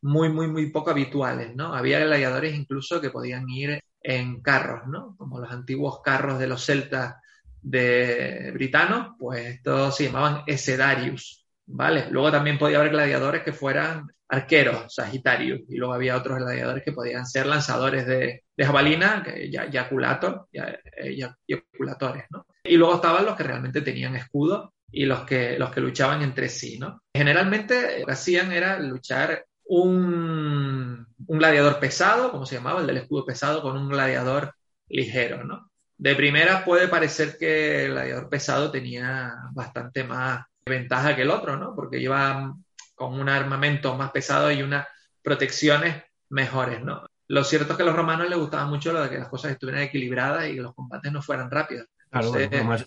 muy, 0.03 0.29
muy, 0.29 0.47
muy 0.47 0.70
poco 0.70 0.91
habituales, 0.91 1.53
¿no? 1.57 1.75
Había 1.75 1.99
gladiadores 1.99 2.55
incluso 2.55 3.01
que 3.01 3.11
podían 3.11 3.49
ir 3.49 3.83
en 4.01 4.41
carros, 4.41 4.87
¿no? 4.87 5.16
Como 5.16 5.41
los 5.41 5.51
antiguos 5.51 6.01
carros 6.01 6.39
de 6.39 6.47
los 6.47 6.64
celtas 6.64 7.16
de 7.61 8.53
britanos, 8.55 9.16
pues 9.18 9.57
estos 9.57 9.97
se 9.97 10.05
llamaban 10.05 10.45
Esedarius, 10.47 11.45
¿vale? 11.66 12.07
Luego 12.09 12.31
también 12.31 12.57
podía 12.57 12.79
haber 12.79 12.93
gladiadores 12.93 13.43
que 13.43 13.53
fueran 13.53 14.07
arqueros, 14.33 14.95
Sagitarius, 14.95 15.61
y 15.68 15.76
luego 15.76 15.93
había 15.93 16.16
otros 16.16 16.39
gladiadores 16.39 16.82
que 16.82 16.93
podían 16.93 17.27
ser 17.27 17.47
lanzadores 17.47 18.07
de, 18.07 18.43
jabalina, 18.59 19.23
que, 19.23 19.51
ya, 19.51 19.69
yaculator, 19.69 20.48
ya, 20.51 21.36
yaculatores, 21.47 22.24
¿no? 22.31 22.47
Y 22.65 22.77
luego 22.77 22.94
estaban 22.94 23.27
los 23.27 23.36
que 23.36 23.43
realmente 23.43 23.82
tenían 23.82 24.16
escudo 24.16 24.73
y 24.90 25.05
los 25.05 25.24
que, 25.24 25.59
los 25.59 25.70
que 25.70 25.81
luchaban 25.81 26.23
entre 26.23 26.48
sí, 26.48 26.78
¿no? 26.78 27.02
Generalmente 27.15 28.01
lo 28.01 28.07
que 28.07 28.12
hacían 28.12 28.52
era 28.52 28.78
luchar 28.78 29.44
un, 29.65 31.07
un 31.27 31.39
gladiador 31.39 31.78
pesado, 31.78 32.31
como 32.31 32.47
se 32.47 32.57
llamaba, 32.57 32.81
el 32.81 32.86
del 32.86 32.98
escudo 32.98 33.27
pesado, 33.27 33.61
con 33.61 33.77
un 33.77 33.90
gladiador 33.90 34.55
ligero, 34.89 35.44
¿no? 35.44 35.70
de 36.02 36.16
primera 36.16 36.65
puede 36.65 36.89
parecer 36.89 37.36
que 37.39 37.85
el 37.85 37.93
gladiador 37.93 38.28
pesado 38.28 38.73
tenía 38.73 39.35
bastante 39.52 40.02
más 40.02 40.44
ventaja 40.66 41.15
que 41.15 41.23
el 41.23 41.31
otro, 41.31 41.57
¿no? 41.57 41.77
Porque 41.77 42.01
iba 42.01 42.57
con 42.94 43.19
un 43.19 43.28
armamento 43.28 43.97
más 43.97 44.10
pesado 44.10 44.51
y 44.51 44.62
unas 44.62 44.86
protecciones 45.23 46.02
mejores, 46.28 46.82
¿no? 46.82 47.06
Lo 47.28 47.44
cierto 47.44 47.73
es 47.73 47.77
que 47.77 47.82
a 47.82 47.86
los 47.86 47.97
romanos 47.97 48.28
les 48.28 48.39
gustaba 48.39 48.66
mucho 48.66 48.93
lo 48.93 49.02
de 49.02 49.10
que 49.10 49.19
las 49.19 49.28
cosas 49.28 49.52
estuvieran 49.52 49.82
equilibradas 49.82 50.48
y 50.48 50.55
que 50.55 50.60
los 50.60 50.74
combates 50.74 51.12
no 51.12 51.23
fueran 51.23 51.51
rápidos. 51.51 51.86
Claro, 52.10 52.32
más, 52.64 52.86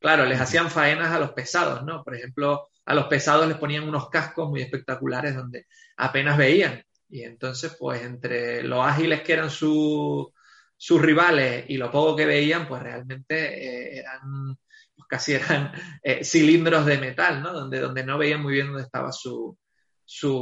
claro, 0.00 0.24
les 0.24 0.40
hacían 0.40 0.70
faenas 0.70 1.12
a 1.12 1.20
los 1.20 1.30
pesados, 1.30 1.84
¿no? 1.84 2.02
Por 2.02 2.16
ejemplo, 2.16 2.68
a 2.84 2.94
los 2.94 3.06
pesados 3.06 3.46
les 3.46 3.56
ponían 3.56 3.88
unos 3.88 4.08
cascos 4.08 4.48
muy 4.48 4.60
espectaculares 4.60 5.36
donde 5.36 5.66
apenas 5.96 6.36
veían. 6.36 6.82
Y 7.08 7.22
entonces, 7.22 7.76
pues, 7.78 8.02
entre 8.02 8.64
lo 8.64 8.82
ágiles 8.82 9.22
que 9.22 9.34
eran 9.34 9.50
sus 9.50 10.28
sus 10.78 11.02
rivales 11.02 11.64
y 11.68 11.76
lo 11.76 11.90
poco 11.90 12.14
que 12.14 12.24
veían, 12.24 12.66
pues 12.68 12.80
realmente 12.82 13.96
eh, 13.96 13.98
eran, 13.98 14.56
casi 15.08 15.34
eran 15.34 15.72
eh, 16.02 16.22
cilindros 16.22 16.86
de 16.86 16.98
metal, 16.98 17.42
¿no? 17.42 17.52
Donde, 17.52 17.80
donde 17.80 18.04
no 18.04 18.18
veían 18.18 18.42
muy 18.42 18.52
bien 18.52 18.68
dónde 18.68 18.82
estaba 18.82 19.10
su, 19.10 19.58
su 20.04 20.34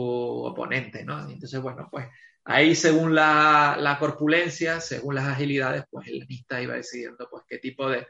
oponente, 0.45 1.05
¿no? 1.05 1.19
entonces, 1.29 1.61
bueno, 1.61 1.89
pues 1.91 2.07
ahí 2.45 2.75
según 2.77 3.15
la, 3.15 3.97
corpulencia, 3.99 4.81
según 4.81 5.17
las 5.17 5.27
agilidades, 5.27 5.85
pues 5.91 6.07
el 6.09 6.21
lanista 6.21 6.63
iba 6.63 6.75
decidiendo 6.75 7.29
pues 7.29 7.43
qué 7.49 7.59
tipo 7.59 7.89
de, 7.91 8.07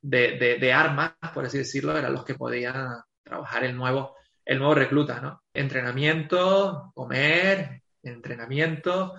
de, 0.00 0.72
armas, 0.72 1.12
por 1.34 1.44
así 1.44 1.58
decirlo, 1.58 1.96
eran 1.96 2.12
los 2.12 2.24
que 2.24 2.34
podían 2.34 3.02
trabajar 3.22 3.64
el 3.64 3.76
nuevo, 3.76 4.16
el 4.44 4.58
nuevo 4.58 4.74
recluta, 4.74 5.20
¿no? 5.20 5.42
Entrenamiento, 5.52 6.92
comer, 6.94 7.82
entrenamiento, 8.02 9.14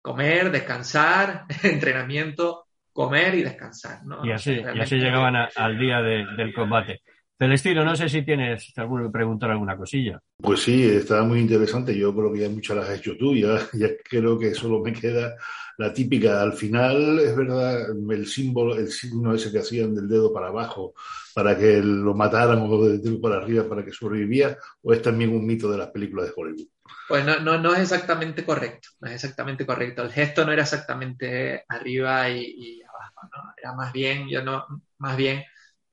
comer, 0.00 0.50
descansar, 0.50 1.44
entrenamiento, 1.62 2.67
comer 2.98 3.32
y 3.36 3.42
descansar. 3.44 4.04
¿no? 4.04 4.26
Y 4.26 4.32
así, 4.32 4.60
y 4.74 4.80
así 4.80 4.96
llegaban 4.96 5.36
al 5.36 5.78
día 5.78 6.02
del 6.02 6.52
combate. 6.52 7.02
Celestino, 7.38 7.84
no 7.84 7.94
sé 7.94 8.08
si 8.08 8.22
tienes 8.22 8.72
alguno 8.76 9.04
que 9.04 9.12
preguntar 9.12 9.52
alguna 9.52 9.76
cosilla. 9.76 10.18
Pues 10.38 10.62
sí, 10.62 10.84
estaba 10.84 11.22
muy 11.22 11.38
interesante. 11.38 11.96
Yo 11.96 12.12
creo 12.12 12.32
que 12.32 12.40
ya 12.40 12.48
muchas 12.48 12.76
las 12.76 12.88
has 12.88 12.98
hecho 12.98 13.16
tú. 13.16 13.36
Ya, 13.36 13.60
ya 13.74 13.90
creo 14.02 14.36
que 14.36 14.52
solo 14.52 14.80
me 14.80 14.92
queda 14.92 15.36
la 15.76 15.92
típica. 15.92 16.42
Al 16.42 16.54
final, 16.54 17.20
es 17.20 17.36
verdad, 17.36 17.86
el 18.10 18.26
símbolo, 18.26 18.76
el 18.76 18.88
signo 18.88 19.32
ese 19.32 19.52
que 19.52 19.60
hacían 19.60 19.94
del 19.94 20.08
dedo 20.08 20.32
para 20.32 20.48
abajo 20.48 20.94
para 21.32 21.56
que 21.56 21.80
lo 21.80 22.14
mataran 22.14 22.58
o 22.62 22.84
del 22.84 23.00
dedo 23.00 23.20
para 23.20 23.36
arriba 23.36 23.68
para 23.68 23.84
que 23.84 23.92
sobrevivía, 23.92 24.58
o 24.82 24.92
es 24.92 25.00
también 25.00 25.30
un 25.30 25.46
mito 25.46 25.70
de 25.70 25.78
las 25.78 25.90
películas 25.90 26.26
de 26.26 26.32
Hollywood. 26.34 26.66
Pues 27.08 27.24
no, 27.24 27.38
no, 27.40 27.58
no 27.58 27.72
es 27.74 27.80
exactamente 27.80 28.44
correcto. 28.44 28.88
No 29.00 29.08
es 29.08 29.14
exactamente 29.14 29.64
correcto. 29.64 30.02
El 30.02 30.12
gesto 30.12 30.44
no 30.44 30.52
era 30.52 30.62
exactamente 30.62 31.64
arriba 31.68 32.28
y, 32.28 32.82
abajo, 33.18 33.28
¿no? 33.36 33.52
Era 33.56 33.72
más 33.72 33.92
bien, 33.92 34.28
yo 34.28 34.42
no, 34.42 34.66
más 34.98 35.16
bien. 35.16 35.44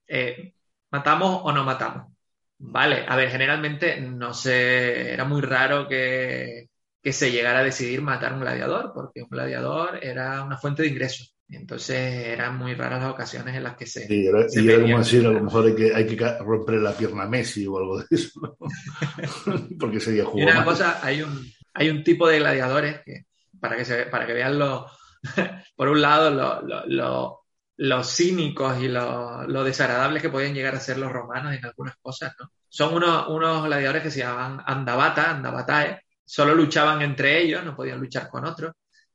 Eh, 0.06 0.54
¿Matamos 0.90 1.40
o 1.44 1.52
no 1.52 1.64
matamos? 1.64 2.12
Vale, 2.58 3.04
a 3.06 3.16
ver, 3.16 3.30
generalmente 3.30 4.00
no 4.00 4.32
sé, 4.32 5.12
era 5.12 5.24
muy 5.24 5.42
raro 5.42 5.88
que, 5.88 6.68
se 7.02 7.30
llegara 7.30 7.60
a 7.60 7.64
decidir 7.64 8.02
matar 8.02 8.32
un 8.32 8.40
gladiador, 8.40 8.92
porque 8.92 9.22
un 9.22 9.28
gladiador 9.28 10.00
era 10.02 10.42
una 10.42 10.56
fuente 10.56 10.82
de 10.82 10.88
ingresos. 10.88 11.34
Entonces 11.48 11.96
eran 11.96 12.58
muy 12.58 12.74
raras 12.74 13.00
las 13.00 13.12
ocasiones 13.12 13.54
en 13.54 13.62
las 13.62 13.76
que 13.76 13.86
se. 13.86 14.08
Sí, 14.08 14.26
era, 14.26 14.46
y 14.50 14.68
era 14.68 14.82
como 14.82 14.98
decir, 14.98 15.24
a 15.24 15.30
lo 15.30 15.44
mejor 15.44 15.66
hay 15.66 15.76
que, 15.76 15.94
hay 15.94 16.04
que 16.04 16.38
romper 16.38 16.76
la 16.76 16.92
pierna 16.92 17.22
a 17.22 17.28
Messi 17.28 17.64
o 17.66 17.78
algo 17.78 17.98
de 17.98 18.06
eso, 18.10 18.58
porque 19.78 20.00
sería 20.00 20.24
juego. 20.24 20.40
Y 20.40 20.50
una 20.50 20.64
cosa, 20.64 20.98
hay 21.04 21.22
un, 21.22 21.46
hay 21.74 21.90
un 21.90 22.02
tipo 22.02 22.26
de 22.26 22.40
gladiadores 22.40 23.00
que, 23.04 23.26
para 23.60 23.76
que, 23.76 23.84
se, 23.84 24.06
para 24.06 24.26
que 24.26 24.32
vean 24.32 24.58
lo, 24.58 24.88
por 25.76 25.88
un 25.88 26.00
lado, 26.00 26.30
lo, 26.30 26.86
lo 26.86 27.46
los 27.76 28.10
cínicos 28.14 28.80
y 28.80 28.88
lo, 28.88 29.64
desagradables 29.64 30.22
que 30.22 30.30
podían 30.30 30.54
llegar 30.54 30.74
a 30.74 30.80
ser 30.80 30.98
los 30.98 31.12
romanos 31.12 31.54
en 31.54 31.64
algunas 31.64 31.96
cosas. 31.96 32.34
Son 32.68 32.94
unos, 32.94 33.28
unos 33.28 33.64
gladiadores 33.64 34.02
que 34.02 34.10
se 34.10 34.20
llamaban 34.20 34.62
andabata, 34.66 35.30
andabatae, 35.30 36.00
solo 36.24 36.54
luchaban 36.54 37.02
entre 37.02 37.40
ellos, 37.40 37.64
no 37.64 37.76
podían 37.76 38.00
luchar 38.00 38.28
con 38.28 38.44
otros, 38.44 38.72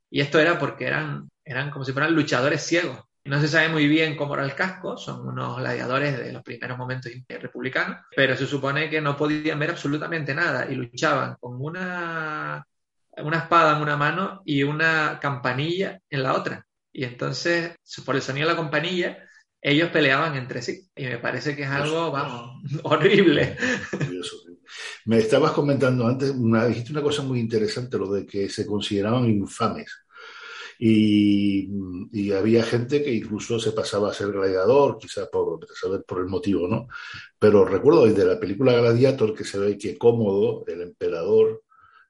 y 0.10 0.22
esto 0.22 0.40
era 0.40 0.58
porque 0.60 0.88
eran, 0.88 1.30
eran 1.44 1.72
como 1.72 1.86
si 1.86 1.92
fueran 1.94 2.14
luchadores 2.14 2.62
ciegos. 2.62 3.00
No 3.24 3.40
se 3.40 3.48
sabe 3.48 3.70
muy 3.70 3.88
bien 3.88 4.16
cómo 4.16 4.34
era 4.34 4.44
el 4.44 4.56
casco, 4.56 4.98
son 4.98 5.28
unos 5.28 5.58
gladiadores 5.58 6.18
de 6.18 6.32
los 6.32 6.42
primeros 6.42 6.76
momentos 6.76 7.12
republicanos, 7.28 7.98
pero 8.16 8.36
se 8.36 8.48
supone 8.48 8.90
que 8.90 9.00
no 9.00 9.16
podían 9.16 9.60
ver 9.60 9.72
absolutamente 9.72 10.34
nada 10.34 10.66
y 10.72 10.74
luchaban 10.74 11.36
con 11.40 11.62
una, 11.62 12.66
una 13.24 13.40
espada 13.40 13.76
en 13.76 13.82
una 13.82 13.98
mano 13.98 14.42
y 14.46 14.64
una 14.64 15.20
campanilla 15.22 16.00
en 16.10 16.24
la 16.24 16.34
otra. 16.36 16.66
Y 16.94 17.06
entonces, 17.06 17.76
por 18.06 18.16
el 18.16 18.22
sonido 18.22 18.48
de 18.48 18.54
la 18.54 18.60
campanilla, 18.60 19.18
ellos 19.62 19.90
peleaban 19.90 20.36
entre 20.36 20.62
sí. 20.62 20.90
Y 20.96 21.06
me 21.06 21.20
parece 21.20 21.56
que 21.56 21.64
es 21.64 21.70
algo, 21.70 22.12
vamos, 22.12 22.64
horrible. 22.84 23.58
Me 25.06 25.18
estabas 25.18 25.52
comentando 25.52 26.08
antes, 26.08 26.32
una, 26.32 26.66
dijiste 26.66 26.92
una 26.92 27.02
cosa 27.02 27.22
muy 27.22 27.40
interesante, 27.40 27.98
lo 27.98 28.12
de 28.12 28.26
que 28.26 28.50
se 28.50 28.66
consideraban 28.66 29.26
infames. 29.26 29.92
Y, 30.84 31.70
y, 32.12 32.32
había 32.32 32.64
gente 32.64 33.04
que 33.04 33.14
incluso 33.14 33.60
se 33.60 33.72
pasaba 33.72 34.10
a 34.10 34.14
ser 34.16 34.32
gladiador, 34.32 34.98
quizás 34.98 35.28
por 35.32 35.60
saber 35.80 36.04
por 36.08 36.22
el 36.22 36.26
motivo, 36.26 36.68
¿no? 36.68 36.88
Pero 37.38 37.66
recuerdo 37.66 38.08
desde 38.08 38.26
la 38.26 38.40
película 38.40 38.74
Gladiator 38.74 39.36
que 39.36 39.44
se 39.44 39.60
ve 39.60 39.78
que 39.78 39.96
Cómodo, 39.96 40.64
el 40.66 40.82
emperador, 40.82 41.62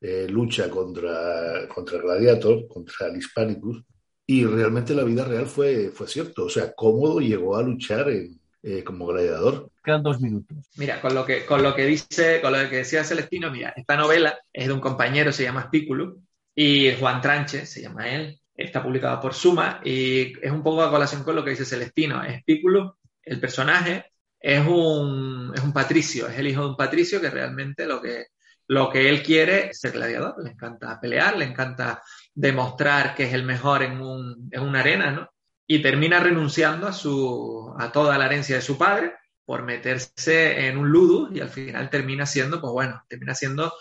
eh, 0.01 0.27
lucha 0.27 0.69
contra, 0.69 1.67
contra 1.67 1.99
Gladiator, 1.99 2.67
contra 2.67 3.07
el 3.07 3.17
Hispanicus, 3.17 3.83
y 4.25 4.45
realmente 4.45 4.95
la 4.95 5.03
vida 5.03 5.25
real 5.25 5.45
fue, 5.45 5.91
fue 5.93 6.07
cierto. 6.07 6.45
O 6.45 6.49
sea, 6.49 6.73
cómodo 6.73 7.19
llegó 7.19 7.55
a 7.55 7.61
luchar 7.61 8.09
eh, 8.09 8.83
como 8.83 9.05
gladiador. 9.07 9.69
Quedan 9.83 10.03
dos 10.03 10.19
minutos. 10.21 10.57
Mira, 10.77 11.01
con 11.01 11.13
lo 11.13 11.25
que, 11.25 11.45
con 11.45 11.61
lo 11.61 11.75
que 11.75 11.85
dice, 11.85 12.41
con 12.41 12.53
lo 12.53 12.69
que 12.69 12.77
decía 12.77 13.03
Celestino, 13.03 13.51
mira, 13.51 13.73
esta 13.75 13.95
novela 13.95 14.39
es 14.51 14.67
de 14.67 14.73
un 14.73 14.79
compañero, 14.79 15.31
se 15.31 15.43
llama 15.43 15.63
Spículo, 15.63 16.17
y 16.55 16.93
Juan 16.99 17.21
Tranche, 17.21 17.65
se 17.65 17.81
llama 17.81 18.09
él, 18.09 18.39
está 18.55 18.81
publicada 18.81 19.19
por 19.19 19.33
Suma, 19.33 19.81
y 19.83 20.33
es 20.41 20.51
un 20.51 20.63
poco 20.63 20.81
a 20.81 20.91
colación 20.91 21.23
con 21.23 21.35
lo 21.35 21.43
que 21.43 21.51
dice 21.51 21.65
Celestino. 21.65 22.21
Spículo, 22.39 22.97
el 23.23 23.39
personaje, 23.39 24.05
es 24.39 24.65
un, 24.65 25.51
es 25.53 25.61
un 25.61 25.73
patricio, 25.73 26.27
es 26.27 26.39
el 26.39 26.47
hijo 26.47 26.61
de 26.61 26.69
un 26.69 26.77
patricio 26.77 27.21
que 27.21 27.29
realmente 27.29 27.85
lo 27.85 28.01
que, 28.01 28.27
lo 28.71 28.89
que 28.89 29.09
él 29.09 29.21
quiere 29.21 29.67
es 29.67 29.81
ser 29.81 29.91
gladiador, 29.91 30.41
le 30.41 30.51
encanta 30.51 30.97
pelear, 30.97 31.37
le 31.37 31.43
encanta 31.43 32.01
demostrar 32.33 33.13
que 33.13 33.25
es 33.25 33.33
el 33.33 33.43
mejor 33.43 33.83
en, 33.83 33.99
un, 33.99 34.47
en 34.49 34.61
una 34.61 34.79
arena, 34.79 35.11
¿no? 35.11 35.29
Y 35.67 35.81
termina 35.81 36.21
renunciando 36.21 36.87
a, 36.87 36.93
su, 36.93 37.75
a 37.77 37.91
toda 37.91 38.17
la 38.17 38.27
herencia 38.27 38.55
de 38.55 38.61
su 38.61 38.77
padre 38.77 39.13
por 39.43 39.63
meterse 39.63 40.67
en 40.67 40.77
un 40.77 40.89
ludo 40.89 41.27
y 41.33 41.41
al 41.41 41.49
final 41.49 41.89
termina 41.89 42.25
siendo, 42.25 42.61
pues 42.61 42.71
bueno, 42.71 43.03
termina 43.09 43.35
siendo 43.35 43.73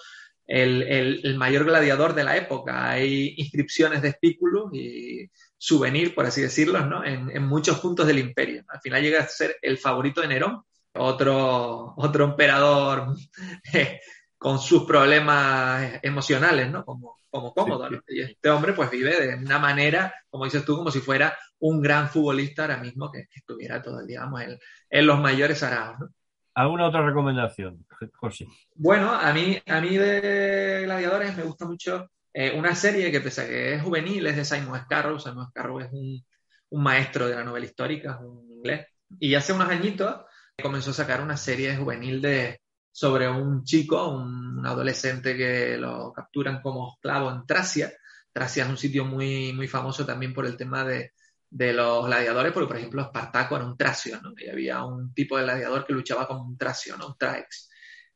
el, 0.44 0.82
el, 0.82 1.36
mayor 1.36 1.66
gladiador 1.66 2.12
de 2.12 2.24
la 2.24 2.36
época. 2.36 2.90
Hay 2.90 3.34
inscripciones 3.36 4.02
de 4.02 4.08
espículos 4.08 4.70
y 4.72 5.30
souvenir, 5.56 6.16
por 6.16 6.26
así 6.26 6.42
decirlo, 6.42 6.84
¿no? 6.84 7.04
en, 7.04 7.30
en, 7.30 7.44
muchos 7.44 7.78
puntos 7.78 8.08
del 8.08 8.18
imperio. 8.18 8.64
Al 8.66 8.80
final 8.80 9.02
llega 9.02 9.20
a 9.20 9.28
ser 9.28 9.56
el 9.62 9.78
favorito 9.78 10.20
de 10.20 10.26
Nerón, 10.26 10.64
otro, 10.94 11.94
otro 11.96 12.24
emperador 12.24 13.14
eh, 13.72 14.00
con 14.40 14.58
sus 14.58 14.84
problemas 14.84 16.00
emocionales, 16.02 16.70
¿no? 16.70 16.82
Como, 16.82 17.18
como 17.28 17.52
cómodo. 17.52 17.90
Y 18.08 18.22
este 18.22 18.48
hombre 18.48 18.72
pues 18.72 18.90
vive 18.90 19.14
de 19.20 19.34
una 19.34 19.58
manera, 19.58 20.14
como 20.30 20.46
dices 20.46 20.64
tú, 20.64 20.78
como 20.78 20.90
si 20.90 21.00
fuera 21.00 21.36
un 21.58 21.82
gran 21.82 22.08
futbolista 22.08 22.62
ahora 22.62 22.78
mismo 22.78 23.12
que, 23.12 23.28
estuviera 23.34 23.82
todo 23.82 24.00
el 24.00 24.06
día, 24.06 24.20
digamos, 24.20 24.40
en, 24.40 24.58
en 24.88 25.06
los 25.06 25.20
mayores 25.20 25.62
araos. 25.62 26.08
¿Alguna 26.54 26.86
otra 26.86 27.04
recomendación, 27.04 27.84
José? 28.14 28.46
Bueno, 28.74 29.12
a 29.12 29.30
mí, 29.34 29.60
a 29.66 29.78
mí 29.82 29.98
de 29.98 30.84
Gladiadores 30.84 31.36
me 31.36 31.42
gusta 31.42 31.66
mucho 31.66 32.10
eh, 32.32 32.58
una 32.58 32.74
serie 32.74 33.12
que 33.12 33.20
pese 33.20 33.42
a 33.42 33.46
que 33.46 33.74
es 33.74 33.82
juvenil, 33.82 34.26
es 34.26 34.36
de 34.36 34.44
Simon 34.46 34.80
Scarrow. 34.84 35.20
Simon 35.20 35.48
Scarrow 35.50 35.80
es 35.80 35.92
un, 35.92 36.24
un 36.70 36.82
maestro 36.82 37.28
de 37.28 37.34
la 37.34 37.44
novela 37.44 37.66
histórica, 37.66 38.18
un 38.20 38.50
inglés. 38.50 38.86
Y 39.18 39.34
hace 39.34 39.52
unos 39.52 39.68
añitos 39.68 40.22
comenzó 40.62 40.92
a 40.92 40.94
sacar 40.94 41.20
una 41.20 41.36
serie 41.36 41.76
juvenil 41.76 42.22
de, 42.22 42.59
sobre 42.92 43.28
un 43.28 43.64
chico, 43.64 44.08
un, 44.08 44.64
adolescente 44.66 45.36
que 45.36 45.76
lo 45.78 46.12
capturan 46.12 46.60
como 46.60 46.92
esclavo 46.94 47.30
en 47.30 47.46
Tracia. 47.46 47.92
Tracia 48.32 48.64
es 48.64 48.70
un 48.70 48.76
sitio 48.76 49.04
muy, 49.04 49.52
muy 49.52 49.68
famoso 49.68 50.04
también 50.04 50.34
por 50.34 50.46
el 50.46 50.56
tema 50.56 50.84
de, 50.84 51.12
de 51.48 51.72
los 51.72 52.06
gladiadores, 52.06 52.52
porque 52.52 52.68
por 52.68 52.76
ejemplo 52.76 53.02
Espartaco 53.02 53.56
era 53.56 53.64
un 53.64 53.76
tracio, 53.76 54.20
¿no? 54.20 54.32
Y 54.36 54.48
había 54.48 54.84
un 54.84 55.12
tipo 55.14 55.36
de 55.36 55.44
gladiador 55.44 55.86
que 55.86 55.92
luchaba 55.92 56.26
como 56.26 56.44
un 56.44 56.56
tracio, 56.56 56.96
¿no? 56.96 57.08
Un 57.08 57.18
traex. 57.18 57.70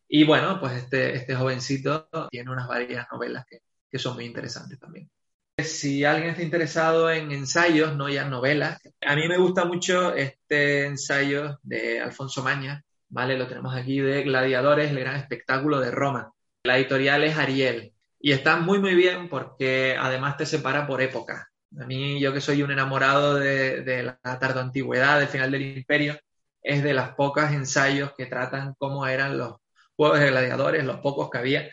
Y 0.09 0.24
bueno, 0.24 0.60
pues 0.60 0.74
este, 0.74 1.16
este 1.16 1.34
jovencito 1.34 2.09
tiene 2.30 2.51
unas 2.51 2.68
varias 2.68 3.06
novelas 3.10 3.44
que, 3.48 3.62
que 3.90 3.98
son 3.98 4.14
muy 4.14 4.24
interesantes 4.26 4.78
también. 4.78 5.10
Si 5.56 6.05
alguien 6.05 6.30
está 6.30 6.42
interesado 6.42 7.10
en 7.10 7.30
ensayos, 7.30 7.96
no 7.96 8.09
ya 8.09 8.24
novelas, 8.24 8.80
a 9.01 9.14
mí 9.14 9.28
me 9.28 9.38
gusta 9.38 9.64
mucho 9.64 10.14
este 10.14 10.86
ensayo 10.86 11.60
de 11.62 12.01
Alfonso 12.01 12.42
Maña, 12.42 12.84
¿vale? 13.15 13.39
Lo 13.39 13.47
tenemos 13.47 13.74
aquí 13.77 14.01
de 14.01 14.24
Gladiadores, 14.24 14.91
el 14.91 14.99
gran 14.99 15.15
espectáculo 15.15 15.78
de 15.78 15.93
Roma. 15.93 16.32
La 16.65 16.77
editorial 16.77 17.23
es 17.23 17.39
Ariel. 17.39 17.93
Y 18.19 18.32
está 18.32 18.57
muy, 18.57 18.81
muy 18.81 18.97
bien 18.97 19.28
porque 19.28 19.97
además 19.99 20.36
te 20.36 20.47
separa 20.47 20.85
por 20.86 21.01
época. 21.01 21.49
A 21.78 21.86
mí, 21.86 22.20
yo 22.20 22.32
que 22.32 22.41
soy 22.41 22.62
un 22.62 22.73
enamorado 22.73 23.36
de, 23.36 24.03
la 24.03 24.39
tardo 24.41 24.61
antigüedad, 24.61 25.20
del 25.20 25.28
final 25.28 25.53
del 25.53 25.77
imperio, 25.77 26.19
es 26.61 26.82
de 26.82 26.93
las 26.93 27.15
pocas 27.15 27.53
ensayos 27.53 28.12
que 28.16 28.27
tratan 28.27 28.74
cómo 28.78 29.07
eran 29.07 29.39
los 29.39 29.59
juegos 29.95 30.19
de 30.19 30.31
gladiadores, 30.31 30.85
los 30.85 30.99
pocos 30.99 31.31
que 31.31 31.39
había 31.39 31.70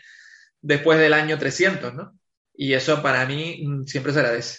después 0.60 1.00
del 1.00 1.12
año 1.12 1.38
300, 1.38 1.92
¿no? 1.94 2.12
Y 2.54 2.74
eso 2.74 3.02
para 3.02 3.26
mí 3.26 3.64
mm, 3.66 3.86
siempre 3.86 4.12
se 4.12 4.20
agradece. 4.20 4.58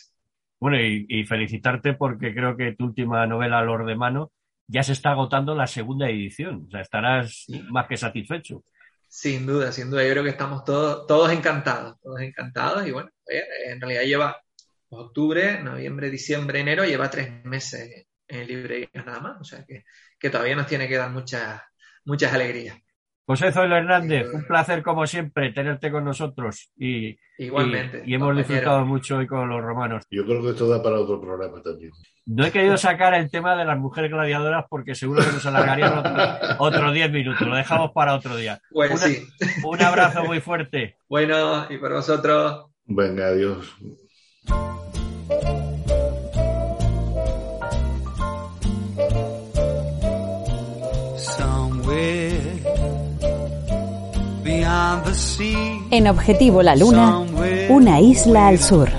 Bueno, 0.60 0.82
y, 0.82 1.06
y 1.08 1.24
felicitarte 1.24 1.94
porque 1.94 2.34
creo 2.34 2.58
que 2.58 2.76
tu 2.76 2.86
última 2.86 3.26
novela, 3.26 3.62
Lord 3.62 3.86
de 3.86 3.96
Mano, 3.96 4.32
ya 4.68 4.84
se 4.84 4.94
está 4.94 5.12
agotando 5.12 5.56
la 5.56 5.68
segunda 5.68 6.10
edición. 6.10 6.66
O 6.68 6.72
sea, 6.72 6.82
estarás 6.82 7.46
más 7.70 7.88
que 7.88 7.98
satisfecho. 7.98 8.64
Sin 9.08 9.46
duda, 9.46 9.72
sin 9.72 9.90
duda. 9.90 10.04
Yo 10.04 10.12
creo 10.12 10.24
que 10.24 10.32
estamos 10.32 10.64
todos, 10.64 11.06
todos 11.06 11.32
encantados, 11.32 12.00
todos 12.02 12.22
encantados. 12.22 12.88
Y 12.88 12.92
bueno, 12.92 13.10
en 13.28 13.80
realidad 13.80 14.04
lleva 14.04 14.42
octubre, 14.90 15.62
noviembre, 15.62 16.10
diciembre, 16.10 16.60
enero, 16.60 16.86
lleva 16.86 17.10
tres 17.10 17.44
meses 17.46 18.08
en 18.28 18.48
librerías 18.48 19.06
nada 19.06 19.20
más. 19.20 19.42
O 19.42 19.44
sea 19.44 19.66
que, 19.66 19.84
que 20.18 20.30
todavía 20.30 20.56
nos 20.56 20.68
tiene 20.68 20.88
que 20.88 20.98
dar 20.98 21.12
muchas, 21.12 21.62
muchas 22.06 22.34
alegrías. 22.34 22.78
José 23.26 23.54
Zoilo 23.54 23.78
Hernández, 23.78 24.28
un 24.34 24.44
placer 24.46 24.84
como 24.84 25.08
siempre 25.08 25.54
tenerte 25.54 25.90
con 25.92 26.04
nosotros 26.04 26.70
y, 26.78 27.18
Igualmente, 27.38 28.04
y, 28.06 28.14
hemos 28.14 28.36
disfrutado 28.36 28.86
mucho 28.86 29.18
hoy 29.18 29.28
con 29.28 29.48
los 29.48 29.62
romanos. 29.62 30.04
Yo 30.12 30.26
creo 30.26 30.42
que 30.42 30.50
esto 30.50 30.68
da 30.68 30.84
para 30.84 31.00
otro 31.00 31.22
programa 31.22 31.62
también. 31.62 31.92
No 32.26 32.46
he 32.46 32.52
querido 32.52 32.78
sacar 32.78 33.14
el 33.14 33.32
tema 33.32 33.56
de 33.56 33.64
las 33.64 33.80
mujeres 33.80 34.12
gladiadoras 34.12 34.66
porque 34.70 34.94
seguro 34.94 35.24
que 35.24 35.32
nos 35.32 35.46
alargarían 35.46 35.98
otros 35.98 36.30
otro 36.60 36.92
10 36.94 37.12
minutos. 37.12 37.48
Lo 37.48 37.56
dejamos 37.56 37.92
para 37.92 38.14
otro 38.14 38.36
día. 38.36 38.60
Pues 38.72 39.00
sí. 39.00 39.26
Un 39.64 39.82
abrazo 39.82 40.26
muy 40.26 40.42
fuerte. 40.42 40.98
Bueno, 41.08 41.66
y 41.70 41.78
para 41.78 41.96
vosotros. 41.96 42.66
Venga, 42.86 43.28
adiós. 43.28 43.74
En 55.92 56.08
Objetivo 56.08 56.62
La 56.62 56.76
Luna, 56.76 57.20
una 57.70 58.00
isla 58.00 58.48
al 58.48 58.60
sur. 58.60 58.90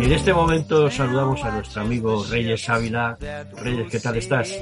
Y 0.00 0.04
en 0.04 0.12
este 0.12 0.32
momento 0.32 0.90
saludamos 0.90 1.44
a 1.44 1.50
nuestro 1.52 1.82
amigo 1.82 2.24
Reyes 2.24 2.68
Ávila. 2.68 3.18
Reyes, 3.62 3.90
¿qué 3.90 4.00
tal 4.00 4.16
estás? 4.16 4.58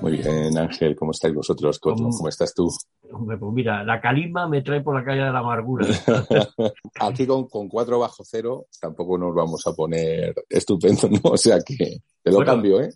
Muy 0.00 0.18
bien, 0.18 0.56
Ángel, 0.56 0.94
¿cómo 0.94 1.10
estáis 1.10 1.34
vosotros? 1.34 1.78
¿Cómo, 1.78 2.10
¿Cómo 2.10 2.28
estás 2.28 2.54
tú? 2.54 2.68
pues 3.10 3.52
mira, 3.52 3.82
la 3.84 4.00
calima 4.00 4.46
me 4.48 4.62
trae 4.62 4.80
por 4.80 4.94
la 4.94 5.04
calle 5.04 5.22
de 5.22 5.32
la 5.32 5.38
amargura. 5.38 5.86
Aquí 7.00 7.26
con, 7.26 7.48
con 7.48 7.68
cuatro 7.68 7.98
bajo 7.98 8.22
cero 8.24 8.66
tampoco 8.80 9.18
nos 9.18 9.34
vamos 9.34 9.66
a 9.66 9.72
poner 9.72 10.34
estupendo, 10.48 11.08
¿no? 11.08 11.30
O 11.30 11.36
sea 11.36 11.58
que 11.66 11.98
te 12.22 12.30
lo 12.30 12.44
cambio, 12.44 12.80
¿eh? 12.80 12.90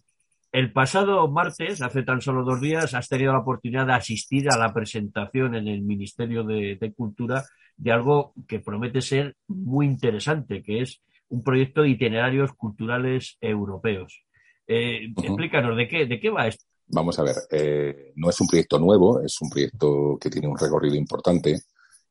El 0.52 0.70
pasado 0.70 1.26
martes, 1.28 1.80
hace 1.80 2.02
tan 2.02 2.20
solo 2.20 2.44
dos 2.44 2.60
días, 2.60 2.92
has 2.92 3.08
tenido 3.08 3.32
la 3.32 3.38
oportunidad 3.38 3.86
de 3.86 3.94
asistir 3.94 4.50
a 4.50 4.58
la 4.58 4.74
presentación 4.74 5.54
en 5.54 5.66
el 5.66 5.80
Ministerio 5.80 6.44
de, 6.44 6.92
Cultura 6.94 7.42
de 7.78 7.90
algo 7.90 8.34
que 8.46 8.60
promete 8.60 9.00
ser 9.00 9.34
muy 9.48 9.86
interesante, 9.86 10.62
que 10.62 10.82
es 10.82 11.00
un 11.30 11.42
proyecto 11.42 11.80
de 11.80 11.88
itinerarios 11.88 12.52
culturales 12.52 13.38
europeos. 13.40 14.26
Eh, 14.66 15.08
explícanos, 15.16 15.74
¿de 15.74 15.88
qué, 15.88 16.04
¿de 16.04 16.20
qué 16.20 16.28
va 16.28 16.48
esto? 16.48 16.66
Vamos 16.88 17.18
a 17.18 17.22
ver, 17.22 17.36
eh, 17.50 18.12
no 18.16 18.28
es 18.28 18.38
un 18.38 18.46
proyecto 18.46 18.78
nuevo, 18.78 19.22
es 19.22 19.40
un 19.40 19.48
proyecto 19.48 20.18
que 20.20 20.28
tiene 20.28 20.48
un 20.48 20.58
recorrido 20.58 20.96
importante, 20.96 21.62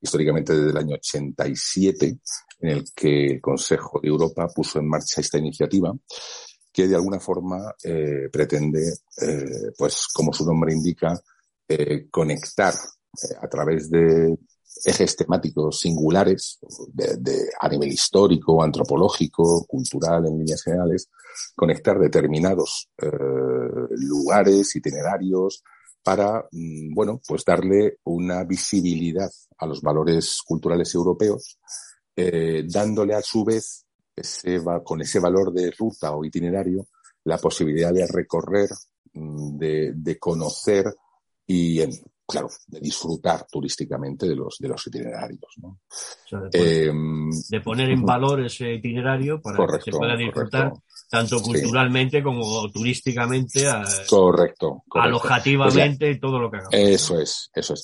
históricamente 0.01 0.55
desde 0.55 0.71
el 0.71 0.77
año 0.77 0.95
87, 0.95 2.17
en 2.61 2.69
el 2.69 2.85
que 2.95 3.33
el 3.33 3.41
Consejo 3.41 3.99
de 4.01 4.09
Europa 4.09 4.47
puso 4.47 4.79
en 4.79 4.89
marcha 4.89 5.21
esta 5.21 5.37
iniciativa 5.37 5.93
que 6.71 6.87
de 6.87 6.95
alguna 6.95 7.19
forma 7.19 7.75
eh, 7.83 8.29
pretende, 8.31 8.93
eh, 9.21 9.71
pues 9.77 10.07
como 10.13 10.33
su 10.33 10.45
nombre 10.45 10.73
indica, 10.73 11.19
conectar 12.11 12.73
a 13.41 13.47
través 13.47 13.89
de 13.89 14.37
ejes 14.85 15.15
temáticos 15.15 15.79
singulares 15.79 16.59
de, 16.93 17.49
a 17.59 17.69
nivel 17.69 17.89
histórico, 17.89 18.63
antropológico, 18.63 19.65
cultural 19.65 20.25
en 20.25 20.39
líneas 20.39 20.63
generales, 20.63 21.09
conectar 21.55 21.99
determinados 21.99 22.89
eh, 22.97 23.07
lugares, 23.97 24.75
itinerarios, 24.75 25.63
para, 26.03 26.47
mm, 26.51 26.93
bueno, 26.93 27.21
pues 27.27 27.45
darle 27.45 27.99
una 28.05 28.43
visibilidad 28.43 29.29
a 29.57 29.65
los 29.67 29.81
valores 29.81 30.41
culturales 30.45 30.93
europeos, 30.95 31.59
eh, 32.15 32.63
dándole 32.67 33.13
a 33.13 33.21
su 33.21 33.43
vez, 33.43 33.85
ese, 34.15 34.61
con 34.83 35.01
ese 35.01 35.19
valor 35.19 35.51
de 35.53 35.71
ruta 35.71 36.15
o 36.15 36.23
itinerario, 36.23 36.87
la 37.25 37.37
posibilidad 37.37 37.93
de 37.93 38.07
recorrer, 38.07 38.69
mm, 39.13 39.57
de, 39.57 39.93
de 39.95 40.19
conocer 40.19 40.85
y 41.45 41.81
en, 41.81 41.91
claro, 42.31 42.49
de 42.67 42.79
disfrutar 42.79 43.45
turísticamente 43.51 44.27
de 44.27 44.35
los, 44.35 44.57
de 44.57 44.67
los 44.69 44.87
itinerarios. 44.87 45.53
¿no? 45.57 45.79
Em, 46.53 47.29
de, 47.49 47.61
poner 47.61 47.89
en 47.89 48.03
valor 48.03 48.43
ese 48.45 48.73
itinerario 48.73 49.41
para 49.41 49.77
que 49.77 49.83
se 49.83 49.91
pueda 49.91 50.15
disfrutar 50.15 50.71
tanto 51.09 51.41
culturalmente 51.41 52.23
como 52.23 52.71
turísticamente, 52.71 53.65
correcto, 54.09 54.83
alojativamente 54.91 56.09
y 56.09 56.19
todo 56.19 56.39
lo 56.39 56.49
que 56.49 56.57
hagamos. 56.57 56.73
Eso 56.73 57.19
es, 57.19 57.51
eso 57.53 57.73
es. 57.73 57.83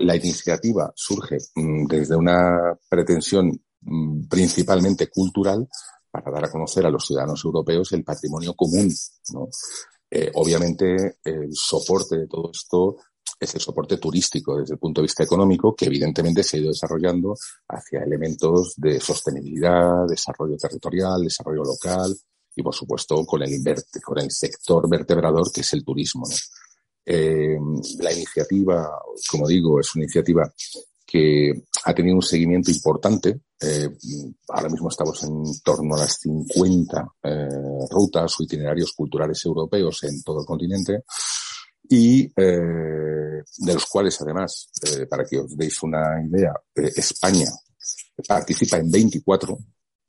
la 0.00 0.14
iniciativa 0.14 0.92
surge 0.94 1.38
mm, 1.54 1.86
desde 1.86 2.16
una 2.16 2.76
pretensión 2.88 3.58
principalmente 4.28 5.08
cultural 5.08 5.68
para 6.10 6.30
dar 6.30 6.46
a 6.46 6.50
conocer 6.50 6.86
a 6.86 6.90
los 6.90 7.06
ciudadanos 7.06 7.44
europeos 7.44 7.92
el 7.92 8.04
patrimonio 8.04 8.54
común. 8.54 8.92
¿no? 9.32 9.48
Eh, 10.10 10.30
obviamente, 10.34 11.18
el 11.24 11.50
soporte 11.52 12.16
de 12.16 12.26
todo 12.26 12.50
esto 12.52 12.96
es 13.38 13.54
el 13.54 13.60
soporte 13.60 13.98
turístico 13.98 14.56
desde 14.56 14.74
el 14.74 14.78
punto 14.78 15.00
de 15.00 15.06
vista 15.06 15.22
económico, 15.22 15.74
que 15.74 15.86
evidentemente 15.86 16.42
se 16.42 16.56
ha 16.56 16.60
ido 16.60 16.70
desarrollando 16.70 17.34
hacia 17.68 18.02
elementos 18.02 18.74
de 18.76 18.98
sostenibilidad, 19.00 20.06
desarrollo 20.08 20.56
territorial, 20.56 21.22
desarrollo 21.22 21.64
local 21.64 22.16
y, 22.54 22.62
por 22.62 22.74
supuesto, 22.74 23.26
con 23.26 23.42
el, 23.42 23.62
con 24.02 24.18
el 24.18 24.30
sector 24.30 24.88
vertebrador 24.88 25.52
que 25.52 25.60
es 25.60 25.72
el 25.74 25.84
turismo. 25.84 26.26
Eh, 27.04 27.58
la 27.98 28.12
iniciativa, 28.12 28.90
como 29.30 29.46
digo, 29.46 29.80
es 29.80 29.94
una 29.94 30.04
iniciativa 30.04 30.50
que 31.06 31.64
ha 31.84 31.94
tenido 31.94 32.16
un 32.16 32.22
seguimiento 32.22 32.70
importante. 32.70 33.40
Eh, 33.60 33.88
ahora 34.48 34.68
mismo 34.68 34.88
estamos 34.88 35.22
en 35.22 35.44
torno 35.62 35.94
a 35.94 36.00
las 36.00 36.18
50 36.20 37.12
eh, 37.22 37.48
rutas 37.90 38.34
o 38.38 38.42
itinerarios 38.42 38.92
culturales 38.92 39.42
europeos 39.44 40.02
en 40.04 40.22
todo 40.22 40.40
el 40.40 40.46
continente 40.46 41.04
y 41.88 42.24
eh, 42.36 43.42
de 43.58 43.74
los 43.74 43.86
cuales 43.86 44.20
además, 44.20 44.70
eh, 44.82 45.06
para 45.06 45.24
que 45.24 45.38
os 45.38 45.56
deis 45.56 45.82
una 45.82 46.20
idea, 46.22 46.52
eh, 46.74 46.90
España 46.96 47.46
participa 48.26 48.78
en 48.78 48.90
24. 48.90 49.58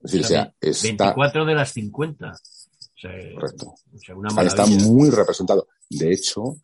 Es 0.03 0.11
decir, 0.11 0.25
o 0.25 0.27
sea, 0.27 0.53
está, 0.59 1.13
24 1.13 1.45
de 1.45 1.55
las 1.55 1.71
50. 1.71 2.33
correcto. 3.35 3.75
está 4.45 4.65
muy 4.65 5.09
representado. 5.09 5.67
De 5.89 6.11
hecho, 6.11 6.57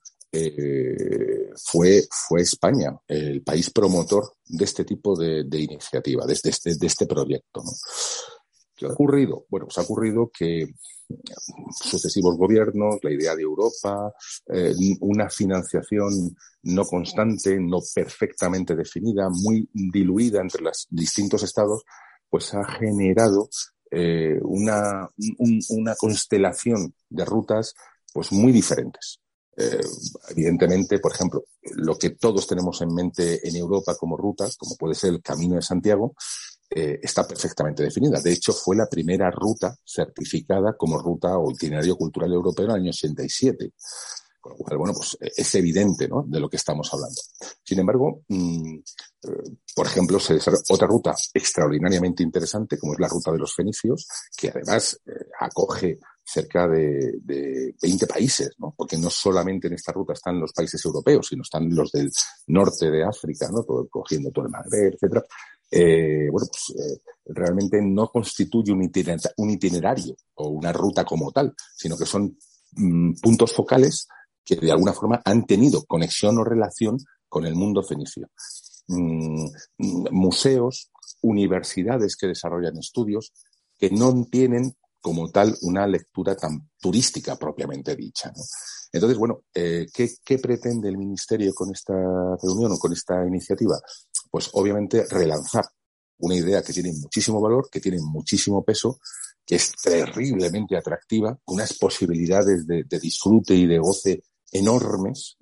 fue, 1.56 2.04
fue 2.10 2.42
España 2.42 2.98
el 3.08 3.44
país 3.44 3.70
promotor 3.70 4.34
de 4.46 4.66
este 4.66 4.84
tipo 4.84 5.16
de, 5.16 5.46
iniciativa, 5.60 6.26
de 6.26 6.34
este, 6.34 6.76
de 6.76 6.88
este 6.88 7.06
proyecto. 7.06 7.62
¿no? 7.64 7.72
¿Qué 8.76 8.88
ha 8.88 8.90
ocurrido? 8.90 9.46
Bueno, 9.50 9.68
pues 9.68 9.78
ha 9.78 9.82
ocurrido 9.82 10.32
que 10.36 10.74
sucesivos 11.80 12.38
gobiernos, 12.38 12.98
la 13.04 13.12
idea 13.12 13.36
de 13.36 13.44
Europa, 13.44 14.12
eh, 14.48 14.74
una 15.02 15.30
financiación 15.30 16.36
no 16.64 16.86
constante, 16.86 17.60
no 17.60 17.80
perfectamente 17.94 18.76
definida, 18.76 19.30
muy 19.30 19.70
diluida 19.74 20.42
entre 20.42 20.64
los 20.64 20.88
distintos 20.90 21.44
estados, 21.44 21.84
pues 22.30 22.54
ha 22.54 22.66
generado 22.66 23.50
eh, 23.92 24.40
una, 24.42 25.08
una 25.70 25.96
constelación 25.96 26.96
de 27.10 27.26
rutas 27.26 27.76
pues 28.12 28.32
muy 28.32 28.52
diferentes. 28.52 29.20
Eh, 29.56 29.82
evidentemente, 30.30 31.00
por 31.00 31.14
ejemplo, 31.14 31.44
lo 31.76 31.98
que 31.98 32.12
todos 32.12 32.48
tenemos 32.48 32.82
en 32.82 32.94
mente 32.94 33.48
en 33.48 33.56
Europa 33.56 33.96
como 33.96 34.18
rutas, 34.18 34.58
como 34.58 34.76
puede 34.76 34.96
ser 34.96 35.12
el 35.12 35.22
Camino 35.22 35.56
de 35.56 35.62
Santiago, 35.62 36.16
eh, 36.70 37.00
está 37.04 37.28
perfectamente 37.28 37.84
definida. 37.84 38.20
De 38.20 38.34
hecho, 38.34 38.52
fue 38.52 38.76
la 38.76 38.88
primera 38.88 39.30
ruta 39.30 39.76
certificada 39.86 40.76
como 40.76 40.98
ruta 40.98 41.38
o 41.38 41.52
itinerario 41.52 41.96
cultural 41.96 42.34
europeo 42.34 42.66
en 42.66 42.72
el 42.72 42.78
año 42.78 42.90
87. 42.90 43.74
Con 44.44 44.52
lo 44.52 44.58
cual, 44.58 44.78
bueno, 44.78 44.94
pues 44.94 45.18
eh, 45.22 45.32
es 45.38 45.56
evidente 45.56 46.08
¿no? 46.10 46.26
de 46.28 46.40
lo 46.40 46.50
que 46.50 46.58
estamos 46.58 46.94
hablando. 46.94 47.22
Sin 47.64 47.80
embargo, 47.80 48.24
mm, 48.28 48.76
eh, 48.76 49.58
por 49.74 49.88
ejemplo, 49.88 50.20
se 50.20 50.38
otra 50.70 50.86
ruta 50.86 51.16
extraordinariamente 51.34 52.24
interesante, 52.24 52.78
como 52.78 52.94
es 52.94 53.00
la 53.00 53.08
ruta 53.08 53.32
de 53.32 53.38
los 53.38 53.56
fenicios, 53.56 54.06
que 54.36 54.50
además 54.50 55.00
acoge 55.40 55.98
cerca 56.26 56.68
de, 56.68 57.20
de, 57.22 57.76
20 57.82 58.08
países, 58.08 58.52
¿no? 58.58 58.74
Porque 58.76 58.98
no 58.98 59.10
solamente 59.10 59.68
en 59.68 59.74
esta 59.74 59.92
ruta 59.92 60.14
están 60.14 60.40
los 60.40 60.52
países 60.52 60.84
europeos, 60.86 61.28
sino 61.28 61.42
están 61.44 61.74
los 61.74 61.92
del 61.92 62.12
norte 62.48 62.92
de 62.92 63.04
África, 63.04 63.50
¿no? 63.50 63.64
Cogiendo 63.90 64.30
todo 64.32 64.46
el 64.46 64.52
Magreb, 64.52 64.94
etcétera 64.94 65.24
eh, 65.76 66.30
bueno, 66.32 66.48
pues 66.52 66.70
eh, 66.78 67.02
realmente 67.26 67.82
no 67.82 68.08
constituye 68.10 68.72
un 68.72 69.50
itinerario, 69.50 70.16
o 70.36 70.50
una 70.50 70.72
ruta 70.72 71.04
como 71.04 71.32
tal, 71.32 71.52
sino 71.76 71.98
que 71.98 72.06
son 72.06 72.38
mm, 72.74 73.14
puntos 73.20 73.54
focales 73.54 74.08
que 74.46 74.56
de 74.56 74.72
alguna 74.72 74.94
forma 74.94 75.22
han 75.24 75.46
tenido 75.46 75.84
conexión 75.86 76.38
o 76.38 76.44
relación 76.44 76.98
con 77.28 77.46
el 77.46 77.56
mundo 77.56 77.84
fenicio. 77.84 78.30
Mm, 78.88 79.46
mm, 79.78 80.08
museos, 80.12 80.92
universidades 81.22 82.16
que 82.18 82.28
desarrollan 82.28 82.78
estudios 82.78 83.32
que 83.78 83.90
no 83.90 84.26
tienen 84.30 84.76
como 85.02 85.30
tal 85.32 85.56
una 85.62 85.88
lectura 85.88 86.36
tan 86.36 86.70
turística 86.80 87.36
propiamente 87.36 87.96
dicha. 87.96 88.32
Entonces, 88.92 89.18
bueno, 89.18 89.44
eh, 89.54 89.88
¿qué, 89.94 90.10
¿qué, 90.24 90.38
pretende 90.38 90.88
el 90.88 90.98
Ministerio 90.98 91.54
con 91.54 91.72
esta 91.72 91.94
reunión 92.42 92.72
o 92.72 92.78
con 92.78 92.94
esta 92.94 93.26
iniciativa? 93.26 93.82
Pues 94.30 94.50
obviamente 94.54 95.06
relanzar 95.10 95.66
una 96.20 96.36
idea 96.36 96.62
que 96.62 96.72
tiene 96.72 96.94
muchísimo 96.94 97.42
valor, 97.42 97.70
que 97.70 97.82
tiene 97.82 98.00
muchísimo 98.02 98.64
peso 98.64 99.00
que 99.46 99.56
es 99.56 99.74
terriblemente 99.82 100.78
atractiva, 100.78 101.38
unas 101.48 101.74
posibilidades 101.74 102.66
de, 102.66 102.86
disfrute 103.00 103.54
y 103.54 103.66
de 103.66 103.80
goce 103.80 104.24
enormes, 104.54 105.38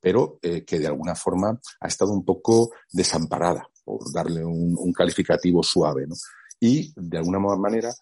pero 0.00 0.38
eh, 0.42 0.64
que 0.64 0.78
de 0.78 0.86
alguna 0.86 1.14
forma 1.14 1.60
ha 1.80 1.86
estado 1.86 2.12
un 2.12 2.24
poco 2.24 2.70
desamparada, 2.92 3.68
por 3.84 4.12
darle 4.12 4.44
un, 4.44 4.92
calificativo 4.92 5.62
suave. 5.62 6.06
Y 6.60 6.92
de 6.96 7.18
alguna 7.18 7.38
manera, 7.38 7.92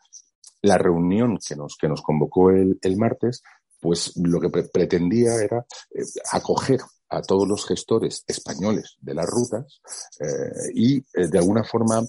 la 0.62 0.78
reunión 0.78 1.38
que 1.46 1.56
nos, 1.56 1.76
que 1.76 1.88
nos 1.88 2.02
convocó 2.02 2.50
el, 2.50 2.96
martes, 2.96 3.42
pues 3.80 4.16
lo 4.16 4.40
que 4.40 4.48
pretendía 4.48 5.34
era 5.36 5.66
eh, 5.94 6.02
acoger 6.32 6.80
a 7.08 7.22
todos 7.22 7.46
los 7.46 7.64
gestores 7.66 8.24
españoles 8.26 8.96
de 9.00 9.14
las 9.14 9.26
rutas 9.26 9.80
eh, 10.18 10.72
y 10.74 11.00
de 11.12 11.38
alguna 11.38 11.62
forma 11.62 12.02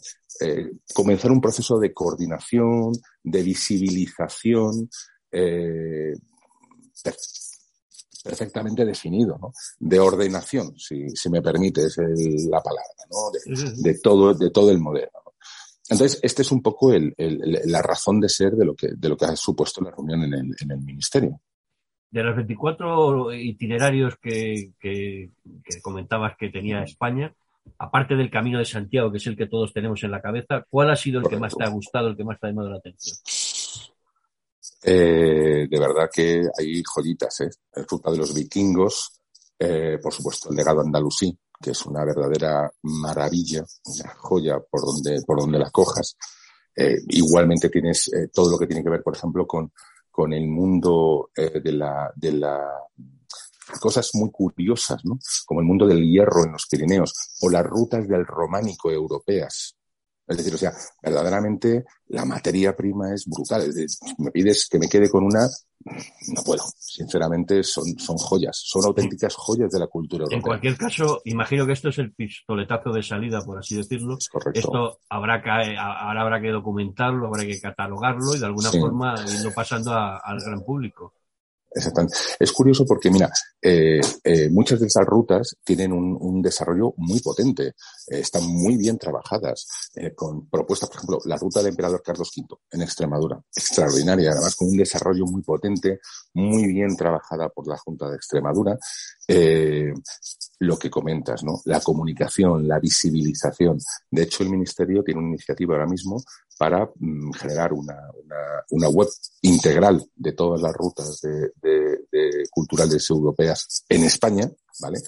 comenzar 0.93 1.31
un 1.31 1.41
proceso 1.41 1.79
de 1.79 1.93
coordinación, 1.93 2.93
de 3.23 3.43
visibilización 3.43 4.89
perfectamente 8.27 8.85
definido, 8.85 9.37
¿no? 9.41 9.53
de 9.79 9.99
ordenación, 9.99 10.77
si, 10.77 11.09
si 11.09 11.29
me 11.29 11.41
permite 11.41 11.85
es 11.85 11.97
la 11.97 12.61
palabra, 12.61 12.83
¿no? 13.09 13.31
de, 13.77 13.99
todo, 13.99 14.33
de 14.33 14.49
todo 14.51 14.71
el 14.71 14.79
modelo. 14.79 15.11
Entonces, 15.89 16.19
esta 16.21 16.41
es 16.41 16.51
un 16.51 16.61
poco 16.61 16.91
el, 16.91 17.15
la 17.17 17.81
razón 17.81 18.19
de 18.19 18.27
ser 18.27 18.53
de 18.53 18.65
lo 18.65 18.75
que, 18.75 18.89
de 18.95 19.09
lo 19.09 19.15
que 19.15 19.25
ha 19.25 19.35
supuesto 19.35 19.81
la 19.81 19.91
reunión 19.91 20.23
en 20.23 20.33
el, 20.33 20.55
en 20.59 20.71
el 20.71 20.81
Ministerio 20.81 21.39
de 22.09 22.23
los 22.23 22.35
24 22.35 23.33
itinerarios 23.33 24.15
que, 24.17 24.71
comentabas 25.81 26.37
que 26.37 26.49
tenía 26.49 26.83
España, 26.83 27.33
aparte 27.77 28.15
del 28.15 28.29
Camino 28.29 28.59
de 28.59 28.65
Santiago, 28.65 29.11
que 29.11 29.17
es 29.17 29.27
el 29.27 29.35
que 29.35 29.47
todos 29.47 29.73
tenemos 29.73 30.03
en 30.03 30.11
la 30.11 30.21
cabeza, 30.21 30.65
¿cuál 30.69 30.89
ha 30.89 30.95
sido 30.95 31.19
el 31.19 31.27
que 31.27 31.37
más 31.37 31.55
te 31.55 31.63
ha 31.63 31.69
gustado, 31.69 32.07
el 32.07 32.17
que 32.17 32.23
más 32.23 32.39
te 32.39 32.47
ha 32.47 32.49
llamado 32.49 32.69
la 32.69 32.77
atención? 32.77 33.17
Eh, 34.83 35.67
de 35.69 35.79
verdad 35.79 36.09
que 36.13 36.43
hay 36.57 36.83
joyitas, 36.83 37.41
¿eh? 37.41 37.49
El 37.73 37.85
de 37.85 38.17
los 38.17 38.33
Vikingos, 38.33 39.21
eh, 39.59 39.97
por 40.01 40.13
supuesto 40.13 40.49
el 40.49 40.55
legado 40.55 40.81
andalusí, 40.81 41.37
que 41.59 41.71
es 41.71 41.85
una 41.85 42.05
verdadera 42.05 42.71
maravilla, 42.83 43.65
una 43.85 44.13
joya 44.15 44.59
por 44.59 44.81
donde, 44.81 45.21
por 45.25 45.39
donde 45.39 45.59
la 45.59 45.71
cojas. 45.71 46.15
Eh, 46.75 46.97
igualmente 47.09 47.69
tienes 47.69 48.11
todo 48.31 48.51
lo 48.51 48.59
que 48.59 48.67
tiene 48.67 48.83
que 48.83 48.89
ver, 48.91 49.01
por 49.01 49.15
ejemplo, 49.15 49.47
con 49.47 49.71
con 50.17 50.33
el 50.33 50.47
mundo 50.47 51.29
eh, 51.37 51.61
de 51.63 51.73
la, 51.73 52.11
de 52.15 52.31
la 52.31 52.59
cosas 53.79 54.09
muy 54.15 54.31
curiosas, 54.31 55.05
¿no? 55.05 55.19
Como 55.45 55.59
el 55.59 55.67
mundo 55.67 55.85
del 55.85 56.01
hierro 56.01 56.43
en 56.43 56.53
los 56.53 56.65
Pirineos 56.65 57.13
o 57.41 57.51
las 57.51 57.63
rutas 57.63 58.07
del 58.07 58.25
románico 58.25 58.89
europeas. 58.89 59.75
Es 60.27 60.37
decir, 60.37 60.53
o 60.53 60.57
sea, 60.57 60.73
verdaderamente 61.01 61.85
la 62.09 62.25
materia 62.25 62.75
prima 62.75 63.13
es 63.13 63.25
brutal. 63.25 63.61
Es 63.61 63.75
decir, 63.75 63.87
me 64.17 64.31
pides 64.31 64.67
que 64.69 64.77
me 64.77 64.89
quede 64.89 65.09
con 65.09 65.23
una, 65.23 65.47
no 65.85 66.43
puedo. 66.43 66.63
Sinceramente, 66.77 67.63
son, 67.63 67.85
son 67.97 68.17
joyas, 68.17 68.59
son 68.61 68.83
auténticas 68.85 69.35
joyas 69.35 69.71
de 69.71 69.79
la 69.79 69.87
cultura 69.87 70.23
europea. 70.23 70.37
En 70.37 70.41
cualquier 70.41 70.77
caso, 70.77 71.21
imagino 71.25 71.65
que 71.65 71.73
esto 71.73 71.89
es 71.89 71.97
el 71.99 72.13
pistoletazo 72.13 72.91
de 72.91 73.03
salida, 73.03 73.41
por 73.41 73.57
así 73.57 73.75
decirlo. 73.75 74.17
correcto. 74.29 74.59
Esto 74.59 74.99
habrá 75.09 75.41
que, 75.41 75.49
ahora 75.49 76.21
habrá 76.21 76.41
que 76.41 76.49
documentarlo, 76.49 77.27
habrá 77.27 77.45
que 77.45 77.61
catalogarlo 77.61 78.35
y 78.35 78.39
de 78.39 78.45
alguna 78.45 78.71
forma 78.71 79.15
irlo 79.27 79.51
pasando 79.53 79.93
al 79.93 80.39
gran 80.39 80.61
público. 80.63 81.13
Exactamente. 81.69 82.15
Es 82.39 82.51
curioso 82.51 82.85
porque, 82.85 83.11
mira, 83.11 83.29
eh, 83.61 83.99
eh, 84.23 84.49
muchas 84.49 84.79
de 84.79 84.87
esas 84.87 85.05
rutas 85.05 85.55
tienen 85.63 85.91
un, 85.91 86.41
desarrollo 86.41 86.93
muy 86.97 87.19
potente, 87.19 87.67
eh, 87.67 87.73
están 88.19 88.43
muy 88.45 88.77
bien 88.77 88.97
trabajadas, 88.97 89.67
con 90.15 90.47
propuestas, 90.47 90.89
por 90.89 90.97
ejemplo, 90.97 91.19
la 91.25 91.37
ruta 91.37 91.59
del 91.59 91.69
emperador 91.69 92.01
Carlos 92.03 92.31
V 92.35 92.55
en 92.71 92.81
Extremadura, 92.81 93.41
extraordinaria, 93.55 94.31
además 94.31 94.55
con 94.55 94.69
un 94.69 94.77
desarrollo 94.77 95.25
muy 95.25 95.41
potente, 95.41 95.99
muy 96.33 96.67
bien 96.67 96.95
trabajada 96.95 97.49
por 97.49 97.67
la 97.67 97.77
Junta 97.77 98.09
de 98.09 98.15
Extremadura. 98.15 98.77
Lo 100.59 100.77
que 100.77 100.89
comentas, 100.89 101.43
¿no? 101.43 101.61
La 101.65 101.81
comunicación, 101.81 102.67
la 102.67 102.79
visibilización. 102.79 103.79
De 104.09 104.23
hecho, 104.23 104.43
el 104.43 104.49
Ministerio 104.49 105.03
tiene 105.03 105.19
una 105.19 105.29
iniciativa 105.29 105.75
ahora 105.75 105.87
mismo 105.87 106.21
para 106.57 106.89
mm, 106.95 107.31
generar 107.33 107.73
una, 107.73 107.95
una, 108.69 108.89
web 108.89 109.07
integral 109.41 110.03
de 110.15 110.33
todas 110.33 110.61
las 110.61 110.73
rutas 110.73 111.21
de, 111.21 111.51
culturales 112.49 113.07
europeas 113.09 113.85
en 113.87 114.03
España, 114.03 114.49
¿vale? 114.79 114.99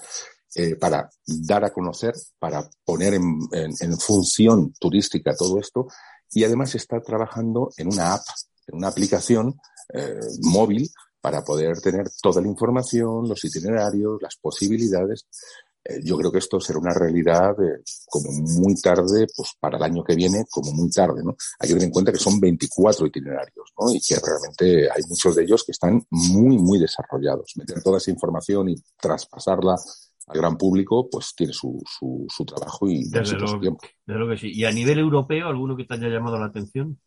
Eh, 0.54 0.76
para 0.76 1.08
dar 1.26 1.64
a 1.64 1.72
conocer, 1.72 2.14
para 2.38 2.68
poner 2.84 3.14
en, 3.14 3.38
en, 3.52 3.98
función 3.98 4.72
turística 4.78 5.34
todo 5.36 5.58
esto 5.58 5.86
y 6.32 6.44
además 6.44 6.74
está 6.74 7.00
trabajando 7.00 7.70
en 7.76 7.88
una 7.88 8.14
app, 8.14 8.22
en 8.66 8.76
una 8.76 8.88
aplicación 8.88 9.60
eh, 9.92 10.20
móvil 10.42 10.90
para 11.20 11.42
poder 11.42 11.80
tener 11.80 12.08
toda 12.22 12.40
la 12.40 12.48
información, 12.48 13.28
los 13.28 13.44
itinerarios, 13.44 14.20
las 14.22 14.36
posibilidades 14.36 15.26
eh, 15.82 16.00
yo 16.04 16.16
creo 16.18 16.30
que 16.30 16.38
esto 16.38 16.60
será 16.60 16.78
una 16.78 16.92
realidad 16.92 17.56
como 18.06 18.30
muy 18.32 18.74
tarde, 18.74 19.26
pues 19.34 19.54
para 19.58 19.78
el 19.78 19.82
año 19.82 20.04
que 20.04 20.14
viene, 20.14 20.44
como 20.50 20.72
muy 20.72 20.90
tarde, 20.90 21.22
¿no? 21.24 21.36
Hay 21.58 21.68
que 21.68 21.74
tener 21.74 21.84
en 21.84 21.90
cuenta 21.90 22.12
que 22.12 22.18
son 22.18 22.38
24 22.38 23.06
itinerarios, 23.06 23.72
¿no? 23.78 23.90
Y 23.92 24.00
que 24.00 24.16
realmente 24.16 24.90
hay 24.90 25.02
muchos 25.08 25.34
de 25.36 25.44
ellos 25.44 25.64
que 25.64 25.72
están 25.72 26.02
muy, 26.10 26.58
muy 26.58 26.78
desarrollados. 26.78 27.52
Meter 27.56 27.82
toda 27.82 27.96
esa 27.96 28.10
información 28.10 28.68
y 28.68 28.74
traspasarla 29.00 29.76
al 30.26 30.36
gran 30.36 30.58
público, 30.58 31.08
pues 31.10 31.34
tiene 31.34 31.52
su, 31.52 31.82
su, 31.86 32.26
su 32.28 32.44
trabajo 32.44 32.88
y 32.88 33.08
desde 33.08 33.36
lo, 33.38 33.58
tiempo. 33.58 33.80
Desde 34.06 34.20
lo 34.20 34.28
que 34.28 34.36
sí. 34.36 34.52
¿Y 34.52 34.64
a 34.66 34.72
nivel 34.72 34.98
europeo, 34.98 35.48
alguno 35.48 35.76
que 35.76 35.84
te 35.84 35.94
haya 35.94 36.08
llamado 36.08 36.38
la 36.38 36.46
atención? 36.46 37.00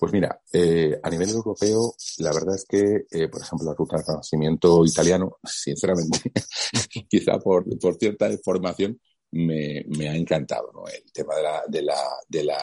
Pues 0.00 0.14
mira, 0.14 0.40
eh, 0.50 0.98
a 1.02 1.10
nivel 1.10 1.28
europeo, 1.28 1.94
la 2.20 2.32
verdad 2.32 2.54
es 2.54 2.64
que, 2.64 3.04
eh, 3.10 3.28
por 3.28 3.42
ejemplo, 3.42 3.68
la 3.68 3.74
ruta 3.74 3.98
del 3.98 4.06
Renacimiento 4.06 4.82
italiano, 4.86 5.36
sinceramente, 5.44 6.32
quizá 7.06 7.38
por, 7.38 7.66
por 7.78 7.96
cierta 7.96 8.32
información, 8.32 8.98
me, 9.32 9.84
me, 9.88 10.08
ha 10.08 10.16
encantado, 10.16 10.72
¿no? 10.72 10.88
El 10.88 11.12
tema 11.12 11.36
de 11.36 11.42
la, 11.42 11.62
de 11.68 11.82
la, 11.82 11.98
de 12.26 12.44
la, 12.44 12.58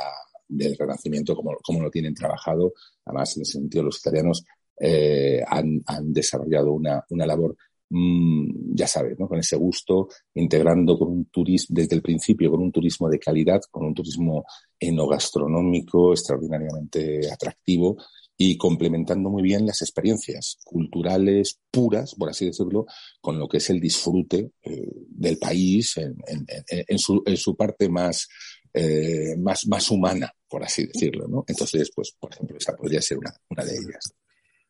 del 0.47 0.75
Renacimiento, 0.79 1.35
como, 1.35 1.55
como 1.63 1.83
lo 1.83 1.91
tienen 1.91 2.15
trabajado. 2.15 2.73
Además, 3.05 3.37
en 3.37 3.43
ese 3.43 3.59
sentido, 3.59 3.83
los 3.83 3.99
italianos 3.99 4.43
eh, 4.79 5.43
han, 5.45 5.83
han 5.85 6.11
desarrollado 6.11 6.73
una, 6.73 7.05
una 7.09 7.27
labor 7.27 7.55
Mm, 7.89 8.75
ya 8.75 8.87
sabes, 8.87 9.17
¿no? 9.17 9.27
Con 9.27 9.39
ese 9.39 9.55
gusto, 9.55 10.09
integrando 10.33 10.97
con 10.99 11.09
un 11.09 11.25
turismo, 11.25 11.73
desde 11.75 11.95
el 11.95 12.01
principio, 12.01 12.51
con 12.51 12.61
un 12.61 12.71
turismo 12.71 13.09
de 13.09 13.19
calidad, 13.19 13.61
con 13.71 13.85
un 13.85 13.93
turismo 13.93 14.43
enogastronómico 14.79 16.13
extraordinariamente 16.13 17.31
atractivo 17.31 17.97
y 18.37 18.55
complementando 18.55 19.29
muy 19.29 19.41
bien 19.41 19.65
las 19.65 19.81
experiencias 19.81 20.59
culturales 20.63 21.59
puras, 21.71 22.13
por 22.13 22.29
así 22.29 22.45
decirlo, 22.45 22.85
con 23.19 23.39
lo 23.39 23.47
que 23.47 23.57
es 23.57 23.69
el 23.71 23.79
disfrute 23.79 24.51
eh, 24.61 24.91
del 25.09 25.39
país 25.39 25.97
en, 25.97 26.99
su, 26.99 27.55
parte 27.55 27.89
más, 27.89 28.27
eh, 28.73 29.35
más, 29.39 29.65
más 29.67 29.89
humana, 29.89 30.31
por 30.47 30.63
así 30.63 30.85
decirlo, 30.85 31.27
¿no? 31.27 31.43
Entonces, 31.47 31.89
pues, 31.95 32.13
por 32.19 32.31
ejemplo, 32.31 32.57
esa 32.57 32.75
podría 32.75 33.01
ser 33.01 33.17
una, 33.17 33.33
una 33.49 33.65
de 33.65 33.71
ellas. 33.71 34.13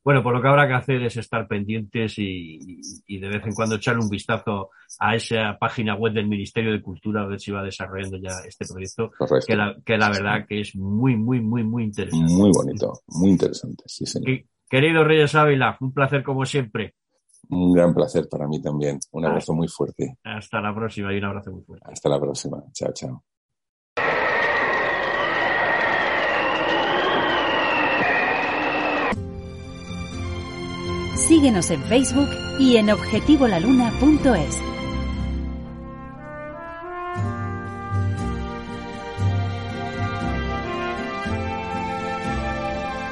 Bueno, 0.08 0.24
pues 0.24 0.34
lo 0.36 0.42
que 0.42 0.48
habrá 0.48 0.70
que 0.70 0.74
hacer 0.74 1.04
es 1.04 1.18
estar 1.18 1.50
pendientes 1.50 2.14
y, 2.18 2.80
de 3.10 3.28
vez 3.28 3.46
en 3.46 3.54
cuando 3.54 3.76
echar 3.76 4.00
un 4.00 4.08
vistazo 4.08 4.70
a 5.00 5.18
esa 5.18 5.58
página 5.60 5.96
web 5.96 6.14
del 6.14 6.30
Ministerio 6.30 6.72
de 6.72 6.82
Cultura, 6.82 7.24
a 7.24 7.26
ver 7.26 7.42
si 7.42 7.52
va 7.52 7.62
desarrollando 7.62 8.16
ya 8.16 8.30
este 8.48 8.66
proyecto, 8.66 9.12
que 9.46 9.54
la, 9.58 9.76
que 9.86 9.98
la, 9.98 10.10
verdad 10.10 10.46
que 10.48 10.62
es 10.62 10.74
muy, 10.78 11.18
muy, 11.18 11.42
muy, 11.42 11.66
muy 11.66 11.84
interesante. 11.84 12.32
Muy 12.32 12.52
bonito, 12.56 13.02
muy 13.08 13.32
interesante, 13.32 13.84
sí, 13.86 14.06
señor. 14.06 14.46
Querido 14.70 15.04
Reyes 15.04 15.36
Ávila, 15.36 15.76
un 15.82 15.92
placer 15.92 16.24
como 16.24 16.46
siempre. 16.46 16.96
Un 17.50 17.74
gran 17.74 17.94
placer 17.94 18.30
para 18.32 18.48
mí 18.48 18.62
también. 18.62 19.00
Un 19.12 19.26
abrazo 19.26 19.54
muy 19.56 19.68
fuerte. 19.68 20.20
Hasta 20.24 20.62
la 20.62 20.74
próxima 20.74 21.14
y 21.14 21.18
un 21.18 21.26
abrazo 21.26 21.52
muy 21.52 21.64
fuerte. 21.64 21.86
Hasta 21.92 22.08
la 22.08 22.18
próxima. 22.18 22.64
Chao, 22.72 22.94
chao. 22.94 23.24
Síguenos 31.18 31.72
en 31.72 31.82
Facebook 31.82 32.30
y 32.60 32.78
en 32.78 32.92
objetivolaluna.es. 32.92 34.62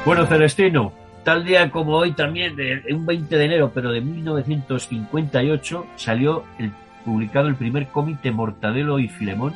Bueno, 0.06 0.28
Celestino, 0.28 0.94
tal 1.24 1.44
día 1.44 1.72
como 1.72 1.98
hoy 1.98 2.12
también, 2.12 2.56
un 2.92 3.08
20 3.08 3.38
de 3.38 3.46
enero, 3.46 3.72
pero 3.74 3.92
de 3.92 4.02
1958, 4.02 5.88
salió 5.96 6.44
el, 6.60 6.72
publicado 7.04 7.48
el 7.48 7.56
primer 7.56 7.88
cómic 7.88 8.22
de 8.22 8.32
Mortadelo 8.32 9.00
y 9.00 9.08
Filemón, 9.08 9.56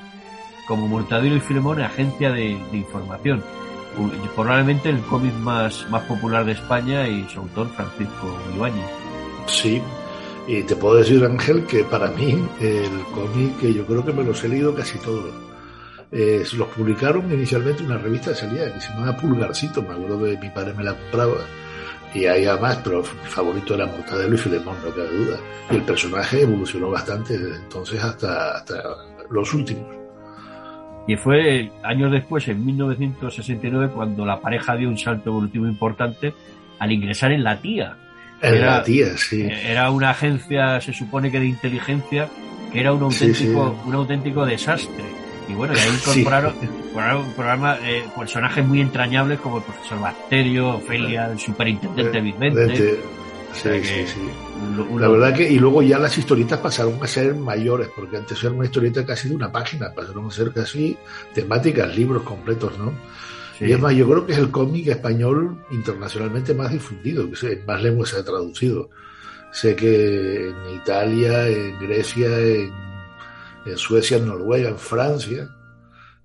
como 0.67 0.87
Mortadelo 0.87 1.35
y 1.35 1.39
Filemón, 1.39 1.81
agencia 1.81 2.31
de 2.31 2.57
información 2.73 3.43
probablemente 4.35 4.89
el 4.89 5.01
cómic 5.01 5.33
más, 5.35 5.85
más 5.89 6.03
popular 6.03 6.45
de 6.45 6.53
España 6.53 7.07
y 7.07 7.27
su 7.29 7.39
autor 7.39 7.69
Francisco 7.69 8.37
Ibáñez. 8.55 8.85
Sí, 9.47 9.81
y 10.47 10.63
te 10.63 10.75
puedo 10.75 10.95
decir, 10.95 11.23
Ángel, 11.23 11.65
que 11.65 11.83
para 11.83 12.09
mí 12.11 12.47
el 12.59 13.03
cómic, 13.13 13.57
que 13.59 13.73
yo 13.73 13.85
creo 13.85 14.05
que 14.05 14.13
me 14.13 14.23
lo 14.23 14.33
he 14.33 14.47
leído 14.47 14.73
casi 14.75 14.97
todo. 14.99 15.29
eh, 16.11 16.43
los 16.57 16.67
publicaron 16.69 17.31
inicialmente 17.31 17.83
en 17.83 17.91
una 17.91 17.99
revista 17.99 18.31
de 18.31 18.35
salida 18.37 18.73
que 18.73 18.81
se 18.81 18.89
llamaba 18.89 19.15
Pulgarcito, 19.17 19.81
me 19.83 19.89
acuerdo 19.93 20.17
de 20.19 20.37
mi 20.37 20.49
padre 20.49 20.73
me 20.73 20.83
la 20.83 20.95
compraba 20.95 21.35
y 22.13 22.25
ahí 22.25 22.45
además, 22.45 22.79
pero 22.83 23.01
mi 23.01 23.29
favorito 23.29 23.75
era 23.75 23.85
Mortadelo 23.85 24.33
y 24.33 24.37
Filemón, 24.37 24.75
no 24.83 24.89
cabe 24.89 25.09
duda. 25.09 25.37
Y 25.69 25.75
el 25.75 25.83
personaje 25.83 26.41
evolucionó 26.41 26.89
bastante 26.89 27.37
desde 27.37 27.57
entonces 27.57 28.03
hasta, 28.03 28.57
hasta 28.57 28.81
los 29.29 29.53
últimos. 29.53 29.98
Y 31.09 31.15
fue 31.15 31.71
años 31.81 32.11
después, 32.11 32.47
en 32.49 32.63
1969, 32.63 33.89
cuando 33.95 34.27
la 34.27 34.39
pareja 34.39 34.75
dio 34.75 34.87
un 34.87 34.97
salto 34.99 35.31
evolutivo 35.31 35.65
importante 35.65 36.35
al 36.77 36.91
ingresar 36.91 37.31
en 37.31 37.43
La 37.43 37.59
Tía. 37.59 37.97
En 38.43 38.63
La 38.63 38.83
sí. 38.85 39.41
Era 39.41 39.89
una 39.89 40.11
agencia, 40.11 40.79
se 40.79 40.93
supone 40.93 41.31
que 41.31 41.39
de 41.39 41.47
inteligencia, 41.47 42.29
que 42.71 42.79
era 42.79 42.93
un 42.93 43.01
auténtico, 43.01 43.81
un 43.87 43.95
auténtico 43.95 44.45
desastre. 44.45 45.03
Y 45.47 45.53
bueno, 45.53 45.73
y 45.73 45.79
ahí 45.79 45.89
incorporaron, 45.95 46.53
programa, 47.35 47.79
eh, 47.83 48.03
personajes 48.15 48.63
muy 48.63 48.79
entrañables 48.79 49.39
como 49.39 49.57
el 49.57 49.63
profesor 49.63 49.99
Bacterio, 50.01 50.75
Ofelia, 50.75 51.25
el 51.31 51.39
superintendente 51.39 52.21
Vicente. 52.21 52.99
Sí, 53.53 53.69
sí, 53.81 54.05
sí. 54.05 54.48
La 54.99 55.07
verdad 55.07 55.33
que, 55.33 55.49
y 55.49 55.59
luego 55.59 55.81
ya 55.81 55.99
las 55.99 56.17
historietas 56.17 56.59
pasaron 56.59 56.99
a 57.01 57.07
ser 57.07 57.35
mayores, 57.35 57.89
porque 57.95 58.17
antes 58.17 58.43
era 58.43 58.51
una 58.53 58.65
historieta 58.65 59.05
casi 59.05 59.29
de 59.29 59.35
una 59.35 59.51
página, 59.51 59.93
pasaron 59.93 60.27
a 60.27 60.31
ser 60.31 60.51
casi 60.51 60.97
temáticas, 61.33 61.95
libros 61.95 62.23
completos, 62.23 62.77
¿no? 62.77 62.93
Y 63.59 63.71
es 63.71 63.79
más, 63.79 63.93
yo 63.93 64.07
creo 64.09 64.25
que 64.25 64.33
es 64.33 64.37
el 64.39 64.51
cómic 64.51 64.87
español 64.87 65.63
internacionalmente 65.71 66.53
más 66.53 66.71
difundido, 66.71 67.29
que 67.29 67.53
en 67.53 67.65
más 67.65 67.81
lenguas 67.83 68.09
se 68.09 68.17
ha 68.17 68.23
traducido. 68.23 68.89
Sé 69.51 69.75
que 69.75 70.49
en 70.49 70.75
Italia, 70.75 71.47
en 71.47 71.77
Grecia, 71.79 72.39
en, 72.39 72.71
Suecia, 73.75 74.17
en 74.17 74.27
Noruega, 74.27 74.69
en 74.69 74.77
Francia. 74.77 75.49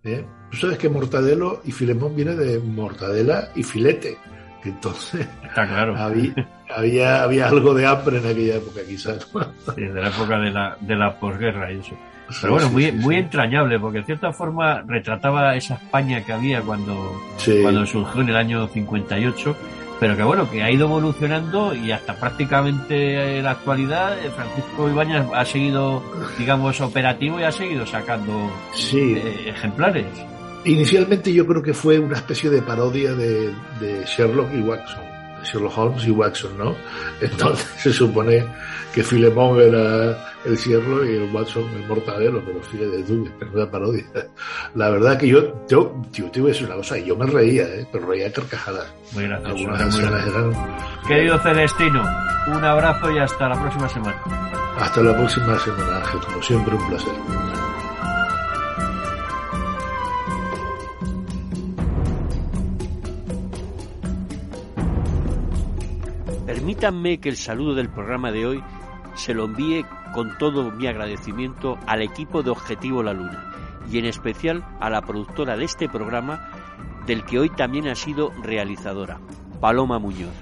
¿eh? 0.05 0.24
Tú 0.51 0.56
sabes 0.59 0.78
que 0.78 0.89
Mortadelo 0.89 1.61
y 1.65 1.73
Filemón 1.73 2.15
viene 2.15 2.36
de 2.36 2.59
mortadela 2.59 3.51
y 3.56 3.62
filete. 3.62 4.16
Entonces, 4.65 5.28
Está 5.43 5.66
claro. 5.66 5.95
había, 5.97 7.23
había, 7.23 7.49
algo 7.49 7.74
de 7.74 7.86
hambre 7.86 8.19
en 8.19 8.27
aquella 8.27 8.57
época, 8.57 8.81
quizás. 8.86 9.28
Sí, 9.74 9.82
de 9.82 10.01
la 10.01 10.09
época 10.09 10.39
de 10.39 10.51
la, 10.51 10.77
de 10.81 10.97
la 10.97 11.19
posguerra 11.19 11.73
y 11.73 11.81
eso. 11.81 11.95
Pero 12.41 12.55
bueno, 12.55 12.70
muy, 12.70 12.91
muy 12.91 13.16
entrañable, 13.16 13.78
porque 13.78 13.99
de 13.99 14.05
cierta 14.05 14.32
forma 14.32 14.82
retrataba 14.86 15.55
esa 15.57 15.74
España 15.74 16.24
que 16.24 16.32
había 16.32 16.62
cuando, 16.62 17.20
cuando 17.62 17.85
surgió 17.85 18.23
en 18.23 18.31
el 18.31 18.36
año 18.36 18.66
58, 18.66 19.57
pero 20.01 20.16
que 20.16 20.23
bueno, 20.23 20.51
que 20.51 20.62
ha 20.62 20.70
ido 20.70 20.86
evolucionando 20.86 21.74
y 21.74 21.93
hasta 21.93 22.15
prácticamente 22.15 23.39
en 23.39 23.45
la 23.45 23.53
actualidad 23.53 24.19
eh, 24.19 24.31
Francisco 24.31 24.89
Ibáñez 24.89 25.27
ha 25.35 25.45
seguido, 25.45 26.03
digamos, 26.39 26.81
operativo 26.81 27.39
y 27.39 27.45
ha 27.45 27.53
seguido 27.53 27.86
sacando 27.86 28.51
eh, 28.95 29.45
ejemplares. 29.55 30.07
Inicialmente 30.65 31.32
yo 31.32 31.47
creo 31.47 31.62
que 31.62 31.74
fue 31.74 31.99
una 31.99 32.16
especie 32.16 32.49
de 32.49 32.62
parodia 32.62 33.15
de, 33.15 33.53
de 33.81 34.05
Sherlock 34.07 34.53
y 34.55 34.61
Watson, 34.61 35.05
de 35.41 35.45
Sherlock 35.47 35.78
Holmes 35.78 36.07
y 36.07 36.11
Watson, 36.11 36.57
¿no? 36.57 36.74
Entonces 37.20 37.66
se 37.82 37.93
supone 37.93 38.47
que 38.95 39.03
Filemón 39.03 39.61
era 39.61 40.32
el 40.45 40.57
Sherlock 40.57 41.05
y 41.05 41.16
el 41.16 41.35
Watson 41.35 41.65
el 41.74 41.86
Mortadelo, 41.86 42.43
pero 42.45 42.62
fíjate 42.62 43.03
tú, 43.03 43.28
es 43.41 43.49
una 43.53 43.70
parodia. 43.70 44.05
La 44.74 44.89
verdad 44.89 45.19
que 45.19 45.28
yo, 45.28 45.66
yo, 45.69 46.03
tío, 46.11 46.31
te 46.31 46.41
voy 46.41 46.51
a 46.51 46.53
decir 46.55 46.66
una 46.66 46.77
cosa, 46.77 46.97
yo 46.99 47.15
me 47.15 47.27
reía, 47.27 47.65
¿eh? 47.65 47.86
pero 47.93 48.07
reía 48.07 48.32
carcajadas. 48.32 48.86
Muy 49.12 49.24
gracioso. 49.24 50.01
Querido 51.07 51.39
Celestino, 51.41 52.03
un 52.49 52.65
abrazo 52.65 53.11
y 53.11 53.19
hasta 53.19 53.49
la 53.49 53.61
próxima 53.61 53.89
semana. 53.89 54.23
Hasta 54.78 55.03
la 55.03 55.16
próxima 55.16 55.59
semana, 55.59 55.99
Ángel, 55.99 56.20
como 56.20 56.43
siempre 56.43 56.74
un 56.74 56.89
placer. 56.89 57.12
Permítanme 66.65 67.20
que 67.20 67.28
el 67.28 67.36
saludo 67.36 67.74
del 67.74 67.91
programa 67.91 68.32
de 68.32 68.47
hoy 68.47 68.65
se 69.15 69.35
lo 69.35 69.45
envíe 69.45 69.85
con 70.15 70.39
todo 70.39 70.70
mi 70.70 70.86
agradecimiento 70.86 71.78
al 71.86 72.01
equipo 72.01 72.43
de 72.43 72.49
Objetivo 72.49 73.03
La 73.03 73.12
Luna 73.12 73.53
y 73.93 73.99
en 73.99 74.07
especial 74.07 74.65
a 74.81 74.89
la 74.89 75.03
productora 75.03 75.59
de 75.59 75.66
este 75.66 75.91
programa 75.91 76.49
del 77.05 77.23
que 77.27 77.39
hoy 77.39 77.51
también 77.51 77.86
ha 77.89 77.95
sido 77.95 78.32
realizadora, 78.43 79.19
Paloma 79.61 79.99
Muñoz. 79.99 80.32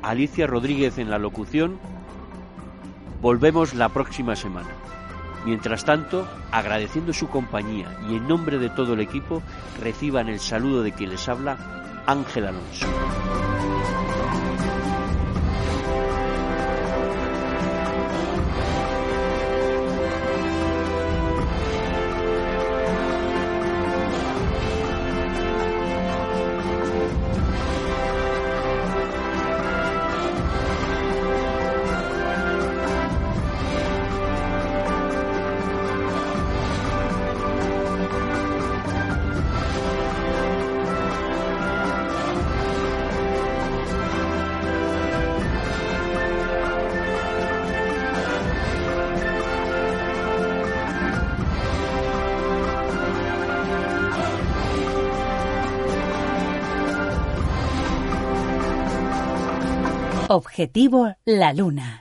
Alicia 0.00 0.46
Rodríguez 0.46 0.96
en 0.96 1.10
la 1.10 1.18
locución. 1.18 1.78
Volvemos 3.20 3.74
la 3.74 3.90
próxima 3.90 4.34
semana. 4.34 4.70
Mientras 5.44 5.84
tanto, 5.84 6.26
agradeciendo 6.52 7.12
su 7.12 7.28
compañía 7.28 7.94
y 8.08 8.16
en 8.16 8.26
nombre 8.26 8.56
de 8.56 8.70
todo 8.70 8.94
el 8.94 9.00
equipo, 9.00 9.42
reciban 9.78 10.30
el 10.30 10.40
saludo 10.40 10.82
de 10.82 10.92
quien 10.92 11.10
les 11.10 11.28
habla, 11.28 11.76
Ángel 12.06 12.46
Alonso. 12.46 12.86
Objetivo 60.56 61.14
La 61.26 61.52
Luna. 61.52 61.86